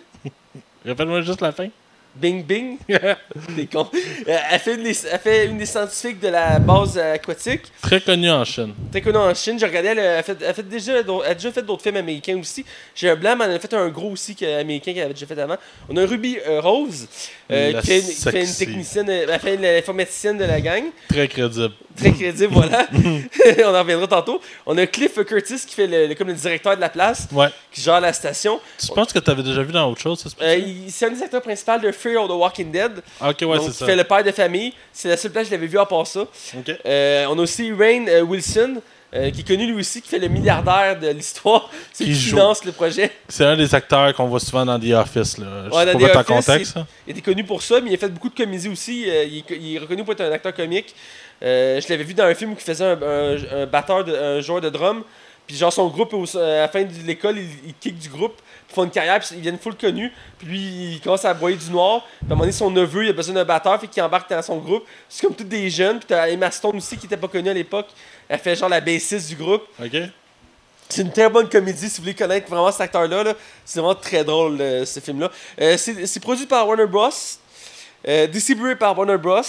Répète-moi 0.85 1.21
juste 1.23 1.41
la 1.43 1.53
fin. 1.53 1.69
Bing 2.15 2.45
Bing. 2.45 2.79
T'es 2.89 3.67
con. 3.73 3.89
Euh, 4.29 4.39
elle, 4.51 4.59
fait 4.61 4.75
une 4.75 4.83
des, 4.83 5.07
elle 5.07 5.19
fait 5.19 5.47
une 5.47 5.59
des 5.59 5.67
scientifiques 5.67 6.21
de 6.21 6.29
la 6.29 6.59
base 6.59 6.99
aquatique. 6.99 7.63
Très 7.81 8.01
connu 8.01 8.31
en 8.31 8.45
Chine. 8.45 8.75
Très 8.91 9.01
connue 9.01 9.17
en 9.19 9.35
Chine. 9.35 9.59
J'ai 9.59 9.67
regardé, 9.67 9.89
elle, 9.89 9.99
a- 9.99 10.03
elle, 10.19 10.23
fait, 10.25 10.37
elle, 10.47 10.55
fait 10.55 10.69
déjà, 10.69 10.93
elle 11.01 11.07
a 11.27 11.35
déjà 11.35 11.51
fait 11.53 11.63
d'autres 11.63 11.83
films 11.83 11.97
américains 11.97 12.39
aussi. 12.39 12.65
J'ai 12.95 13.09
un 13.11 13.17
blanc, 13.17 13.35
mais 13.39 13.45
elle 13.47 13.53
en 13.53 13.55
a 13.57 13.59
fait 13.59 13.73
un 13.75 13.89
gros 13.89 14.11
aussi 14.11 14.37
américain 14.45 14.93
qu'elle 14.93 15.05
avait 15.05 15.15
déjà 15.15 15.27
fait 15.27 15.39
avant. 15.41 15.57
On 15.89 15.97
a 15.97 16.05
Ruby 16.07 16.39
euh, 16.47 16.61
Rose, 16.61 17.09
euh, 17.51 17.81
qui, 17.81 17.87
fait 17.87 17.99
une, 18.01 18.07
qui 18.07 18.15
fait 18.31 18.45
une 18.45 18.55
technicienne, 18.55 19.09
elle 19.11 19.41
fait 19.41 19.57
l'informaticienne 19.57 20.39
de 20.39 20.45
la 20.45 20.61
gang. 20.61 20.85
Très 21.09 21.29
crédible. 21.29 21.73
Très 21.97 22.13
crédible, 22.13 22.49
voilà. 22.53 22.87
On 23.67 23.75
en 23.75 23.79
reviendra 23.81 24.07
tantôt. 24.07 24.41
On 24.67 24.77
a 24.79 24.87
Cliff 24.87 25.15
Curtis 25.25 25.61
qui 25.67 25.75
fait 25.75 25.87
le, 25.87 26.07
le- 26.09 26.15
comme 26.15 26.29
le 26.29 26.35
directeur 26.35 26.77
de 26.77 26.81
la 26.81 26.89
place, 26.89 27.27
Ouais. 27.33 27.49
qui 27.73 27.81
gère 27.81 28.01
la 28.01 28.13
station. 28.13 28.61
Tu 28.79 28.87
penses 28.89 29.13
que 29.13 29.19
tu 29.19 29.31
avais 29.31 29.43
déjà 29.43 29.63
vu 29.63 29.73
dans 29.73 29.91
autre 29.91 30.01
chose, 30.01 30.21
ça? 30.21 30.29
Euh, 30.43 30.57
il- 30.57 30.91
c'est 30.91 31.07
un 31.07 31.11
des 31.11 31.23
acteurs 31.23 31.43
principaux 31.43 31.79
de 31.83 31.91
Fear 32.03 32.23
of 32.23 32.29
the 32.29 32.33
Walking 32.35 32.71
Dead. 32.73 32.93
Ok, 33.21 33.37
ouais, 33.43 33.47
donc, 33.47 33.61
c'est 33.63 33.67
il 33.69 33.73
ça. 33.75 33.87
fait 33.87 33.97
le 33.97 34.05
père 34.05 34.25
de 34.25 34.33
famille. 34.33 34.73
C'est 34.93 35.09
la 35.09 35.17
seule 35.17 35.31
place 35.33 35.45
que 35.45 35.51
je 35.51 35.55
l'avais 35.55 35.67
vu 35.67 35.79
à 35.79 35.87
part 35.87 36.07
ça. 36.07 36.25
Euh, 36.87 37.27
on 37.31 37.39
a 37.39 37.43
aussi 37.43 37.73
Rain 37.73 38.07
euh, 38.09 38.23
Wilson, 38.23 38.81
euh, 39.15 39.31
qui 39.31 39.41
est 39.41 39.47
connu 39.47 39.67
lui 39.67 39.79
aussi, 39.81 40.01
qui 40.03 40.09
fait 40.09 40.19
le 40.19 40.29
milliardaire 40.29 40.99
de 40.99 41.09
l'histoire. 41.09 41.71
C'est 41.93 42.05
Qui 42.05 42.11
qui 42.13 42.17
joue. 42.19 42.31
finance 42.37 42.65
le 42.65 42.73
projet. 42.73 43.11
C'est 43.29 43.45
un 43.45 43.57
des 43.57 43.75
acteurs 43.75 44.15
qu'on 44.15 44.27
voit 44.27 44.41
souvent 44.41 44.65
dans 44.65 44.79
The 44.81 44.93
Office, 44.93 45.39
là. 45.39 45.47
Ouais, 45.71 45.85
Juste 45.85 45.93
dans 45.93 45.99
The 46.09 46.17
Office, 46.17 46.27
contexte, 46.27 46.73
ça. 46.75 46.87
Il 47.07 47.11
était 47.13 47.21
connu 47.21 47.45
pour 47.45 47.63
ça, 47.63 47.81
mais 47.81 47.91
il 47.91 47.95
a 47.95 47.99
fait 47.99 48.09
beaucoup 48.09 48.31
de 48.31 48.35
comédie 48.35 48.69
aussi. 48.69 49.05
Euh, 49.09 49.25
il, 49.25 49.39
est, 49.39 49.45
il 49.61 49.77
est 49.77 49.79
reconnu 49.79 50.03
pour 50.05 50.15
être 50.15 50.23
un 50.23 50.33
acteur 50.33 50.55
comique. 50.55 50.95
Euh, 51.43 51.81
je 51.81 51.89
l'avais 51.89 52.05
vu 52.05 52.15
dans 52.15 52.25
un 52.25 52.35
film 52.35 52.53
où 52.53 52.57
il 52.59 52.63
faisait 52.63 52.85
un, 52.85 52.99
un- 53.03 53.63
un 53.63 53.67
batteur, 53.67 54.05
de, 54.05 54.15
un 54.15 54.41
joueur 54.41 54.61
de 54.61 54.71
drum. 54.71 55.03
Puis 55.47 55.57
genre 55.57 55.73
son 55.73 55.89
groupe, 55.89 56.15
à 56.37 56.39
la 56.61 56.69
fin 56.69 56.83
de 56.85 56.89
l'école, 57.05 57.37
il, 57.37 57.49
il 57.67 57.75
kick 57.75 57.99
du 57.99 58.09
groupe, 58.09 58.41
font 58.73 58.85
une 58.85 58.91
carrière, 58.91 59.19
puis 59.21 59.29
ils 59.33 59.41
viennent 59.41 59.59
full 59.59 59.77
connus. 59.77 60.13
Puis 60.39 60.47
lui, 60.47 60.59
il 60.95 61.01
commence 61.01 61.25
à 61.25 61.35
boyer 61.35 61.57
du 61.57 61.71
noir. 61.71 62.03
Puis 62.03 62.19
à 62.21 62.25
un 62.25 62.29
moment 62.31 62.41
donné, 62.41 62.53
son 62.53 62.71
neveu, 62.71 63.05
il 63.05 63.11
a 63.11 63.13
besoin 63.13 63.35
d'un 63.35 63.45
batteur, 63.45 63.81
fait 63.81 63.87
qu'il 63.87 64.03
embarque 64.03 64.31
dans 64.31 64.43
son 64.43 64.59
groupe. 64.59 64.85
C'est 65.09 65.27
comme 65.27 65.35
tous 65.35 65.45
des 65.45 65.71
jeunes. 65.71 65.99
Puis 65.99 66.07
t'as 66.09 66.29
Emma 66.29 66.51
Stone 66.51 66.77
aussi, 66.77 66.97
qui 66.97 67.07
était 67.07 67.17
pas 67.17 67.29
connue 67.29 67.51
à 67.51 67.55
l'époque. 67.55 67.89
Elle 68.29 68.39
fait 68.39 68.57
genre 68.57 68.69
la 68.69 68.81
bassiste 68.81 69.29
du 69.29 69.37
groupe. 69.37 69.63
OK? 69.83 69.97
C'est 70.89 71.03
une 71.03 71.13
très 71.13 71.31
bonne 71.31 71.49
comédie, 71.49 71.89
si 71.89 71.97
vous 71.97 72.03
voulez 72.03 72.15
connaître 72.15 72.49
vraiment 72.51 72.71
cet 72.71 72.83
acteur-là. 72.83 73.23
là. 73.25 73.35
C'est 73.65 73.81
vraiment 73.81 73.95
très 73.95 74.25
drôle, 74.25 74.61
euh, 74.61 74.85
ce 74.85 75.01
film-là. 75.01 75.31
Euh, 75.61 75.77
c'est 75.79 76.21
produit 76.21 76.45
par 76.47 76.69
Warner 76.69 76.87
Bros. 76.87 77.09
euh, 78.07 78.27
distribué 78.27 78.77
par 78.77 78.97
Warner 78.99 79.17
Bros. 79.17 79.41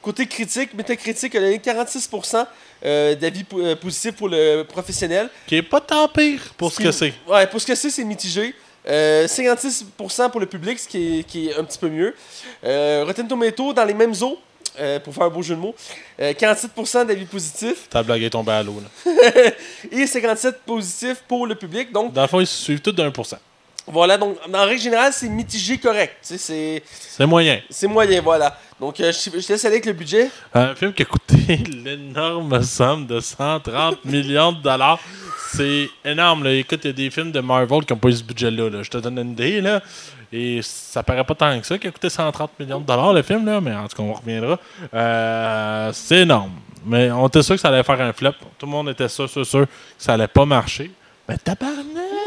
Côté 0.00 0.26
critique, 0.26 0.74
Metacritic 0.74 1.34
a 1.34 1.40
donné 1.40 1.58
46% 1.58 2.46
euh, 2.84 3.14
d'avis 3.14 3.44
euh, 3.54 3.76
positifs 3.76 4.14
pour 4.14 4.28
le 4.28 4.62
professionnel. 4.62 5.28
Qui 5.46 5.56
est 5.56 5.62
pas 5.62 5.80
tant 5.80 6.08
pire 6.08 6.40
pour 6.56 6.72
ce 6.72 6.80
que 6.80 6.92
c'est. 6.92 7.14
Ouais, 7.26 7.46
pour 7.46 7.60
ce 7.60 7.66
que 7.66 7.74
c'est, 7.74 7.90
c'est 7.90 8.04
mitigé. 8.04 8.54
Euh, 8.88 9.26
56% 9.26 10.30
pour 10.30 10.40
le 10.40 10.46
public, 10.46 10.78
ce 10.78 10.88
qui 10.88 11.18
est, 11.18 11.22
qui 11.24 11.48
est 11.48 11.56
un 11.56 11.64
petit 11.64 11.78
peu 11.78 11.88
mieux. 11.88 12.14
Euh, 12.64 13.04
Rotten 13.06 13.28
Tomato 13.28 13.72
dans 13.72 13.84
les 13.84 13.92
mêmes 13.94 14.14
eaux, 14.22 14.38
euh, 14.80 15.00
pour 15.00 15.12
faire 15.12 15.24
un 15.24 15.28
beau 15.30 15.42
jeu 15.42 15.56
de 15.56 15.60
mots. 15.60 15.74
Euh, 16.20 16.32
47% 16.32 17.06
d'avis 17.06 17.24
positifs 17.26 17.88
Ta 17.90 18.02
blague 18.02 18.22
est 18.22 18.30
tombée 18.30 18.52
à 18.52 18.62
l'eau. 18.62 18.80
là. 18.80 19.12
et 19.92 20.06
57 20.06 20.60
positifs 20.64 21.22
pour 21.26 21.46
le 21.46 21.54
public. 21.54 21.92
Donc 21.92 22.12
Dans 22.12 22.22
le 22.22 22.28
fond, 22.28 22.40
ils 22.40 22.46
se 22.46 22.62
suivent 22.64 22.80
tous 22.80 22.92
d'un 22.92 23.10
pour 23.10 23.26
cent. 23.26 23.38
Voilà, 23.92 24.16
donc 24.18 24.36
en 24.52 24.64
règle 24.64 24.80
générale, 24.80 25.12
c'est 25.12 25.28
mitigé 25.28 25.78
correct. 25.78 26.16
C'est 26.22 26.38
C'est 26.38 27.26
moyen. 27.26 27.60
c'est 27.70 27.86
moyen, 27.86 28.20
voilà. 28.20 28.56
Donc 28.80 29.00
euh, 29.00 29.10
je, 29.12 29.30
je 29.40 29.46
te 29.46 29.52
laisse 29.52 29.64
aller 29.64 29.74
avec 29.76 29.86
le 29.86 29.92
budget. 29.92 30.30
Un 30.54 30.74
film 30.74 30.92
qui 30.92 31.02
a 31.02 31.04
coûté 31.06 31.56
l'énorme 31.84 32.62
somme 32.62 33.06
de 33.06 33.18
130 33.20 34.04
millions 34.04 34.52
de 34.52 34.62
dollars. 34.62 35.00
C'est 35.52 35.88
énorme. 36.04 36.44
Là. 36.44 36.52
Écoute, 36.52 36.80
il 36.84 36.88
y 36.88 36.90
a 36.90 36.92
des 36.92 37.10
films 37.10 37.32
de 37.32 37.40
Marvel 37.40 37.84
qui 37.84 37.92
n'ont 37.92 37.98
pas 37.98 38.08
eu 38.08 38.12
ce 38.12 38.22
budget-là. 38.22 38.68
là. 38.70 38.82
Je 38.82 38.90
te 38.90 38.98
donne 38.98 39.18
une 39.18 39.32
idée. 39.32 39.60
Là. 39.60 39.80
Et 40.30 40.60
ça 40.62 41.02
paraît 41.02 41.24
pas 41.24 41.34
tant 41.34 41.58
que 41.58 41.66
ça 41.66 41.78
qui 41.78 41.86
a 41.86 41.90
coûté 41.90 42.10
130 42.10 42.50
millions 42.60 42.80
de 42.80 42.84
dollars 42.86 43.14
le 43.14 43.22
film, 43.22 43.46
là, 43.46 43.60
mais 43.62 43.74
en 43.74 43.88
tout 43.88 43.96
cas, 43.96 44.02
on 44.02 44.12
reviendra. 44.12 44.58
Euh, 44.92 45.90
c'est 45.94 46.18
énorme. 46.18 46.52
Mais 46.84 47.10
on 47.10 47.26
était 47.28 47.42
sûr 47.42 47.54
que 47.54 47.60
ça 47.60 47.68
allait 47.68 47.82
faire 47.82 48.00
un 48.00 48.12
flop. 48.12 48.32
Tout 48.58 48.66
le 48.66 48.72
monde 48.72 48.90
était 48.90 49.08
sûr, 49.08 49.28
sûr, 49.28 49.44
sûr 49.46 49.62
que 49.66 49.70
ça 49.96 50.12
allait 50.12 50.28
pas 50.28 50.44
marcher. 50.44 50.90
Mais 51.26 51.38
tabarnak! 51.38 52.17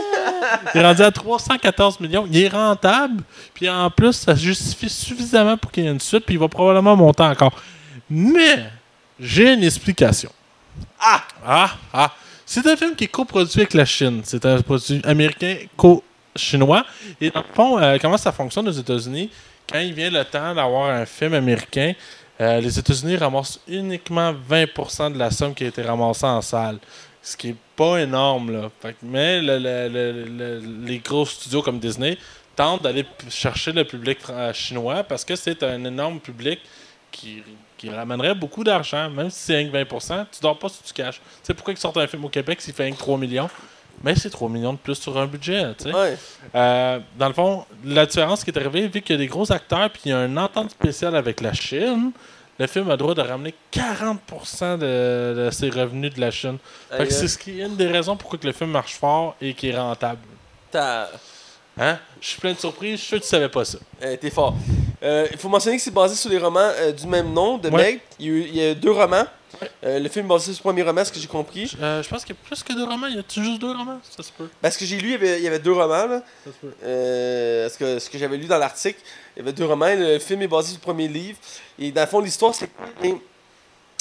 Il 0.74 0.82
est 0.82 0.86
rendu 0.86 1.01
à 1.01 1.11
314 1.11 1.99
millions. 1.99 2.28
Il 2.32 2.38
est 2.38 2.47
rentable. 2.49 3.24
Puis 3.53 3.69
en 3.69 3.89
plus, 3.89 4.13
ça 4.13 4.36
justifie 4.36 4.89
suffisamment 4.89 5.57
pour 5.57 5.72
qu'il 5.72 5.84
y 5.84 5.88
ait 5.88 5.91
une 5.91 5.99
suite. 5.99 6.26
Puis 6.26 6.36
il 6.36 6.39
va 6.39 6.47
probablement 6.47 6.95
monter 6.95 7.24
encore. 7.24 7.53
Mais 8.09 8.65
j'ai 9.19 9.53
une 9.53 9.63
explication. 9.63 10.32
Ah! 10.99 11.22
Ah, 11.45 11.72
ah. 11.93 12.11
C'est 12.45 12.65
un 12.67 12.76
film 12.76 12.95
qui 12.95 13.05
est 13.05 13.07
coproduit 13.07 13.61
avec 13.61 13.74
la 13.74 13.86
Chine. 13.86 14.22
C'est 14.24 14.45
un 14.45 14.61
produit 14.61 15.01
américain 15.05 15.55
co-chinois. 15.78 16.86
Et 17.19 17.30
dans 17.30 17.39
le 17.39 17.53
fond, 17.53 17.80
euh, 17.80 17.97
comment 18.01 18.17
ça 18.17 18.32
fonctionne 18.32 18.67
aux 18.67 18.72
États-Unis? 18.72 19.30
Quand 19.72 19.80
il 19.80 19.93
vient 19.93 20.09
le 20.09 20.26
temps 20.26 20.53
d'avoir 20.53 20.89
un 20.89 21.05
film 21.05 21.34
américain, 21.34 21.93
euh, 22.41 22.59
les 22.59 22.78
États-Unis 22.78 23.15
ramassent 23.15 23.59
uniquement 23.67 24.34
20% 24.34 25.13
de 25.13 25.17
la 25.17 25.32
somme 25.32 25.53
qui 25.53 25.63
a 25.63 25.67
été 25.67 25.82
ramassée 25.82 26.26
en 26.26 26.41
salle. 26.41 26.78
Ce 27.22 27.38
qui 27.38 27.49
est 27.49 27.55
pas 27.76 27.97
énorme, 28.01 28.51
là. 28.51 28.69
Fait 28.82 28.93
que- 28.93 28.97
mais 29.03 29.41
le- 29.41 29.59
le- 29.59 29.88
le- 29.89 30.24
le- 30.26 30.86
les 30.86 30.99
gros 30.99 31.26
studios 31.26 31.61
comme 31.61 31.80
Disney 31.80 32.17
tentent 32.55 32.82
d'aller 32.84 33.05
chercher 33.30 33.72
le 33.72 33.84
public 33.86 34.17
euh, 34.30 34.51
chinois 34.53 35.03
parce 35.03 35.24
que 35.24 35.36
c'est 35.36 35.61
un 35.63 35.84
énorme 35.86 36.19
public 36.19 36.59
qui, 37.11 37.43
qui 37.78 37.89
ramènerait 37.89 38.34
beaucoup 38.36 38.63
d'argent, 38.63 39.09
même 39.09 39.30
si 39.30 39.39
c'est 39.39 39.57
rien 39.57 39.67
que 39.69 39.72
20%, 39.78 40.26
tu 40.32 40.39
dors 40.41 40.57
pas 40.57 40.69
si 40.69 40.82
tu 40.84 40.93
caches. 40.93 41.17
Tu 41.19 41.22
sais 41.43 41.53
pourquoi 41.53 41.74
ils 41.74 41.78
sortent 41.78 41.97
un 41.97 42.07
film 42.07 42.26
au 42.26 42.30
Québec 42.30 42.59
s'il 42.61 42.74
fait 42.74 42.84
rien 42.84 42.93
que 42.93 42.97
3 42.99 43.17
millions? 43.17 43.49
Mais 44.03 44.15
c'est 44.15 44.30
3 44.32 44.49
millions 44.49 44.74
de 44.74 44.78
plus 44.80 44.95
sur 44.95 45.15
un 45.17 45.28
budget. 45.28 45.63
Ouais. 45.86 46.17
Euh, 46.55 46.99
dans 47.19 47.28
le 47.28 47.34
fond, 47.34 47.65
la 47.86 48.05
différence 48.07 48.43
qui 48.43 48.49
est 48.49 48.57
arrivée, 48.57 48.88
vu 48.88 49.01
qu'il 49.01 49.13
y 49.15 49.19
a 49.19 49.19
des 49.19 49.28
gros 49.28 49.51
acteurs 49.51 49.89
puis 49.91 50.01
il 50.05 50.09
y 50.09 50.13
a 50.13 50.26
une 50.26 50.39
entente 50.39 50.72
spéciale 50.72 51.15
avec 51.15 51.39
la 51.41 51.53
Chine, 51.53 52.11
le 52.62 52.68
film 52.68 52.88
a 52.89 52.91
le 52.91 52.97
droit 52.97 53.14
de 53.16 53.22
ramener 53.22 53.53
40% 53.74 54.78
de, 54.78 55.45
de 55.45 55.49
ses 55.51 55.70
revenus 55.70 56.14
de 56.14 56.22
la 56.22 56.32
Chine. 56.32 56.57
Fait 56.89 57.07
que 57.07 57.14
c'est 57.14 57.28
ce 57.28 57.38
qui 57.38 57.59
est 57.59 57.66
une 57.66 57.76
des 57.76 57.88
raisons 57.88 58.16
pourquoi 58.16 58.38
que 58.39 58.47
le 58.47 58.53
film 58.53 58.72
marche 58.72 58.95
fort 58.95 59.36
et 59.41 59.53
qui 59.53 59.70
est 59.70 59.78
rentable. 59.78 60.22
t'as- 60.72 61.09
Hein? 61.80 61.97
Je 62.20 62.28
suis 62.28 62.39
plein 62.41 62.51
de 62.51 62.59
surprises, 62.59 62.97
je 62.97 62.97
suis 62.97 63.07
sûr 63.07 63.18
que 63.20 63.24
tu 63.24 63.30
savais 63.30 63.47
pas 63.47 63.64
ça. 63.64 63.78
euh, 64.03 64.18
T'es 64.18 64.30
fort. 64.30 64.53
Euh, 65.01 65.26
Il 65.32 65.38
faut 65.38 65.47
mentionner 65.47 65.78
que 65.78 65.82
c'est 65.84 65.89
basé 65.93 66.16
sur 66.16 66.30
les 66.30 66.38
romans 66.38 66.59
euh, 66.59 66.91
du 66.91 67.07
même 67.07 67.32
nom, 67.34 67.57
de 67.57 67.70
Ouais. 67.70 67.78
Meg. 67.93 68.01
Il 68.20 68.26
y, 68.26 68.30
a 68.30 68.32
eu- 68.34 68.45
il 68.49 68.55
y 68.57 68.66
a 68.66 68.76
deux 68.76 68.91
romans. 68.91 69.26
Euh, 69.84 69.99
le 69.99 70.09
film 70.09 70.26
est 70.26 70.30
basé 70.30 70.53
sur 70.53 70.62
le 70.62 70.74
premier 70.74 70.84
roman, 70.84 71.03
ce 71.05 71.12
que 71.12 71.20
j'ai 71.20 71.28
compris? 71.28 71.68
Je 71.68 71.78
euh, 71.78 72.03
je 72.03 72.09
pense 72.09 72.26
qu'il 72.26 72.36
y 72.36 72.39
a 72.39 72.41
plus 72.45 72.64
que 72.64 72.74
deux 72.74 72.84
romans. 72.84 73.07
Y 73.07 73.20
a-tu 73.20 73.43
juste 73.43 73.62
deux 73.62 73.72
romans? 73.72 73.99
Ça 74.03 74.24
se 74.24 74.32
peut. 74.32 74.49
Parce 74.62 74.78
que 74.78 74.86
j'ai 74.86 74.97
lu, 74.97 75.09
il 75.09 75.12
y 75.12 75.16
avait, 75.16 75.38
il 75.39 75.43
y 75.43 75.47
avait 75.47 75.59
deux 75.59 75.74
romans. 75.74 76.05
Là. 76.05 76.24
Ça 76.43 76.51
se 76.51 76.57
peut. 76.66 76.74
Euh, 76.84 77.70
ce 77.70 77.78
que, 77.78 77.99
ce 77.99 78.09
que 78.09 78.18
j'avais 78.18 78.38
lu 78.38 78.45
dans 78.45 78.57
l'article, 78.57 78.99
il 79.36 79.39
y 79.39 79.41
avait 79.41 79.53
deux 79.53 79.66
romans. 79.66 79.93
Le 79.95 80.20
film 80.20 80.41
est 80.41 80.47
basé 80.47 80.70
sur 80.70 80.78
le 80.78 80.82
premier 80.82 81.07
livre. 81.07 81.38
Et 81.80 81.91
dans 81.91 82.01
le 82.01 82.07
fond, 82.07 82.20
l'histoire, 82.20 82.53
c'est 82.53 82.70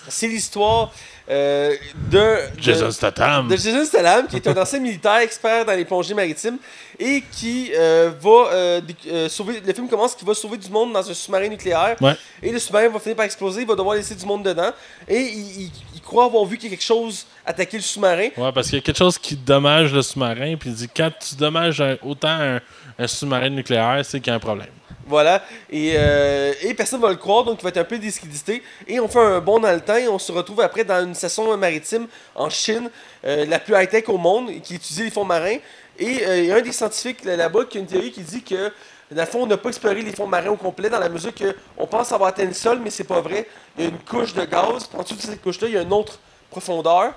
c'est 0.09 0.29
l'histoire 0.29 0.91
euh, 1.29 1.75
de, 2.11 2.37
Jason 2.59 2.87
de, 2.87 2.91
Statham. 2.91 3.49
de 3.49 3.57
Jason 3.57 3.85
Statham, 3.85 4.27
qui 4.27 4.37
est 4.37 4.49
un 4.49 4.57
ancien 4.57 4.81
militaire 4.81 5.19
expert 5.19 5.65
dans 5.65 5.75
les 5.75 5.85
plongées 5.85 6.15
maritimes 6.15 6.59
et 6.99 7.23
qui 7.31 7.71
euh, 7.77 8.11
va 8.21 8.31
euh, 8.53 8.81
euh, 9.09 9.29
sauver. 9.29 9.61
Le 9.65 9.73
film 9.73 9.89
commence 9.89 10.15
qu'il 10.15 10.27
va 10.27 10.35
sauver 10.35 10.57
du 10.59 10.69
monde 10.71 10.93
dans 10.93 11.09
un 11.09 11.15
sous-marin 11.15 11.49
nucléaire. 11.49 11.97
Ouais. 12.01 12.17
Et 12.43 12.51
le 12.51 12.59
sous-marin 12.59 12.89
va 12.89 12.99
finir 12.99 13.17
par 13.17 13.25
exploser, 13.27 13.61
il 13.63 13.67
va 13.67 13.77
devoir 13.77 13.95
laisser 13.97 14.15
du 14.17 14.27
monde 14.27 14.43
dedans. 14.45 14.71
Et 15.09 15.21
il, 15.21 15.63
il- 15.63 15.71
il 15.95 16.01
croit 16.01 16.25
avoir 16.25 16.45
vu 16.47 16.57
quelque 16.59 16.83
chose 16.83 17.27
attaquer 17.47 17.77
le 17.77 17.83
sous-marin. 17.83 18.29
Ouais, 18.37 18.51
parce 18.53 18.69
qu'il 18.69 18.77
y 18.77 18.81
a 18.81 18.83
quelque 18.85 18.97
chose 18.99 19.17
qui 19.19 19.37
dommage 19.37 19.93
le 19.93 20.03
sous-marin, 20.03 20.57
puis 20.59 20.71
il 20.71 20.75
dit 20.75 20.89
quand 20.89 21.11
tu 21.21 21.37
dommages 21.37 21.81
un- 21.81 21.97
autant 22.03 22.29
un, 22.29 22.61
un 22.99 23.07
sous-marin 23.07 23.51
nucléaire, 23.51 24.01
c'est 24.05 24.19
qu'il 24.19 24.29
y 24.31 24.33
a 24.33 24.37
un 24.37 24.41
problème. 24.41 24.67
Voilà. 25.11 25.43
Et, 25.69 25.95
euh, 25.97 26.53
personne 26.77 27.01
ne 27.01 27.05
va 27.05 27.11
le 27.11 27.17
croire, 27.17 27.43
donc 27.45 27.59
il 27.61 27.65
va 27.65 27.71
être 27.71 27.79
un 27.79 27.85
peu 27.85 27.99
discrédité. 27.99 28.63
Et 28.87 29.01
on 29.01 29.09
fait 29.09 29.19
un 29.19 29.41
bond 29.41 29.59
dans 29.59 29.73
le 29.73 29.81
temps 29.81 29.97
et 29.97 30.07
on 30.09 30.21
se 30.21 30.31
retrouve 30.31 30.61
après 30.61 30.85
dans 30.85 31.05
une 31.05 31.15
station 31.17 31.57
maritime 31.57 32.07
en 32.35 32.49
Chine, 32.49 32.89
euh, 33.25 33.45
la 33.47 33.59
plus 33.59 33.75
high-tech 33.75 34.09
au 34.09 34.17
monde, 34.19 34.53
qui 34.63 34.77
étudie 34.77 35.03
les 35.03 35.11
fonds 35.11 35.25
marins. 35.25 35.59
Et 35.99 36.25
euh, 36.25 36.39
il 36.39 36.47
y 36.47 36.53
a 36.53 36.57
un 36.57 36.61
des 36.61 36.73
scientifiques 36.73 37.25
là- 37.25 37.37
là-bas 37.37 37.65
qui 37.65 37.79
a 37.79 37.81
une 37.81 37.87
théorie 37.89 38.13
qui 38.13 38.23
dit 38.23 38.43
que, 38.43 38.73
dans 39.11 39.27
fond, 39.27 39.43
on 39.43 39.47
n'a 39.47 39.57
pas 39.57 39.69
exploré 39.71 40.01
les 40.03 40.13
fonds 40.13 40.29
marins 40.29 40.51
au 40.51 40.57
complet, 40.57 40.89
dans 40.89 41.01
la 41.01 41.09
mesure 41.09 41.33
qu'on 41.35 41.87
pense 41.89 42.13
avoir 42.13 42.29
atteint 42.29 42.45
le 42.45 42.55
sol, 42.55 42.79
mais 42.83 42.91
c'est 42.91 43.05
pas 43.05 43.21
vrai. 43.21 43.49
Il 43.77 43.85
y 43.85 43.87
a 43.89 43.91
une 43.91 43.99
couche 43.99 44.33
de 44.33 44.45
gaz, 44.45 44.89
en 44.97 45.03
dessous 45.03 45.17
de 45.17 45.21
cette 45.23 45.43
couche-là, 45.43 45.67
il 45.67 45.75
y 45.75 45.79
a 45.79 45.83
une 45.83 45.93
autre 45.93 46.21
profondeur? 46.49 47.15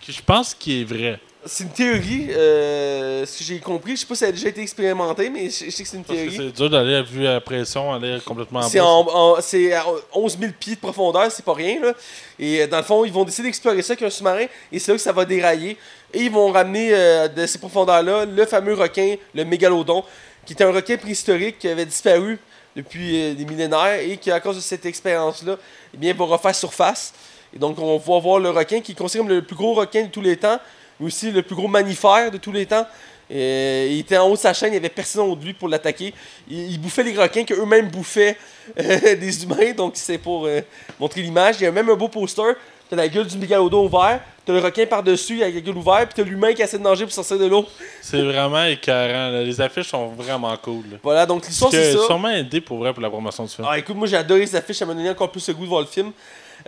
Qui, 0.00 0.12
je 0.12 0.22
pense 0.22 0.52
qu'il 0.52 0.80
est 0.80 0.84
vrai. 0.84 1.20
C'est 1.46 1.64
une 1.64 1.70
théorie, 1.70 2.28
euh, 2.32 3.24
ce 3.24 3.38
que 3.38 3.44
j'ai 3.44 3.58
compris. 3.60 3.96
Je 3.96 4.00
sais 4.00 4.06
pas 4.06 4.14
si 4.14 4.20
ça 4.20 4.26
a 4.26 4.32
déjà 4.32 4.48
été 4.48 4.60
expérimenté, 4.60 5.30
mais 5.30 5.48
je, 5.48 5.64
je 5.64 5.70
sais 5.70 5.82
que 5.82 5.88
c'est 5.88 5.96
une 5.96 6.04
théorie. 6.04 6.36
c'est 6.36 6.52
dur 6.52 6.68
d'aller 6.68 6.96
à 6.96 7.02
vue 7.02 7.26
à 7.26 7.34
la 7.34 7.40
pression, 7.40 7.92
aller 7.94 8.18
complètement 8.24 8.60
en 8.60 9.40
C'est 9.40 9.72
à 9.72 9.84
11 10.12 10.38
000 10.38 10.52
pieds 10.58 10.74
de 10.74 10.80
profondeur, 10.80 11.32
c'est 11.32 11.44
pas 11.44 11.54
rien. 11.54 11.80
Là. 11.80 11.94
Et 12.38 12.60
euh, 12.60 12.66
dans 12.66 12.76
le 12.76 12.82
fond, 12.82 13.04
ils 13.06 13.12
vont 13.12 13.24
décider 13.24 13.48
d'explorer 13.48 13.80
ça 13.80 13.94
avec 13.94 14.02
un 14.02 14.10
sous-marin, 14.10 14.46
et 14.70 14.78
c'est 14.78 14.92
là 14.92 14.98
que 14.98 15.02
ça 15.02 15.12
va 15.12 15.24
dérailler. 15.24 15.78
Et 16.12 16.24
ils 16.24 16.30
vont 16.30 16.52
ramener 16.52 16.90
euh, 16.92 17.28
de 17.28 17.46
ces 17.46 17.58
profondeurs-là 17.58 18.26
le 18.26 18.44
fameux 18.44 18.74
requin, 18.74 19.16
le 19.34 19.44
mégalodon, 19.44 20.04
qui 20.44 20.52
était 20.52 20.64
un 20.64 20.72
requin 20.72 20.98
préhistorique 20.98 21.58
qui 21.58 21.68
avait 21.68 21.86
disparu 21.86 22.38
depuis 22.76 23.22
euh, 23.22 23.34
des 23.34 23.46
millénaires 23.46 24.00
et 24.00 24.18
qui, 24.18 24.30
à 24.30 24.40
cause 24.40 24.56
de 24.56 24.60
cette 24.60 24.84
expérience-là, 24.84 25.56
eh 25.94 25.96
bien, 25.96 26.12
va 26.12 26.24
refaire 26.26 26.54
surface. 26.54 27.14
Et 27.54 27.58
donc, 27.58 27.78
on 27.78 27.96
va 27.96 28.18
voir 28.18 28.38
le 28.38 28.50
requin 28.50 28.80
qui 28.80 28.92
est 28.92 28.94
considéré 28.94 29.26
comme 29.26 29.36
le 29.36 29.42
plus 29.42 29.56
gros 29.56 29.74
requin 29.74 30.02
de 30.04 30.08
tous 30.08 30.20
les 30.20 30.36
temps, 30.36 30.58
aussi 31.00 31.30
le 31.30 31.42
plus 31.42 31.54
gros 31.56 31.68
mammifère 31.68 32.30
de 32.30 32.36
tous 32.38 32.52
les 32.52 32.66
temps. 32.66 32.86
Et 33.32 33.88
il 33.92 34.00
était 34.00 34.16
en 34.16 34.26
haut 34.28 34.32
de 34.34 34.38
sa 34.38 34.52
chaîne, 34.52 34.70
il 34.70 34.72
n'y 34.72 34.76
avait 34.78 34.88
personne 34.88 35.22
haut 35.22 35.36
de 35.36 35.44
lui 35.44 35.52
pour 35.52 35.68
l'attaquer. 35.68 36.12
Il, 36.48 36.72
il 36.72 36.80
bouffait 36.80 37.04
les 37.04 37.16
requins 37.16 37.44
qu'eux-mêmes 37.44 37.88
bouffaient 37.88 38.36
euh, 38.78 39.14
des 39.16 39.44
humains, 39.44 39.72
donc 39.76 39.92
c'est 39.94 40.18
pour 40.18 40.46
euh, 40.46 40.60
montrer 40.98 41.22
l'image. 41.22 41.56
Il 41.60 41.64
y 41.64 41.66
a 41.66 41.72
même 41.72 41.88
un 41.88 41.94
beau 41.94 42.08
poster. 42.08 42.42
T'as 42.88 42.96
la 42.96 43.06
gueule 43.06 43.28
du 43.28 43.38
mégalodon 43.38 43.84
ouvert, 43.86 44.18
t'as 44.44 44.52
le 44.52 44.58
requin 44.58 44.84
par-dessus 44.84 45.40
avec 45.44 45.54
la 45.54 45.60
gueule 45.60 45.76
ouverte, 45.76 46.06
puis 46.12 46.24
t'as 46.24 46.28
l'humain 46.28 46.52
qui 46.52 46.60
essaie 46.62 46.76
de 46.76 46.82
nager 46.82 47.04
pour 47.04 47.12
sortir 47.14 47.38
de 47.38 47.46
l'eau. 47.46 47.64
C'est 48.02 48.20
vraiment 48.20 48.64
écœurant. 48.64 49.30
là. 49.30 49.44
Les 49.44 49.60
affiches 49.60 49.86
sont 49.90 50.08
vraiment 50.08 50.56
cool. 50.56 50.82
là. 50.90 50.96
Voilà, 51.00 51.24
donc 51.24 51.46
l'histoire 51.46 51.70
Ce 51.70 51.76
c'est 51.76 51.92
ça. 51.92 52.04
sûrement 52.06 52.30
aidé 52.30 52.60
pour 52.60 52.78
vrai 52.78 52.92
pour 52.92 53.00
la 53.00 53.08
promotion 53.08 53.44
du 53.44 53.50
film. 53.50 53.68
Ah, 53.70 53.78
écoute, 53.78 53.94
moi 53.94 54.08
j'ai 54.08 54.16
adoré 54.16 54.40
les 54.40 54.56
affiches, 54.56 54.78
ça 54.78 54.86
m'a 54.86 54.94
donné 54.94 55.08
encore 55.08 55.30
plus 55.30 55.46
le 55.46 55.54
goût 55.54 55.62
de 55.62 55.68
voir 55.68 55.82
le 55.82 55.86
film. 55.86 56.10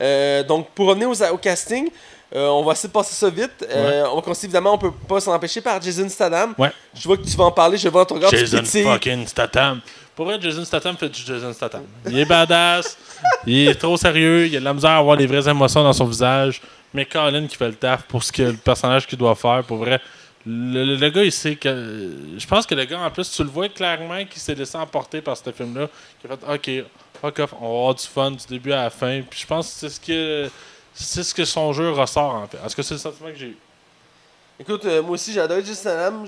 Euh, 0.00 0.44
donc, 0.44 0.68
pour 0.70 0.86
revenir 0.86 1.10
aux- 1.10 1.22
au 1.34 1.38
casting, 1.38 1.90
euh, 2.34 2.48
on 2.48 2.62
va 2.64 2.72
essayer 2.72 2.88
de 2.88 2.92
passer 2.92 3.14
ça 3.14 3.28
vite. 3.30 3.66
Euh, 3.70 4.04
On 4.12 4.20
commencer 4.22 4.46
évidemment, 4.46 4.74
on 4.74 4.78
peut 4.78 4.90
pas 4.90 5.20
s'en 5.20 5.34
empêcher 5.34 5.60
par 5.60 5.80
Jason 5.82 6.08
Statham. 6.08 6.54
Ouais. 6.58 6.70
Je 6.94 7.02
vois 7.06 7.16
que 7.16 7.22
tu 7.24 7.36
vas 7.36 7.44
en 7.44 7.50
parler, 7.52 7.76
je 7.76 7.88
vois 7.88 8.06
ton 8.06 8.14
regard. 8.16 8.30
Jason 8.30 8.58
fucking 8.84 9.26
Statham. 9.26 9.80
Pour 10.16 10.26
vrai, 10.26 10.38
Jason 10.40 10.64
Statham 10.64 10.96
fait 10.96 11.08
du 11.08 11.20
Jason 11.22 11.52
Statham. 11.52 11.82
Il 12.06 12.18
est 12.18 12.24
badass, 12.24 12.96
il 13.46 13.68
est 13.68 13.74
trop 13.74 13.96
sérieux, 13.96 14.46
il 14.46 14.56
a 14.56 14.60
de 14.60 14.64
la 14.64 14.74
misère 14.74 14.90
à 14.90 14.96
avoir 14.98 15.16
les 15.16 15.26
vraies 15.26 15.48
émotions 15.48 15.82
dans 15.82 15.92
son 15.92 16.04
visage. 16.06 16.60
Mais 16.94 17.06
Colin 17.06 17.46
qui 17.46 17.56
fait 17.56 17.68
le 17.68 17.74
taf 17.74 18.02
pour 18.02 18.22
ce 18.22 18.30
que 18.30 18.42
le 18.42 18.52
personnage 18.56 19.06
qu'il 19.06 19.16
doit 19.18 19.34
faire, 19.34 19.62
pour 19.66 19.78
vrai. 19.78 19.98
Le, 20.44 20.84
le- 20.84 20.96
le 20.96 21.08
gars, 21.10 21.22
il 21.24 21.32
sait 21.32 21.56
que. 21.56 22.10
Je 22.36 22.46
pense 22.46 22.66
que 22.66 22.74
le 22.74 22.84
gars, 22.84 23.00
en 23.00 23.10
plus, 23.10 23.30
tu 23.30 23.42
le 23.42 23.48
vois 23.48 23.68
clairement 23.70 24.22
qu'il 24.26 24.40
s'est 24.42 24.54
laissé 24.54 24.76
emporter 24.76 25.22
par 25.22 25.36
ce 25.36 25.50
film-là. 25.52 25.88
Qu'il 26.20 26.30
a 26.30 26.36
fait 26.58 26.80
OK, 26.82 26.84
fuck 27.20 27.38
off, 27.38 27.54
on 27.60 27.64
va 27.72 27.78
avoir 27.78 27.94
du 27.94 28.04
fun 28.06 28.30
du 28.32 28.44
début 28.48 28.72
à 28.72 28.82
la 28.84 28.90
fin. 28.90 29.22
Puis 29.30 29.40
je 29.40 29.46
pense 29.46 29.68
que 29.68 29.72
c'est 29.78 29.88
ce 29.88 30.00
que. 30.00 30.50
C'est 30.94 31.22
ce 31.22 31.34
que 31.34 31.44
son 31.44 31.72
jeu 31.72 31.90
ressort, 31.90 32.34
en 32.34 32.46
fait. 32.46 32.58
Est-ce 32.64 32.76
que 32.76 32.82
c'est 32.82 32.94
le 32.94 33.00
sentiment 33.00 33.28
que 33.30 33.36
j'ai 33.36 33.46
eu? 33.48 33.56
Écoute, 34.60 34.84
euh, 34.84 35.02
moi 35.02 35.12
aussi, 35.12 35.32
j'ai 35.32 35.40
adoré 35.40 35.60
Jason 35.62 35.74
Statham. 35.80 36.26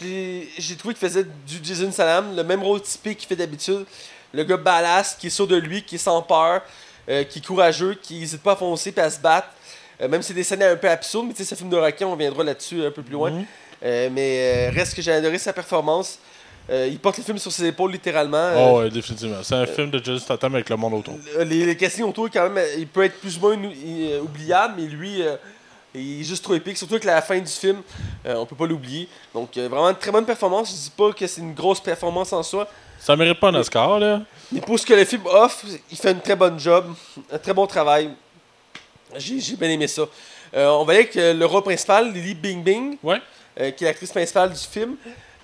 J- 0.00 0.48
J'ai 0.58 0.76
trouvé 0.76 0.94
qu'il 0.94 1.06
faisait 1.08 1.24
du 1.24 1.58
Jason 1.62 1.90
Statham, 1.90 2.36
le 2.36 2.44
même 2.44 2.62
rôle 2.62 2.80
typique 2.82 3.18
qu'il 3.18 3.28
fait 3.28 3.36
d'habitude. 3.36 3.84
Le 4.32 4.44
gars 4.44 4.56
badass, 4.56 5.16
qui 5.18 5.26
est 5.26 5.30
sûr 5.30 5.46
de 5.46 5.56
lui, 5.56 5.82
qui 5.82 5.96
est 5.96 5.98
sans 5.98 6.22
peur, 6.22 6.62
euh, 7.08 7.24
qui 7.24 7.38
est 7.40 7.44
courageux, 7.46 7.94
qui 8.00 8.18
n'hésite 8.20 8.42
pas 8.42 8.52
à 8.52 8.56
foncer 8.56 8.92
et 8.96 9.00
à 9.00 9.10
se 9.10 9.18
battre. 9.20 9.48
Euh, 10.00 10.08
même 10.08 10.22
si 10.22 10.28
c'est 10.28 10.34
des 10.34 10.44
scènes 10.44 10.62
un 10.62 10.76
peu 10.76 10.88
absurdes, 10.88 11.26
mais 11.26 11.34
tu 11.34 11.44
sais, 11.44 11.54
un 11.54 11.56
film 11.56 11.68
de 11.70 11.76
requin, 11.76 12.06
on 12.06 12.16
viendra 12.16 12.42
là-dessus 12.44 12.84
un 12.84 12.90
peu 12.90 13.02
plus 13.02 13.12
loin. 13.12 13.30
Mhm. 13.30 13.44
Euh, 13.84 14.08
mais 14.12 14.68
reste 14.70 14.94
que 14.94 15.02
j'ai 15.02 15.12
adoré 15.12 15.38
sa 15.38 15.52
performance. 15.52 16.18
Euh, 16.70 16.88
il 16.90 16.98
porte 16.98 17.18
le 17.18 17.24
film 17.24 17.38
sur 17.38 17.50
ses 17.52 17.66
épaules 17.66 17.90
littéralement. 17.92 18.36
Euh, 18.36 18.54
Oh, 18.72 18.78
ouais, 18.80 18.90
définitivement. 18.90 19.42
C'est 19.42 19.54
un 19.56 19.66
film 19.66 19.90
de 19.90 19.98
Jason 20.02 20.18
Statham 20.24 20.54
avec 20.54 20.68
le 20.70 20.76
monde 20.76 20.94
autour. 20.94 21.18
le- 21.36 21.42
les, 21.44 21.66
les 21.66 21.76
castings 21.76 22.04
autour, 22.04 22.30
quand 22.30 22.42
même, 22.44 22.58
euh, 22.58 22.74
il 22.78 22.86
peut 22.86 23.02
être 23.04 23.18
plus 23.20 23.36
ou 23.36 23.40
moins 23.40 23.56
euh, 23.62 24.20
oubliable, 24.20 24.74
mais 24.78 24.86
lui, 24.86 25.22
euh, 25.22 25.36
il 25.94 26.20
est 26.20 26.24
juste 26.24 26.44
trop 26.44 26.54
épique. 26.54 26.76
Surtout 26.78 26.94
avec 26.94 27.04
la 27.04 27.20
fin 27.20 27.38
du 27.38 27.50
film, 27.50 27.82
euh, 28.26 28.36
on 28.36 28.46
peut 28.46 28.54
pas 28.56 28.66
l'oublier. 28.66 29.08
Donc, 29.34 29.56
euh, 29.56 29.68
vraiment 29.68 29.90
une 29.90 29.96
très 29.96 30.12
bonne 30.12 30.24
performance. 30.24 30.70
Je 30.70 30.74
dis 30.74 30.92
pas 30.96 31.12
que 31.12 31.26
c'est 31.26 31.40
une 31.40 31.52
grosse 31.54 31.80
performance 31.80 32.32
en 32.32 32.42
soi, 32.42 32.68
Ça 32.98 33.16
mérite 33.16 33.40
pas 33.40 33.48
un 33.48 33.54
Oscar, 33.56 33.98
là. 33.98 34.22
mais 34.52 34.60
pour 34.60 34.78
ce 34.78 34.86
que 34.86 34.94
le 34.94 35.04
film 35.04 35.22
offre, 35.26 35.66
il 35.90 35.96
fait 35.96 36.12
une 36.12 36.20
très 36.20 36.36
bonne 36.36 36.58
job, 36.60 36.86
un 37.32 37.38
très 37.38 37.52
bon 37.52 37.66
travail. 37.66 38.10
J'ai 39.16 39.56
bien 39.56 39.68
aimé 39.68 39.88
ça. 39.88 40.02
Euh, 40.54 40.68
on 40.70 40.84
va 40.84 40.92
aller 40.92 41.02
avec 41.02 41.16
euh, 41.16 41.34
le 41.34 41.44
rôle 41.44 41.62
principal, 41.62 42.12
Lily 42.12 42.34
Bing 42.34 42.62
Bing, 42.62 42.96
Ouais. 43.02 43.20
euh, 43.60 43.70
qui 43.72 43.84
est 43.84 43.88
l'actrice 43.88 44.10
principale 44.12 44.50
du 44.52 44.58
film. 44.58 44.94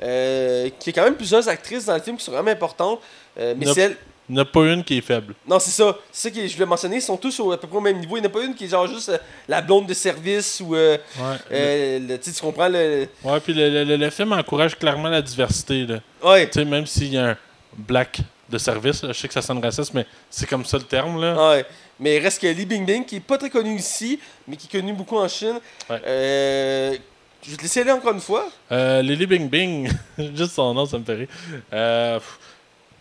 Euh, 0.03 0.69
qui 0.79 0.91
a 0.91 0.93
quand 0.93 1.05
même 1.05 1.17
plusieurs 1.17 1.49
actrices 1.49 1.87
dans 1.87 1.95
le 1.95 2.01
film 2.01 2.17
qui 2.17 2.25
sont 2.25 2.33
vraiment 2.33 2.51
importantes. 2.51 3.01
Euh, 3.39 3.55
mais 3.57 3.67
c'est 3.73 3.97
Il 4.29 4.35
n'y 4.35 4.39
en 4.41 4.43
a 4.43 4.45
pas 4.45 4.61
une 4.67 4.85
qui 4.85 4.99
est 4.99 5.01
faible. 5.01 5.35
Non, 5.47 5.59
c'est 5.59 5.71
ça. 5.71 5.97
C'est 6.13 6.29
ça 6.29 6.35
que 6.35 6.47
je 6.47 6.53
voulais 6.55 6.67
mentionner. 6.67 6.97
Ils 6.97 7.03
sont 7.03 7.17
tous 7.17 7.41
au, 7.41 7.51
à 7.53 7.57
peu 7.59 7.67
près 7.67 7.79
au 7.79 7.81
même 7.81 7.99
niveau. 7.99 8.17
Il 8.17 8.21
n'y 8.21 8.27
en 8.27 8.31
a 8.31 8.33
pas 8.33 8.43
une 8.45 8.55
qui 8.55 8.67
est 8.67 8.69
genre 8.69 8.87
juste 8.87 9.09
euh, 9.09 9.19
la 9.49 9.61
blonde 9.63 9.87
de 9.87 9.95
service 9.95 10.61
ou. 10.65 10.75
euh, 10.77 10.97
Ouais. 11.19 11.37
euh, 11.53 11.99
le- 12.01 12.19
tu 12.19 12.31
comprends 12.41 12.69
le. 12.69 13.09
Ouais, 13.25 13.41
puis 13.41 13.55
le, 13.55 13.71
le- 13.71 13.85
le- 13.85 13.97
le 13.97 14.11
film 14.11 14.33
encourage 14.33 14.77
clairement 14.79 15.09
la 15.09 15.23
diversité, 15.23 15.87
là. 15.87 15.99
Ouais. 16.23 16.47
Tu 16.47 16.59
sais, 16.61 16.65
même 16.65 16.87
s'il 16.87 17.13
y 17.15 17.19
a 17.19 17.31
un 17.31 17.37
black 17.77 18.19
de 18.51 18.59
service, 18.59 19.03
là, 19.03 19.13
je 19.13 19.19
sais 19.19 19.29
que 19.29 19.35
ça 19.35 19.43
sonne 19.43 19.63
raciste, 19.63 19.93
mais 19.95 20.07
c'est 20.31 20.49
comme 20.49 20.65
ça 20.65 20.77
le 20.79 20.85
terme, 20.85 21.21
là. 21.21 21.51
Ouais. 21.51 21.65
Mais 22.01 22.17
il 22.17 22.23
reste 22.23 22.41
que 22.41 22.47
Li 22.47 22.65
Bingbing, 22.65 23.05
qui 23.05 23.17
est 23.17 23.21
pas 23.21 23.37
très 23.39 23.51
connu 23.51 23.75
ici, 23.77 24.21
mais 24.47 24.57
qui 24.57 24.69
est 24.69 24.81
connu 24.81 24.93
beaucoup 24.93 25.17
en 25.19 25.27
Chine. 25.29 25.59
Ouais. 25.91 27.01
Je 27.43 27.51
vais 27.53 27.57
te 27.57 27.63
laisser 27.63 27.81
aller 27.81 27.93
encore 27.93 28.13
une 28.13 28.21
fois. 28.21 28.49
Euh, 28.73 29.01
Lily 29.03 29.27
Bing 29.27 29.49
Bing, 29.49 29.91
juste 30.35 30.53
son 30.55 30.75
nom, 30.75 30.87
ça 30.87 30.99
me 30.99 31.05
fait 31.05 31.15
rire. 31.15 31.29
Euh, 31.73 32.19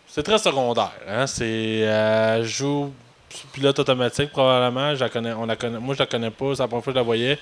c'est 0.06 0.22
très 0.22 0.38
secondaire. 0.38 0.92
Hein? 1.08 1.26
C'est, 1.26 1.44
euh, 1.82 2.36
elle 2.36 2.44
joue 2.44 2.92
pilote 3.52 3.78
automatique, 3.78 4.30
probablement. 4.30 4.94
Je 4.94 5.00
la 5.00 5.08
connais, 5.10 5.32
on 5.32 5.44
la 5.46 5.56
connaît, 5.56 5.78
moi, 5.78 5.94
je 5.94 5.98
la 6.00 6.06
connais 6.06 6.30
pas. 6.30 6.54
C'est 6.54 6.62
la 6.62 6.68
première 6.68 6.84
fois 6.84 6.92
que 6.92 6.98
je 6.98 7.00
la 7.00 7.04
voyais. 7.04 7.38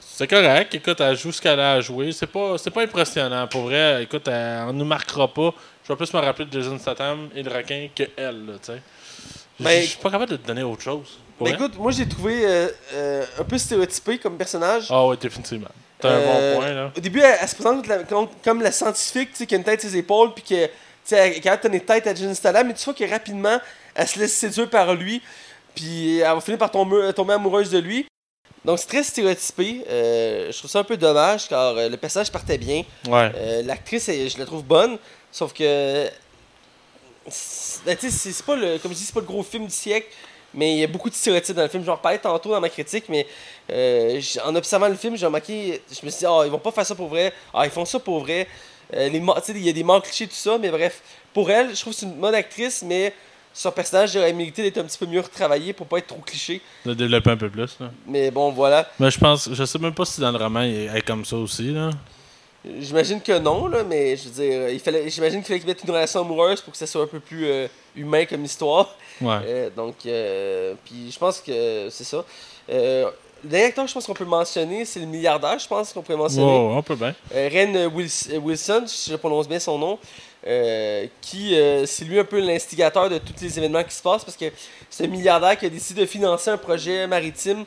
C'est 0.00 0.26
correct. 0.26 0.74
Écoute, 0.74 1.00
elle 1.00 1.16
joue 1.16 1.32
ce 1.32 1.40
qu'elle 1.40 1.60
a 1.60 1.74
à 1.74 1.80
jouer. 1.80 2.12
C'est 2.12 2.26
pas, 2.26 2.58
c'est 2.58 2.70
pas 2.70 2.82
impressionnant. 2.82 3.46
Pour 3.46 3.62
vrai, 3.62 4.02
écoute, 4.02 4.26
elle, 4.28 4.64
on 4.68 4.72
nous 4.72 4.84
marquera 4.84 5.28
pas. 5.32 5.54
Je 5.84 5.88
vais 5.92 5.96
plus 5.96 6.12
me 6.12 6.18
rappeler 6.20 6.44
de 6.46 6.52
Jason 6.60 6.78
Statham 6.78 7.28
et 7.34 7.42
le 7.42 7.50
requin 7.50 7.88
que 7.94 8.04
elle, 8.16 8.58
tu 8.62 8.72
sais. 8.72 8.82
Je- 9.60 9.64
Ben, 9.64 9.82
je 9.82 9.86
suis 9.88 9.98
pas 9.98 10.10
capable 10.10 10.32
de 10.32 10.36
te 10.36 10.46
donner 10.46 10.62
autre 10.62 10.82
chose. 10.82 11.18
Vrai. 11.38 11.52
écoute, 11.52 11.76
moi, 11.76 11.90
j'ai 11.92 12.06
trouvé 12.08 12.44
euh, 12.46 12.68
euh, 12.94 13.24
un 13.38 13.44
peu 13.44 13.58
stéréotypé 13.58 14.18
comme 14.18 14.36
personnage. 14.36 14.86
Ah 14.90 15.06
ouais, 15.06 15.16
définitivement. 15.16 15.68
T'as 16.02 16.08
un 16.10 16.12
Euh, 16.18 16.54
bon 16.54 16.60
point, 16.60 16.72
là. 16.74 16.92
Au 16.96 17.00
début, 17.00 17.20
elle, 17.20 17.38
elle 17.40 17.48
se 17.48 17.54
présente 17.54 17.86
comme, 18.08 18.28
comme 18.44 18.60
la 18.62 18.72
scientifique, 18.72 19.30
tu 19.30 19.36
sais, 19.38 19.46
qui 19.46 19.54
a 19.54 19.58
une 19.58 19.64
tête 19.64 19.80
sur 19.80 19.88
ses 19.90 19.96
épaules, 19.96 20.34
puis 20.34 20.42
tu 20.44 20.56
sais, 21.04 21.40
elle 21.44 21.60
tenir 21.60 21.84
tête 21.86 22.06
à 22.06 22.14
Jason 22.14 22.34
Statham, 22.34 22.66
mais 22.68 22.74
tu 22.74 22.84
vois 22.84 22.94
que 22.94 23.08
rapidement, 23.08 23.58
elle 23.94 24.06
se 24.08 24.18
laisse 24.18 24.34
séduire 24.34 24.68
par 24.68 24.94
lui, 24.94 25.22
puis 25.74 26.18
elle 26.18 26.34
va 26.34 26.40
finir 26.40 26.58
par 26.58 26.70
tomber, 26.70 27.12
tomber 27.14 27.34
amoureuse 27.34 27.70
de 27.70 27.78
lui. 27.78 28.06
Donc, 28.64 28.78
c'est 28.78 28.86
très 28.86 29.02
stéréotypé. 29.02 29.84
Euh, 29.90 30.52
je 30.52 30.58
trouve 30.58 30.70
ça 30.70 30.78
un 30.80 30.84
peu 30.84 30.96
dommage, 30.96 31.48
car 31.48 31.76
euh, 31.76 31.88
le 31.88 31.96
personnage 31.96 32.30
partait 32.30 32.58
bien. 32.58 32.84
Ouais. 33.08 33.32
Euh, 33.34 33.62
L'actrice, 33.64 34.06
je 34.08 34.38
la 34.38 34.44
trouve 34.46 34.62
bonne, 34.62 34.98
sauf 35.32 35.52
que. 35.52 36.08
c'est- 37.28 37.84
ben, 37.84 37.96
tu 37.96 38.10
sais, 38.10 38.16
c'est 38.16 38.32
c'est 38.32 38.46
pas 38.46 38.56
le. 38.56 38.78
Comme 38.78 38.92
je 38.92 38.96
dis, 38.98 39.04
c'est 39.04 39.14
pas 39.14 39.20
le 39.20 39.26
gros 39.26 39.42
film 39.42 39.66
du 39.66 39.72
siècle, 39.74 40.06
mais 40.54 40.74
il 40.74 40.78
y 40.78 40.84
a 40.84 40.86
beaucoup 40.86 41.10
de 41.10 41.14
stéréotypes 41.14 41.56
dans 41.56 41.62
le 41.62 41.68
film. 41.68 41.84
J'en 41.84 41.96
reparlais 41.96 42.18
tantôt 42.18 42.50
dans 42.50 42.60
ma 42.60 42.68
critique, 42.68 43.04
mais 43.08 43.26
euh, 43.70 44.20
en 44.44 44.54
observant 44.54 44.88
le 44.88 44.94
film, 44.94 45.16
j'ai 45.16 45.26
remarqué. 45.26 45.80
Je 45.88 46.04
me 46.04 46.10
suis 46.10 46.20
dit, 46.20 46.26
ah, 46.26 46.42
ils 46.44 46.50
vont 46.50 46.58
pas 46.58 46.72
faire 46.72 46.86
ça 46.86 46.94
pour 46.94 47.08
vrai. 47.08 47.32
Ah, 47.54 47.64
ils 47.64 47.70
font 47.70 47.84
ça 47.84 47.98
pour 47.98 48.20
vrai. 48.20 48.46
Euh, 48.94 49.08
il 49.08 49.64
y 49.64 49.68
a 49.68 49.72
des 49.72 49.84
morts 49.84 50.02
clichés, 50.02 50.26
tout 50.26 50.34
ça, 50.34 50.58
mais 50.58 50.70
bref. 50.70 51.00
Pour 51.32 51.50
elle, 51.50 51.74
je 51.74 51.80
trouve 51.80 51.92
que 51.92 51.98
c'est 51.98 52.06
une 52.06 52.14
bonne 52.14 52.34
actrice, 52.34 52.82
mais 52.86 53.14
son 53.54 53.70
personnage 53.70 54.16
aurait 54.16 54.32
mérité 54.32 54.62
d'être 54.62 54.78
un 54.78 54.84
petit 54.84 54.98
peu 54.98 55.06
mieux 55.06 55.20
retravaillé 55.20 55.72
pour 55.72 55.86
pas 55.86 55.98
être 55.98 56.08
trop 56.08 56.20
cliché. 56.20 56.60
De 56.84 56.94
développer 56.94 57.30
un 57.30 57.36
peu 57.36 57.50
plus, 57.50 57.76
là. 57.80 57.90
Mais 58.06 58.30
bon, 58.30 58.50
voilà. 58.50 58.88
Mais 58.98 59.10
je 59.10 59.18
pense, 59.18 59.48
je 59.52 59.64
sais 59.64 59.78
même 59.78 59.94
pas 59.94 60.04
si 60.04 60.20
dans 60.20 60.30
le 60.30 60.38
roman 60.38 60.62
il 60.62 60.90
est 60.94 61.06
comme 61.06 61.24
ça 61.24 61.36
aussi 61.36 61.72
là. 61.72 61.90
J'imagine 62.64 63.20
que 63.20 63.38
non, 63.38 63.66
là, 63.66 63.82
mais 63.82 64.16
je 64.16 64.28
veux 64.28 64.30
dire, 64.30 64.68
il 64.68 64.78
fallait, 64.78 65.10
j'imagine 65.10 65.40
qu'il 65.40 65.48
fallait 65.48 65.58
qu'ils 65.58 65.68
mettent 65.68 65.82
une 65.82 65.90
relation 65.90 66.20
amoureuse 66.20 66.60
pour 66.60 66.72
que 66.72 66.78
ça 66.78 66.86
soit 66.86 67.02
un 67.02 67.06
peu 67.08 67.18
plus 67.18 67.44
euh, 67.46 67.66
humain 67.96 68.24
comme 68.24 68.44
histoire. 68.44 68.96
Ouais. 69.20 69.38
Euh, 69.44 69.70
donc, 69.70 69.96
euh, 70.06 70.74
puis 70.84 71.10
je 71.10 71.18
pense 71.18 71.40
que 71.40 71.88
c'est 71.90 72.04
ça. 72.04 72.24
Euh, 72.70 73.10
le 73.42 73.50
dernier 73.50 73.66
acteur, 73.66 73.88
je 73.88 73.92
pense 73.94 74.06
qu'on 74.06 74.14
peut 74.14 74.24
mentionner, 74.24 74.84
c'est 74.84 75.00
le 75.00 75.06
milliardaire, 75.06 75.58
je 75.58 75.66
pense 75.66 75.92
qu'on 75.92 76.02
pourrait 76.02 76.16
mentionner. 76.16 76.46
Wow, 76.46 76.76
on 76.76 76.82
peut 76.84 76.94
bien. 76.94 77.12
Ren 77.34 77.88
Wils- 77.88 78.38
Wilson, 78.38 78.84
si 78.86 79.10
je 79.10 79.16
prononce 79.16 79.48
bien 79.48 79.58
son 79.58 79.78
nom, 79.78 79.98
qui, 81.20 81.56
c'est 81.86 82.04
lui 82.04 82.20
un 82.20 82.24
peu 82.24 82.38
l'instigateur 82.38 83.10
de 83.10 83.18
tous 83.18 83.42
les 83.42 83.58
événements 83.58 83.82
qui 83.82 83.94
se 83.96 84.02
passent 84.02 84.24
parce 84.24 84.36
que 84.36 84.44
c'est 84.88 85.06
un 85.06 85.08
milliardaire 85.08 85.58
qui 85.58 85.66
a 85.66 85.68
décidé 85.68 86.02
de 86.02 86.06
financer 86.06 86.50
un 86.50 86.56
projet 86.56 87.08
maritime 87.08 87.64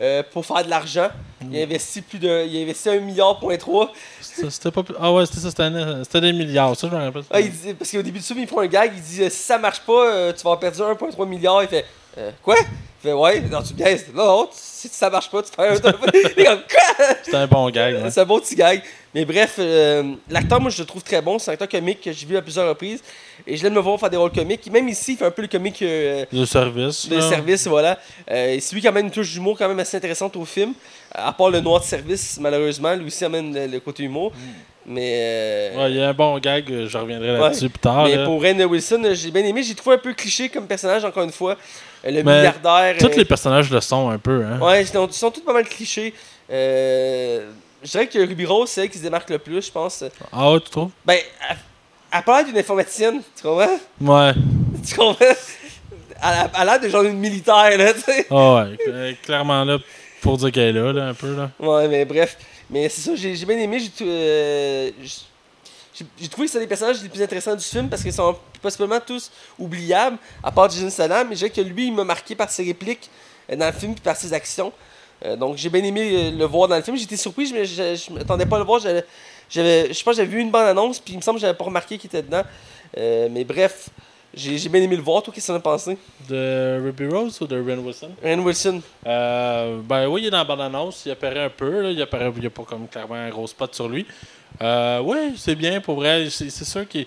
euh, 0.00 0.22
pour 0.32 0.44
faire 0.44 0.64
de 0.64 0.70
l'argent. 0.70 1.08
Il 1.50 1.58
a 1.58 1.62
investi 1.64 2.00
plus 2.02 2.18
de, 2.18 2.46
il 2.46 2.58
a 2.58 2.62
investi 2.62 2.88
un 2.88 3.00
milliard 3.00 3.38
point 3.38 3.56
trois. 3.56 3.92
Ça, 4.20 4.50
C'était 4.50 4.70
pas 4.70 4.82
plus- 4.82 4.94
Ah 5.00 5.12
ouais, 5.12 5.26
c'était 5.26 5.40
ça, 5.40 5.50
c'était 5.50 6.20
des 6.20 6.32
milliards, 6.32 6.74
ça 6.76 6.88
je 6.90 6.94
me 6.96 7.00
rappelle. 7.00 7.22
Ah, 7.30 7.40
il 7.40 7.50
dit, 7.50 7.74
parce 7.74 7.90
qu'au 7.90 8.02
début 8.02 8.18
du 8.18 8.24
film, 8.24 8.40
il 8.40 8.46
prend 8.46 8.60
un 8.60 8.66
gag, 8.66 8.92
il 8.96 9.02
dit 9.02 9.22
euh, 9.22 9.30
si 9.30 9.38
ça 9.42 9.58
marche 9.58 9.80
pas, 9.80 10.06
euh, 10.12 10.32
tu 10.32 10.42
vas 10.42 10.50
en 10.50 10.56
perdre 10.56 10.76
1,3 10.94 11.26
milliard. 11.28 11.62
Il 11.62 11.68
fait 11.68 11.84
Euh, 12.18 12.30
quoi? 12.42 12.56
Fait 13.02 13.12
ouais, 13.12 13.40
non, 13.42 13.62
tu 13.62 13.74
me 13.74 13.78
niaises. 13.78 14.06
Non, 14.14 14.24
non, 14.24 14.48
si 14.52 14.88
ça 14.88 15.10
marche 15.10 15.30
pas, 15.30 15.42
tu 15.42 15.50
perds 15.52 15.72
un. 15.72 15.92
Il 16.14 16.40
est 16.40 16.44
comme 16.44 16.60
quoi? 16.68 17.06
C'était 17.22 17.36
un 17.36 17.46
bon 17.46 17.68
gag. 17.70 17.94
ouais. 18.02 18.10
C'est 18.10 18.20
un 18.20 18.24
bon 18.24 18.40
petit 18.40 18.54
gag. 18.54 18.82
Mais 19.14 19.24
bref, 19.26 19.56
euh, 19.58 20.14
l'acteur, 20.30 20.60
moi, 20.60 20.70
je 20.70 20.80
le 20.80 20.86
trouve 20.86 21.02
très 21.02 21.20
bon. 21.20 21.38
C'est 21.38 21.50
un 21.50 21.54
acteur 21.54 21.68
comique 21.68 22.00
que 22.00 22.12
j'ai 22.12 22.26
vu 22.26 22.36
à 22.36 22.42
plusieurs 22.42 22.68
reprises. 22.68 23.02
Et 23.46 23.56
je 23.56 23.62
l'aime 23.62 23.74
le 23.74 23.80
voir 23.80 24.00
faire 24.00 24.10
des 24.10 24.16
rôles 24.16 24.32
comiques. 24.32 24.70
Même 24.72 24.88
ici, 24.88 25.12
il 25.12 25.18
fait 25.18 25.26
un 25.26 25.30
peu 25.30 25.42
le 25.42 25.48
comique 25.48 25.82
euh, 25.82 26.24
De 26.32 26.44
service. 26.46 27.08
de 27.08 27.20
service, 27.20 27.66
voilà. 27.66 27.98
Euh, 28.30 28.54
et 28.54 28.60
c'est 28.60 28.74
lui 28.74 28.80
qui 28.80 28.88
amène 28.88 29.06
une 29.06 29.10
touche 29.12 29.30
d'humour 29.32 29.56
quand 29.58 29.68
même 29.68 29.78
assez 29.78 29.96
intéressante 29.98 30.34
au 30.36 30.44
film. 30.46 30.72
À 31.12 31.32
part 31.32 31.50
le 31.50 31.60
noir 31.60 31.80
de 31.80 31.84
service, 31.86 32.38
malheureusement, 32.40 32.94
lui 32.94 33.06
aussi 33.06 33.24
amène 33.24 33.54
le, 33.54 33.66
le 33.66 33.80
côté 33.80 34.02
humour. 34.04 34.32
Mais, 34.88 35.12
euh, 35.14 35.76
Ouais, 35.78 35.90
il 35.90 35.96
y 35.96 36.00
a 36.02 36.10
un 36.10 36.12
bon 36.14 36.38
gag, 36.38 36.64
euh, 36.70 36.88
je 36.88 36.96
reviendrai 36.96 37.36
là-dessus 37.36 37.68
plus 37.68 37.78
tard. 37.80 38.04
mais 38.04 38.16
là. 38.16 38.24
pour 38.24 38.40
Ren 38.40 38.62
Wilson, 38.64 39.02
euh, 39.04 39.14
j'ai 39.14 39.32
bien 39.32 39.44
aimé. 39.44 39.62
J'ai 39.64 39.74
trouvé 39.74 39.96
un 39.96 39.98
peu 39.98 40.12
cliché 40.14 40.48
comme 40.48 40.66
personnage, 40.66 41.04
encore 41.04 41.24
une 41.24 41.32
fois. 41.32 41.56
Le 42.04 42.22
Mais 42.22 42.22
milliardaire. 42.22 42.94
Tous 42.98 43.06
euh, 43.06 43.16
les 43.16 43.24
personnages 43.24 43.68
le 43.68 43.80
sont 43.80 44.08
un 44.10 44.18
peu, 44.18 44.44
hein. 44.44 44.60
Ouais, 44.60 44.82
ils 44.82 44.86
sont, 44.86 45.08
ils 45.08 45.12
sont 45.12 45.30
tous 45.32 45.40
pas 45.40 45.52
mal 45.52 45.64
clichés. 45.64 46.14
Euh, 46.48 47.50
je 47.82 47.90
dirais 47.90 48.06
que 48.06 48.18
Ruby 48.20 48.46
Rose, 48.46 48.68
c'est 48.70 48.82
elle 48.82 48.88
qui 48.90 48.98
se 48.98 49.02
démarque 49.02 49.28
le 49.28 49.38
plus, 49.38 49.66
je 49.66 49.72
pense. 49.72 50.04
Ah 50.32 50.52
ouais, 50.52 50.60
tu 50.60 50.70
trouves? 50.70 50.90
Ben, 51.04 51.18
elle, 51.50 51.56
elle 52.12 52.22
parle 52.22 52.46
d'une 52.46 52.58
informaticienne, 52.58 53.20
tu 53.36 53.42
comprends? 53.42 53.78
Ouais. 54.00 54.32
Tu 54.88 54.94
comprends? 54.94 55.16
Elle 56.22 56.50
a 56.54 56.64
l'air 56.64 56.80
de 56.80 56.88
genre 56.88 57.02
une 57.02 57.18
militaire, 57.18 57.76
là, 57.76 57.92
tu 57.92 58.00
sais. 58.02 58.26
Ah 58.30 58.54
ouais, 58.86 59.16
clairement 59.24 59.64
là, 59.64 59.78
pour 60.20 60.38
dire 60.38 60.52
qu'elle 60.52 60.76
est 60.76 60.80
là, 60.80 60.92
là, 60.92 61.06
un 61.08 61.14
peu, 61.14 61.34
là. 61.34 61.50
Ouais, 61.58 61.88
mais 61.88 62.04
bref. 62.04 62.36
Mais 62.70 62.88
c'est 62.88 63.00
ça, 63.02 63.14
j'ai 63.14 63.32
bien 63.44 63.58
aimé. 63.58 63.78
Euh, 64.00 64.90
j'ai- 65.94 66.28
trouvé 66.28 66.46
que 66.46 66.52
c'est 66.52 66.58
des 66.58 66.66
personnages 66.66 67.02
les 67.02 67.08
plus 67.08 67.22
intéressants 67.22 67.54
du 67.54 67.64
film 67.64 67.88
parce 67.88 68.02
qu'ils 68.02 68.12
sont 68.12 68.36
possiblement 68.60 68.98
tous 69.00 69.30
oubliables, 69.58 70.18
à 70.42 70.50
part 70.50 70.68
Jason 70.70 70.90
Statham. 70.90 71.28
Mais 71.28 71.34
je 71.36 71.40
dirais 71.46 71.50
que 71.50 71.60
lui, 71.60 71.86
il 71.86 71.94
m'a 71.94 72.04
marqué 72.04 72.34
par 72.34 72.50
ses 72.50 72.64
répliques 72.64 73.08
euh, 73.50 73.56
dans 73.56 73.66
le 73.66 73.72
film 73.72 73.92
et 73.92 74.00
par 74.00 74.16
ses 74.16 74.32
actions. 74.32 74.72
Euh, 75.24 75.36
donc 75.36 75.56
j'ai 75.56 75.70
bien 75.70 75.82
aimé 75.84 76.30
le 76.32 76.44
voir 76.44 76.68
dans 76.68 76.76
le 76.76 76.82
film. 76.82 76.96
J'étais 76.96 77.16
surpris, 77.16 77.50
mais 77.52 77.64
je, 77.64 77.94
je, 77.94 78.12
m'attendais 78.12 78.46
pas 78.46 78.56
à 78.56 78.58
le 78.58 78.64
voir. 78.64 78.80
J'avais- 78.80 79.92
Je 79.94 80.02
pense 80.02 80.16
j'avais 80.16 80.28
vu 80.28 80.40
une 80.40 80.50
bande 80.50 80.66
annonce, 80.66 80.98
puis 80.98 81.14
il 81.14 81.16
me 81.16 81.22
semble 81.22 81.38
que 81.38 81.42
j'avais 81.42 81.56
pas 81.56 81.64
remarqué 81.64 81.96
qu'il 81.98 82.08
était 82.08 82.22
dedans. 82.22 82.42
Mais 82.96 83.44
bref, 83.44 83.88
j'ai 84.36 84.68
bien 84.68 84.82
aimé 84.82 84.96
le 84.96 85.02
voir. 85.02 85.22
Toi, 85.22 85.32
qu'est-ce 85.34 85.46
que 85.46 85.52
t'en 85.52 85.58
as 85.58 85.60
pensé? 85.60 85.96
De 86.28 86.80
Ruby 86.84 87.06
Rose 87.06 87.40
ou 87.40 87.46
de 87.46 87.56
Ren 87.56 87.78
Wilson? 87.78 88.10
Ryan 88.22 88.38
Wilson. 88.40 88.82
Euh, 89.06 89.78
ben 89.82 90.06
oui, 90.08 90.22
il 90.22 90.26
est 90.26 90.30
dans 90.30 90.38
la 90.38 90.44
bande-annonce, 90.44 91.02
il 91.06 91.12
apparaît 91.12 91.44
un 91.44 91.50
peu, 91.50 91.80
là, 91.82 91.90
il 91.90 92.00
apparaît, 92.02 92.30
il 92.34 92.40
n'y 92.40 92.46
a 92.46 92.50
pas 92.50 92.62
comme 92.64 92.86
clairement 92.86 93.14
un 93.14 93.30
gros 93.30 93.46
spot 93.46 93.74
sur 93.74 93.88
lui. 93.88 94.06
Euh, 94.62 95.00
oui, 95.02 95.34
c'est 95.36 95.54
bien 95.54 95.80
pour 95.80 95.96
vrai, 95.96 96.28
c'est 96.30 96.50
sûr 96.50 96.86
qu'il 96.86 97.06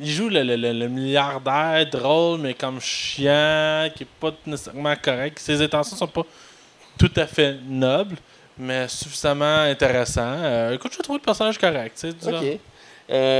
il 0.00 0.10
joue 0.10 0.28
le, 0.28 0.42
le- 0.42 0.56
le- 0.56 0.72
le 0.72 0.88
milliardaire 0.88 1.86
drôle, 1.88 2.40
mais 2.40 2.54
comme 2.54 2.80
chiant, 2.80 3.88
qui 3.94 4.02
est 4.02 4.08
pas 4.20 4.32
nécessairement 4.44 4.94
correct. 5.00 5.38
Ses 5.38 5.62
intentions 5.62 5.96
sont 5.96 6.08
pas 6.08 6.24
tout 6.98 7.12
à 7.14 7.26
fait 7.28 7.56
nobles, 7.68 8.16
mais 8.58 8.88
suffisamment 8.88 9.60
intéressants. 9.60 10.22
Euh, 10.24 10.72
écoute, 10.74 10.92
je 10.96 11.00
trouve 11.02 11.16
le 11.16 11.22
personnage 11.22 11.58
correct. 11.58 11.96
tu 12.00 12.10
sais, 12.10 12.28
Ok. 12.28 12.58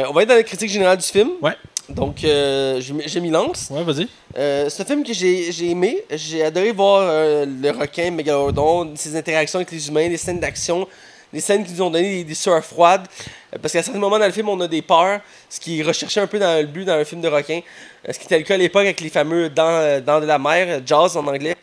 On 0.09 0.13
va 0.13 0.23
être 0.23 0.29
dans 0.29 0.35
la 0.37 0.43
critique 0.45 0.71
générale 0.71 0.99
du 0.99 1.05
film. 1.07 1.31
Ouais. 1.43 1.57
Donc, 1.89 2.25
euh, 2.25 2.81
je 2.81 3.19
m'y 3.21 3.31
lance. 3.31 3.69
Ouais, 3.71 3.83
vas-y. 3.85 4.09
Euh, 4.39 4.69
c'est 4.71 4.83
un 4.83 4.87
film 4.87 5.05
que 5.05 5.13
j'ai 5.13 5.53
j'ai 5.53 5.71
aimé. 5.71 6.03
J'ai 6.11 6.43
adoré 6.43 6.73
voir 6.73 7.03
euh, 7.03 7.45
le 7.45 7.71
requin 7.71 8.11
Megalodon, 8.11 8.93
ses 8.97 9.15
interactions 9.17 9.59
avec 9.59 9.71
les 9.71 9.87
humains, 9.89 10.09
les 10.09 10.17
scènes 10.17 10.41
d'action, 10.41 10.89
des 11.33 11.41
scènes 11.41 11.63
qui 11.65 11.73
nous 11.73 11.83
ont 11.83 11.91
donné 11.91 12.09
des, 12.19 12.25
des 12.25 12.35
sueurs 12.35 12.65
froides. 12.65 13.07
Euh, 13.55 13.59
Parce 13.61 13.73
qu'à 13.75 13.83
certains 13.83 13.99
moments 14.01 14.19
dans 14.19 14.25
le 14.27 14.33
film, 14.33 14.49
on 14.49 14.59
a 14.61 14.69
des 14.69 14.81
peurs, 14.81 15.21
ce 15.51 15.61
qui 15.61 15.81
est 15.81 15.83
recherché 15.83 16.21
un 16.21 16.27
peu 16.27 16.39
dans 16.39 16.59
le 16.59 16.67
but 16.67 16.87
dans 16.87 16.95
un 16.95 17.05
film 17.05 17.21
de 17.21 17.29
requin. 17.29 17.61
Euh, 18.09 18.13
Ce 18.13 18.19
qui 18.19 18.25
était 18.25 18.39
le 18.39 18.45
cas 18.45 18.55
à 18.55 18.59
l'époque 18.59 18.85
avec 18.85 19.01
les 19.03 19.11
fameux 19.11 19.51
Dents, 19.51 20.01
Dents 20.01 20.21
de 20.21 20.27
la 20.27 20.39
mer, 20.39 20.81
Jaws 20.87 21.17
en 21.19 21.27
anglais. 21.27 21.55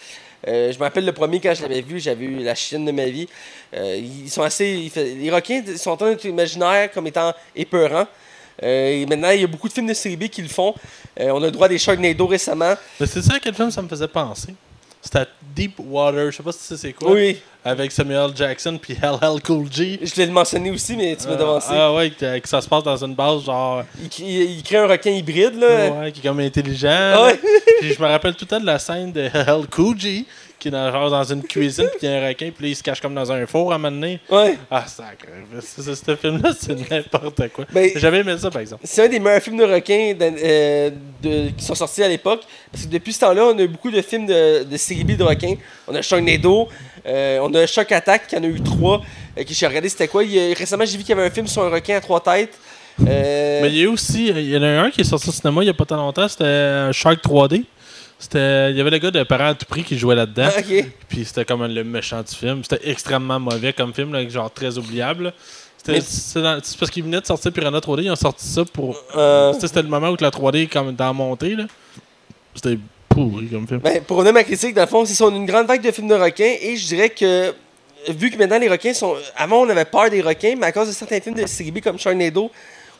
Je 0.46 0.76
me 0.78 0.84
rappelle 0.84 1.06
le 1.06 1.12
premier 1.14 1.40
quand 1.40 1.54
je 1.54 1.62
l'avais 1.64 1.82
vu, 1.82 2.00
j'avais 2.00 2.26
eu 2.26 2.38
la 2.44 2.56
chienne 2.56 2.84
de 2.86 2.92
ma 2.92 3.06
vie. 3.06 3.28
Ils 3.74 4.30
sont 4.30 4.42
assez. 4.42 4.70
ils 4.72 4.90
fait- 4.90 5.14
les 5.16 5.30
requins 5.30 5.62
sont 5.78 5.92
en 5.92 5.98
train 5.98 6.10
d'être 6.10 6.26
imaginaires 6.26 6.92
comme 6.92 7.06
étant 7.08 7.32
épeurants. 7.56 8.08
Euh, 8.64 8.92
et 9.02 9.06
maintenant, 9.06 9.30
il 9.32 9.42
y 9.42 9.44
a 9.44 9.48
beaucoup 9.48 9.68
de 9.68 9.74
films 9.74 9.88
de 9.88 9.94
série 9.94 10.18
B 10.18 10.28
qui 10.28 10.42
le 10.42 10.50
font. 10.50 10.74
Euh, 11.20 11.30
on 11.32 11.38
a 11.42 11.46
le 11.46 11.52
droit 11.52 11.68
des 11.68 11.78
Sharknado 11.78 12.26
récemment. 12.28 12.76
Mais 13.00 13.06
c'est 13.08 13.22
ça 13.22 13.40
quel 13.40 13.54
film 13.54 13.72
ça 13.72 13.82
me 13.82 13.88
faisait 13.88 14.08
penser? 14.08 14.54
C'était 15.04 15.26
Deep 15.56 15.80
Water, 15.80 16.30
je 16.32 16.38
sais 16.38 16.44
pas 16.44 16.52
si 16.52 16.60
tu 16.60 16.66
sais 16.66 16.78
c'est 16.78 16.94
quoi. 16.94 17.12
Oui, 17.12 17.40
Avec 17.66 17.92
Samuel 17.92 18.30
Jackson 18.36 18.78
puis 18.80 18.94
LL 19.02 19.42
Cool 19.44 19.66
G. 19.72 20.00
je 20.04 20.14
voulais 20.14 20.28
le 20.28 20.32
mentionner 20.32 20.70
aussi, 20.70 20.96
mais 20.96 21.16
tu 21.16 21.26
m'as 21.26 21.34
Euh, 21.34 21.38
devancé. 21.38 21.68
Ah 21.72 21.92
ouais, 21.92 22.12
que, 22.12 22.38
que 22.38 22.48
ça 22.48 22.62
se 22.62 22.70
passe 22.70 22.84
dans 22.84 23.04
une 23.04 23.16
base 23.16 23.44
genre. 23.44 23.84
Il, 24.20 24.26
il- 24.28 24.52
il 24.58 24.64
crée 24.64 24.78
un 24.78 24.86
requin 24.86 25.10
hybride, 25.10 25.56
là. 25.56 25.90
Ouais, 25.90 26.12
qui 26.12 26.20
est 26.20 26.24
comme 26.30 26.40
intelligent. 26.40 26.88
Ah 27.16 27.24
ouais. 27.26 27.40
Puis 27.80 27.94
je 27.96 28.00
me 28.02 28.08
rappelle 28.08 28.36
tout 28.36 28.46
le 28.46 28.48
temps 28.50 28.60
de 28.60 28.66
la 28.68 28.78
scène 28.78 29.12
de 29.12 29.22
LL 29.22 29.66
Cool 29.72 30.00
G 30.00 30.24
qui 30.62 30.68
est 30.68 30.72
dans, 30.72 30.92
genre, 30.92 31.10
dans 31.10 31.24
une 31.24 31.44
cuisine 31.44 31.88
puis 31.98 32.00
il 32.04 32.10
y 32.10 32.14
a 32.14 32.24
un 32.24 32.28
requin 32.28 32.52
puis 32.56 32.70
il 32.70 32.76
se 32.76 32.84
cache 32.84 33.02
comme 33.02 33.16
dans 33.16 33.32
un 33.32 33.46
four 33.48 33.72
à 33.72 33.76
un 33.76 33.78
moment 33.80 33.92
donné. 33.94 34.20
Ouais. 34.30 34.58
Ah, 34.70 34.86
sacré. 34.88 35.30
Ce, 35.60 36.16
film-là, 36.16 36.52
c'est 36.58 36.90
n'importe 36.92 37.50
quoi. 37.50 37.66
Ben- 37.74 37.90
J'avais 37.96 38.20
aimé 38.20 38.36
ça, 38.38 38.50
par 38.52 38.62
exemple. 38.62 38.84
C'est 38.86 39.04
un 39.04 39.10
des 39.10 39.20
meilleurs 39.20 39.42
films 39.42 39.58
de 39.58 39.64
requins 39.66 40.14
d'an- 40.18 40.36
euh, 40.42 40.90
de- 41.22 41.50
qui 41.58 41.66
sont 41.66 41.76
sortis 41.76 42.04
à 42.04 42.08
l'époque. 42.08 42.42
Parce 42.72 42.86
que 42.86 42.90
depuis 42.92 43.12
ce 43.12 43.20
temps-là, 43.22 43.46
on 43.54 43.58
a 43.58 43.62
eu 43.64 43.68
beaucoup 43.68 43.92
de 43.92 44.02
films 44.02 44.28
de, 44.28 44.64
de 44.64 44.78
série 44.78 45.04
B 45.04 45.18
de 45.18 45.24
requins. 45.24 45.56
On 45.88 45.96
a 45.96 46.02
Sharknado, 46.02 46.70
euh, 47.08 47.40
on 47.42 47.54
a 47.56 47.66
Shark 47.66 47.92
Attack, 47.92 48.28
qui 48.28 48.38
en 48.38 48.44
a 48.44 48.48
eu 48.48 48.62
trois. 48.62 49.02
euh, 49.38 49.44
que 49.44 49.54
j'ai 49.54 49.66
regardé 49.68 49.90
c'était 49.90 50.08
quoi? 50.08 50.24
Il 50.24 50.54
récemment, 50.54 50.86
j'ai 50.86 50.98
vu 50.98 51.04
qu'il 51.04 51.16
y 51.16 51.20
avait 51.20 51.28
un 51.28 51.32
film 51.32 51.48
sur 51.48 51.64
un 51.64 51.70
requin 51.70 51.96
à 51.98 52.02
trois 52.02 52.22
têtes. 52.22 52.54
Euh, 53.08 53.60
Mais 53.64 53.70
il 53.70 53.78
y 53.78 53.86
a 53.86 53.90
aussi, 53.90 54.28
il 54.28 54.50
y 54.50 54.58
en 54.58 54.62
a 54.64 54.68
un 54.68 54.92
qui 54.92 55.02
est 55.02 55.06
sorti 55.06 55.30
au 55.30 55.32
cinéma 55.32 55.64
il 55.64 55.68
y 55.68 55.70
a 55.70 55.74
pas 55.74 55.86
tant 55.86 55.96
longtemps, 55.96 56.28
c'était 56.28 56.44
euh, 56.44 56.92
Shark 56.92 57.24
3D. 57.24 57.64
C'était, 58.24 58.70
il 58.70 58.78
y 58.78 58.82
avait 58.82 58.92
le 58.92 59.00
gars 59.00 59.10
de 59.10 59.24
Parents 59.24 59.48
à 59.50 59.56
tout 59.56 59.66
prix 59.66 59.84
qui 59.84 59.98
jouait 59.98 60.14
là-dedans. 60.16 60.48
ah. 60.56 60.62
Puis 61.10 61.26
c'était 61.26 61.44
comme 61.44 61.66
le 61.66 61.84
méchant 61.84 62.22
du 62.22 62.36
film. 62.36 62.62
C'était 62.64 62.88
extrêmement 62.90 63.40
mauvais 63.40 63.74
comme 63.74 63.94
film, 63.94 64.14
là, 64.14 64.28
genre 64.30 64.52
très 64.54 64.78
oubliable. 64.78 65.24
là. 65.26 65.32
C'était, 65.78 65.94
Mais- 65.94 66.02
c'est, 66.02 66.42
dans- 66.42 66.60
c'est 66.62 66.78
parce 66.78 66.92
qu'ils 66.92 67.04
venaient 67.04 67.20
de 67.22 67.26
sortir 67.26 67.52
Piranha 67.52 67.80
3D, 67.80 68.04
ils 68.04 68.12
ont 68.12 68.16
sorti 68.16 68.46
ça 68.46 68.64
pour. 68.64 68.96
Euh, 69.18 69.52
C'était, 69.60 69.82
le 69.82 69.88
moment 69.88 70.10
où 70.12 70.18
la 70.20 70.30
3D 70.30 70.62
est 70.64 70.68
comme 70.68 70.94
dans 70.94 71.08
la 71.08 71.14
montée. 71.14 71.56
Là. 71.56 71.66
C'était 72.54 72.78
pourri 73.10 73.48
comme 73.48 73.68
film. 73.68 73.80
Ben, 73.80 74.04
pour 74.04 74.18
revenir 74.18 74.30
à 74.30 74.40
ma 74.40 74.44
critique, 74.44 74.76
dans 74.76 74.82
le 74.84 74.88
fond, 74.88 75.04
c'est 75.06 75.16
ça, 75.16 75.26
on 75.26 75.34
a 75.34 75.36
une 75.38 75.48
grande 75.48 75.66
vague 75.66 75.82
de 75.82 75.90
films 75.92 76.08
de 76.08 76.14
requins 76.14 76.54
et 76.62 76.76
je 76.78 76.86
dirais 76.86 77.10
que, 77.10 77.52
vu 78.10 78.30
que 78.30 78.38
maintenant 78.38 78.60
les 78.60 78.70
requins 78.70 78.94
sont. 78.94 79.16
Avant, 79.36 79.62
on 79.62 79.70
avait 79.70 79.86
peur 79.86 80.12
des 80.12 80.22
requins, 80.22 80.54
mais 80.56 80.68
à 80.68 80.72
cause 80.72 80.88
de 80.90 80.94
certains 80.94 81.20
films 81.20 81.36
de 81.36 81.48
série 81.48 81.72
B 81.72 81.80
comme 81.82 81.98
Sharknado, 81.98 82.52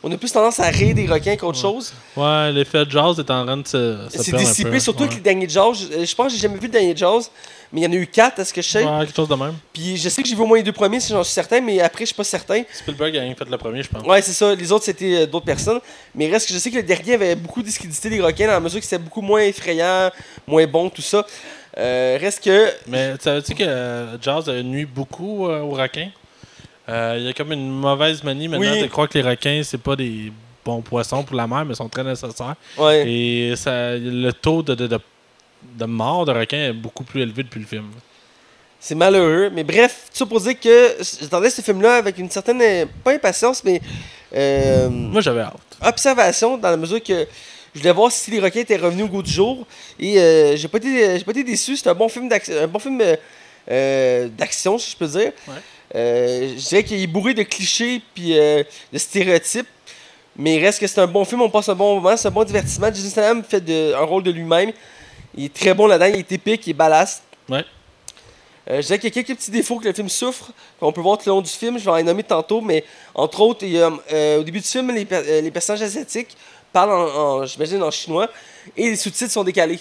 on 0.02 0.10
a 0.12 0.16
plus 0.16 0.32
tendance 0.32 0.58
à 0.58 0.68
rire 0.68 0.94
des 0.94 1.06
requins 1.06 1.36
qu'autre 1.36 1.58
chose. 1.58 1.92
Ouais, 2.16 2.52
l'effet 2.52 2.84
de 2.84 2.90
jazz 2.90 3.18
est 3.18 3.30
en 3.30 3.44
train 3.44 3.56
de 3.56 3.66
se. 3.66 3.98
C'est 4.08 4.34
dissipé, 4.36 4.80
surtout 4.80 5.00
ouais. 5.00 5.06
avec 5.06 5.16
les 5.18 5.22
derniers 5.22 5.48
Jaws. 5.48 5.74
Je, 5.74 6.04
je 6.04 6.14
pense 6.14 6.28
que 6.28 6.32
j'ai 6.32 6.38
jamais 6.38 6.56
vu 6.56 6.66
le 6.66 6.72
dernier 6.72 6.96
Jaws, 6.96 7.22
mais 7.72 7.82
il 7.82 7.84
y 7.84 7.86
en 7.86 7.92
a 7.92 7.94
eu 7.94 8.06
quatre, 8.06 8.40
à 8.40 8.44
ce 8.44 8.52
que 8.52 8.60
je 8.60 8.68
sais? 8.68 8.84
Ouais, 8.84 9.06
quelque 9.06 9.16
chose 9.16 9.28
de 9.28 9.34
même. 9.34 9.54
Puis 9.72 9.96
je 9.96 10.08
sais 10.08 10.22
que 10.22 10.28
j'ai 10.28 10.34
vu 10.34 10.42
au 10.42 10.46
moins 10.46 10.58
les 10.58 10.62
deux 10.62 10.72
premiers, 10.72 11.00
si 11.00 11.12
j'en 11.12 11.22
suis 11.22 11.32
certain, 11.32 11.60
mais 11.60 11.80
après, 11.80 12.04
je 12.04 12.06
suis 12.06 12.16
pas 12.16 12.24
certain. 12.24 12.62
Spielberg 12.72 13.16
a 13.16 13.20
rien 13.20 13.34
fait 13.34 13.48
le 13.48 13.58
premier, 13.58 13.82
je 13.82 13.88
pense. 13.88 14.04
Ouais, 14.04 14.20
c'est 14.22 14.32
ça. 14.32 14.54
Les 14.54 14.72
autres, 14.72 14.84
c'était 14.84 15.22
euh, 15.22 15.26
d'autres 15.26 15.46
personnes. 15.46 15.80
Mais 16.14 16.28
reste 16.28 16.48
que 16.48 16.54
je 16.54 16.58
sais 16.58 16.70
que 16.70 16.76
le 16.76 16.82
dernier 16.82 17.14
avait 17.14 17.36
beaucoup 17.36 17.62
discrédité 17.62 18.08
les 18.10 18.20
requins 18.20 18.46
dans 18.46 18.52
la 18.52 18.60
mesure 18.60 18.80
que 18.80 18.86
c'était 18.86 19.02
beaucoup 19.02 19.22
moins 19.22 19.40
effrayant, 19.40 20.10
moins 20.46 20.66
bon, 20.66 20.90
tout 20.90 21.02
ça. 21.02 21.24
Euh, 21.78 22.18
reste 22.20 22.44
que. 22.44 22.68
Mais 22.86 23.14
savais-tu 23.18 23.54
que 23.54 23.62
euh, 23.62 24.20
Jaws 24.20 24.50
a 24.50 24.62
nuit 24.62 24.84
beaucoup 24.84 25.46
euh, 25.46 25.60
aux 25.60 25.70
requins? 25.70 26.10
Euh, 26.88 27.16
Il 27.18 27.24
y 27.26 27.28
a 27.28 27.32
comme 27.32 27.52
une 27.52 27.68
mauvaise 27.70 28.22
manie 28.24 28.48
maintenant 28.48 28.72
Oui. 28.72 28.82
de 28.82 28.86
croire 28.86 29.08
que 29.08 29.18
les 29.18 29.24
requins, 29.28 29.62
c'est 29.64 29.78
pas 29.80 29.94
des 29.96 30.32
bons 30.64 30.80
poissons 30.82 31.22
pour 31.22 31.36
la 31.36 31.46
mer, 31.46 31.64
mais 31.64 31.74
sont 31.74 31.88
très 31.88 32.04
nécessaires. 32.04 32.54
Ouais. 32.78 33.04
Et 33.08 33.54
ça, 33.56 33.96
le 33.96 34.30
taux 34.32 34.62
de, 34.62 34.74
de, 34.74 34.86
de, 34.86 34.98
de 35.78 35.84
mort 35.84 36.24
de 36.24 36.32
requins 36.32 36.68
est 36.68 36.72
beaucoup 36.72 37.04
plus 37.04 37.22
élevé 37.22 37.42
depuis 37.44 37.60
le 37.60 37.66
film. 37.66 37.86
C'est 38.80 38.96
malheureux. 38.96 39.50
Mais 39.54 39.62
bref, 39.62 40.06
tout 40.10 40.18
ça 40.18 40.26
pour 40.26 40.40
dire 40.40 40.58
que 40.58 40.96
j'attendais 41.20 41.50
ce 41.50 41.62
film-là 41.62 41.96
avec 41.96 42.18
une 42.18 42.30
certaine. 42.30 42.60
euh, 42.60 42.86
Pas 43.04 43.12
impatience, 43.14 43.62
mais. 43.62 43.80
euh, 44.34 44.88
Moi, 44.88 45.20
j'avais 45.20 45.42
hâte. 45.42 45.78
observation 45.86 46.56
dans 46.58 46.70
la 46.70 46.76
mesure 46.76 47.00
que 47.02 47.26
je 47.74 47.78
voulais 47.80 47.92
voir 47.92 48.10
si 48.10 48.30
les 48.32 48.40
requins 48.40 48.60
étaient 48.60 48.76
revenus 48.76 49.04
au 49.06 49.08
goût 49.08 49.22
du 49.22 49.30
jour 49.30 49.66
et 49.98 50.18
euh, 50.20 50.56
j'ai 50.56 50.68
pas 50.68 50.76
été 50.78 51.20
pas 51.24 51.30
été 51.30 51.42
déçu 51.42 51.74
c'est 51.74 51.88
un 51.88 51.94
bon 51.94 52.06
film 52.08 52.28
d'action 52.28 52.54
un 52.60 52.66
bon 52.66 52.78
film 52.78 53.00
euh, 53.70 54.28
d'action 54.28 54.76
si 54.76 54.90
je 54.90 54.96
peux 54.96 55.06
dire 55.06 55.32
Ouais. 55.48 55.54
Euh, 55.94 56.54
je 56.56 56.68
dirais 56.68 56.84
qu'il 56.84 57.00
est 57.02 57.06
bourré 57.06 57.34
de 57.34 57.42
clichés 57.42 58.00
puis 58.14 58.38
euh, 58.38 58.62
de 58.92 58.98
stéréotypes 58.98 59.66
mais 60.36 60.54
il 60.56 60.64
reste 60.64 60.80
que 60.80 60.86
c'est 60.86 61.00
un 61.02 61.06
bon 61.06 61.22
film 61.26 61.42
on 61.42 61.50
passe 61.50 61.68
un 61.68 61.74
bon 61.74 61.96
moment 62.00 62.16
c'est 62.16 62.28
un 62.28 62.30
bon 62.30 62.44
divertissement 62.44 62.86
Jason 62.86 63.10
Statham 63.10 63.44
fait 63.44 63.60
de- 63.60 63.92
un 63.94 64.04
rôle 64.04 64.22
de 64.22 64.30
lui-même 64.30 64.72
il 65.36 65.44
est 65.46 65.52
très 65.54 65.74
bon 65.74 65.86
là-dedans 65.86 66.06
il 66.14 66.20
est 66.20 66.32
épique 66.32 66.66
il 66.66 66.70
est 66.70 66.72
ballast 66.72 67.22
Ouais. 67.50 67.62
euh, 68.70 68.80
je 68.80 68.86
dirais 68.86 68.98
qu'il 68.98 69.08
y 69.14 69.18
a 69.18 69.22
quelques 69.22 69.36
petits 69.38 69.50
défauts 69.50 69.78
que 69.80 69.86
le 69.86 69.92
film 69.92 70.08
souffre, 70.08 70.52
qu'on 70.80 70.92
peut 70.92 71.02
voir 71.02 71.18
tout 71.18 71.24
le 71.28 71.34
long 71.34 71.42
du 71.42 71.50
film. 71.50 71.76
Je 71.78 71.84
vais 71.84 71.90
en 71.90 72.02
nommer 72.04 72.22
tantôt, 72.22 72.60
mais 72.62 72.84
entre 73.14 73.40
autres, 73.40 73.64
il 73.64 73.72
y 73.72 73.82
a, 73.82 73.90
euh, 74.12 74.38
au 74.40 74.44
début 74.44 74.60
du 74.60 74.66
film, 74.66 74.90
les, 74.94 75.04
per- 75.04 75.42
les 75.42 75.50
personnages 75.50 75.82
asiatiques 75.82 76.36
parlent 76.72 76.92
en, 76.92 77.40
en- 77.42 77.44
j'imagine, 77.46 77.82
en 77.82 77.90
chinois 77.90 78.28
et 78.76 78.88
les 78.90 78.96
sous-titres 78.96 79.32
sont 79.32 79.42
décalés. 79.44 79.80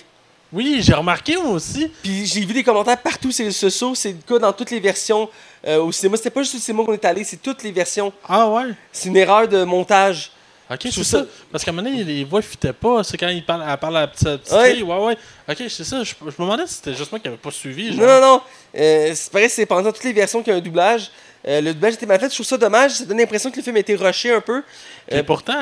Oui, 0.54 0.80
j'ai 0.82 0.94
remarqué 0.94 1.38
moi 1.38 1.52
aussi. 1.54 1.90
Puis 2.04 2.26
j'ai 2.26 2.42
vu 2.46 2.54
des 2.54 2.64
commentaires 2.64 3.02
partout 3.02 3.32
sur 3.32 3.46
les 3.46 3.52
sociaux, 3.52 3.96
c'est 3.96 4.10
le 4.12 4.18
cas 4.28 4.38
dans 4.40 4.52
toutes 4.54 4.72
les 4.72 4.80
versions 4.82 5.30
euh, 5.66 5.78
au 5.82 5.92
cinéma. 5.92 6.18
C'était 6.18 6.30
pas 6.30 6.42
juste 6.44 6.56
au 6.56 6.60
cinéma 6.60 6.84
qu'on 6.84 6.94
est 6.94 7.06
allé, 7.06 7.24
c'est 7.24 7.42
toutes 7.42 7.64
les 7.64 7.72
versions. 7.72 8.12
Ah 8.28 8.50
ouais? 8.50 8.64
C'est 8.92 9.10
une 9.10 9.18
erreur 9.18 9.48
de 9.48 9.64
montage. 9.64 10.32
Ok, 10.70 10.80
Je 10.86 10.88
c'est 10.88 10.92
trouve 10.94 11.04
ça. 11.06 11.20
ça- 11.20 11.26
Parce 11.52 11.64
qu'à 11.66 11.72
un 11.72 11.74
moment 11.74 11.90
donné, 11.90 12.04
les 12.04 12.24
voix 12.24 12.42
fitaient 12.42 12.72
pas. 12.74 13.04
C'est 13.04 13.18
quand 13.18 13.28
il 13.28 13.46
parle, 13.46 13.66
elle 13.70 13.78
parle 13.78 13.98
à 13.98 14.02
la 14.02 14.08
petite, 14.08 14.28
petite 14.38 14.54
Ouais. 14.54 14.74
fille. 14.74 14.84
Ouais, 14.84 14.98
ouais. 15.06 15.18
Ok, 15.50 15.58
c'est 15.70 15.84
ça. 15.84 16.02
Je, 16.04 16.14
je 16.20 16.26
me 16.26 16.32
demandais 16.32 16.66
si 16.68 16.76
c'était 16.76 16.94
juste 16.94 17.12
moi 17.12 17.20
qui 17.20 17.28
avait 17.28 17.36
pas 17.38 17.52
suivi. 17.52 17.94
Genre. 17.96 18.06
Non, 18.06 18.08
non, 18.08 18.22
non. 18.22 18.42
Euh, 18.78 19.12
c'est 19.14 19.32
pareil, 19.32 19.50
c'est 19.50 19.66
pendant 19.66 19.92
toutes 19.92 20.04
les 20.06 20.14
versions 20.14 20.42
qu'il 20.42 20.52
y 20.52 20.56
a 20.56 20.60
un 20.60 20.62
doublage. 20.62 21.12
Euh, 21.48 21.60
le 21.60 21.74
doublage 21.74 21.96
était 21.96 22.06
mal 22.06 22.20
fait, 22.22 22.30
je 22.30 22.36
trouve 22.36 22.46
ça 22.46 22.58
dommage. 22.58 22.92
Ça 22.92 23.06
donne 23.06 23.18
l'impression 23.18 23.52
que 23.52 23.58
le 23.58 23.64
film 23.64 23.76
a 23.76 23.80
été 23.80 23.96
rushé 23.96 24.34
un 24.34 24.40
peu. 24.42 24.64
Et 25.10 25.24
pourtant, 25.24 25.60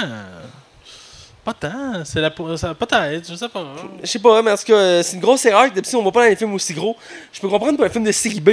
pas 1.54 1.70
tant. 1.70 2.04
C'est 2.06 2.22
la 2.22 2.30
peut-être, 2.32 3.30
je 3.30 3.36
sais 3.36 3.50
pas. 3.50 3.66
Je 4.02 4.08
sais 4.08 4.20
pas, 4.20 4.42
mais 4.42 4.52
en 4.52 4.58
tout 4.58 4.66
cas, 4.66 4.74
euh, 4.74 5.04
c'est 5.04 5.16
une 5.16 5.22
grosse 5.22 5.46
erreur. 5.46 5.64
D'habitude, 5.72 5.96
on 5.96 6.02
voit 6.04 6.12
pas 6.12 6.24
dans 6.24 6.30
les 6.30 6.36
films 6.36 6.54
aussi 6.54 6.74
gros. 6.74 6.96
Je 7.32 7.40
peux 7.40 7.50
comprendre 7.50 7.78
pour 7.78 7.86
un 7.86 7.90
film 7.90 8.04
de 8.04 8.12
série 8.12 8.40
B 8.40 8.50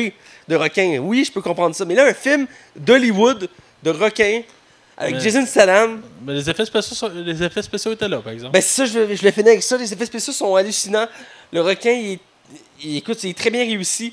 de 0.49 0.57
requin. 0.57 0.99
Oui, 1.03 1.25
je 1.25 1.33
peux 1.33 1.41
comprendre 1.43 1.75
ça. 1.75 1.85
Mais 1.85 1.95
là, 1.95 2.07
un 2.07 2.15
film 2.15 2.47
d'Hollywood 2.75 3.49
de 3.83 3.91
requin 3.91 4.43
avec 4.97 5.15
Mais- 5.17 5.21
Jason 5.21 5.45
Statham, 5.45 6.03
Mais 6.25 6.35
les 6.35 6.49
effets 6.49 6.65
spéciaux, 6.65 6.95
sont- 6.97 7.11
les 7.15 7.43
effets 7.43 7.63
spéciaux 7.63 7.93
étaient 7.93 8.09
là, 8.09 8.19
par 8.21 8.33
exemple. 8.33 8.53
ben 8.53 8.63
ça, 8.63 8.85
je 8.87 9.15
je 9.15 9.31
finir 9.31 9.49
avec 9.49 9.63
ça. 9.63 9.77
Les 9.77 9.93
effets 9.93 10.07
spéciaux 10.07 10.33
sont 10.33 10.55
hallucinants. 10.57 11.07
Le 11.53 11.61
requin, 11.61 11.93
il 11.93 12.13
est, 12.13 12.21
il- 12.83 12.97
écoute, 12.99 13.23
il 13.25 13.31
est 13.31 13.39
très 13.39 13.51
bien 13.51 13.63
réussi. 13.65 14.13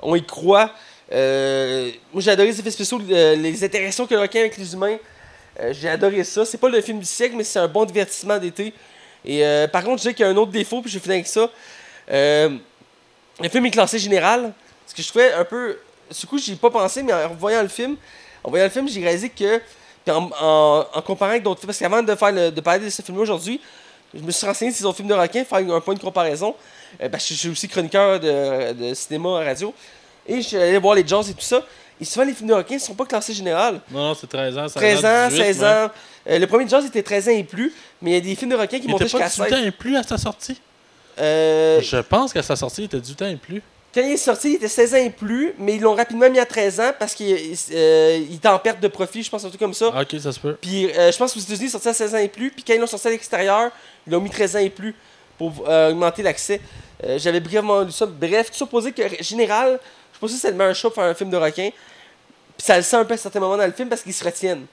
On 0.00 0.14
y 0.14 0.24
croit. 0.24 0.70
Euh, 1.12 1.90
moi, 2.12 2.22
j'ai 2.22 2.30
adoré 2.30 2.48
les 2.48 2.60
effets 2.60 2.70
spéciaux, 2.70 3.00
euh, 3.10 3.36
les 3.36 3.62
interactions 3.64 4.06
que 4.06 4.14
le 4.14 4.20
requin 4.20 4.38
a 4.38 4.42
avec 4.42 4.56
les 4.56 4.72
humains. 4.72 4.96
Euh, 5.60 5.72
j'ai 5.72 5.88
adoré 5.88 6.24
ça. 6.24 6.44
C'est 6.44 6.58
pas 6.58 6.68
le 6.68 6.80
film 6.80 6.98
du 6.98 7.04
siècle, 7.04 7.34
mais 7.36 7.44
c'est 7.44 7.58
un 7.58 7.68
bon 7.68 7.84
divertissement 7.84 8.38
d'été. 8.38 8.72
Et 9.24 9.44
euh, 9.44 9.66
par 9.68 9.84
contre, 9.84 9.98
je 9.98 10.02
dirais 10.02 10.14
qu'il 10.14 10.26
y 10.26 10.28
a 10.28 10.32
un 10.32 10.36
autre 10.36 10.52
défaut, 10.52 10.82
puis 10.82 10.90
je 10.90 10.98
finir 10.98 11.14
avec 11.14 11.26
ça. 11.26 11.50
Euh, 12.10 12.50
le 13.40 13.48
film 13.48 13.64
est 13.66 13.70
classé 13.70 13.98
général. 13.98 14.52
Ce 14.86 14.94
que 14.94 15.02
je 15.02 15.08
trouvais 15.08 15.32
un 15.32 15.44
peu. 15.44 15.78
Du 16.18 16.26
coup, 16.26 16.38
j'y 16.38 16.52
ai 16.52 16.56
pas 16.56 16.70
pensé, 16.70 17.02
mais 17.02 17.12
en 17.12 17.28
voyant 17.34 17.62
le 17.62 17.68
film, 17.68 17.96
en 18.42 18.50
voyant 18.50 18.64
le 18.64 18.70
film, 18.70 18.88
j'ai 18.88 19.00
réalisé 19.00 19.30
que. 19.30 19.60
Puis 20.04 20.14
en, 20.14 20.84
comparant 21.06 21.30
avec 21.30 21.42
d'autres 21.42 21.60
films, 21.60 21.68
parce 21.68 21.78
qu'avant 21.78 22.02
de, 22.02 22.14
faire 22.14 22.52
de 22.52 22.60
parler 22.60 22.84
de 22.84 22.90
ce 22.90 23.00
film-là 23.00 23.22
aujourd'hui, 23.22 23.58
je 24.12 24.20
me 24.20 24.30
suis 24.30 24.46
renseigné 24.46 24.70
sur 24.70 24.82
les 24.82 24.86
autres 24.86 24.96
films 24.96 25.08
de 25.08 25.14
requins, 25.14 25.44
faire 25.44 25.58
un 25.58 25.80
point 25.80 25.94
de 25.94 26.00
comparaison. 26.00 26.54
Parce 27.10 27.26
que 27.26 27.34
je 27.34 27.38
suis 27.38 27.48
aussi 27.48 27.68
chroniqueur 27.68 28.20
de, 28.20 28.92
cinéma 28.94 29.42
radio. 29.42 29.72
Et 30.26 30.36
je 30.36 30.48
suis 30.48 30.56
allé 30.56 30.78
voir 30.78 30.94
les 30.94 31.06
Jaws 31.06 31.22
et 31.22 31.34
tout 31.34 31.40
ça. 31.40 31.62
Et 32.00 32.04
souvent, 32.04 32.26
les 32.26 32.32
films 32.34 32.48
de 32.48 32.54
requins 32.54 32.74
ne 32.74 32.80
sont 32.80 32.94
pas 32.94 33.04
classés 33.06 33.32
général. 33.32 33.80
Non, 33.90 34.08
non, 34.08 34.14
c'est 34.14 34.26
13 34.26 34.58
ans. 34.58 34.66
13 34.74 35.04
ans, 35.04 35.28
18, 35.28 35.42
16 35.42 35.60
mais- 35.60 35.66
ans. 35.66 35.90
Euh, 36.28 36.38
le 36.38 36.46
premier 36.46 36.68
Jaws 36.68 36.84
était 36.86 37.02
13 37.02 37.28
ans 37.28 37.32
et 37.32 37.44
plus, 37.44 37.72
mais 38.02 38.10
il 38.10 38.14
y 38.14 38.16
a 38.16 38.20
des 38.20 38.34
films 38.34 38.50
de 38.50 38.56
requins 38.56 38.78
qui 38.78 38.86
Il 38.86 38.90
montaient 38.90 39.04
était 39.04 39.18
pas 39.18 39.24
jusqu'à 39.28 39.44
18 39.44 39.50
16. 39.56 39.60
ans 39.62 39.66
et 39.66 39.70
plus 39.70 39.96
à 39.96 40.02
sa 40.02 40.18
sortie? 40.18 40.60
Euh, 41.20 41.80
Je 41.80 41.98
pense 41.98 42.32
qu'à 42.32 42.42
sa 42.42 42.56
sortie, 42.56 42.82
il 42.82 42.84
était 42.86 43.00
18 43.00 43.22
ans 43.22 43.28
et 43.28 43.36
plus. 43.36 43.62
Quand 43.94 44.00
il 44.00 44.10
est 44.12 44.16
sorti, 44.16 44.48
il 44.50 44.54
était 44.56 44.66
16 44.68 44.94
ans 44.94 44.98
et 44.98 45.10
plus, 45.10 45.54
mais 45.58 45.76
ils 45.76 45.80
l'ont 45.80 45.94
rapidement 45.94 46.28
mis 46.28 46.40
à 46.40 46.46
13 46.46 46.80
ans 46.80 46.90
parce 46.98 47.14
qu'il 47.14 47.32
euh, 47.72 48.18
il 48.28 48.34
était 48.34 48.48
en 48.48 48.58
perte 48.58 48.80
de 48.80 48.88
profit, 48.88 49.22
je 49.22 49.30
pense, 49.30 49.44
un 49.44 49.48
truc 49.48 49.60
comme 49.60 49.74
ça. 49.74 49.86
Ok, 49.88 50.16
ça 50.20 50.32
se 50.32 50.40
peut. 50.40 50.56
Puis 50.60 50.90
euh, 50.90 51.12
je 51.12 51.16
pense 51.16 51.32
qu'aux 51.32 51.38
États-Unis, 51.38 51.60
il 51.62 51.66
est 51.66 51.70
sorti 51.70 51.88
à 51.88 51.94
16 51.94 52.14
ans 52.14 52.18
et 52.18 52.26
plus, 52.28 52.50
puis 52.50 52.64
quand 52.66 52.74
ils 52.74 52.80
l'ont 52.80 52.88
sorti 52.88 53.06
à 53.06 53.10
l'extérieur, 53.10 53.70
ils 54.06 54.12
l'ont 54.12 54.20
mis 54.20 54.30
13 54.30 54.56
ans 54.56 54.60
et 54.60 54.70
plus 54.70 54.96
pour 55.38 55.52
euh, 55.68 55.90
augmenter 55.90 56.22
l'accès. 56.24 56.60
J'avais 57.18 57.40
brièvement 57.40 57.82
lu 57.82 57.92
ça. 57.92 58.06
Bref, 58.06 58.50
tout 58.50 58.80
dire 58.80 58.94
que, 58.94 59.22
général, 59.22 59.78
je 60.14 60.18
pense 60.20 60.32
que 60.32 60.38
c'est 60.38 60.50
le 60.50 60.56
meilleur 60.56 60.74
choix 60.74 60.90
pour 60.92 61.02
faire 61.02 61.10
un 61.10 61.14
film 61.14 61.30
de 61.30 61.36
requin. 61.36 61.70
Puis 62.56 62.66
ça 62.66 62.76
le 62.76 62.82
sent 62.82 62.96
un 62.96 63.04
peu 63.04 63.14
à 63.14 63.16
certains 63.16 63.40
moments 63.40 63.56
dans 63.56 63.66
le 63.66 63.72
film 63.72 63.88
parce 63.88 64.02
qu'ils 64.02 64.14
se 64.14 64.24
retiennent. 64.24 64.66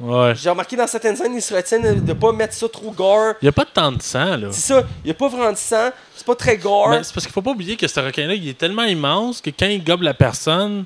Ouais. 0.00 0.32
J'ai 0.34 0.48
remarqué 0.48 0.74
dans 0.74 0.86
certaines 0.86 1.14
scènes, 1.16 1.34
ils 1.34 1.42
se 1.42 1.54
retiennent 1.54 2.02
de 2.02 2.12
pas 2.14 2.32
mettre 2.32 2.54
ça 2.54 2.66
trop 2.68 2.90
gore. 2.90 3.34
Il 3.42 3.44
n'y 3.44 3.48
a 3.50 3.52
pas 3.52 3.66
tant 3.66 3.92
de 3.92 4.00
sang, 4.00 4.36
là. 4.38 4.48
C'est 4.50 4.72
ça, 4.72 4.82
il 5.04 5.08
n'y 5.08 5.10
a 5.10 5.14
pas 5.14 5.28
vraiment 5.28 5.52
de 5.52 5.56
sang, 5.58 5.90
c'est 6.16 6.26
pas 6.26 6.34
très 6.34 6.56
gore. 6.56 6.88
Mais 6.88 7.02
c'est 7.04 7.12
parce 7.12 7.26
qu'il 7.26 7.32
faut 7.32 7.42
pas 7.42 7.50
oublier 7.50 7.76
que 7.76 7.86
ce 7.86 8.00
requin-là, 8.00 8.34
il 8.34 8.48
est 8.48 8.56
tellement 8.58 8.84
immense 8.84 9.40
que 9.42 9.50
quand 9.50 9.66
il 9.66 9.84
gobe 9.84 10.02
la 10.02 10.14
personne, 10.14 10.84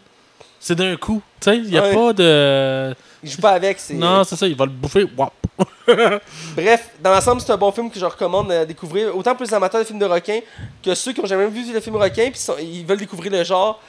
C'est 0.58 0.74
d'un 0.74 0.96
coup. 0.96 1.22
Tu 1.40 1.44
sais, 1.50 1.56
il 1.58 1.64
n'y 1.64 1.78
a 1.78 1.82
Ouais. 1.82 1.94
pas 1.94 2.12
de. 2.14 2.94
Il 3.22 3.30
joue 3.30 3.40
pas 3.40 3.50
avec. 3.52 3.78
c'est- 3.78 3.94
Non, 3.94 4.24
c'est 4.24 4.34
ça, 4.36 4.48
il 4.48 4.56
va 4.56 4.64
le 4.64 4.72
bouffer. 4.72 5.06
Wap. 5.16 5.32
Bref, 6.56 6.90
dans 7.00 7.10
l'ensemble, 7.10 7.40
c'est 7.40 7.52
un 7.52 7.56
bon 7.56 7.72
film 7.72 7.90
que 7.90 7.98
je 7.98 8.04
recommande 8.04 8.52
à 8.52 8.64
découvrir. 8.64 9.16
Autant 9.16 9.34
pour 9.34 9.44
les 9.44 9.54
amateurs 9.54 9.80
de 9.80 9.86
films 9.86 9.98
de 9.98 10.04
requins 10.04 10.40
que 10.82 10.94
ceux 10.94 11.12
qui 11.12 11.20
ont 11.20 11.26
jamais 11.26 11.46
vu 11.46 11.72
le 11.72 11.80
film 11.80 11.96
requin 11.96 12.30
puis 12.30 12.40
ils 12.62 12.84
veulent 12.84 12.98
découvrir 12.98 13.32
le 13.32 13.44
genre. 13.44 13.80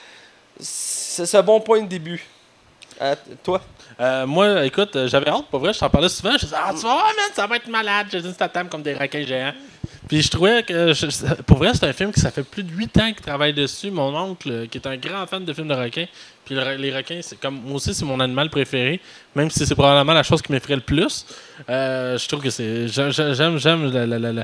C'est 0.60 1.36
un 1.36 1.44
bon 1.44 1.60
point 1.60 1.82
de 1.82 1.88
début. 1.88 2.26
Euh, 3.02 3.16
toi? 3.44 3.62
Euh, 4.00 4.26
moi, 4.26 4.66
écoute, 4.66 4.96
euh, 4.96 5.08
j'avais 5.08 5.30
hâte, 5.30 5.46
pour 5.50 5.60
vrai, 5.60 5.74
je 5.74 5.80
t'en 5.80 5.90
parlais 5.90 6.10
souvent. 6.10 6.34
Je 6.34 6.46
disais, 6.46 6.56
ah, 6.58 6.72
tu 6.72 6.82
vas 6.82 6.94
voir, 6.94 7.06
man, 7.06 7.32
ça 7.34 7.46
va 7.46 7.56
être 7.58 7.68
malade. 7.68 8.08
Jason 8.10 8.34
Statham 8.34 8.70
comme 8.70 8.82
des 8.82 8.94
requins 8.94 9.24
géants. 9.24 9.54
Puis 10.08 10.22
je 10.22 10.30
trouvais 10.30 10.64
que, 10.64 11.42
pour 11.44 11.58
vrai, 11.58 11.72
c'est 11.74 11.86
un 11.86 11.94
film 11.94 12.12
qui 12.12 12.20
ça 12.20 12.32
fait 12.32 12.44
plus 12.44 12.64
de 12.64 12.72
8 12.72 12.98
ans 12.98 13.08
qu'il 13.14 13.26
travaille 13.26 13.54
dessus. 13.54 13.92
Mon 13.92 14.16
oncle, 14.16 14.50
euh, 14.52 14.66
qui 14.68 14.78
est 14.78 14.88
un 14.88 14.96
grand 14.98 15.26
fan 15.28 15.44
de 15.44 15.54
films 15.54 15.68
de 15.68 15.74
requins, 15.74 16.06
puis 16.46 16.56
les 16.56 16.96
requins, 16.96 17.20
c'est 17.22 17.40
comme, 17.40 17.60
moi 17.62 17.76
aussi, 17.76 17.94
c'est 17.94 18.06
mon 18.06 18.20
animal 18.20 18.50
préféré, 18.50 19.02
même 19.36 19.50
si 19.52 19.66
c'est 19.66 19.76
probablement 19.76 20.14
la 20.14 20.24
chose 20.24 20.42
qui 20.42 20.52
m'effraie 20.52 20.76
le 20.76 20.82
plus. 20.82 21.26
Euh, 21.70 22.18
je 22.18 22.28
trouve 22.28 22.42
que 22.42 22.50
c'est, 22.50 22.88
j'a- 22.88 23.10
j'a- 23.12 23.34
j'aime, 23.34 23.58
j'aime 23.58 23.92
la- 23.92 24.44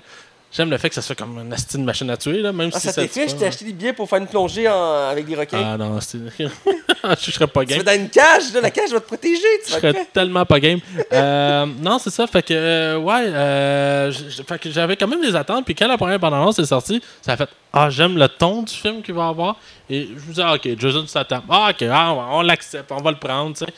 J'aime 0.55 0.69
le 0.69 0.77
fait 0.77 0.87
que 0.89 0.93
ça 0.95 1.01
soit 1.01 1.15
comme 1.15 1.39
une 1.39 1.51
astine 1.51 1.83
machine 1.83 2.07
à 2.11 2.17
tuer, 2.17 2.37
là, 2.39 2.53
même 2.53 2.69
ah, 2.71 2.79
si 2.79 2.87
Ça 2.87 2.93
t'est 2.93 3.07
fait, 3.07 3.27
je 3.27 3.35
t'ai 3.35 3.47
acheté 3.47 3.65
des 3.65 3.73
billets 3.73 3.93
pour 3.93 4.07
faire 4.07 4.19
une 4.19 4.27
plongée 4.27 4.69
en- 4.69 5.09
avec 5.09 5.25
des 5.25 5.35
requins. 5.35 5.73
Ah 5.73 5.77
non, 5.77 5.99
c'est... 5.99 6.19
je 6.37 7.31
serais 7.31 7.47
pas 7.47 7.61
tu 7.61 7.67
game. 7.67 7.79
vas 7.79 7.95
dans 7.95 7.99
une 7.99 8.09
cage, 8.09 8.53
là, 8.53 8.61
la 8.61 8.69
cage 8.69 8.91
va 8.91 8.99
te 8.99 9.07
protéger. 9.07 9.41
Tu 9.65 9.71
Je 9.71 9.77
serais 9.77 10.05
tellement 10.13 10.45
pas 10.45 10.59
game. 10.59 10.79
Euh, 11.11 11.65
non, 11.81 11.97
c'est 11.97 12.11
ça. 12.11 12.27
Fait 12.27 12.43
que, 12.43 12.53
euh, 12.53 12.97
ouais, 12.99 13.23
euh, 13.25 14.11
fait 14.47 14.59
que 14.59 14.69
j'avais 14.69 14.95
quand 14.95 15.07
même 15.07 15.21
des 15.21 15.35
attentes. 15.35 15.65
Puis 15.65 15.73
quand 15.73 15.87
la 15.87 15.97
première 15.97 16.19
bande-annonce 16.19 16.59
est 16.59 16.65
sortie, 16.65 17.01
ça 17.23 17.33
a 17.33 17.37
fait 17.37 17.49
Ah, 17.71 17.89
j'aime 17.89 18.15
le 18.17 18.27
ton 18.29 18.61
du 18.61 18.73
film 18.73 19.01
qu'il 19.01 19.15
va 19.15 19.29
avoir. 19.29 19.55
Et 19.89 20.07
je 20.07 20.21
me 20.21 20.29
disais, 20.29 20.43
ah, 20.45 20.53
ok, 20.53 20.69
Jason 20.77 21.07
Statham. 21.07 21.41
Ah, 21.49 21.71
ok, 21.71 21.87
ah, 21.91 22.13
on 22.31 22.41
l'accepte, 22.43 22.91
on 22.91 23.01
va 23.01 23.09
le 23.09 23.17
prendre, 23.17 23.57
tu 23.57 23.65
sais. 23.65 23.71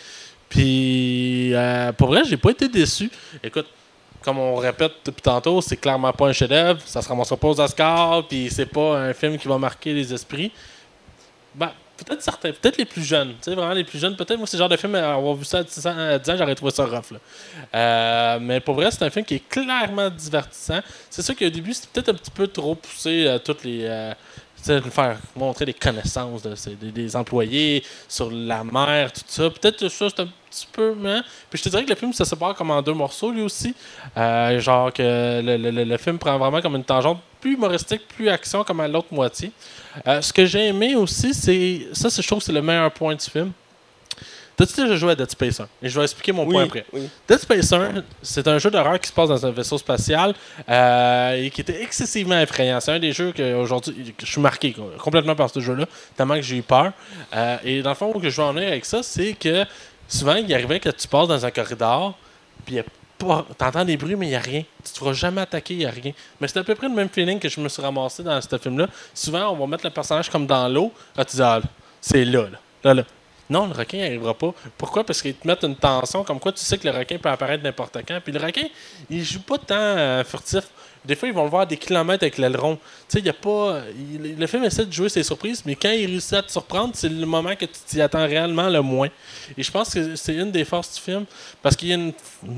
Puis, 0.50 1.54
euh, 1.54 1.92
pour 1.94 2.10
vrai, 2.10 2.24
j'ai 2.26 2.38
pas 2.38 2.52
été 2.52 2.68
déçu. 2.68 3.10
Écoute, 3.44 3.66
comme 4.26 4.40
on 4.40 4.56
répète 4.56 4.94
depuis 5.06 5.22
tantôt, 5.22 5.62
c'est 5.62 5.78
clairement 5.78 6.12
pas 6.12 6.28
un 6.28 6.34
chef-d'œuvre. 6.34 6.82
Ça 6.86 7.02
se 7.02 7.08
ramassera 7.08 7.38
pas 7.38 7.48
aux 7.48 7.60
Oscars. 7.62 8.28
Puis, 8.28 8.50
c'est 8.52 8.66
pas 8.66 8.98
un 8.98 9.14
film 9.14 9.38
qui 9.38 9.48
va 9.48 9.58
marquer 9.60 9.94
les 9.94 10.12
esprits. 10.12 10.52
Ben, 11.54 11.72
peut-être 11.96 12.22
certains, 12.22 12.52
peut-être 12.52 12.78
les 12.78 12.86
plus 12.86 13.04
jeunes. 13.04 13.30
Tu 13.42 13.44
sais, 13.44 13.56
vraiment 13.56 13.74
les 13.74 13.84
plus 13.84 14.00
jeunes. 14.00 14.16
Peut-être, 14.16 14.38
moi, 14.38 14.48
c'est 14.48 14.58
le 14.58 14.62
genre 14.62 14.70
de 14.70 14.78
film, 14.78 14.96
à 14.96 15.14
avoir 15.14 15.36
vu 15.36 15.46
ça 15.46 15.60
à 15.60 15.64
10 15.64 15.88
ans, 15.88 15.98
à 15.98 16.18
10 16.20 16.30
ans, 16.32 16.36
j'aurais 16.38 16.56
trouvé 16.56 16.72
ça 16.72 16.86
rough. 16.86 17.14
Euh, 17.74 18.40
mais 18.42 18.60
pour 18.60 18.76
vrai, 18.76 18.90
c'est 18.92 19.04
un 19.04 19.10
film 19.10 19.26
qui 19.26 19.36
est 19.36 19.48
clairement 19.48 20.10
divertissant. 20.10 20.80
C'est 21.10 21.22
sûr 21.22 21.36
qu'au 21.36 21.50
début, 21.50 21.74
c'est 21.74 21.88
peut-être 21.90 22.10
un 22.10 22.16
petit 22.16 22.32
peu 22.32 22.48
trop 22.48 22.76
poussé 22.76 23.28
à 23.28 23.40
toutes 23.40 23.64
les. 23.64 23.82
euh, 23.84 24.14
de 24.68 24.90
faire 24.90 25.18
montrer 25.36 25.66
des 25.66 25.74
connaissances 25.74 26.42
de, 26.42 26.56
des, 26.92 27.16
employés 27.16 27.84
sur 28.08 28.32
la 28.32 28.64
mer, 28.64 29.12
tout 29.12 29.22
ça. 29.28 29.50
Peut-être 29.50 29.88
ça, 29.90 30.08
c'est 30.10 30.22
un 30.22 30.28
petit 30.50 30.68
peu. 30.72 30.96
hein. 31.06 31.24
Puis 31.50 31.60
je 31.60 31.64
te 31.64 31.70
dirais 31.70 31.84
que 31.84 31.90
le 31.90 31.96
film 31.96 32.14
se 32.14 32.24
sépare 32.24 32.56
comme 32.56 32.72
en 32.72 32.82
deux 32.82 32.94
morceaux, 32.94 33.32
lui 33.32 33.42
aussi. 33.42 33.76
Euh, 34.18 34.60
genre 34.60 34.92
que 34.92 35.42
le, 35.44 35.98
film 35.98 36.18
prend 36.18 36.38
vraiment 36.38 36.62
comme 36.62 36.76
une 36.76 36.84
tangente 36.84 37.20
plus 37.40 37.54
humoristique, 37.54 38.08
plus 38.08 38.30
action, 38.30 38.64
comme 38.64 38.80
à 38.80 38.88
l'autre 38.88 39.12
moitié. 39.12 39.52
Euh, 40.08 40.22
ce 40.22 40.34
que 40.34 40.46
j'ai 40.46 40.68
aimé 40.68 40.96
aussi, 40.96 41.34
c'est. 41.34 41.88
Ça, 41.94 42.10
je 42.10 42.26
trouve 42.26 42.40
que 42.40 42.46
c'est 42.46 42.52
le 42.52 42.62
meilleur 42.62 42.92
point 42.92 43.16
du 43.16 43.26
film. 43.26 43.52
T'as-tu 44.58 44.82
déjà 44.82 44.96
joué 44.96 45.12
à 45.12 45.16
Dead 45.16 45.30
Space 45.30 45.60
1? 45.60 45.68
Et 45.84 45.90
je 45.90 45.98
vais 46.00 46.06
expliquer 46.06 46.32
mon 46.32 46.46
Oui, 46.46 46.54
point 46.54 46.64
après. 46.64 46.86
oui. 46.94 47.10
Dead 47.28 47.40
Space 47.40 47.74
1, 47.74 48.04
c'est 48.22 48.48
un 48.48 48.58
jeu 48.58 48.72
d'horreur 48.72 49.00
qui 49.00 49.10
se 49.10 49.14
passe 49.14 49.28
dans 49.30 49.46
un 49.46 49.52
vaisseau 49.52 49.78
spatial 49.78 50.34
euh, 50.70 51.34
et 51.44 51.50
qui 51.50 51.62
était 51.62 51.82
excessivement 51.82 52.40
effrayant. 52.40 52.80
C'est 52.80 52.94
un 52.94 53.00
des 53.00 53.12
jeux 53.12 53.32
que 53.34 53.54
aujourd'hui 53.56 54.14
je 54.18 54.26
suis 54.26 54.40
marqué 54.42 54.74
complètement 54.98 55.36
par 55.36 55.50
ce 55.50 55.60
jeu-là, 55.60 55.86
tellement 56.16 56.36
que 56.36 56.42
j'ai 56.42 56.58
eu 56.58 56.62
peur. 56.62 56.92
Euh, 57.36 57.58
et 57.66 57.82
dans 57.82 57.90
le 57.90 57.96
fond, 57.96 58.12
où 58.16 58.20
que 58.20 58.30
je 58.30 58.40
veux 58.42 58.48
en 58.48 58.54
venir 58.54 58.70
avec 58.70 58.86
ça, 58.86 59.04
c'est 59.04 59.34
que 59.34 59.66
souvent, 60.08 60.36
il 60.36 60.54
arrivait 60.54 60.80
que 60.80 60.90
tu 60.90 61.08
passes 61.08 61.28
dans 61.28 61.46
un 61.46 61.52
corridor, 61.52 62.18
puis 62.66 62.76
il 62.76 62.78
y 62.78 62.80
a. 62.80 62.84
T'entends 63.58 63.86
des 63.86 63.96
bruits, 63.96 64.16
mais 64.18 64.26
il 64.28 64.30
n'y 64.30 64.36
a 64.36 64.40
rien. 64.40 64.64
Tu 64.84 64.92
te 64.92 64.98
feras 65.00 65.14
jamais 65.14 65.40
attaquer, 65.42 65.74
il 65.74 65.78
n'y 65.78 65.86
a 65.86 65.90
rien. 65.90 66.12
Mais 66.40 66.48
c'est 66.50 66.60
à 66.60 66.64
peu 66.66 66.76
près 66.76 66.88
le 66.90 66.94
même 66.94 67.08
feeling 67.10 67.40
que 67.40 67.48
je 67.48 67.60
me 67.62 67.70
suis 67.70 67.82
ramassé 67.82 68.22
dans 68.24 68.40
ce 68.42 68.58
film-là. 68.58 68.88
Souvent, 69.14 69.52
on 69.52 69.56
va 69.56 69.68
mettre 69.68 69.86
le 69.86 69.90
personnage 69.90 70.30
comme 70.30 70.46
dans 70.46 70.68
l'eau. 70.68 70.92
Là, 71.16 71.24
tu 71.24 71.38
dis, 71.38 71.42
ah, 71.42 71.62
c'est 72.02 72.26
là, 72.26 72.42
là, 72.44 72.60
là, 72.84 72.94
là. 72.96 73.04
Non, 73.50 73.68
le 73.68 73.74
requin 73.74 74.00
n'arrivera 74.00 74.34
pas. 74.34 74.54
Pourquoi? 74.78 75.04
Parce 75.04 75.22
qu'ils 75.22 75.36
te 75.36 75.48
mettent 75.48 75.64
une 75.64 75.76
tension 75.76 76.24
comme 76.24 76.40
quoi 76.40 76.52
tu 76.52 76.64
sais 76.64 76.78
que 76.78 76.88
le 76.88 76.98
requin 76.98 77.18
peut 77.18 77.30
apparaître 77.30 77.64
n'importe 77.64 77.98
quand. 78.08 78.20
Puis 78.24 78.34
le 78.34 78.40
requin, 78.40 78.66
il 79.10 79.24
joue 79.24 79.42
pas 79.42 79.58
tant 79.60 79.76
euh, 79.76 80.24
furtif. 80.24 80.64
Des 81.06 81.16
fois, 81.16 81.28
ils 81.28 81.34
vont 81.34 81.44
le 81.44 81.50
voir 81.50 81.62
à 81.64 81.66
des 81.68 81.78
kilomètres 81.78 82.24
avec 82.24 82.40
l'aileron. 82.40 82.76
Tu 82.76 82.82
sais, 83.08 83.20
il 83.20 83.30
a 83.30 83.34
pas. 83.34 83.82
le 84.20 84.48
film 84.48 84.64
essaie 84.64 84.86
de 84.86 84.92
jouer 84.92 85.10
ses 85.10 85.22
surprises, 85.22 85.62
mais 85.64 85.76
quand 85.76 85.92
il 85.92 86.08
réussit 86.08 86.34
à 86.34 86.42
te 86.42 86.52
surprendre, 86.52 86.94
c'est 86.96 87.10
le 87.10 87.26
moment 87.28 87.56
que 87.56 87.66
tu 87.66 87.80
t'y 87.86 88.02
attends 88.02 88.26
réellement 88.26 88.70
le 88.70 88.82
moins. 88.82 89.10
Et 89.56 89.62
je 89.62 89.72
pense 89.72 89.94
que 89.94 90.16
c'est 90.16 90.34
une 90.34 90.52
des 90.52 90.66
forces 90.66 90.96
du 90.96 91.02
film. 91.02 91.26
Parce 91.62 91.76
qu'il 91.76 91.90
y 91.90 91.92
a 91.92 91.96
une, 91.96 92.14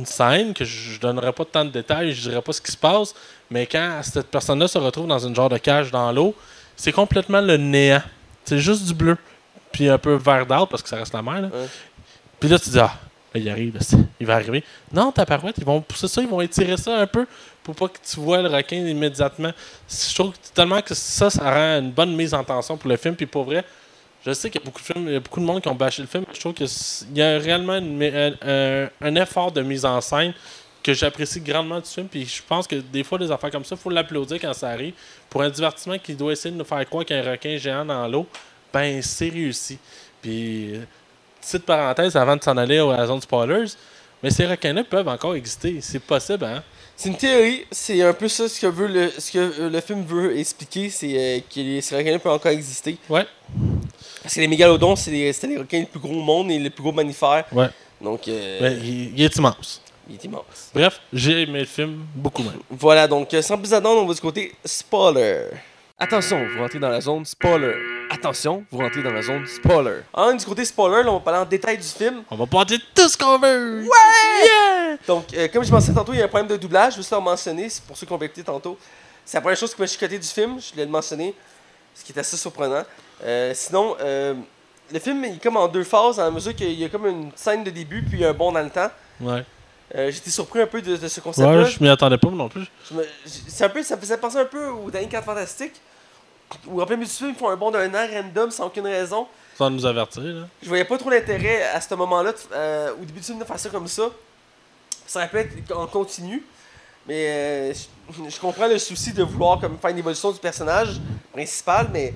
scène 0.05 0.53
que 0.53 0.63
je, 0.63 0.99
donnerai 0.99 1.33
pas 1.33 1.43
tant 1.43 1.65
de 1.65 1.71
détails, 1.71 2.13
je 2.13 2.29
dirais 2.29 2.41
pas 2.41 2.53
ce 2.53 2.61
qui 2.61 2.71
se 2.71 2.77
passe, 2.77 3.13
mais 3.49 3.65
quand 3.65 3.99
cette 4.03 4.27
personne-là 4.27 4.67
se 4.69 4.77
retrouve 4.77 5.07
dans 5.07 5.19
une 5.19 5.35
genre 5.35 5.49
de 5.49 5.57
cage 5.57 5.91
dans 5.91 6.11
l'eau, 6.13 6.33
c'est 6.77 6.93
complètement 6.93 7.41
le 7.41 7.57
néant. 7.57 8.03
C'est 8.45 8.59
juste 8.59 8.85
du 8.85 8.93
bleu. 8.93 9.17
Puis 9.77 9.87
un 9.89 9.97
peu 9.99 10.15
vert 10.15 10.43
d'art 10.47 10.67
parce 10.67 10.81
que 10.81 10.89
ça 10.89 10.95
reste 10.95 11.13
la 11.13 11.21
mer. 11.21 11.39
là. 11.41 11.47
Ouais. 11.49 11.67
Puis 12.39 12.49
là, 12.49 12.57
tu 12.57 12.71
dis, 12.71 12.79
ah, 12.79 12.93
là, 13.33 13.39
il 13.39 13.47
arrive, 13.47 13.75
là, 13.75 13.81
il 14.19 14.25
va 14.25 14.33
arriver. 14.35 14.63
Non, 14.91 15.11
ta 15.11 15.23
parouette, 15.23 15.55
ils 15.59 15.65
vont 15.65 15.81
pousser 15.81 16.07
ça, 16.07 16.19
ils 16.19 16.27
vont 16.27 16.41
étirer 16.41 16.77
ça 16.77 16.97
un 16.97 17.05
peu 17.05 17.27
pour 17.63 17.75
pas 17.75 17.87
que 17.87 17.99
tu 18.03 18.19
vois 18.19 18.41
le 18.41 18.49
requin 18.49 18.77
immédiatement. 18.77 19.51
Je 19.87 20.15
trouve 20.15 20.33
tellement 20.55 20.81
que 20.81 20.95
ça, 20.95 21.29
ça 21.29 21.43
rend 21.51 21.79
une 21.79 21.91
bonne 21.91 22.15
mise 22.15 22.33
en 22.33 22.43
tension 22.43 22.75
pour 22.75 22.89
le 22.89 22.97
film. 22.97 23.15
Puis 23.15 23.27
pour 23.27 23.43
vrai, 23.43 23.63
je 24.25 24.31
sais 24.33 24.49
qu'il 24.49 24.59
y 24.59 24.63
a 24.63 24.65
beaucoup 24.65 24.79
de 24.81 24.85
films, 24.85 25.07
il 25.07 25.13
y 25.13 25.15
a 25.15 25.19
beaucoup 25.19 25.39
de 25.39 25.45
monde 25.45 25.61
qui 25.61 25.67
ont 25.67 25.75
bâché 25.75 26.01
le 26.01 26.07
film. 26.07 26.25
Je 26.33 26.39
trouve 26.39 26.53
qu'il 26.53 26.67
y 27.15 27.21
a 27.21 27.37
réellement 27.37 27.75
une- 27.77 28.01
un, 28.03 28.31
un- 28.41 28.89
un 29.01 29.15
effort 29.15 29.51
de 29.51 29.61
mise 29.61 29.85
en 29.85 30.01
scène 30.01 30.33
que 30.81 30.93
j'apprécie 30.93 31.39
grandement 31.41 31.79
du 31.79 31.85
film. 31.87 32.07
Puis 32.07 32.25
je 32.25 32.41
pense 32.47 32.65
que 32.65 32.77
des 32.77 33.03
fois, 33.03 33.19
des 33.19 33.29
affaires 33.31 33.51
comme 33.51 33.65
ça, 33.65 33.75
il 33.75 33.81
faut 33.81 33.89
l'applaudir 33.91 34.39
quand 34.41 34.53
ça 34.53 34.69
arrive. 34.69 34.93
Pour 35.29 35.43
un 35.43 35.49
divertissement 35.49 35.97
qui 35.99 36.15
doit 36.15 36.31
essayer 36.31 36.51
de 36.51 36.57
nous 36.57 36.65
faire 36.65 36.83
croire 36.87 37.05
qu'il 37.05 37.15
y 37.15 37.19
a 37.19 37.23
un 37.27 37.31
requin 37.31 37.57
géant 37.57 37.85
dans 37.85 38.07
l'eau, 38.07 38.25
ben 38.73 39.01
c'est 39.01 39.29
réussi. 39.29 39.77
Puis, 40.21 40.75
euh, 40.75 40.79
petite 41.41 41.65
parenthèse 41.65 42.15
avant 42.15 42.35
de 42.35 42.43
s'en 42.43 42.57
aller 42.57 42.79
à 42.79 42.97
la 42.97 43.07
zone 43.07 43.21
spoilers, 43.21 43.71
mais 44.21 44.29
ces 44.29 44.45
requins-là 44.45 44.83
peuvent 44.83 45.07
encore 45.07 45.35
exister. 45.35 45.79
C'est 45.81 45.99
possible, 46.01 46.45
hein? 46.45 46.63
C'est 46.95 47.09
une 47.09 47.15
théorie, 47.17 47.65
c'est 47.71 48.01
un 48.01 48.13
peu 48.13 48.27
ça 48.27 48.49
ce 48.49 48.59
que, 48.59 48.65
veut 48.65 48.87
le, 48.87 49.11
ce 49.15 49.31
que 49.31 49.37
euh, 49.37 49.69
le 49.69 49.81
film 49.81 50.03
veut 50.03 50.35
expliquer, 50.35 50.89
c'est 50.89 51.13
euh, 51.15 51.39
que 51.41 51.59
les 51.59 51.79
ces 51.81 51.95
requins 51.95 52.17
peuvent 52.17 52.33
encore 52.33 52.51
exister. 52.51 52.97
Ouais. 53.07 53.25
Parce 54.23 54.33
que 54.33 54.39
les 54.39 54.47
mégalodons, 54.47 54.95
c'est 54.95 55.11
les, 55.11 55.31
c'était 55.31 55.47
les 55.47 55.57
requins 55.57 55.79
les 55.79 55.85
plus 55.85 55.99
gros 55.99 56.15
au 56.15 56.23
monde 56.23 56.49
et 56.49 56.57
les 56.57 56.71
plus 56.71 56.81
gros 56.81 56.91
mammifères. 56.91 57.45
Ouais. 57.51 57.67
Donc, 58.01 58.27
euh, 58.27 58.57
Mais 58.61 58.73
il, 58.77 59.13
il 59.15 59.23
est 59.23 59.35
immense. 59.35 59.79
il 60.09 60.15
est 60.15 60.23
immense. 60.23 60.71
Bref, 60.73 60.99
j'ai 61.13 61.43
aimé 61.43 61.59
le 61.59 61.65
film 61.65 62.03
beaucoup 62.15 62.41
même. 62.41 62.59
Voilà, 62.71 63.07
donc 63.07 63.29
sans 63.41 63.57
plus 63.59 63.71
attendre, 63.73 64.01
on 64.01 64.07
va 64.07 64.13
du 64.15 64.19
côté 64.21 64.53
spoiler. 64.65 65.43
Attention, 65.99 66.47
vous 66.47 66.59
rentrez 66.61 66.79
dans 66.79 66.89
la 66.89 66.99
zone 67.01 67.25
spoiler. 67.25 67.73
Attention, 68.09 68.63
vous 68.71 68.77
rentrez 68.79 69.03
dans 69.03 69.11
la 69.11 69.21
zone 69.21 69.45
spoiler. 69.47 70.01
En 70.13 70.33
du 70.33 70.45
côté 70.45 70.63
spoiler, 70.65 71.03
là, 71.03 71.11
on 71.11 71.15
va 71.15 71.19
parler 71.19 71.39
en 71.39 71.45
détail 71.45 71.77
du 71.77 71.83
film. 71.87 72.23
On 72.31 72.35
va 72.35 72.45
pas 72.45 72.63
dire 72.65 72.79
tout 72.95 73.07
ce 73.09 73.17
qu'on 73.17 73.37
veut. 73.37 73.85
Donc, 75.07 75.33
euh, 75.33 75.47
comme 75.49 75.63
je 75.63 75.71
mentionnais 75.71 75.95
tantôt, 75.97 76.13
il 76.13 76.19
y 76.19 76.21
a 76.21 76.25
un 76.25 76.29
problème 76.29 76.47
de 76.47 76.55
doublage. 76.57 76.93
Je 76.93 76.97
veux 76.97 77.01
juste 77.03 77.11
le 77.13 77.19
mentionner, 77.19 77.69
c'est 77.69 77.83
pour 77.83 77.97
ceux 77.97 78.05
qui 78.05 78.13
ont 78.13 78.21
écouté 78.21 78.43
tantôt. 78.43 78.77
C'est 79.25 79.37
la 79.37 79.41
première 79.41 79.57
chose 79.57 79.75
qui 79.75 79.81
m'a 79.81 79.87
chicoté 79.87 80.17
du 80.17 80.27
film, 80.27 80.59
je 80.59 80.71
voulais 80.71 80.85
le 80.85 80.91
mentionner, 80.91 81.33
ce 81.93 82.03
qui 82.03 82.13
est 82.13 82.19
assez 82.19 82.37
surprenant. 82.37 82.83
Euh, 83.23 83.51
sinon, 83.53 83.95
euh, 83.99 84.33
le 84.91 84.99
film 84.99 85.23
il 85.25 85.35
est 85.35 85.43
comme 85.43 85.57
en 85.57 85.67
deux 85.67 85.83
phases, 85.83 86.19
à 86.19 86.23
la 86.23 86.31
mesure 86.31 86.55
qu'il 86.55 86.71
y 86.79 86.85
a 86.85 86.89
comme 86.89 87.07
une 87.07 87.31
scène 87.35 87.63
de 87.63 87.69
début, 87.69 88.03
puis 88.03 88.23
un 88.23 88.31
bond 88.33 88.53
dans 88.53 88.61
le 88.61 88.69
temps. 88.69 88.89
Ouais. 89.19 89.43
Euh, 89.95 90.11
J'étais 90.11 90.29
surpris 90.29 90.61
un 90.61 90.67
peu 90.67 90.81
de, 90.81 90.95
de 90.95 91.07
ce 91.07 91.19
concept-là. 91.19 91.63
Ouais, 91.63 91.65
je 91.69 91.81
m'y 91.83 91.89
attendais 91.89 92.17
pas 92.17 92.29
non 92.29 92.47
plus. 92.49 92.65
C'est 93.25 93.65
un 93.65 93.69
peu, 93.69 93.83
ça 93.83 93.95
me 93.95 94.01
faisait 94.01 94.17
penser 94.17 94.37
un 94.37 94.45
peu 94.45 94.67
aux 94.67 94.89
derniers 94.91 95.07
4 95.09 95.25
Fantastiques, 95.25 95.75
où 96.67 96.81
en 96.81 96.85
plein 96.85 96.95
milieu 96.95 97.07
du 97.07 97.13
film, 97.13 97.29
ils 97.31 97.35
font 97.35 97.49
un 97.49 97.55
bond 97.55 97.71
d'un 97.71 97.93
an 97.93 98.07
random 98.13 98.51
sans 98.51 98.67
aucune 98.67 98.85
raison. 98.85 99.27
Sans 99.57 99.69
nous 99.69 99.85
avertir, 99.85 100.21
là. 100.23 100.47
Je 100.61 100.67
voyais 100.67 100.85
pas 100.85 100.97
trop 100.97 101.09
l'intérêt 101.09 101.63
à 101.63 101.81
ce 101.81 101.93
moment-là, 101.95 102.31
euh, 102.53 102.93
au 102.93 103.05
début 103.05 103.19
du 103.19 103.25
film, 103.25 103.39
de 103.39 103.43
faire 103.43 103.59
ça 103.59 103.69
comme 103.69 103.87
ça. 103.87 104.03
Ça 105.05 105.19
aurait 105.19 105.29
pu 105.29 105.37
être 105.37 105.75
en 105.75 105.87
continu, 105.87 106.43
mais 107.07 107.27
euh, 107.27 107.73
je, 107.73 108.29
je 108.29 108.39
comprends 108.39 108.67
le 108.67 108.77
souci 108.77 109.13
de 109.13 109.23
vouloir 109.23 109.59
comme, 109.59 109.77
faire 109.77 109.89
une 109.91 109.97
évolution 109.99 110.31
du 110.31 110.39
personnage 110.39 110.99
principal, 111.33 111.89
mais. 111.91 112.13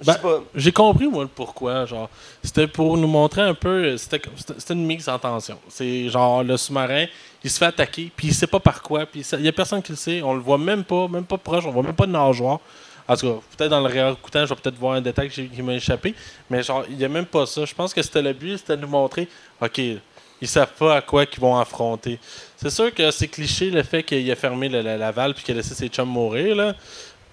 Je 0.00 0.04
sais 0.04 0.12
Ben, 0.12 0.18
pas. 0.22 0.42
J'ai 0.54 0.72
compris, 0.72 1.06
moi, 1.08 1.22
le 1.24 1.28
pourquoi. 1.28 1.86
Genre, 1.86 2.08
c'était 2.42 2.66
pour 2.66 2.96
nous 2.98 3.06
montrer 3.08 3.40
un 3.42 3.54
peu. 3.54 3.96
C'était 3.96 4.18
comme- 4.20 4.34
c'était 4.36 4.74
une 4.74 4.84
mise 4.86 5.08
en 5.08 5.18
tension. 5.18 5.58
C'est 5.70 6.08
genre 6.10 6.42
le 6.44 6.56
sous-marin, 6.58 7.06
il 7.42 7.50
se 7.50 7.58
fait 7.58 7.64
attaquer, 7.66 8.12
puis 8.14 8.28
il 8.28 8.34
sait 8.34 8.46
pas 8.46 8.60
par 8.60 8.82
quoi, 8.82 9.06
puis 9.06 9.20
il 9.32 9.40
y 9.40 9.48
a 9.48 9.52
personne 9.52 9.82
qui 9.82 9.92
le 9.92 9.96
sait. 9.96 10.20
On 10.22 10.34
le 10.34 10.40
voit 10.40 10.58
même 10.58 10.84
pas, 10.84 11.08
même 11.08 11.24
pas 11.24 11.38
proche, 11.38 11.64
on 11.66 11.70
voit 11.70 11.82
même 11.82 11.94
pas 11.94 12.06
de 12.06 12.12
nageoire. 12.12 12.60
En 13.08 13.16
tout 13.16 13.28
cas, 13.34 13.40
peut-être 13.56 13.70
dans 13.70 13.80
le 13.80 13.86
réécoutant, 13.86 14.44
je 14.46 14.52
vais 14.54 14.60
peut-être 14.60 14.78
voir 14.78 14.94
un 14.94 15.00
détail 15.00 15.28
qui, 15.30 15.62
m'a 15.62 15.74
échappé, 15.74 16.14
mais 16.50 16.62
genre, 16.62 16.84
il 16.90 16.98
y 16.98 17.04
a 17.04 17.08
même 17.08 17.26
pas 17.26 17.46
ça. 17.46 17.64
Je 17.64 17.74
pense 17.74 17.94
que 17.94 18.02
c'était 18.02 18.22
le 18.22 18.32
but, 18.32 18.58
c'était 18.58 18.76
de 18.76 18.82
nous 18.82 18.88
montrer, 18.88 19.28
ok, 19.60 19.78
ils 19.78 20.48
savent 20.48 20.72
pas 20.78 20.96
à 20.96 21.00
quoi 21.02 21.24
qu'ils 21.24 21.40
vont 21.40 21.56
affronter. 21.56 22.18
C'est 22.56 22.70
sûr 22.70 22.92
que 22.92 23.10
c'est 23.12 23.28
cliché 23.28 23.70
le 23.70 23.82
fait 23.84 24.02
qu'il 24.02 24.28
a 24.30 24.34
fermé 24.36 24.68
le- 24.68 24.82
la, 24.82 24.96
la 24.96 25.10
valve 25.12 25.34
puis 25.34 25.44
qu'il 25.44 25.54
a 25.54 25.58
laissé 25.58 25.74
ses 25.74 25.88
chums 25.88 26.08
mourir, 26.08 26.56
là. 26.56 26.74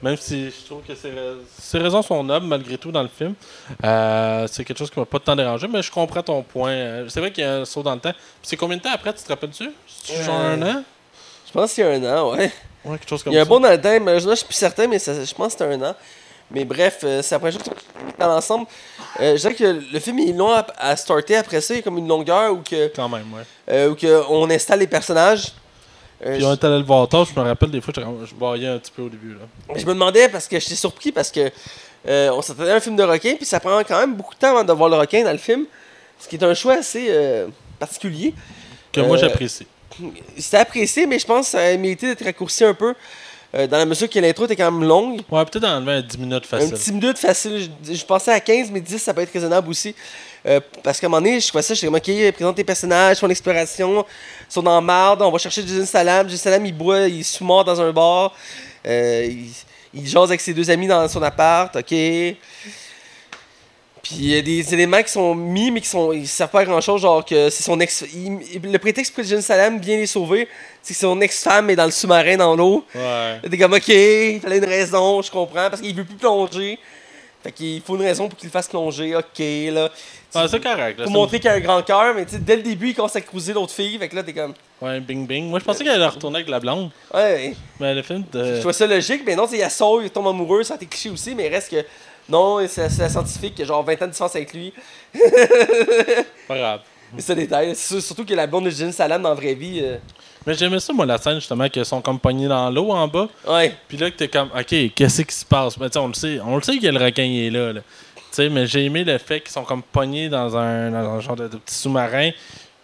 Même 0.01 0.17
si 0.17 0.47
je 0.51 0.65
trouve 0.65 0.81
que 0.83 0.93
ses, 0.95 1.09
rais- 1.11 1.37
ses 1.57 1.77
raisons 1.79 2.01
sont 2.01 2.21
nobles 2.25 2.45
malgré 2.45 2.77
tout 2.77 2.91
dans 2.91 3.01
le 3.03 3.07
film. 3.07 3.33
Euh, 3.85 4.45
c'est 4.51 4.65
quelque 4.65 4.77
chose 4.77 4.91
qui 4.91 4.99
m'a 4.99 5.05
pas 5.05 5.19
tant 5.19 5.33
dérangé, 5.35 5.65
mais 5.67 5.81
je 5.81 5.89
comprends 5.89 6.21
ton 6.21 6.43
point. 6.43 6.71
Euh, 6.71 7.05
C'est 7.07 7.21
vrai 7.21 7.31
qu'il 7.31 7.41
y 7.43 7.47
a 7.47 7.59
un 7.61 7.65
saut 7.65 7.81
dans 7.83 7.93
le 7.95 8.01
temps. 8.01 8.11
C'est 8.41 8.57
combien 8.57 8.75
de 8.77 8.81
temps 8.81 8.91
après, 8.93 9.13
tu 9.13 9.23
te 9.23 9.29
rappelles-tu? 9.29 9.69
C'est 9.87 10.23
genre 10.23 10.35
Euh, 10.39 10.55
un 10.55 10.61
an? 10.61 10.83
Je 11.47 11.51
pense 11.53 11.73
qu'il 11.73 11.85
y 11.85 11.87
a 11.87 11.91
un 11.91 12.03
an, 12.17 12.31
ouais. 12.35 12.51
Ouais, 12.85 12.97
quelque 12.97 13.09
chose 13.09 13.23
comme 13.23 13.33
Il 13.33 13.35
y 13.35 13.39
a 13.39 13.41
un 13.41 13.45
ça. 13.45 13.49
bon 13.49 13.59
dans 13.59 13.69
le 13.71 13.99
mais 13.99 14.19
je 14.19 14.35
suis 14.35 14.45
plus 14.45 14.55
certain, 14.55 14.87
mais 14.87 14.99
ça- 14.99 15.23
je 15.23 15.33
pense 15.33 15.53
que 15.55 15.63
c'était 15.63 15.73
un 15.73 15.81
an. 15.81 15.95
Mais 16.51 16.65
bref, 16.65 16.99
euh, 17.03 17.21
c'est 17.21 17.37
première 17.39 17.53
chose 17.53 17.63
que 17.63 18.19
dans 18.19 18.27
l'ensemble. 18.27 18.67
Euh, 19.19 19.35
je 19.37 19.41
dirais 19.41 19.55
que 19.55 19.81
le 19.91 19.99
film 19.99 20.19
est 20.19 20.33
long 20.33 20.51
à, 20.51 20.65
à 20.77 20.95
starter 20.95 21.35
après 21.37 21.61
ça, 21.61 21.73
il 21.73 21.77
y 21.77 21.79
a 21.79 21.83
comme 21.83 21.97
une 21.97 22.07
longueur 22.07 22.51
où, 22.53 22.57
que, 22.57 22.91
Quand 22.95 23.09
même, 23.09 23.25
ouais. 23.33 23.43
euh, 23.71 23.89
où 23.89 23.95
que 23.95 24.23
on 24.29 24.49
installe 24.49 24.79
les 24.79 24.87
personnages. 24.87 25.53
Euh, 26.25 26.35
Puis 26.37 26.45
on 26.45 26.53
est 26.53 26.63
allé 26.63 26.77
le 26.77 26.83
voir 26.83 27.07
tard, 27.07 27.25
je 27.25 27.37
me 27.39 27.45
rappelle 27.45 27.71
des 27.71 27.81
fois, 27.81 27.91
j'étais 27.95 28.05
comme- 28.05 28.25
je 28.25 28.35
baillais 28.35 28.67
un 28.67 28.77
petit 28.77 28.91
peu 28.91 29.01
au 29.03 29.09
début. 29.09 29.33
Là. 29.33 29.39
je, 29.75 29.81
je 29.81 29.85
me 29.85 29.93
demandais 29.93 30.29
parce 30.29 30.47
que 30.47 30.59
j'étais 30.59 30.75
surpris 30.75 31.11
parce 31.11 31.31
que 31.31 31.49
euh, 32.07 32.29
on 32.33 32.41
s'attendait 32.41 32.71
à 32.71 32.75
un 32.75 32.79
film 32.79 32.95
de 32.97 33.03
requin, 33.03 33.35
puis 33.35 33.45
ça 33.45 33.59
prend 33.59 33.79
quand 33.83 33.99
même 33.99 34.13
beaucoup 34.15 34.33
de 34.35 34.39
temps 34.39 34.51
avant 34.51 34.63
de 34.63 34.73
voir 34.73 34.89
le 34.89 34.97
requin 34.97 35.23
dans 35.23 35.31
le 35.31 35.37
film. 35.37 35.65
Ce 36.19 36.27
qui 36.27 36.35
est 36.35 36.43
un 36.43 36.53
choix 36.53 36.75
assez 36.75 37.07
euh, 37.09 37.47
particulier. 37.79 38.33
Que 38.91 39.01
moi 39.01 39.15
Euh, 39.17 39.19
j'apprécie. 39.19 39.65
C'était 40.37 40.57
apprécié, 40.57 41.05
mais 41.05 41.19
je 41.19 41.25
pense 41.25 41.45
que 41.47 41.51
ça 41.51 41.59
a 41.59 41.77
mérité 41.77 42.07
d'être 42.07 42.23
raccourci 42.23 42.63
un 42.63 42.73
peu. 42.73 42.93
euh, 43.55 43.67
dans 43.67 43.77
la 43.77 43.85
mesure 43.85 44.09
que 44.09 44.17
l'intro 44.19 44.45
était 44.45 44.55
quand 44.55 44.71
même 44.71 44.87
longue. 44.87 45.21
Ouais, 45.29 45.45
peut-être 45.45 45.65
enlever 45.67 45.91
un 45.93 46.01
10 46.01 46.17
minutes 46.17 46.43
Un 46.51 46.57
facile. 46.59 46.73
petit 46.73 46.91
minute 46.91 47.17
facile. 47.19 47.69
Je, 47.85 47.93
je 47.93 48.05
pensais 48.05 48.31
à 48.31 48.39
15, 48.39 48.71
mais 48.71 48.81
10, 48.81 48.97
ça 48.99 49.13
peut 49.13 49.21
être 49.21 49.31
raisonnable 49.33 49.69
aussi. 49.69 49.93
Euh, 50.45 50.59
parce 50.83 50.99
qu'à 50.99 51.05
un 51.07 51.09
moment 51.09 51.21
donné, 51.21 51.39
je 51.39 51.51
vois 51.51 51.61
ça, 51.61 51.73
je 51.73 51.77
suis 51.79 51.87
comme, 51.87 51.95
ok, 51.95 52.31
présente 52.33 52.55
tes 52.55 52.63
personnages, 52.63 53.17
font 53.19 53.27
l'exploration, 53.27 54.03
ils 54.49 54.53
sont 54.53 54.63
dans 54.63 54.81
marde, 54.81 55.21
on 55.21 55.29
va 55.31 55.37
chercher 55.37 55.61
Jason 55.65 55.85
Salam. 55.85 56.27
Jason 56.27 56.41
Salam, 56.43 56.65
il 56.65 56.73
boit, 56.75 57.07
il 57.07 57.19
est 57.19 57.23
sous-mort 57.23 57.63
dans 57.63 57.79
un 57.79 57.91
bar. 57.93 58.33
Euh, 58.85 59.25
il, 59.29 59.49
il 59.93 60.07
jase 60.07 60.29
avec 60.29 60.41
ses 60.41 60.53
deux 60.55 60.69
amis 60.71 60.87
dans 60.87 61.07
son 61.07 61.21
appart, 61.21 61.75
ok. 61.75 61.93
Puis 64.03 64.15
il 64.19 64.25
y 64.35 64.37
a 64.37 64.41
des 64.41 64.73
éléments 64.73 65.01
qui 65.01 65.11
sont 65.11 65.33
mis, 65.33 65.71
mais 65.71 65.79
qui 65.79 65.87
sont 65.87 66.11
ils 66.11 66.27
servent 66.27 66.49
pas 66.51 66.59
à 66.59 66.65
grand 66.65 66.81
chose. 66.81 67.01
Genre 67.01 67.23
que 67.23 67.49
c'est 67.49 67.63
son 67.63 67.79
ex. 67.79 68.03
il- 68.13 68.61
le 68.71 68.77
prétexte 68.77 69.13
pour 69.15 69.23
que 69.23 69.29
Jason 69.29 69.41
Salam 69.41 69.79
vient 69.79 69.95
les 69.95 70.07
sauver, 70.07 70.47
c'est 70.81 70.93
que 70.93 70.99
son 70.99 71.19
ex-femme 71.21 71.69
est 71.69 71.75
dans 71.77 71.85
le 71.85 71.91
sous-marin 71.91 72.35
dans 72.35 72.53
l'eau. 72.55 72.85
Ouais. 72.93 73.39
T'es 73.49 73.57
comme, 73.57 73.73
ok, 73.73 73.87
il 73.87 74.39
fallait 74.41 74.57
une 74.57 74.65
raison, 74.65 75.21
je 75.21 75.31
comprends, 75.31 75.69
parce 75.69 75.81
qu'il 75.81 75.95
veut 75.95 76.03
plus 76.03 76.17
plonger. 76.17 76.77
Fait 77.41 77.51
qu'il 77.51 77.81
faut 77.81 77.95
une 77.95 78.01
raison 78.03 78.27
pour 78.29 78.37
qu'il 78.37 78.47
le 78.47 78.51
fasse 78.51 78.67
plonger, 78.69 79.15
ok, 79.15 79.39
là. 79.73 79.89
Ah, 80.35 80.47
c'est 80.49 80.61
correct. 80.63 80.97
Là, 80.97 81.03
Pour 81.05 81.13
montrer 81.13 81.39
qu'il 81.39 81.49
a 81.49 81.53
un 81.53 81.59
grand 81.59 81.81
cœur, 81.83 82.13
mais 82.15 82.25
tu 82.25 82.31
sais, 82.31 82.39
dès 82.39 82.55
le 82.55 82.61
début, 82.63 82.89
il 82.89 82.95
commence 82.95 83.15
à 83.17 83.21
cruiser 83.21 83.51
l'autre 83.53 83.73
fille, 83.73 83.97
fait 83.97 84.07
que 84.09 84.15
là, 84.15 84.23
t'es 84.23 84.31
comme, 84.33 84.53
me- 84.81 84.87
Ouais, 84.87 84.99
bing 84.99 85.25
bing. 85.27 85.49
Moi 85.49 85.59
je 85.59 85.63
pensais 85.65 85.83
qu'elle 85.83 85.93
allait 85.93 86.05
retourner 86.07 86.37
avec 86.37 86.49
la 86.49 86.59
blonde. 86.59 86.89
ouais, 87.13 87.53
Mais 87.79 87.93
le 87.93 88.01
film 88.01 88.23
de. 88.31 88.55
je 88.55 88.59
trouve 88.61 88.71
ça 88.73 88.87
logique, 88.87 89.23
mais 89.25 89.35
non, 89.35 89.45
il 89.51 89.61
a 89.61 89.69
saut, 89.69 90.01
il 90.01 90.09
tombe 90.09 90.27
amoureux, 90.27 90.63
ça 90.63 90.73
a 90.73 90.77
été 90.77 90.85
cliché 90.87 91.09
aussi, 91.09 91.35
mais 91.35 91.45
il 91.47 91.49
reste 91.53 91.69
que, 91.69 91.85
non, 92.29 92.65
c'est 92.67 92.87
la 92.99 93.09
scientifique 93.09 93.55
qui 93.55 93.61
a 93.63 93.65
genre 93.65 93.83
20 93.83 94.01
ans 94.01 94.05
de 94.05 94.11
différence 94.11 94.35
avec 94.35 94.53
lui. 94.53 94.73
Pas 96.47 96.57
grave. 96.57 96.79
Mais 97.13 97.21
c'est 97.21 97.33
un 97.33 97.35
détail, 97.35 97.75
surtout 97.75 98.25
que 98.25 98.33
la 98.33 98.47
blonde 98.47 98.65
de 98.65 98.69
Jen 98.71 98.91
Salam 98.91 99.21
dans 99.21 99.29
la 99.29 99.35
vraie 99.35 99.53
vie, 99.53 99.79
euh, 99.83 99.97
Mais 100.47 100.55
j'aimais 100.55 100.79
ça, 100.79 100.91
moi, 100.93 101.05
la 101.05 101.19
scène, 101.19 101.35
justement, 101.35 101.69
qu'ils 101.69 101.85
sont 101.85 102.01
comme 102.01 102.19
pognés 102.19 102.47
dans 102.47 102.69
l'eau 102.71 102.89
en 102.91 103.07
bas. 103.07 103.27
ouais. 103.47 103.75
Puis 103.87 103.97
là, 103.97 104.09
que 104.09 104.15
t'es 104.15 104.27
comme, 104.27 104.49
OK, 104.57 104.75
qu'est-ce 104.95 105.21
qui 105.21 105.35
se 105.35 105.45
passe? 105.45 105.77
Ben, 105.77 105.89
on 105.97 106.07
le 106.07 106.13
sait, 106.15 106.39
on 106.43 106.55
le 106.55 106.63
sait 106.63 106.77
que 106.79 106.87
le 106.87 106.99
requin 107.03 107.23
il 107.23 107.45
est 107.47 107.49
là. 107.51 107.73
là. 107.73 107.81
Tu 107.81 108.23
sais, 108.31 108.49
mais 108.49 108.65
j'ai 108.65 108.85
aimé 108.85 109.03
le 109.03 109.17
fait 109.19 109.41
qu'ils 109.41 109.51
sont 109.51 109.63
comme 109.63 109.83
pognés 109.83 110.27
dans 110.27 110.57
un, 110.57 110.89
dans 110.89 111.09
un 111.11 111.19
genre 111.19 111.35
de, 111.35 111.47
de 111.47 111.57
petit 111.57 111.75
sous-marin. 111.75 112.31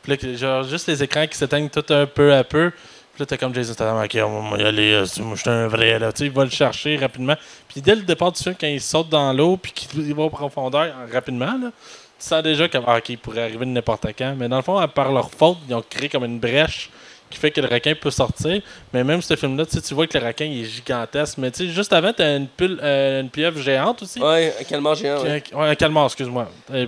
Puis 0.03 0.11
là, 0.11 0.17
que, 0.17 0.35
genre, 0.35 0.63
juste 0.63 0.87
les 0.87 1.01
écrans 1.01 1.25
qui 1.25 1.35
s'éteignent 1.37 1.69
tout 1.69 1.85
un 1.89 2.05
peu 2.05 2.33
à 2.35 2.43
peu. 2.43 2.71
Puis 3.19 3.23
là, 3.23 3.35
t'es 3.35 3.37
comme 3.37 3.53
Jason 3.53 3.73
Statham, 3.73 4.01
OK, 4.01 4.17
on 4.23 4.49
va 4.49 4.57
y 4.59 4.65
aller, 4.65 4.93
euh, 4.93 5.05
moi, 5.23 5.35
je 5.35 5.41
suis 5.41 5.49
un 5.49 5.67
vrai, 5.67 5.99
là. 5.99 6.13
Tu 6.13 6.19
sais, 6.19 6.25
il 6.27 6.31
va 6.31 6.45
le 6.45 6.49
chercher 6.49 6.95
rapidement. 6.95 7.35
Puis 7.67 7.81
dès 7.81 7.93
le 7.93 8.03
départ 8.03 8.31
du 8.31 8.41
film, 8.41 8.55
quand 8.57 8.67
il 8.67 8.79
saute 8.79 9.09
dans 9.09 9.33
l'eau, 9.33 9.57
puis 9.57 9.73
qu'il 9.73 10.15
va 10.15 10.23
en 10.23 10.29
profondeur 10.29 10.87
rapidement, 11.11 11.47
là, 11.61 11.71
tu 12.17 12.25
sens 12.25 12.41
déjà 12.41 12.69
qu'il 12.69 12.79
ah, 12.87 12.95
ok, 12.95 13.09
il 13.09 13.17
pourrait 13.17 13.41
arriver 13.41 13.65
de 13.65 13.71
n'importe 13.71 14.07
quand. 14.17 14.35
Mais 14.37 14.47
dans 14.47 14.55
le 14.55 14.61
fond, 14.61 14.77
à 14.77 14.87
part 14.87 15.11
leur 15.11 15.29
faute, 15.31 15.57
ils 15.67 15.75
ont 15.75 15.83
créé 15.89 16.07
comme 16.07 16.23
une 16.23 16.39
brèche 16.39 16.89
qui 17.29 17.37
fait 17.37 17.51
que 17.51 17.59
le 17.59 17.67
requin 17.67 17.93
peut 17.93 18.09
sortir. 18.09 18.61
Mais 18.93 19.03
même 19.03 19.21
ce 19.21 19.35
film-là, 19.35 19.65
tu 19.65 19.93
vois 19.93 20.07
que 20.07 20.17
le 20.17 20.25
requin 20.25 20.45
il 20.45 20.61
est 20.61 20.69
gigantesque. 20.69 21.39
Mais 21.39 21.51
tu 21.51 21.67
sais, 21.67 21.73
juste 21.73 21.91
avant, 21.91 22.13
t'as 22.13 22.37
une, 22.37 22.47
pile, 22.47 22.79
euh, 22.81 23.19
une 23.19 23.29
pieuvre 23.29 23.59
géante 23.61 24.01
aussi. 24.01 24.21
Ouais, 24.21 24.53
un 24.57 24.63
calmar 24.63 24.95
géant, 24.95 25.21
ouais. 25.23 25.43
Ouais, 25.53 25.67
un 25.67 25.75
calmar, 25.75 26.05
excuse-moi. 26.05 26.49
J'allais 26.69 26.87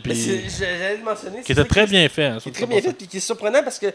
le 0.98 1.04
mentionner. 1.04 1.42
qui 1.42 1.52
était 1.52 1.66
très 1.66 1.86
bien 1.88 2.08
fait. 2.08 2.28
hein, 2.28 2.38
qui 2.42 2.48
est 2.48 2.54
très 2.54 2.66
bien 2.66 2.80
fait 2.82 2.94
puis 2.94 3.08
qui 3.08 3.18
est 3.18 3.20
surprenant 3.20 3.62
parce 3.64 3.78
que 3.78 3.88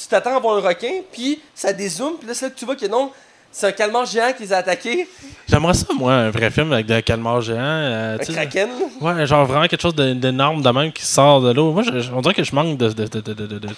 tu 0.00 0.08
t'attends 0.08 0.36
à 0.36 0.40
voir 0.40 0.56
un 0.64 0.68
requin 0.68 0.92
puis 1.12 1.40
ça 1.54 1.72
dézoome 1.72 2.14
puis 2.18 2.28
là 2.28 2.34
c'est 2.34 2.46
là 2.46 2.50
que 2.50 2.58
tu 2.58 2.64
vois 2.64 2.76
que 2.76 2.86
non 2.86 3.10
c'est 3.52 3.66
un 3.66 3.72
calmar 3.72 4.06
géant 4.06 4.32
qui 4.32 4.44
les 4.44 4.52
a 4.52 4.58
attaqués. 4.58 5.08
J'aimerais 5.48 5.74
ça, 5.74 5.86
moi, 5.98 6.12
un 6.14 6.30
vrai 6.30 6.52
film 6.52 6.72
avec 6.72 6.86
des 6.86 7.02
calmars 7.02 7.40
géants. 7.40 7.56
euh, 7.58 8.16
un 8.16 8.24
kraken 8.32 8.68
Ouais, 9.00 9.26
genre 9.26 9.44
vraiment 9.44 9.66
quelque 9.66 9.80
chose 9.80 9.96
d'énorme 9.96 10.62
de 10.62 10.70
même 10.70 10.92
qui 10.92 11.04
sort 11.04 11.40
de 11.40 11.52
l'eau. 11.52 11.72
Moi, 11.72 11.82
je- 11.82 12.12
on 12.14 12.20
dirait 12.20 12.34
que 12.34 12.44
je 12.44 12.54
manque 12.54 12.78
de, 12.78 12.90
de, 12.90 13.06
de, 13.08 13.20
de, 13.20 13.32
de, 13.32 13.46
de, 13.46 13.58
de- 13.58 13.68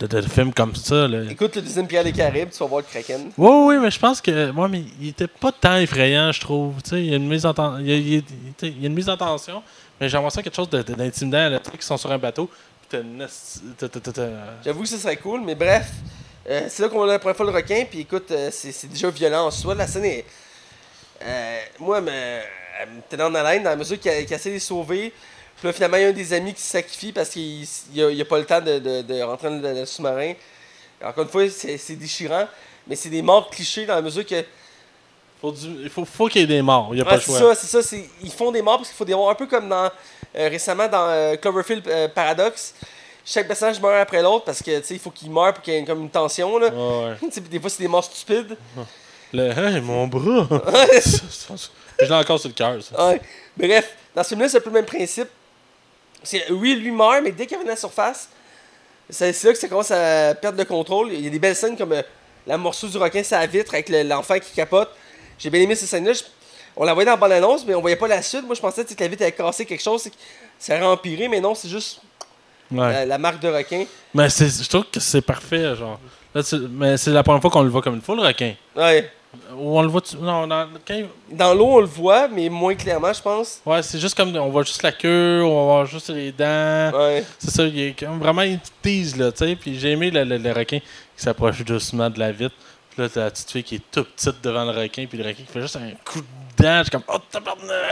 de- 0.00 0.06
de 0.06 0.20
films 0.28 0.52
comme 0.52 0.74
ça. 0.74 1.08
Là. 1.08 1.22
écoute 1.30 1.56
le 1.56 1.62
deuxième 1.62 1.86
Pierre 1.86 2.04
des 2.04 2.12
Caraïbes 2.12 2.50
tu 2.50 2.58
vas 2.58 2.66
voir 2.66 2.82
le 2.82 2.86
kraken 2.86 3.30
Oui, 3.38 3.50
oui, 3.66 3.78
mais 3.80 3.90
je 3.90 3.98
pense 3.98 4.20
que. 4.20 4.50
Ouais, 4.50 4.68
mais 4.68 4.82
il 5.00 5.08
était 5.08 5.26
pas 5.26 5.52
tant 5.52 5.76
effrayant, 5.78 6.30
je 6.30 6.40
trouve. 6.42 6.74
Tu 6.82 6.90
sais, 6.90 7.00
il 7.02 7.06
y 7.10 7.14
a 7.14 7.16
une 7.16 7.26
mise 7.26 7.46
en 7.46 7.54
il 7.78 7.86
y 7.88 7.92
a, 7.92 7.96
il 7.96 8.14
y 8.14 8.18
a- 8.18 8.20
tu 8.20 8.26
sais, 8.58 8.68
il 8.68 8.80
y 8.82 8.84
a 8.84 8.88
une 8.88 8.94
mise 8.94 9.08
en 9.08 9.16
tension, 9.16 9.62
mais 9.98 10.10
j'aimerais 10.10 10.28
ça 10.28 10.42
quelque 10.42 10.54
chose 10.56 10.68
d'intimidant. 10.68 11.48
là, 11.48 11.58
Tu 11.60 11.70
sais, 11.70 11.78
qui 11.78 11.86
sont 11.86 11.96
sur 11.96 12.12
un 12.12 12.18
bateau. 12.18 12.50
J'avoue 14.64 14.82
que 14.82 14.88
ce 14.88 14.98
serait 14.98 15.16
cool 15.16 15.40
mais 15.42 15.54
bref 15.54 15.86
euh, 16.48 16.66
c'est 16.68 16.82
là 16.82 16.88
qu'on 16.88 17.02
a 17.04 17.06
la 17.06 17.18
première 17.18 17.36
fois 17.36 17.46
le 17.46 17.52
requin 17.52 17.84
puis 17.90 18.00
écoute 18.00 18.30
euh, 18.30 18.50
c'est 18.52 18.86
déjà 18.88 19.10
violent 19.10 19.46
en 19.46 19.50
soi 19.50 19.74
la 19.74 19.86
scène 19.86 20.04
est 20.04 20.24
euh, 21.22 21.58
moi 21.78 21.98
elle 21.98 22.04
me, 22.90 23.00
tenait 23.08 23.22
en 23.22 23.34
haleine 23.34 23.62
dans 23.62 23.70
la 23.70 23.76
mesure 23.76 23.98
qu'il 23.98 24.10
essaie 24.10 24.48
de 24.50 24.54
les 24.54 24.60
sauver 24.60 25.12
puis 25.56 25.66
là 25.68 25.72
finalement 25.72 25.96
il 25.96 26.02
y 26.02 26.06
a 26.06 26.08
un 26.08 26.12
des 26.12 26.32
amis 26.32 26.52
qui 26.54 26.60
se 26.60 26.70
sacrifie 26.70 27.12
parce 27.12 27.30
qu'il 27.30 27.66
il 27.94 28.20
a, 28.20 28.24
pas 28.24 28.38
le 28.38 28.44
temps 28.44 28.60
de, 28.60 28.78
de, 28.78 29.02
de 29.02 29.22
rentrer 29.22 29.48
dans 29.60 29.74
le, 29.74 29.86
sous-marin 29.86 30.34
encore 31.02 31.24
une 31.24 31.30
fois 31.30 31.48
c'est 31.48 31.96
déchirant 31.96 32.46
mais 32.86 32.96
c'est 32.96 33.08
des 33.10 33.22
morts 33.22 33.48
clichés 33.50 33.86
dans 33.86 33.94
la 33.94 34.02
mesure 34.02 34.26
que 34.26 34.44
Faut 35.40 35.52
du- 35.52 35.88
faut, 35.88 36.04
faut 36.04 36.26
qu'il 36.28 36.42
y 36.42 36.44
ait 36.44 36.46
des 36.46 36.62
morts. 36.62 36.88
Il 36.92 36.96
n'y 36.96 37.00
a 37.00 37.04
pas 37.04 37.14
le 37.16 37.20
c'est 37.20 37.26
choix. 37.38 37.54
ça, 37.54 37.60
c'est 37.60 37.66
ça. 37.66 37.82
c'est- 37.82 38.08
Ils 38.22 38.30
font 38.30 38.50
des 38.52 38.62
morts 38.62 38.76
parce 38.78 38.88
qu'il 38.88 38.96
faut 38.96 39.04
des 39.04 39.14
morts 39.14 39.30
un 39.30 39.34
peu 39.34 39.46
comme 39.46 39.68
dans 39.68 39.90
récemment 40.34 40.88
dans 40.88 41.08
euh, 41.08 41.36
Cloverfield 41.36 41.86
euh, 41.88 42.08
Paradox. 42.08 42.74
Chaque 43.24 43.46
personnage 43.46 43.80
meurt 43.80 43.94
après 43.94 44.22
l'autre 44.22 44.44
parce 44.44 44.62
que 44.62 44.78
tu 44.80 44.86
sais 44.86 44.94
il 44.94 45.00
faut 45.00 45.10
qu'il 45.10 45.30
meure 45.30 45.54
pour 45.54 45.62
qu'il 45.62 45.72
y 45.74 45.76
ait 45.76 45.84
comme 45.84 46.02
une 46.02 46.10
tension 46.10 46.58
là. 46.58 46.68
Ouais, 46.68 47.14
des 47.50 47.60
fois 47.60 47.70
c'est 47.70 47.82
des 47.82 47.88
morts 47.88 48.04
stupides. 48.04 48.56
Le, 49.32 49.50
hey, 49.50 49.80
mon 49.80 50.06
bras! 50.06 50.46
je 52.00 52.04
l'ai 52.04 52.12
encore 52.12 52.38
sur 52.38 52.48
le 52.48 52.54
cœur. 52.54 52.78
Ouais. 52.96 53.20
Bref, 53.56 53.96
dans 54.14 54.22
ce 54.22 54.28
film-là, 54.28 54.48
c'est 54.48 54.58
un 54.58 54.60
peu 54.60 54.70
le 54.70 54.74
même 54.74 54.84
principe. 54.84 55.28
C'est, 56.22 56.52
oui, 56.52 56.76
lui 56.76 56.92
meurt, 56.92 57.20
mais 57.20 57.32
dès 57.32 57.44
qu'il 57.46 57.56
revient 57.56 57.68
à 57.68 57.72
la 57.72 57.76
surface, 57.76 58.28
c'est, 59.10 59.42
là 59.42 59.52
que 59.52 59.58
ça 59.58 59.66
commence 59.66 59.90
à 59.90 60.36
perdre 60.36 60.56
le 60.56 60.64
contrôle. 60.64 61.12
Il 61.12 61.20
y 61.20 61.26
a 61.26 61.30
des 61.30 61.40
belles 61.40 61.56
scènes 61.56 61.76
comme 61.76 61.92
euh, 61.92 62.02
la 62.46 62.56
morceau 62.56 62.86
du 62.86 62.96
requin 62.96 63.22
la 63.32 63.46
vitre 63.46 63.74
avec 63.74 63.88
le- 63.88 64.04
l'enfant 64.04 64.38
qui 64.38 64.52
capote. 64.52 64.90
J'ai 65.36 65.50
bien 65.50 65.60
aimé 65.60 65.74
ces 65.74 65.86
scènes-là. 65.86 66.12
On 66.76 66.84
la 66.84 66.92
voyait 66.94 67.06
dans 67.06 67.12
la 67.12 67.16
bande-annonce, 67.16 67.64
mais 67.66 67.74
on 67.74 67.80
voyait 67.80 67.96
pas 67.96 68.08
la 68.08 68.20
suite. 68.22 68.44
Moi, 68.44 68.54
je 68.54 68.60
pensais 68.60 68.84
que 68.84 68.94
la 68.98 69.08
vitre 69.08 69.22
avait 69.22 69.32
cassé 69.32 69.64
quelque 69.64 69.82
chose, 69.82 70.08
ça 70.58 70.74
aurait 70.76 70.84
empiré, 70.86 71.28
mais 71.28 71.40
non, 71.40 71.54
c'est 71.54 71.68
juste 71.68 72.00
Ouais. 72.70 72.92
la, 72.92 73.06
la 73.06 73.18
marque 73.18 73.40
de 73.40 73.48
requin. 73.48 73.84
Mais 74.14 74.28
c'est, 74.30 74.48
je 74.48 74.68
trouve 74.68 74.84
que 74.90 74.98
c'est 74.98 75.20
parfait, 75.22 75.76
genre. 75.76 76.00
Là, 76.34 76.42
mais 76.70 76.96
c'est 76.96 77.10
la 77.12 77.22
première 77.22 77.40
fois 77.40 77.50
qu'on 77.50 77.62
le 77.62 77.68
voit 77.68 77.82
comme 77.82 77.94
une 77.94 78.00
foule, 78.02 78.16
le 78.16 78.22
requin. 78.26 78.54
Ouais. 78.74 79.08
Ou 79.56 79.78
on 79.78 79.82
le 79.82 79.88
voit. 79.88 80.00
Non, 80.20 80.46
dans, 80.46 80.68
quand 80.86 80.94
il- 80.94 81.06
Dans 81.30 81.54
l'eau, 81.54 81.66
on 81.66 81.80
le 81.80 81.86
voit, 81.86 82.26
mais 82.28 82.48
moins 82.48 82.74
clairement, 82.74 83.12
je 83.12 83.20
pense. 83.20 83.60
Ouais, 83.66 83.82
c'est 83.82 83.98
juste 84.00 84.16
comme. 84.16 84.34
On 84.36 84.48
voit 84.48 84.62
juste 84.62 84.82
la 84.82 84.92
queue, 84.92 85.42
on 85.44 85.54
va 85.56 85.62
voir 85.64 85.86
juste 85.86 86.08
les 86.10 86.32
dents. 86.32 86.90
Ouais. 86.94 87.24
C'est 87.38 87.50
ça, 87.50 87.64
il 87.64 87.78
est 87.80 87.98
comme 87.98 88.18
vraiment 88.18 88.42
une 88.42 88.58
petite 88.58 88.74
tease, 88.82 89.16
là, 89.16 89.30
tu 89.32 89.38
sais. 89.44 89.56
Puis 89.56 89.78
j'ai 89.78 89.90
aimé 89.92 90.10
le, 90.10 90.24
le- 90.24 90.38
le 90.38 90.52
requin 90.52 90.78
qui 90.78 90.84
s'approche 91.22 91.64
doucement 91.64 92.08
de 92.10 92.18
la 92.18 92.32
vitre. 92.32 92.54
Là, 92.96 93.08
t'as 93.08 93.24
la 93.24 93.30
petite 93.30 93.50
fille 93.50 93.64
qui 93.64 93.74
est 93.76 93.82
toute 93.90 94.08
petite 94.14 94.42
devant 94.42 94.64
le 94.64 94.70
requin, 94.78 95.06
puis 95.06 95.18
le 95.18 95.24
requin 95.24 95.42
qui 95.42 95.52
fait 95.52 95.60
juste 95.60 95.76
un 95.76 95.90
coup 96.04 96.20
de 96.20 96.62
dent. 96.62 96.78
Je 96.78 96.82
suis 96.84 96.90
comme, 96.90 97.02
oh! 97.08 97.18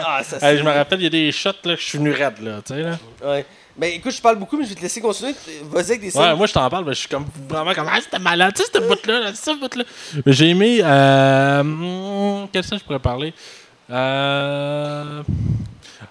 Ah, 0.05 0.23
ça 0.23 0.37
Hey, 0.37 0.41
c'est- 0.41 0.59
je 0.59 0.63
me 0.63 0.71
rappelle, 0.71 1.01
il 1.01 1.05
y 1.05 1.07
a 1.07 1.11
des 1.11 1.33
shots, 1.33 1.51
là, 1.65 1.75
que 1.75 1.81
je 1.81 1.87
suis 1.87 1.99
venu 1.99 2.13
raide, 2.13 2.41
là, 2.41 2.61
tu 2.65 2.75
sais, 2.75 2.83
là. 2.83 2.99
Ouais. 3.25 3.45
Ben 3.77 3.91
écoute, 3.95 4.13
je 4.13 4.21
parle 4.21 4.37
beaucoup, 4.37 4.57
mais 4.59 4.65
je 4.65 4.69
vais 4.71 4.75
te 4.77 4.83
laisser 4.83 5.01
continuer. 5.01 5.35
Vas-y 5.65 5.85
avec 5.93 6.01
des 6.03 6.11
scènes. 6.11 6.23
Ouais, 6.23 6.37
moi, 6.37 6.47
je 6.47 6.53
t'en 6.53 6.69
parle, 6.69 6.85
mais 6.85 6.93
je 6.93 6.99
suis 7.01 7.09
comme 7.09 7.25
vraiment 7.49 7.73
comme, 7.75 7.89
ah, 7.91 7.99
c'était 8.03 8.19
malade, 8.19 8.53
tu 8.55 8.63
sais, 8.63 8.69
cette 8.73 8.87
bout-là, 8.87 9.21
là, 9.21 9.35
cette 9.35 9.59
bout-là. 9.59 9.85
Mais 10.27 10.33
j'ai 10.33 10.51
aimé, 10.51 10.81
euh. 10.83 11.61
hum, 11.61 12.49
quelle 12.53 12.63
scène 12.65 12.79
je 12.79 12.85
pourrais 12.85 12.99
parler? 12.99 13.33
Euh. 13.91 15.23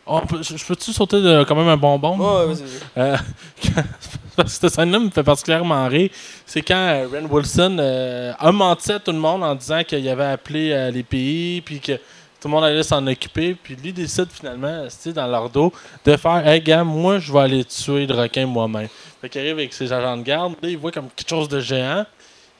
On 0.05 0.21
peut- 0.21 0.41
je 0.41 0.65
peux-tu 0.65 0.91
sauter 0.93 1.21
de, 1.21 1.43
quand 1.43 1.55
même 1.55 1.67
un 1.67 1.77
bonbon? 1.77 2.17
Vas-y, 2.17 2.47
vas-y. 2.55 2.63
Euh, 2.97 3.17
que 3.61 4.43
cette 4.47 4.69
scène-là 4.69 4.99
me 4.99 5.09
fait 5.09 5.23
particulièrement 5.23 5.87
rire. 5.87 6.09
C'est 6.45 6.61
quand 6.61 6.75
euh, 6.75 7.07
Ren 7.11 7.25
Wilson 7.29 7.77
euh, 7.79 8.33
a 8.37 8.51
menti 8.51 8.91
à 8.91 8.99
tout 8.99 9.11
le 9.11 9.17
monde 9.19 9.43
en 9.43 9.55
disant 9.55 9.83
qu'il 9.83 10.07
avait 10.07 10.25
appelé 10.25 10.71
euh, 10.71 10.91
les 10.91 11.03
pays, 11.03 11.61
puis 11.61 11.79
que 11.79 11.93
tout 11.93 12.47
le 12.47 12.49
monde 12.49 12.63
allait 12.63 12.81
s'en 12.83 13.05
occuper, 13.05 13.55
puis 13.61 13.75
lui 13.75 13.93
décide 13.93 14.27
finalement, 14.31 14.87
dans 15.13 15.27
leur 15.27 15.49
dos, 15.49 15.71
de 16.03 16.17
faire 16.17 16.47
Hey, 16.47 16.59
gars, 16.61 16.83
moi, 16.83 17.19
je 17.19 17.31
vais 17.31 17.39
aller 17.39 17.63
tuer 17.65 18.07
le 18.07 18.15
requin 18.15 18.45
moi-même. 18.47 18.87
Fait 19.21 19.29
qu'il 19.29 19.41
arrive 19.41 19.53
avec 19.57 19.73
ses 19.73 19.93
agents 19.93 20.17
de 20.17 20.23
garde, 20.23 20.53
là, 20.61 20.69
il 20.69 20.77
voit 20.77 20.91
comme 20.91 21.07
quelque 21.15 21.29
chose 21.29 21.47
de 21.47 21.59
géant. 21.59 22.05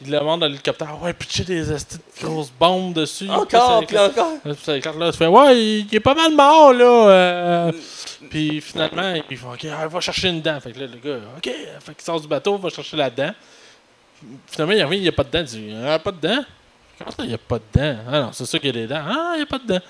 Il 0.03 0.11
demande 0.11 0.43
à 0.43 0.47
l'hélicoptère, 0.47 1.01
ouais, 1.01 1.13
pitcher 1.13 1.43
des 1.43 1.71
esti 1.71 1.97
de 1.97 2.25
grosses 2.25 2.51
bombes 2.51 2.93
dessus. 2.93 3.29
Encore, 3.29 3.85
Puis 3.85 3.97
encore. 3.97 4.33
Puis 4.41 4.51
là, 4.99 5.11
tu 5.11 5.17
fais, 5.17 5.27
ouais, 5.27 5.57
il, 5.57 5.87
il 5.87 5.95
est 5.95 5.99
pas 5.99 6.15
mal 6.15 6.33
mort, 6.33 6.73
là. 6.73 7.09
euh. 7.09 7.71
Puis 8.29 8.61
finalement, 8.61 9.13
il 9.29 9.37
fait, 9.37 9.45
ok, 9.45 9.67
ah, 9.77 9.87
va 9.87 9.99
chercher 9.99 10.29
une 10.29 10.41
dent. 10.41 10.59
Fait 10.59 10.71
que 10.71 10.79
là, 10.79 10.87
le 10.87 10.97
gars, 10.97 11.19
ok, 11.37 11.43
fait 11.79 11.95
qu'il 11.95 12.03
sort 12.03 12.19
du 12.19 12.27
bateau, 12.27 12.57
va 12.57 12.69
chercher 12.69 12.97
la 12.97 13.09
dent. 13.09 13.31
Finalement, 14.47 14.73
il 14.73 14.83
revient, 14.83 14.97
il 14.97 15.03
n'y 15.03 15.07
a 15.07 15.11
pas 15.11 15.23
de 15.23 15.29
dent. 15.31 15.39
Il 15.39 15.45
dit, 15.45 15.65
il 15.67 15.77
n'y 15.77 15.87
a 15.87 15.99
pas 15.99 16.11
de 16.11 16.19
dent? 16.19 16.45
Comment 16.97 17.11
ça, 17.11 17.23
il 17.23 17.29
n'y 17.29 17.33
a 17.33 17.37
pas 17.37 17.57
de 17.57 17.63
dent? 17.73 17.97
Ah 18.07 18.21
non, 18.21 18.29
c'est 18.31 18.45
sûr 18.45 18.59
qu'il 18.59 18.75
y 18.75 18.79
a 18.79 18.81
des 18.81 18.87
dents. 18.87 19.01
Ah, 19.03 19.31
il 19.33 19.37
n'y 19.37 19.43
a 19.43 19.45
pas 19.47 19.59
de 19.59 19.67
dent. 19.67 19.81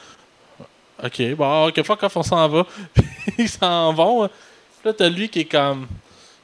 Ok, 1.03 1.35
bon, 1.35 1.67
ok, 1.67 1.83
fuck 1.83 2.03
off, 2.03 2.15
on 2.17 2.23
s'en 2.23 2.47
va. 2.47 2.65
Puis 2.93 3.05
ils 3.37 3.49
s'en 3.49 3.93
vont. 3.93 4.29
Là, 4.83 4.93
t'as 4.93 5.09
lui 5.09 5.29
qui 5.29 5.41
est 5.41 5.45
comme. 5.45 5.87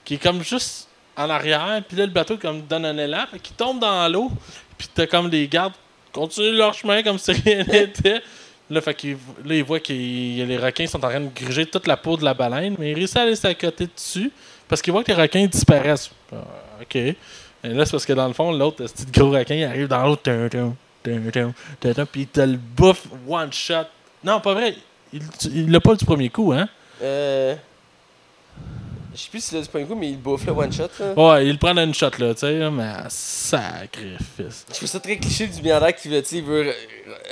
qui 0.04 0.16
est 0.16 0.18
comme 0.18 0.44
juste 0.44 0.87
en 1.18 1.30
arrière. 1.30 1.82
Puis 1.88 1.98
là, 1.98 2.06
le 2.06 2.12
bateau 2.12 2.38
comme 2.38 2.62
donne 2.62 2.86
un 2.86 2.98
élan. 2.98 3.26
Fait 3.32 3.40
qu'il 3.40 3.56
tombe 3.56 3.80
dans 3.80 4.12
l'eau. 4.12 4.32
Puis 4.78 4.88
t'as 4.94 5.08
comme 5.08 5.30
les 5.30 5.48
gardes 5.48 5.74
continuent 6.14 6.56
leur 6.56 6.74
chemin 6.74 7.04
comme 7.04 7.18
si 7.18 7.32
rien 7.32 7.64
n'était. 7.68 8.22
Là, 8.70 8.82
fait 8.82 9.04
il 9.04 9.64
voit 9.64 9.80
que 9.80 9.94
les 9.94 10.58
requins 10.58 10.88
sont 10.88 11.04
en 11.04 11.10
train 11.10 11.22
de 11.22 11.30
gruger 11.34 11.66
toute 11.66 11.88
la 11.88 11.98
peau 11.98 12.18
de 12.18 12.24
la 12.24 12.34
baleine. 12.34 12.76
Mais 12.78 12.92
il 12.92 12.96
réussit 12.96 13.18
à 13.18 13.22
aller 13.22 13.36
s'accoter 13.36 13.88
dessus. 13.88 14.32
Parce 14.68 14.82
qu'il 14.82 14.94
voit 14.94 15.04
que 15.04 15.12
les 15.12 15.22
requins 15.22 15.46
disparaissent. 15.46 16.12
Ah, 16.32 16.38
ok. 16.82 16.96
Et 16.96 17.16
là, 17.64 17.86
c'est 17.86 17.92
parce 17.92 18.06
que 18.06 18.14
dans 18.14 18.28
le 18.28 18.34
fond, 18.34 18.52
l'autre, 18.52 18.86
ce 18.86 18.94
petit 18.94 19.12
gros 19.12 19.32
requin, 19.32 19.56
il 19.56 19.64
arrive 19.64 19.88
dans 19.88 20.06
l'eau. 20.06 20.18
Puis 20.18 22.22
il 22.22 22.28
te 22.28 22.42
le 22.42 22.58
bouffe 22.58 23.06
one 23.28 23.52
shot. 23.52 23.86
Non, 24.24 24.42
pas 24.42 24.54
vrai. 24.54 24.76
Il 25.14 25.22
il 25.54 25.72
l'a 25.72 25.80
pas 25.80 25.96
du 25.96 26.04
premier 26.04 26.30
coup, 26.30 26.52
hein? 26.52 26.68
Euh. 27.02 27.56
Je 29.18 29.24
sais 29.24 29.30
plus 29.32 29.40
si 29.44 29.50
c'est 29.50 29.62
du 29.64 29.68
premier 29.68 29.86
coup, 29.86 29.96
mais 29.96 30.10
il 30.10 30.18
bouffe 30.20 30.46
le 30.46 30.52
one 30.52 30.72
shot. 30.72 30.84
là. 31.00 31.14
Ouais, 31.18 31.46
il 31.48 31.54
le 31.54 31.58
prend 31.58 31.74
dans 31.74 31.84
une 31.84 31.94
shot, 31.96 32.12
là, 32.20 32.36
tu 32.36 32.42
sais, 32.42 32.70
mais 32.70 32.94
sacrifice. 33.10 34.66
Je 34.70 34.76
trouve 34.76 34.88
ça 34.88 35.00
très 35.00 35.18
cliché 35.18 35.48
du 35.48 35.58
milliardaire 35.62 35.96
qui 35.96 36.08
veut, 36.08 36.22
tu 36.22 36.28
sais, 36.30 36.36
il 36.38 36.44
veut 36.44 36.72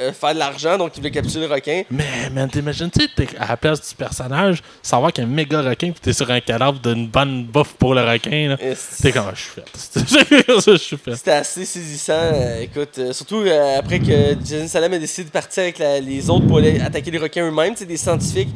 euh, 0.01 0.11
faire 0.11 0.33
de 0.33 0.39
l'argent, 0.39 0.77
donc 0.79 0.97
il 0.97 1.03
veut 1.03 1.09
capturer 1.11 1.47
le 1.47 1.53
requin. 1.53 1.83
Mais, 1.91 2.29
man, 2.31 2.49
t'imagines, 2.49 2.89
tu 2.89 3.01
sais, 3.05 3.27
à 3.37 3.47
la 3.49 3.57
place 3.57 3.87
du 3.87 3.95
personnage, 3.95 4.63
savoir 4.81 5.13
qu'il 5.13 5.23
y 5.23 5.27
a 5.27 5.29
un 5.29 5.33
méga 5.33 5.61
requin, 5.61 5.91
pis 5.91 6.01
t'es 6.01 6.13
sur 6.13 6.29
un 6.31 6.39
cadavre 6.39 6.79
d'une 6.79 7.07
bonne 7.07 7.45
bouffe 7.45 7.73
pour 7.73 7.93
le 7.93 8.01
requin, 8.01 8.49
là. 8.49 8.57
T'es 9.01 9.11
comme, 9.11 9.25
je 9.35 9.41
suis 9.41 9.51
fait. 9.51 10.53
je 10.71 10.77
suis 10.77 10.97
fait. 10.97 11.15
C'était 11.15 11.31
assez 11.31 11.65
saisissant. 11.65 12.13
euh, 12.13 12.61
écoute, 12.61 12.97
euh, 12.97 13.13
surtout 13.13 13.43
après 13.77 13.99
que 13.99 14.35
Jason 14.43 14.67
Salem 14.67 14.93
a 14.93 14.97
décidé 14.97 15.25
de 15.25 15.31
partir 15.31 15.61
avec 15.63 15.77
la- 15.77 15.99
les 15.99 16.29
autres 16.31 16.47
pour 16.47 16.57
aller 16.57 16.79
attaquer 16.81 17.11
les 17.11 17.19
requins 17.19 17.47
eux-mêmes, 17.47 17.73
c'est 17.75 17.85
des 17.85 17.97
scientifiques 17.97 18.49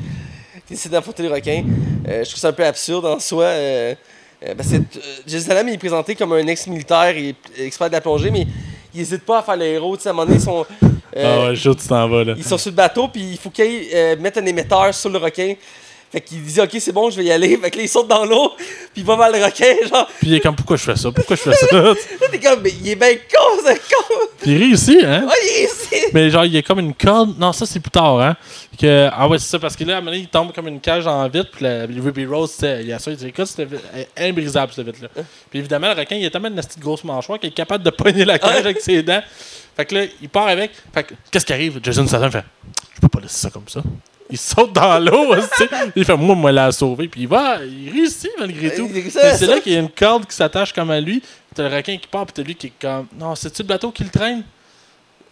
qui 0.69 0.75
décident 0.75 0.97
d'affronter 0.97 1.23
les 1.23 1.29
requins. 1.29 1.63
Euh, 2.07 2.23
je 2.23 2.29
trouve 2.29 2.39
ça 2.39 2.49
un 2.49 2.53
peu 2.53 2.63
absurde 2.63 3.03
en 3.07 3.19
soi. 3.19 3.45
euh, 3.45 3.95
euh, 4.47 4.53
que 4.53 4.75
euh, 4.75 4.79
Jason 5.27 5.47
Salem 5.47 5.67
il 5.67 5.73
est 5.73 5.77
présenté 5.79 6.13
comme 6.15 6.31
un 6.33 6.45
ex-militaire 6.47 7.17
et 7.17 7.35
expert 7.57 7.87
de 7.87 7.93
la 7.93 8.01
plongée, 8.01 8.29
mais 8.29 8.45
il 8.93 8.99
n'hésite 8.99 9.25
pas 9.25 9.39
à 9.39 9.41
faire 9.43 9.57
le 9.57 9.65
héros. 9.65 9.95
À 9.97 10.09
un 10.09 10.13
moment 10.13 10.25
donné, 10.25 10.37
ils 10.37 10.41
sont, 10.43 10.65
euh, 11.17 11.43
Ah 11.45 11.49
ouais, 11.49 11.55
chaud, 11.55 11.73
tu 11.73 11.87
t'en 11.87 12.07
vas, 12.07 12.23
là. 12.23 12.33
ils 12.37 12.43
sont 12.43 12.57
sur 12.59 12.69
le 12.69 12.75
bateau, 12.75 13.07
puis 13.07 13.31
il 13.31 13.37
faut 13.37 13.49
qu'ils 13.49 13.87
euh, 13.93 14.15
mettent 14.19 14.37
un 14.37 14.45
émetteur 14.45 14.93
sur 14.93 15.09
le 15.09 15.17
requin. 15.17 15.55
Fait 16.11 16.21
qu'il 16.21 16.41
dit, 16.41 16.59
ok, 16.59 16.69
c'est 16.79 16.91
bon, 16.91 17.09
je 17.11 17.17
vais 17.17 17.25
y 17.25 17.31
aller. 17.31 17.55
Fait 17.61 17.69
que 17.69 17.77
là, 17.77 17.83
il 17.83 17.89
saute 17.89 18.07
dans 18.07 18.25
l'eau, 18.25 18.53
puis 18.57 19.01
il 19.01 19.05
va 19.05 19.15
vers 19.15 19.31
le 19.31 19.45
requin. 19.45 19.75
Genre, 19.89 20.07
Pis 20.19 20.27
il 20.27 20.33
est 20.35 20.39
comme, 20.39 20.55
pourquoi 20.55 20.75
je 20.77 20.83
fais 20.83 20.95
ça? 20.95 21.11
Pourquoi 21.11 21.35
je 21.35 21.41
fais 21.41 21.53
ça? 21.53 21.67
là, 21.81 21.93
t'es 22.31 22.39
comme, 22.39 22.61
mais 22.63 22.71
il 22.71 22.89
est 22.89 22.95
bien 22.95 23.13
con, 23.15 23.61
ce 23.63 23.73
con. 23.73 24.15
Pis 24.41 24.51
il 24.51 24.57
réussit, 24.57 25.03
hein? 25.03 25.25
Oh, 25.27 25.31
il 25.43 25.47
est 25.49 25.65
ici. 25.65 26.05
Mais 26.13 26.29
genre, 26.31 26.45
il 26.45 26.57
a 26.57 26.61
comme 26.63 26.79
une 26.79 26.95
corde. 26.95 27.37
Non, 27.37 27.53
ça, 27.53 27.65
c'est 27.65 27.79
plus 27.79 27.91
tard, 27.91 28.19
hein? 28.21 28.35
Que... 28.79 29.09
Ah 29.11 29.27
ouais, 29.27 29.37
c'est 29.37 29.49
ça, 29.49 29.59
parce 29.59 29.75
que 29.75 29.83
là, 29.83 29.95
à 29.95 29.97
un 29.97 29.99
moment 30.01 30.11
donné, 30.11 30.23
il 30.23 30.29
tombe 30.29 30.51
comme 30.53 30.67
une 30.67 30.79
cage 30.79 31.05
en 31.05 31.27
vitre. 31.27 31.49
Puis 31.51 31.63
la 31.63 31.85
le 31.85 32.01
Ruby 32.01 32.25
Rose, 32.25 32.55
il 32.61 32.87
y 32.87 32.93
a 32.93 32.97
ça. 32.99 33.11
Il 33.11 33.17
dit, 33.17 33.27
écoute, 33.27 33.45
c'était 33.45 33.67
imbrisable, 34.17 34.71
cette 34.73 34.85
vitre-là. 34.85 35.09
Puis 35.49 35.59
évidemment, 35.59 35.93
le 35.93 35.99
requin, 35.99 36.15
il 36.15 36.25
a 36.25 36.29
tellement 36.31 36.49
de 36.49 36.55
petite 36.55 36.79
grosse 36.79 37.03
mâchoire 37.03 37.39
qu'il 37.39 37.49
est 37.49 37.53
capable 37.53 37.83
de 37.83 37.89
pogner 37.91 38.25
la 38.25 38.39
cage 38.39 38.49
Ouais. 38.49 38.57
avec 38.59 38.81
ses 38.81 39.03
dents. 39.03 39.21
Fait 39.77 39.85
que 39.85 39.95
là, 39.95 40.05
il 40.21 40.29
part 40.29 40.47
avec. 40.47 40.71
Fait 40.93 41.03
que, 41.03 41.13
qu'est-ce 41.29 41.45
qui 41.45 41.53
arrive? 41.53 41.79
Jason 41.83 42.07
Statham 42.07 42.31
fait, 42.31 42.43
je 42.95 43.01
peux 43.01 43.07
pas 43.09 43.19
laisser 43.19 43.37
ça 43.37 43.49
comme 43.49 43.67
ça. 43.67 43.81
Il 44.31 44.37
saute 44.37 44.73
dans 44.73 44.99
l'eau. 44.99 45.33
Il 45.95 46.05
fait, 46.05 46.15
moi, 46.15 46.35
moi, 46.35 46.51
la 46.51 46.71
sauver. 46.71 47.07
Puis 47.07 47.21
il 47.21 47.27
va, 47.27 47.57
il 47.63 47.91
réussit 47.91 48.29
malgré 48.37 48.75
tout. 48.75 48.87
C'est 49.09 49.47
là 49.47 49.59
qu'il 49.59 49.73
y 49.73 49.75
a 49.75 49.79
une 49.79 49.89
corde 49.89 50.25
qui 50.27 50.35
s'attache 50.35 50.71
comme 50.71 50.91
à 50.91 50.99
lui. 50.99 51.21
T'as 51.55 51.67
le 51.67 51.75
requin 51.75 51.97
qui 51.97 52.07
part, 52.07 52.25
puis 52.27 52.33
t'as 52.33 52.43
lui 52.43 52.53
qui 52.55 52.67
est 52.67 52.73
comme. 52.79 53.07
Non, 53.17 53.33
c'est-tu 53.35 53.63
le 53.63 53.67
bateau 53.67 53.91
qui 53.91 54.03
le 54.03 54.09
traîne? 54.11 54.43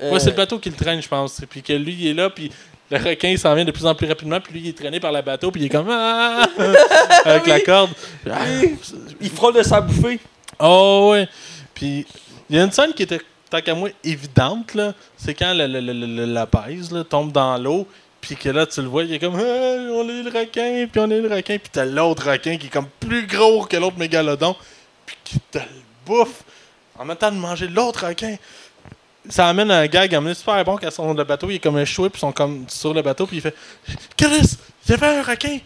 Ouais, 0.02 0.20
c'est 0.20 0.32
le 0.32 0.36
bateau 0.36 0.58
qui 0.60 0.70
le 0.70 0.76
traîne, 0.76 1.02
je 1.02 1.08
pense. 1.08 1.40
Puis 1.50 1.62
que 1.62 1.74
lui, 1.74 1.94
il 1.94 2.08
est 2.08 2.14
là, 2.14 2.30
puis 2.32 2.52
le 2.90 2.98
requin, 2.98 3.30
il 3.30 3.38
s'en 3.40 3.54
vient 3.54 3.66
de 3.66 3.72
plus 3.72 3.86
en 3.86 3.94
plus 3.94 4.08
rapidement, 4.08 4.40
puis 4.40 4.54
lui, 4.54 4.62
il 4.62 4.70
est 4.70 4.78
traîné 4.78 5.00
par 5.00 5.12
le 5.12 5.22
bateau, 5.22 5.52
puis 5.52 5.62
il 5.62 5.66
est 5.66 5.70
comme. 5.70 5.90
Ah! 5.92 6.48
Avec 7.26 7.46
la 7.48 7.60
corde. 7.62 7.92
Ah, 8.30 8.40
Oui. 8.62 8.76
Il 9.22 9.30
frôle 9.30 9.54
de 9.56 9.64
sa 9.64 9.80
bouffée. 9.82 10.20
Oh, 10.60 11.10
ouais. 11.12 11.28
Puis 11.76 12.06
il 12.50 12.56
y 12.56 12.60
a 12.60 12.64
une 12.64 12.72
scène 12.72 12.94
qui 12.94 13.04
était, 13.04 13.22
tant 13.50 13.62
qu'à 13.62 13.76
moi, 13.76 13.90
évidente, 14.04 14.74
là. 14.74 14.94
C'est 15.18 15.36
quand 15.36 15.54
le- 15.54 16.26
la 16.26 16.48
pèse, 16.48 16.92
là, 16.92 17.04
tombe 17.04 17.32
dans 17.32 17.58
l'eau. 17.58 17.88
Puis 18.22 18.36
que 18.36 18.50
là, 18.50 18.66
tu 18.66 18.82
le 18.82 18.88
vois, 18.88 19.04
il 19.04 19.14
est 19.14 19.20
comme 19.20 19.36
Ah, 19.36 19.40
on 19.40 20.10
est 20.10 20.24
le 20.24 20.30
requin, 20.30 20.88
puis 20.92 21.00
on 21.00 21.10
est 21.10 21.22
le 21.22 21.34
requin. 21.34 21.58
Puis 21.58 21.70
t'as 21.72 21.86
l'autre 21.86 22.30
requin 22.30 22.58
qui 22.58 22.68
est 22.68 22.70
comme 22.70 22.88
plus 23.00 23.28
gros 23.28 23.66
que 23.66 23.78
l'autre 23.78 23.98
mégalodon, 23.98 24.56
puis 25.06 25.16
qui 25.24 25.40
te 25.40 25.60
le 25.60 25.66
bouffe 26.06 26.44
en 26.98 27.06
même 27.06 27.18
temps 27.18 27.32
de 27.32 27.38
manger 27.38 27.68
l'autre 27.68 28.08
requin. 28.08 28.36
Ça 29.30 29.50
amène 29.50 29.72
un 29.72 29.86
gag 29.88 30.12
moment 30.12 30.24
donné 30.24 30.36
super 30.36 30.64
bon 30.64 30.78
quand 30.78 30.90
son, 30.90 31.14
le 31.14 31.24
bateau 31.24 31.50
il 31.50 31.56
est 31.56 31.60
comme 31.60 31.78
échoué, 31.78 32.10
puis 32.10 32.20
ils 32.20 32.22
sont 32.22 32.32
comme 32.32 32.66
sur 32.70 32.94
le 32.94 33.02
bateau, 33.02 33.28
puis 33.28 33.38
il 33.38 33.42
fait 33.42 33.56
Chris, 34.16 34.58
il 34.86 34.92
y 34.92 34.94
avait 34.94 35.20
un 35.20 35.24
requin. 35.24 35.60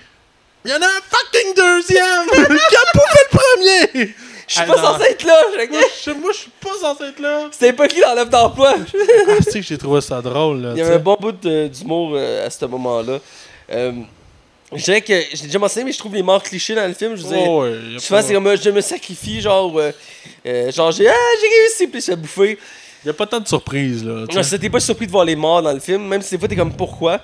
Il 0.65 0.71
y 0.71 0.73
en 0.73 0.81
a 0.81 0.85
un 0.85 1.01
fucking 1.09 1.55
deuxième 1.55 2.27
qui 2.31 2.75
a 2.75 2.91
bouffé 2.93 3.19
le 3.31 3.37
premier! 3.37 4.15
Je 4.53 4.57
suis 4.57 4.65
pas 4.65 4.75
non. 4.75 4.83
censé 4.83 5.03
être 5.11 5.23
là. 5.23 5.39
je- 5.57 5.69
Moi, 5.71 5.81
je, 6.05 6.11
moi, 6.11 6.31
je 6.33 6.37
suis 6.39 6.51
pas 6.59 6.73
censé 6.81 7.03
être 7.05 7.19
là. 7.19 7.47
C'était 7.51 7.71
pas 7.71 7.87
qui 7.87 8.01
dans 8.01 8.13
l'offre 8.13 8.29
d'emploi? 8.29 8.75
Ah, 8.77 9.33
c'est 9.41 9.61
que 9.61 9.65
j'ai 9.65 9.77
trouvé 9.77 10.01
ça 10.01 10.21
drôle, 10.21 10.61
là. 10.61 10.69
Il 10.71 10.79
y 10.79 10.81
tu 10.81 10.85
avait 10.87 10.95
un 10.95 10.99
bon 10.99 11.15
bout 11.19 11.31
de- 11.31 11.67
d'humour 11.69 12.11
euh, 12.15 12.45
à 12.45 12.49
ce 12.49 12.65
moment-là. 12.65 13.19
Euh, 13.71 13.93
je 14.73 14.83
dirais 14.83 15.01
que, 15.01 15.13
je 15.33 15.37
l'ai 15.41 15.47
déjà 15.47 15.59
mentionné, 15.59 15.85
mais 15.85 15.91
je 15.93 15.99
trouve 15.99 16.13
les 16.15 16.23
morts 16.23 16.43
clichés 16.43 16.75
dans 16.75 16.85
le 16.87 16.93
film. 16.93 17.15
Je 17.15 17.23
veux 17.23 17.29
dire, 17.33 17.47
Oh, 17.49 17.61
ouais, 17.63 17.71
y 17.93 17.95
a 17.95 17.99
souvent, 17.99 18.19
pas- 18.19 18.23
c'est 18.27 18.33
comme 18.33 18.47
euh, 18.47 18.57
je 18.61 18.69
me 18.69 18.81
sacrifie, 18.81 19.39
genre, 19.39 19.77
euh, 19.79 19.91
euh, 20.45 20.71
genre 20.71 20.91
j'ai 20.91 21.07
ah, 21.07 21.13
j'ai 21.41 21.47
réussi, 21.61 21.87
puis 21.87 22.01
je 22.01 22.05
fais 22.07 22.15
bouffer. 22.17 22.57
y 23.05 23.09
a 23.09 23.13
pas 23.13 23.25
tant 23.27 23.39
de 23.39 23.47
surprises, 23.47 24.03
là. 24.03 24.25
Non, 24.33 24.41
t'es 24.59 24.69
pas 24.69 24.79
surpris 24.81 25.05
de 25.07 25.11
voir 25.11 25.23
les 25.23 25.35
morts 25.37 25.61
dans 25.61 25.71
le 25.73 25.79
film, 25.79 26.05
même 26.07 26.21
si 26.21 26.31
des 26.31 26.39
fois 26.39 26.49
t'es 26.49 26.57
comme 26.57 26.73
pourquoi? 26.73 27.21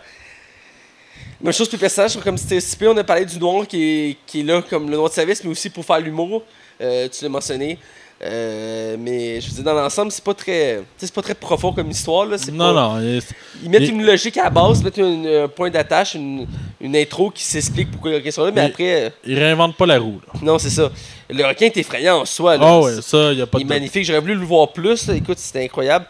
Même 1.41 1.53
chose 1.53 1.67
pour 1.67 1.75
le 1.75 1.81
personnage, 1.81 2.11
je 2.11 2.15
trouve 2.15 2.23
comme 2.23 2.37
stéréotypé, 2.37 2.87
on 2.87 2.97
a 2.97 3.03
parlé 3.03 3.23
du 3.25 3.37
noir 3.37 3.67
qui 3.67 3.83
est, 3.83 4.17
qui 4.25 4.39
est 4.39 4.43
là 4.43 4.63
comme 4.67 4.89
le 4.89 4.95
noir 4.97 5.09
de 5.09 5.13
service, 5.13 5.43
mais 5.43 5.51
aussi 5.51 5.69
pour 5.69 5.85
faire 5.85 5.99
l'humour. 5.99 6.41
Euh, 6.81 7.07
tu 7.09 7.23
l'as 7.23 7.29
mentionné. 7.29 7.77
Euh, 8.23 8.95
mais 8.99 9.39
je 9.39 9.47
veux 9.49 9.53
dire, 9.55 9.63
dans 9.63 9.75
l'ensemble, 9.75 10.11
c'est 10.11 10.23
pas 10.23 10.33
très. 10.33 10.81
c'est 10.97 11.13
pas 11.13 11.21
très 11.21 11.35
profond 11.35 11.71
comme 11.71 11.91
histoire. 11.91 12.25
Là. 12.25 12.37
Non, 12.51 12.73
pas- 12.73 12.73
non. 12.73 12.99
il- 12.99 13.21
Ils 13.63 13.69
mettent 13.69 13.83
Il- 13.83 13.91
une 13.91 14.03
logique 14.05 14.37
à 14.37 14.45
la 14.45 14.49
base, 14.49 14.79
ils 14.79 14.85
mettent 14.85 14.97
une- 14.97 15.27
un 15.27 15.47
point 15.47 15.69
d'attache, 15.69 16.15
une, 16.15 16.47
une 16.81 16.95
intro 16.95 17.29
qui 17.29 17.43
s'explique 17.43 17.91
pourquoi 17.91 18.09
le 18.11 18.17
requin 18.17 18.31
sont 18.31 18.43
là, 18.45 18.51
mais 18.51 18.61
Mais- 18.63 18.67
après, 18.69 19.03
euh, 19.05 19.09
il 19.23 19.37
réinvente 19.37 19.75
pas 19.77 19.85
la 19.85 19.99
roue, 19.99 20.19
là. 20.33 20.39
non, 20.41 20.57
c'est 20.57 20.71
ça. 20.71 20.91
Le 21.29 21.45
requin 21.45 21.67
est 21.67 21.77
effrayant 21.77 22.21
en 22.21 22.25
soi. 22.25 22.57
Là. 22.57 22.65
Ah 22.67 22.79
ouais, 22.79 23.01
ça, 23.03 23.33
y 23.33 23.41
a 23.41 23.45
pas 23.45 23.59
Il 23.59 23.63
est 23.63 23.65
magnifique, 23.65 24.03
j'aurais 24.03 24.19
voulu 24.19 24.33
le 24.33 24.45
voir 24.45 24.73
plus. 24.73 25.05
là. 25.07 25.13
Écoute, 25.15 25.37
c'était 25.37 25.63
incroyable. 25.65 26.05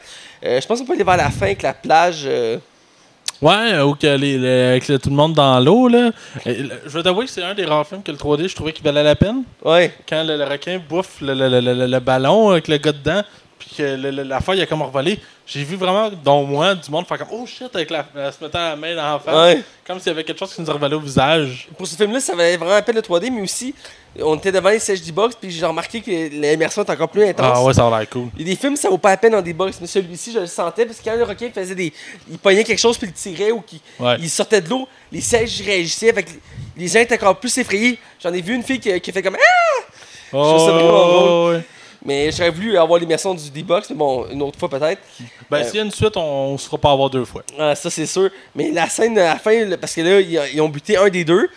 Euh, 0.46 0.62
je 0.62 0.66
pense 0.68 0.80
qu'on 0.80 0.86
peut 0.86 0.94
aller 0.94 1.04
vers 1.04 1.18
la 1.18 1.30
fin 1.30 1.48
avec 1.48 1.62
la 1.62 1.74
plage. 1.74 2.22
euh, 2.26 2.58
Ouais, 3.42 3.80
ou 3.82 3.94
que 3.94 4.08
les, 4.08 4.38
les- 4.38 4.50
avec 4.70 4.88
le- 4.88 4.98
tout 4.98 5.10
le 5.10 5.16
monde 5.16 5.34
dans 5.34 5.60
l'eau, 5.60 5.88
là. 5.88 6.12
Et 6.46 6.56
le- 6.56 6.72
Je 6.86 6.90
veux 6.90 7.04
t'avouer 7.04 7.26
que 7.26 7.32
c'est 7.32 7.44
un 7.44 7.54
des 7.54 7.66
rares 7.66 7.86
films 7.88 8.02
que 8.04 8.12
le 8.12 8.18
3D, 8.18 8.48
je 8.48 8.56
trouvais 8.56 8.74
qu'il 8.74 8.84
valait 8.84 9.04
la 9.04 9.16
peine. 9.16 9.44
Ouais. 9.64 9.94
Quand 10.10 10.24
le, 10.24 10.38
le 10.38 10.44
requin 10.44 10.80
bouffe 10.90 11.22
le, 11.22 11.34
le- 11.36 11.48
le- 11.50 11.62
le- 11.74 11.86
le 11.88 12.00
ballon 12.00 12.50
avec 12.50 12.68
le 12.68 12.78
gars 12.78 12.92
dedans, 12.94 13.22
puis 13.68 13.76
que 13.78 13.84
le- 13.84 14.12
le- 14.12 14.24
la 14.24 14.40
feuille 14.40 14.62
a 14.62 14.66
comme 14.66 14.82
revolé, 14.82 15.20
j'ai 15.46 15.64
vu 15.64 15.76
vraiment, 15.76 16.10
dont 16.24 16.44
moi, 16.44 16.74
du 16.76 16.90
monde 16.90 17.06
faire 17.06 17.18
comme 17.20 17.28
Oh 17.32 17.46
shit, 17.46 17.70
avec 17.76 17.90
la, 17.90 18.04
se 18.32 18.44
mettant 18.44 18.60
la 18.60 18.76
main 18.76 18.96
dans 18.96 19.14
la 19.14 19.20
face. 19.20 19.36
Ouais. 19.56 19.64
Comme 19.86 20.00
s'il 20.00 20.08
y 20.08 20.12
avait 20.12 20.24
quelque 20.24 20.40
chose 20.40 20.54
qui 20.54 20.62
nous 20.62 20.72
revolait 20.72 20.96
au 20.96 21.00
visage. 21.00 21.68
Pour 21.78 21.88
ce 21.88 21.96
film-là, 21.96 22.20
ça 22.20 22.36
valait 22.36 22.58
vraiment 22.58 22.74
la 22.74 22.82
peine 22.82 22.96
le 22.96 23.02
3D, 23.02 23.30
mais 23.32 23.42
aussi, 23.42 23.74
on 24.20 24.36
était 24.36 24.52
devant 24.52 24.70
les 24.70 24.80
sièges 24.80 25.02
D-Box, 25.02 25.36
puis 25.40 25.52
j'ai 25.52 25.66
remarqué 25.66 26.02
que 26.02 26.10
l'immersion 26.12 26.84
est 26.84 26.90
encore 26.90 27.08
plus 27.10 27.24
intense. 27.26 27.52
Ah 27.56 27.64
ouais, 27.64 27.74
ça 27.74 27.88
a 27.88 28.00
l'air 28.00 28.10
cool. 28.10 28.28
Il 28.36 28.42
y 28.48 28.52
a 28.52 28.54
des 28.56 28.60
films, 28.60 28.76
ça 28.76 28.90
vaut 28.90 28.98
pas 28.98 29.10
la 29.12 29.18
peine 29.18 29.32
dans 29.34 29.42
des 29.42 29.54
box, 29.54 29.78
mais 29.80 29.88
celui-ci, 29.88 30.32
je 30.34 30.40
le 30.40 30.48
sentais, 30.48 30.86
parce 30.86 31.00
que 31.00 31.04
quand 31.06 31.16
le 31.16 31.24
requin 31.24 31.50
faisait 31.54 31.76
des. 31.76 31.94
Il 32.30 32.38
pognait 32.40 32.64
quelque 32.64 32.80
chose, 32.80 32.98
puis 32.98 33.08
il 33.08 33.14
tirait, 33.14 33.52
ou 33.52 33.62
qu'il 33.62 33.80
Ouais. 34.00 34.18
il 34.20 34.30
sortait 34.30 34.60
de 34.62 34.70
l'eau, 34.70 34.88
les 35.12 35.22
sièges 35.22 35.62
réagissaient, 35.62 36.10
avec 36.10 36.28
les 36.76 36.88
gens 36.88 37.00
étaient 37.00 37.16
encore 37.16 37.40
plus 37.40 37.56
effrayés. 37.58 37.98
J'en 38.22 38.34
ai 38.34 38.42
vu 38.42 38.54
une 38.56 38.64
fille 38.64 38.80
qui, 38.80 39.00
qui 39.00 39.10
a 39.10 39.14
fait 39.14 39.22
comme. 39.24 39.38
Ah! 39.38 39.84
trouve 40.32 40.66
ça 40.66 40.72
vraiment 40.74 40.90
Oh, 40.90 41.50
ouais. 41.52 41.64
Mais 42.06 42.32
j'aurais 42.32 42.52
voulu 42.52 42.78
avoir 42.78 43.00
l'immersion 43.00 43.34
du 43.34 43.50
D-Box, 43.50 43.90
mais 43.90 43.96
bon, 43.96 44.28
une 44.30 44.42
autre 44.42 44.58
fois 44.58 44.70
peut-être. 44.70 45.02
Ben, 45.50 45.58
Euh, 45.58 45.64
s'il 45.66 45.76
y 45.76 45.80
a 45.80 45.84
une 45.84 45.92
suite, 45.92 46.16
on 46.16 46.54
ne 46.54 46.58
se 46.58 46.66
fera 46.66 46.78
pas 46.78 46.92
avoir 46.92 47.10
deux 47.10 47.26
fois. 47.26 47.44
Ah, 47.60 47.76
ça, 47.76 47.90
c'est 47.90 48.06
sûr. 48.06 48.30
Mais 48.56 48.72
la 48.72 48.88
scène 48.90 49.18
à 49.18 49.26
la 49.34 49.38
fin, 49.38 49.76
parce 49.80 49.94
que 49.94 50.02
là, 50.02 50.20
ils, 50.22 50.62
ont 50.62 50.70
buté 50.70 50.96
un 50.98 51.10
des 51.10 51.26
deux. 51.26 51.50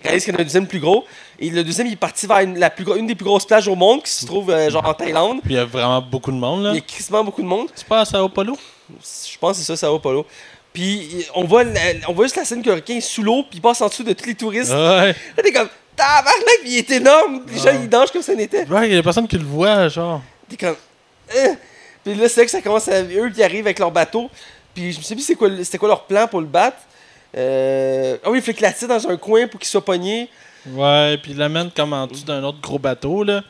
Ils 0.00 0.06
réalisent 0.06 0.24
qu'il 0.24 0.32
y 0.32 0.36
en 0.36 0.38
a 0.38 0.42
un 0.42 0.44
deuxième 0.44 0.66
plus 0.66 0.78
gros. 0.80 1.04
Et 1.40 1.50
le 1.50 1.64
deuxième, 1.64 1.86
il 1.88 1.94
est 1.94 1.96
parti 1.96 2.26
vers 2.26 2.38
une, 2.38 2.58
la 2.58 2.70
plus, 2.70 2.84
une 2.96 3.06
des 3.06 3.14
plus 3.16 3.24
grosses 3.24 3.44
plages 3.46 3.66
au 3.68 3.74
monde, 3.74 4.02
qui 4.02 4.10
se 4.12 4.24
trouve 4.26 4.50
euh, 4.50 4.70
genre 4.70 4.86
en 4.86 4.94
Thaïlande. 4.94 5.40
Puis 5.42 5.54
il 5.54 5.56
y 5.56 5.60
a 5.60 5.64
vraiment 5.64 6.00
beaucoup 6.00 6.30
de 6.30 6.36
monde, 6.36 6.62
là. 6.64 6.70
Il 6.70 6.76
y 6.76 6.78
a 6.78 6.82
quasiment 6.82 7.24
beaucoup 7.24 7.42
de 7.42 7.48
monde. 7.48 7.68
C'est 7.74 7.86
pas 7.86 8.00
à 8.00 8.04
Sao 8.04 8.28
Paulo? 8.28 8.56
Je 8.90 9.38
pense 9.38 9.58
que 9.58 9.64
c'est 9.64 9.76
ça, 9.76 9.88
pas 10.02 10.12
là. 10.12 10.22
Puis 10.72 11.26
on 11.34 11.44
voit, 11.44 11.64
la- 11.64 11.80
on 12.08 12.12
voit 12.12 12.26
juste 12.26 12.36
la 12.36 12.44
scène 12.44 12.62
que 12.62 12.68
le 12.68 12.76
requin 12.76 12.94
est 12.96 13.00
sous 13.00 13.22
l'eau, 13.22 13.42
puis 13.42 13.58
il 13.58 13.60
passe 13.60 13.80
en 13.80 13.88
dessous 13.88 14.04
de 14.04 14.12
tous 14.12 14.26
les 14.26 14.34
touristes. 14.34 14.70
Ouais. 14.70 15.08
Là, 15.08 15.42
t'es 15.42 15.52
comme, 15.52 15.68
tabarnak, 15.98 16.60
il 16.64 16.76
est 16.78 16.90
énorme. 16.92 17.42
Les 17.52 17.58
gens, 17.58 17.70
ils 17.82 17.88
nagent 17.88 18.10
comme 18.12 18.22
ça 18.22 18.34
n'était. 18.34 18.66
Ouais, 18.68 18.88
il 18.88 18.94
y 18.94 18.98
a 18.98 19.02
personne 19.02 19.28
qui 19.28 19.36
le 19.36 19.44
voit, 19.44 19.88
genre. 19.88 20.22
T'es 20.48 20.56
comme, 20.56 20.76
Euh. 21.36 21.54
Puis 22.04 22.14
là, 22.14 22.28
c'est 22.28 22.40
là 22.40 22.44
que 22.46 22.50
ça 22.50 22.62
commence 22.62 22.88
à. 22.88 23.02
Eux 23.02 23.30
qui 23.34 23.42
arrivent 23.42 23.66
avec 23.66 23.78
leur 23.78 23.90
bateau. 23.90 24.30
Puis 24.74 24.92
je 24.92 24.98
me 24.98 25.02
sais 25.02 25.14
plus 25.14 25.24
c'est 25.24 25.34
quoi, 25.34 25.48
c'était 25.62 25.76
quoi 25.78 25.88
leur 25.88 26.04
plan 26.04 26.26
pour 26.28 26.40
le 26.40 26.46
battre? 26.46 26.78
Euh... 27.36 28.16
Ah 28.24 28.30
oui, 28.30 28.40
il 28.46 28.54
la 28.62 28.72
tire 28.72 28.88
dans 28.88 29.08
un 29.08 29.16
coin 29.16 29.46
pour 29.48 29.60
qu'il 29.60 29.68
soit 29.68 29.84
pogné. 29.84 30.30
Ouais, 30.70 31.18
puis 31.22 31.32
ils 31.32 31.36
l'amènent 31.38 31.70
comme 31.74 31.92
en 31.92 32.06
dessous 32.06 32.24
d'un 32.24 32.42
autre 32.44 32.60
gros 32.60 32.78
bateau, 32.78 33.24
là. 33.24 33.42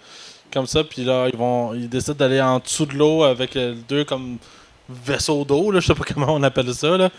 Comme 0.52 0.66
ça, 0.66 0.82
puis 0.82 1.04
là, 1.04 1.28
ils 1.32 1.36
vont. 1.38 1.74
Ils 1.74 1.88
décident 1.88 2.14
d'aller 2.14 2.40
en 2.40 2.58
dessous 2.58 2.86
de 2.86 2.94
l'eau 2.94 3.22
avec 3.22 3.54
euh, 3.56 3.74
deux 3.88 4.04
comme 4.04 4.38
vaisseaux 4.88 5.44
d'eau, 5.44 5.70
là, 5.70 5.80
je 5.80 5.86
sais 5.88 5.94
pas 5.94 6.04
comment 6.14 6.34
on 6.34 6.42
appelle 6.42 6.72
ça, 6.74 6.96
là. 6.96 7.10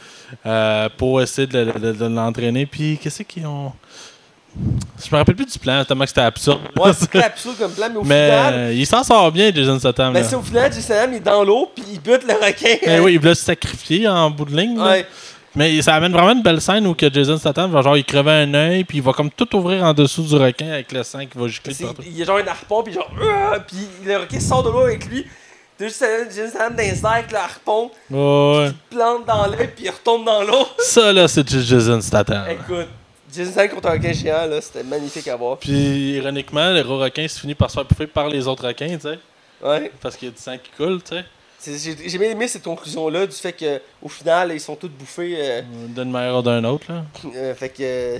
euh, 0.45 0.89
pour 0.97 1.22
essayer 1.22 1.47
de, 1.47 1.60
le- 1.60 1.73
de- 1.80 1.91
de 1.93 2.06
l'entraîner. 2.07 2.65
Puis 2.65 2.97
qu'est-ce 3.01 3.23
qu'ils 3.23 3.45
ont? 3.45 3.72
Je 4.55 5.09
me 5.11 5.17
rappelle 5.17 5.35
plus 5.35 5.45
du 5.45 5.59
plan, 5.59 5.84
tellement 5.85 6.03
que 6.03 6.09
c'était 6.09 6.21
absurde. 6.21 6.59
Ouais, 6.77 6.91
très 6.93 7.23
absurde 7.23 7.55
comme 7.57 7.71
plan, 7.71 7.88
mais 7.91 7.97
au 7.97 8.03
Mais 8.03 8.30
final. 8.30 8.53
euh, 8.55 8.73
il 8.73 8.85
s'en 8.85 9.03
sort 9.03 9.31
bien, 9.31 9.51
Jason 9.53 9.80
Statham. 9.80 10.11
Ben, 10.13 10.21
là. 10.21 10.27
c'est 10.27 10.35
au 10.35 10.41
final, 10.41 10.71
Jason 10.71 10.81
Statham, 10.81 11.13
il 11.13 11.17
est 11.17 11.19
dans 11.21 11.43
l'eau, 11.43 11.71
puis 11.73 11.85
il 11.93 11.99
bute 12.01 12.23
le 12.27 12.34
requin. 12.34 12.76
Eh 12.81 12.99
oui, 12.99 13.13
il 13.13 13.19
voulait 13.19 13.35
se 13.35 13.45
sacrifier 13.45 14.07
en 14.07 14.30
bout 14.30 14.45
de 14.45 14.55
ligne. 14.57 14.80
Ouais. 14.80 15.05
Mais 15.55 15.81
ça 15.81 15.95
amène 15.95 16.11
vraiment 16.11 16.31
une 16.31 16.43
belle 16.43 16.61
scène 16.61 16.85
où 16.88 16.93
que 16.93 17.11
Jason 17.11 17.38
Statham 17.38 17.71
va 17.71 17.81
genre 17.81 17.97
il 17.97 18.05
crevait 18.05 18.43
un 18.43 18.53
œil 18.53 18.84
puis 18.84 18.99
il 18.99 19.03
va 19.03 19.13
comme 19.13 19.31
tout 19.31 19.55
ouvrir 19.55 19.84
en 19.84 19.93
dessous 19.95 20.21
du 20.21 20.35
requin 20.35 20.73
avec 20.73 20.91
le 20.91 21.01
sang 21.01 21.26
qui 21.26 21.38
va 21.38 21.47
gicler. 21.47 21.73
Il 22.05 22.17
y 22.17 22.21
a 22.21 22.26
genre 22.26 22.38
un 22.38 22.47
harpon, 22.47 22.84
puis 22.84 22.93
genre. 22.93 23.09
euh, 23.19 23.57
puis 23.67 23.77
le 24.05 24.17
requin 24.17 24.39
sort 24.39 24.61
de 24.63 24.69
l'eau 24.69 24.81
avec 24.81 25.05
lui. 25.07 25.26
T'as 25.77 25.85
juste 25.88 26.01
euh, 26.03 26.26
Jason 26.30 26.49
Statham 26.49 26.76
dans 26.76 26.84
les 26.84 26.99
airs 26.99 27.05
avec 27.07 27.31
le 27.31 27.38
harpon, 27.38 27.89
Ouais. 28.11 28.67
il 28.67 28.95
plante 28.97 29.26
dans 29.26 29.47
l'œil, 29.47 29.69
puis 29.76 29.85
il 29.85 29.89
retombe 29.89 30.23
dans 30.26 30.43
l'eau. 30.43 30.67
Ça 30.80 31.11
là, 31.13 31.27
c'est 31.27 31.49
Jason 31.49 31.99
Statham. 32.01 32.43
Écoute, 32.51 32.88
Statham 33.31 33.69
contre 33.69 33.88
un 33.89 33.91
requin 33.91 34.14
géant, 34.14 34.45
là, 34.45 34.61
c'était 34.61 34.84
magnifique 34.84 35.27
à 35.27 35.35
voir. 35.35 35.57
Puis 35.57 36.14
ironiquement, 36.14 36.72
le 36.72 36.81
gros 36.84 36.97
requin 36.99 37.27
se 37.27 37.39
finit 37.39 37.56
par 37.56 37.69
se 37.69 37.76
faire 37.76 37.85
bouffer 37.85 38.07
par 38.07 38.27
les 38.30 38.47
autres 38.47 38.68
requins, 38.68 38.95
tu 38.95 39.01
sais, 39.01 39.19
Ouais. 39.61 39.91
parce 40.01 40.15
qu'il 40.15 40.30
y 40.30 40.31
a 40.31 40.34
du 40.34 40.41
sang 40.41 40.57
qui 40.57 40.72
coule, 40.77 41.01
tu 41.03 41.15
sais, 41.60 41.95
J'ai 42.07 42.18
bien 42.18 42.30
aimé 42.31 42.47
cette 42.47 42.64
conclusion-là, 42.64 43.27
du 43.27 43.35
fait 43.35 43.53
qu'au 43.53 44.07
final, 44.10 44.51
ils 44.53 44.61
sont 44.61 44.76
tous 44.76 44.88
bouffés. 44.88 45.35
euh, 45.38 45.61
d'une 45.89 46.10
manière 46.11 46.38
ou 46.38 46.41
d'une 46.41 46.65
autre 46.65 46.85
là. 46.91 47.03
Euh, 47.35 47.53
fait 47.53 47.69
que 47.69 47.84
euh, 47.84 48.19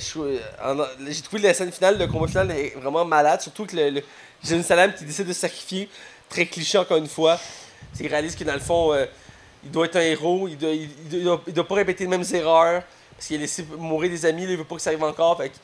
euh, 0.66 0.86
j'ai 1.08 1.22
trouvé 1.22 1.42
la 1.44 1.54
scène 1.54 1.72
finale, 1.72 1.98
le 1.98 2.08
combat 2.08 2.28
final 2.28 2.52
est 2.52 2.76
vraiment 2.78 3.06
malade, 3.06 3.42
surtout 3.42 3.66
que 3.66 3.76
le, 3.76 3.90
le 3.92 4.04
Jason 4.44 4.62
Salam 4.62 4.94
qui 4.94 5.06
décide 5.06 5.28
de 5.28 5.34
se 5.34 5.40
sacrifier, 5.40 5.88
très 6.30 6.46
cliché 6.46 6.78
encore 6.78 6.98
une 6.98 7.08
fois. 7.08 7.40
Qu'il 7.96 8.08
réalise 8.08 8.36
que 8.36 8.44
dans 8.44 8.54
le 8.54 8.60
fond, 8.60 8.94
euh, 8.94 9.06
il 9.64 9.72
doit 9.72 9.86
être 9.86 9.96
un 9.96 10.02
héros, 10.02 10.48
il 10.50 10.58
doit, 10.58 10.70
il, 10.72 10.90
il 11.12 11.24
doit, 11.24 11.42
il 11.48 11.54
doit 11.54 11.68
pas 11.68 11.76
répéter 11.76 12.04
les 12.04 12.10
mêmes 12.10 12.24
erreurs, 12.34 12.84
parce 13.20 13.28
qu'il 13.28 13.36
a 13.36 13.40
laissé 13.42 13.66
mourir 13.78 14.10
des 14.10 14.26
amis, 14.26 14.46
là, 14.46 14.52
il 14.52 14.58
veut 14.58 14.64
pas 14.64 14.76
que 14.76 14.82
ça 14.82 14.92
arrive 14.92 15.04
encore. 15.04 15.36
Fait 15.36 15.50
que, 15.50 15.56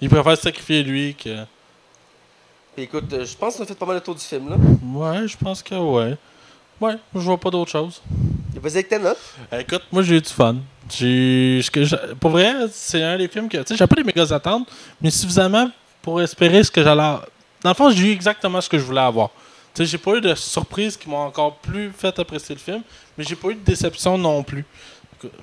Il 0.00 0.10
préfère 0.10 0.36
sacrifier 0.36 0.82
lui 0.82 1.14
que. 1.14 1.44
puis 2.74 2.84
écoute, 2.84 3.04
euh, 3.12 3.24
je 3.24 3.36
pense 3.36 3.54
qu'on 3.56 3.62
a 3.62 3.66
fait 3.66 3.76
pas 3.76 3.86
mal 3.86 3.94
le 3.94 4.00
tour 4.00 4.16
du 4.16 4.20
film 4.20 4.50
là. 4.50 4.56
Ouais, 4.82 5.28
je 5.28 5.36
pense 5.36 5.62
que 5.62 5.76
ouais. 5.76 6.16
Ouais, 6.80 6.96
je 7.14 7.20
vois 7.20 7.38
pas 7.38 7.50
d'autre 7.50 7.70
chose. 7.70 8.02
Vas-y 8.60 8.72
avec 8.72 8.88
ta 8.88 8.98
note. 8.98 9.18
Euh, 9.52 9.60
Écoute, 9.60 9.82
moi 9.92 10.02
j'ai 10.02 10.16
eu 10.16 10.20
du 10.20 10.28
fun. 10.28 10.56
J'ai, 10.90 11.60
pour 12.18 12.32
vrai, 12.32 12.52
c'est 12.72 13.00
un 13.00 13.16
des 13.16 13.28
films 13.28 13.48
que, 13.48 13.58
tu 13.58 13.64
sais, 13.68 13.76
j'ai 13.76 13.86
pas 13.86 13.94
des 13.94 14.02
méga 14.02 14.24
attentes, 14.34 14.68
mais 15.00 15.10
suffisamment 15.12 15.70
pour 16.02 16.20
espérer 16.20 16.64
ce 16.64 16.70
que 16.72 16.82
j'allais. 16.82 17.18
Dans 17.62 17.70
le 17.70 17.74
fond, 17.74 17.90
j'ai 17.90 18.08
eu 18.08 18.10
exactement 18.12 18.60
ce 18.60 18.68
que 18.68 18.76
je 18.76 18.82
voulais 18.82 19.00
avoir. 19.00 19.30
Tu 19.72 19.84
sais, 19.84 19.86
j'ai 19.86 19.98
pas 19.98 20.16
eu 20.16 20.20
de 20.20 20.34
surprises 20.34 20.96
qui 20.96 21.08
m'ont 21.08 21.18
encore 21.18 21.58
plus 21.58 21.92
fait 21.96 22.18
apprécier 22.18 22.56
le 22.56 22.60
film, 22.60 22.82
mais 23.16 23.22
j'ai 23.22 23.36
pas 23.36 23.50
eu 23.50 23.54
de 23.54 23.64
déception 23.64 24.18
non 24.18 24.42
plus. 24.42 24.64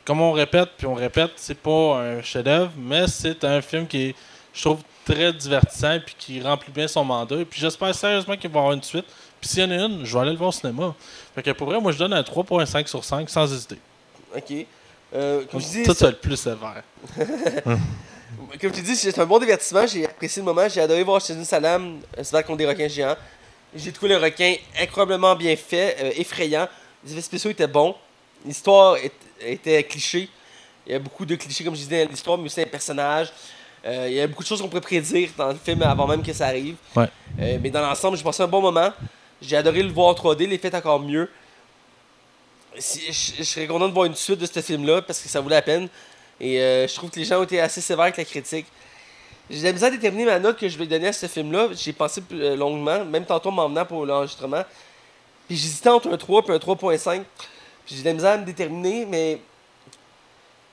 Comme 0.05 0.21
on 0.21 0.31
répète, 0.31 0.69
puis 0.77 0.87
on 0.87 0.93
répète, 0.93 1.31
c'est 1.35 1.57
pas 1.57 1.97
un 1.97 2.21
chef-d'œuvre, 2.21 2.71
mais 2.77 3.07
c'est 3.07 3.43
un 3.43 3.61
film 3.61 3.87
qui 3.87 4.09
est, 4.09 4.15
je 4.53 4.61
trouve, 4.61 4.79
très 5.05 5.33
divertissant 5.33 5.99
puis 6.05 6.15
qui 6.17 6.41
remplit 6.41 6.71
bien 6.71 6.87
son 6.87 7.03
mandat. 7.03 7.37
Puis 7.49 7.59
j'espère 7.59 7.93
sérieusement 7.93 8.35
qu'il 8.37 8.49
va 8.49 8.59
y 8.59 8.59
avoir 8.59 8.73
une 8.73 8.83
suite. 8.83 9.05
Puis 9.39 9.49
s'il 9.49 9.63
y 9.63 9.65
en 9.65 9.71
a 9.71 9.85
une, 9.85 10.05
je 10.05 10.13
vais 10.13 10.19
aller 10.21 10.31
le 10.31 10.37
voir 10.37 10.49
au 10.49 10.53
cinéma. 10.53 10.93
Fait 11.33 11.43
que 11.43 11.51
pour 11.51 11.67
vrai, 11.67 11.79
moi 11.79 11.91
je 11.91 11.97
donne 11.97 12.13
un 12.13 12.21
3.5 12.21 12.87
sur 12.87 13.03
5 13.03 13.29
sans 13.29 13.51
hésiter. 13.51 13.77
Ok. 14.35 14.65
Euh, 15.13 15.43
comme 15.51 15.59
je 15.59 15.67
dis, 15.67 15.85
Ça, 15.85 15.93
c'est 15.93 16.07
le 16.07 16.15
plus 16.15 16.37
sévère. 16.37 16.83
Comme 18.61 18.71
tu 18.71 18.81
dis, 18.81 18.95
c'est 18.95 19.17
un 19.19 19.25
bon 19.25 19.39
divertissement. 19.39 19.85
J'ai 19.85 20.05
apprécié 20.05 20.41
le 20.41 20.45
moment. 20.45 20.67
J'ai 20.69 20.81
adoré 20.81 21.03
voir 21.03 21.19
Jason 21.19 21.43
Salam 21.43 21.99
euh, 22.17 22.23
se 22.23 22.31
battre 22.31 22.47
contre 22.47 22.59
des 22.59 22.67
requins 22.67 22.87
géants. 22.87 23.17
J'ai 23.75 23.91
trouvé 23.91 24.13
le 24.13 24.17
requin 24.17 24.55
incroyablement 24.79 25.35
bien 25.35 25.55
fait, 25.55 25.97
euh, 25.99 26.11
effrayant. 26.15 26.67
Les 27.03 27.13
effets 27.13 27.21
spéciaux 27.21 27.51
étaient 27.51 27.67
bons. 27.67 27.95
L'histoire 28.45 28.97
était 29.39 29.83
cliché. 29.83 30.29
Il 30.85 30.93
y 30.93 30.95
a 30.95 30.99
beaucoup 30.99 31.25
de 31.25 31.35
clichés, 31.35 31.63
comme 31.63 31.75
je 31.75 31.81
disais, 31.81 32.05
dans 32.05 32.11
l'histoire, 32.11 32.37
mais 32.37 32.45
aussi 32.45 32.61
un 32.61 32.65
personnage. 32.65 33.31
Euh, 33.85 34.07
il 34.09 34.13
y 34.15 34.21
a 34.21 34.27
beaucoup 34.27 34.43
de 34.43 34.47
choses 34.47 34.61
qu'on 34.61 34.67
pourrait 34.67 34.81
prédire 34.81 35.29
dans 35.37 35.47
le 35.49 35.55
film 35.55 35.81
avant 35.83 36.07
même 36.07 36.21
que 36.23 36.33
ça 36.33 36.47
arrive. 36.47 36.75
Ouais. 36.95 37.07
Euh, 37.39 37.57
mais 37.61 37.69
dans 37.69 37.81
l'ensemble, 37.81 38.17
j'ai 38.17 38.23
passé 38.23 38.43
un 38.43 38.47
bon 38.47 38.61
moment. 38.61 38.91
J'ai 39.41 39.57
adoré 39.57 39.81
le 39.81 39.91
voir 39.91 40.07
en 40.07 40.13
3D, 40.13 40.47
l'effet 40.47 40.73
encore 40.75 40.99
mieux. 40.99 41.29
Si- 42.77 43.11
je, 43.11 43.37
je 43.39 43.43
serais 43.43 43.67
content 43.67 43.87
de 43.89 43.93
voir 43.93 44.05
une 44.05 44.15
suite 44.15 44.39
de 44.39 44.45
ce 44.45 44.59
film-là 44.61 45.01
parce 45.01 45.19
que 45.19 45.27
ça 45.29 45.41
vaut 45.41 45.49
la 45.49 45.61
peine. 45.61 45.89
Et 46.39 46.59
euh, 46.61 46.87
je 46.87 46.95
trouve 46.95 47.09
que 47.09 47.19
les 47.19 47.25
gens 47.25 47.39
ont 47.39 47.43
été 47.43 47.59
assez 47.59 47.81
sévères 47.81 48.03
avec 48.03 48.17
la 48.17 48.25
critique. 48.25 48.65
J'ai 49.49 49.59
de 49.59 49.65
la 49.65 49.73
misère 49.73 49.87
à 49.89 49.91
déterminer 49.91 50.25
ma 50.25 50.39
note 50.39 50.57
que 50.57 50.69
je 50.69 50.77
vais 50.77 50.85
donner 50.85 51.07
à 51.07 51.13
ce 51.13 51.27
film-là. 51.27 51.69
J'ai 51.73 51.93
pensé 51.93 52.21
plus, 52.21 52.41
euh, 52.41 52.55
longuement, 52.55 53.03
même 53.05 53.25
tantôt 53.25 53.49
en 53.49 53.51
m'en 53.51 53.67
venant 53.69 53.85
pour 53.85 54.05
l'enregistrement. 54.05 54.63
Puis 55.47 55.57
j'hésitais 55.57 55.89
entre 55.89 56.11
un 56.11 56.17
3 56.17 56.43
et 56.47 56.51
un 56.51 56.57
3.5. 56.57 57.23
J'ai 57.87 58.01
de 58.01 58.05
la 58.05 58.13
misère 58.13 58.31
à 58.31 58.37
me 58.37 58.45
déterminer, 58.45 59.05
mais 59.05 59.41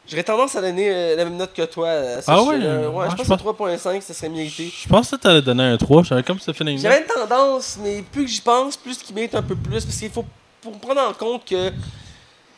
j'aurais 0.07 0.23
tendance 0.25 0.55
à 0.57 0.61
donner 0.61 0.89
euh, 0.91 1.17
la 1.17 1.25
même 1.25 1.37
note 1.37 1.53
que 1.53 1.63
toi. 1.65 1.89
à 1.91 2.23
ce 2.23 2.31
Ah 2.31 2.43
ouais? 2.43 2.57
sujet-là. 2.57 2.91
Ouais, 2.91 3.07
je 3.07 3.11
je 3.11 3.17
pense 3.29 3.43
que 3.43 3.45
3.5, 3.45 4.01
ça 4.03 4.15
serait 4.15 4.29
mérité. 4.29 4.73
Je 4.83 4.89
pensais 4.89 5.17
que 5.17 5.23
t'allais 5.23 5.43
donner 5.43 5.65
un 5.65 5.77
3. 5.77 6.03
J'avais 6.05 6.23
comme 6.23 6.39
ce 6.39 6.53
feeling 6.53 6.79
J'avais 6.79 7.01
une 7.01 7.07
tendance, 7.07 7.79
mais 7.83 8.03
plus 8.03 8.25
que 8.25 8.31
j'y 8.31 8.41
pense, 8.41 8.77
plus 8.77 8.99
qu'il 8.99 9.15
mérite 9.15 9.35
un 9.35 9.43
peu 9.43 9.57
plus. 9.57 9.85
Parce 9.85 9.97
qu'il 9.97 10.11
faut 10.11 10.25
pour 10.61 10.79
prendre 10.79 11.01
en 11.01 11.13
compte 11.13 11.45
que 11.45 11.73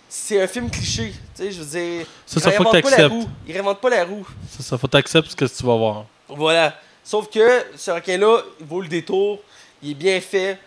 c'est 0.08 0.42
un 0.42 0.46
film 0.46 0.70
cliché. 0.70 1.12
Tu 1.36 1.42
sais, 1.44 1.52
je 1.52 1.60
veux 1.62 1.66
dire. 1.80 2.06
Il 2.32 2.40
ça, 2.40 2.50
faut 2.50 2.64
que 2.64 2.68
réinvente 2.68 2.72
pas 2.82 2.90
la 2.90 2.96
t'acceptes. 2.96 3.12
roue. 3.12 3.28
Il 3.46 3.52
réinvente 3.52 3.80
pas 3.80 3.90
la 3.90 4.04
roue. 4.04 4.26
C'est 4.50 4.62
ça, 4.62 4.76
faut 4.78 4.88
t'accepter 4.88 5.30
ce 5.30 5.36
que 5.36 5.44
tu 5.44 5.64
vas 5.64 5.76
voir. 5.76 6.04
Voilà. 6.28 6.74
Sauf 7.04 7.28
que 7.30 7.64
ce 7.76 7.90
requin-là, 7.90 8.42
il 8.60 8.66
vaut 8.66 8.80
le 8.80 8.88
détour. 8.88 9.38
Il 9.82 9.92
est 9.92 9.94
bien 9.94 10.20
fait. 10.20 10.58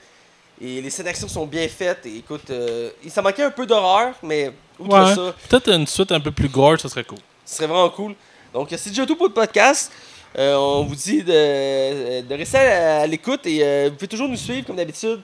Et 0.62 0.82
les 0.82 0.90
scènes 0.90 1.06
d'action 1.06 1.28
sont 1.28 1.46
bien 1.46 1.68
faites. 1.68 2.06
Et 2.06 2.18
écoute, 2.18 2.50
euh, 2.50 2.90
il 3.04 3.12
s'en 3.12 3.22
manquait 3.22 3.44
un 3.44 3.52
peu 3.52 3.66
d'horreur, 3.66 4.14
mais 4.24 4.52
outre 4.80 4.94
Ouais. 4.98 5.16
ça, 5.16 5.36
Peut-être 5.50 5.70
une 5.74 5.88
suite 5.88 6.12
un 6.12 6.20
peu 6.20 6.32
plus 6.32 6.48
gore, 6.50 6.80
ça 6.80 6.90
serait 6.90 7.04
cool. 7.04 7.18
ce 7.46 7.56
serait 7.56 7.68
vraiment 7.68 7.90
cool. 7.90 8.16
Donc, 8.54 8.70
c'est 8.78 8.90
déjà 8.90 9.06
tout 9.06 9.16
pour 9.16 9.28
le 9.28 9.34
podcast. 9.34 9.92
Euh, 10.38 10.56
on 10.56 10.84
vous 10.84 10.96
dit 10.96 11.22
de, 11.24 12.22
de 12.22 12.36
rester 12.36 12.58
à, 12.58 13.02
à 13.02 13.08
l'écoute 13.08 13.46
et 13.46 13.60
euh, 13.64 13.90
vous 13.90 13.96
pouvez 13.96 14.08
toujours 14.08 14.28
nous 14.28 14.36
suivre 14.38 14.66
comme 14.66 14.76
d'habitude 14.78 15.22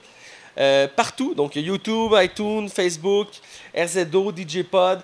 euh, 0.58 0.86
partout. 0.94 1.34
Donc, 1.34 1.56
YouTube, 1.56 2.12
iTunes, 2.16 2.68
Facebook, 2.68 3.28
RZO, 3.76 4.32
DJ 4.36 4.62
Pod, 4.62 5.00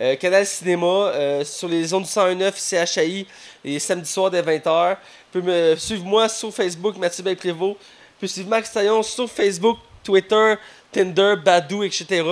euh, 0.00 0.16
Canal 0.16 0.44
Cinéma, 0.44 0.86
euh, 0.86 1.44
sur 1.44 1.68
les 1.68 1.92
ondes 1.94 2.02
du 2.04 2.08
109 2.10 2.58
CHI, 2.58 3.26
les 3.64 3.78
samedis 3.78 4.10
soirs 4.10 4.30
dès 4.30 4.42
20h. 4.42 4.96
Vous 5.32 5.40
pouvez 5.40 5.70
me 5.72 5.76
suivre 5.76 6.04
moi 6.04 6.28
sur 6.28 6.52
Facebook, 6.52 6.96
Mathieu 6.98 7.22
Belprévost. 7.22 7.76
Pouvez 8.18 8.28
suivre 8.28 8.48
Max 8.48 8.72
Taillon 8.72 9.02
sur 9.02 9.28
Facebook, 9.30 9.78
Twitter, 10.02 10.54
Tinder, 10.92 11.34
Badou, 11.44 11.82
etc. 11.82 12.22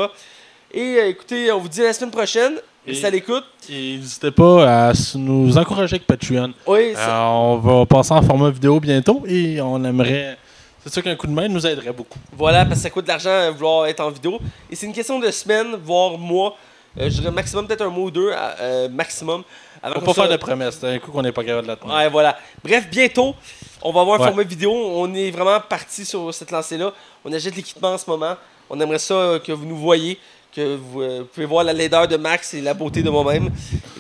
Et 0.73 0.81
euh, 0.99 1.09
écoutez, 1.09 1.53
on 1.53 1.59
vous 1.59 1.69
dit 1.69 1.83
à 1.83 1.87
la 1.87 1.93
semaine 1.93 2.11
prochaine. 2.11 2.55
Et- 2.87 3.03
à 3.05 3.09
l'écoute. 3.09 3.45
Et 3.71 3.97
n'hésitez 3.97 4.31
pas 4.31 4.89
à 4.89 4.93
nous 5.15 5.57
encourager 5.57 5.95
avec 5.97 6.07
Patreon. 6.07 6.53
Oui, 6.67 6.93
Euh, 6.97 7.19
on 7.23 7.57
va 7.57 7.87
passer 7.87 8.13
en 8.13 8.21
format 8.21 8.51
vidéo 8.51 8.79
bientôt 8.79 9.23
et 9.27 9.59
on 9.63 9.83
aimerait. 9.85 10.37
C'est 10.83 10.93
sûr 10.93 11.03
qu'un 11.03 11.17
coup 11.17 11.27
de 11.27 11.33
main 11.33 11.49
nous 11.49 11.67
aiderait 11.67 11.95
beaucoup. 11.95 12.19
Voilà, 12.37 12.67
parce 12.67 12.77
que 12.81 12.83
ça 12.83 12.91
coûte 12.91 13.05
de 13.05 13.09
l'argent 13.09 13.31
à 13.31 13.51
vouloir 13.51 13.87
être 13.87 14.01
en 14.01 14.11
vidéo. 14.11 14.39
Et 14.71 14.77
c'est 14.77 14.85
une 14.85 14.93
question 14.93 15.19
de 15.19 15.31
semaines, 15.31 15.77
voire 15.83 16.19
mois. 16.19 16.57
Euh, 17.01 17.09
je 17.09 17.21
dirais 17.21 17.31
maximum 17.31 17.67
peut-être 17.67 17.81
un 17.83 17.89
mois 17.89 18.05
ou 18.05 18.11
deux, 18.11 18.31
euh, 18.35 18.89
maximum. 18.91 19.43
On 19.85 19.89
Avant 19.89 20.01
va 20.01 20.07
qu'on 20.07 20.15
pas 20.15 20.23
faire 20.23 20.31
de 20.31 20.37
promesses. 20.39 20.83
Un 20.83 20.99
coup 20.99 21.11
qu'on 21.13 21.21
n'est 21.21 21.31
pas 21.33 21.45
capable 21.45 21.65
de 21.67 21.73
la 21.73 21.77
tenir. 21.77 21.95
Ouais, 21.95 22.09
voilà. 22.09 22.39
Bref, 22.65 22.89
bientôt, 22.91 23.35
on 23.83 23.93
va 23.93 24.01
avoir 24.01 24.17
un 24.17 24.23
Ouais. 24.23 24.29
format 24.29 24.43
vidéo. 24.45 24.73
On 24.73 25.13
est 25.15 25.31
vraiment 25.31 25.61
parti 25.61 26.07
sur 26.07 26.33
cette 26.33 26.51
lancée-là. 26.51 26.91
On 27.23 27.31
achète 27.33 27.55
l'équipement 27.55 27.93
en 27.93 27.99
ce 27.99 28.09
moment. 28.09 28.35
On 28.71 28.81
aimerait 28.81 28.99
ça 28.99 29.39
que 29.45 29.53
vous 29.53 29.67
nous 29.67 29.77
voyez, 29.77 30.19
que 30.57 30.77
vous, 30.77 31.03
euh, 31.03 31.19
vous 31.21 31.25
pouvez 31.27 31.45
voir 31.45 31.65
la 31.65 31.75
laideur 31.75 32.09
de 32.09 32.17
Max 32.17 32.55
et 32.55 32.63
la 32.63 32.73
beauté 32.73 33.03
de 33.03 33.11
moi-même. 33.11 33.51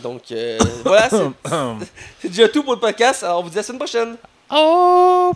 Donc, 0.02 0.22
euh, 0.32 0.58
voilà, 0.86 1.10
c'est 2.22 2.28
déjà 2.30 2.48
tout 2.48 2.62
pour 2.62 2.72
le 2.72 2.80
podcast. 2.80 3.22
Alors, 3.22 3.40
on 3.40 3.42
vous 3.42 3.50
dit 3.50 3.56
à 3.56 3.60
la 3.60 3.62
semaine 3.64 3.78
prochaine. 3.78 4.16
oh, 4.50 5.32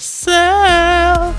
said 0.00 1.34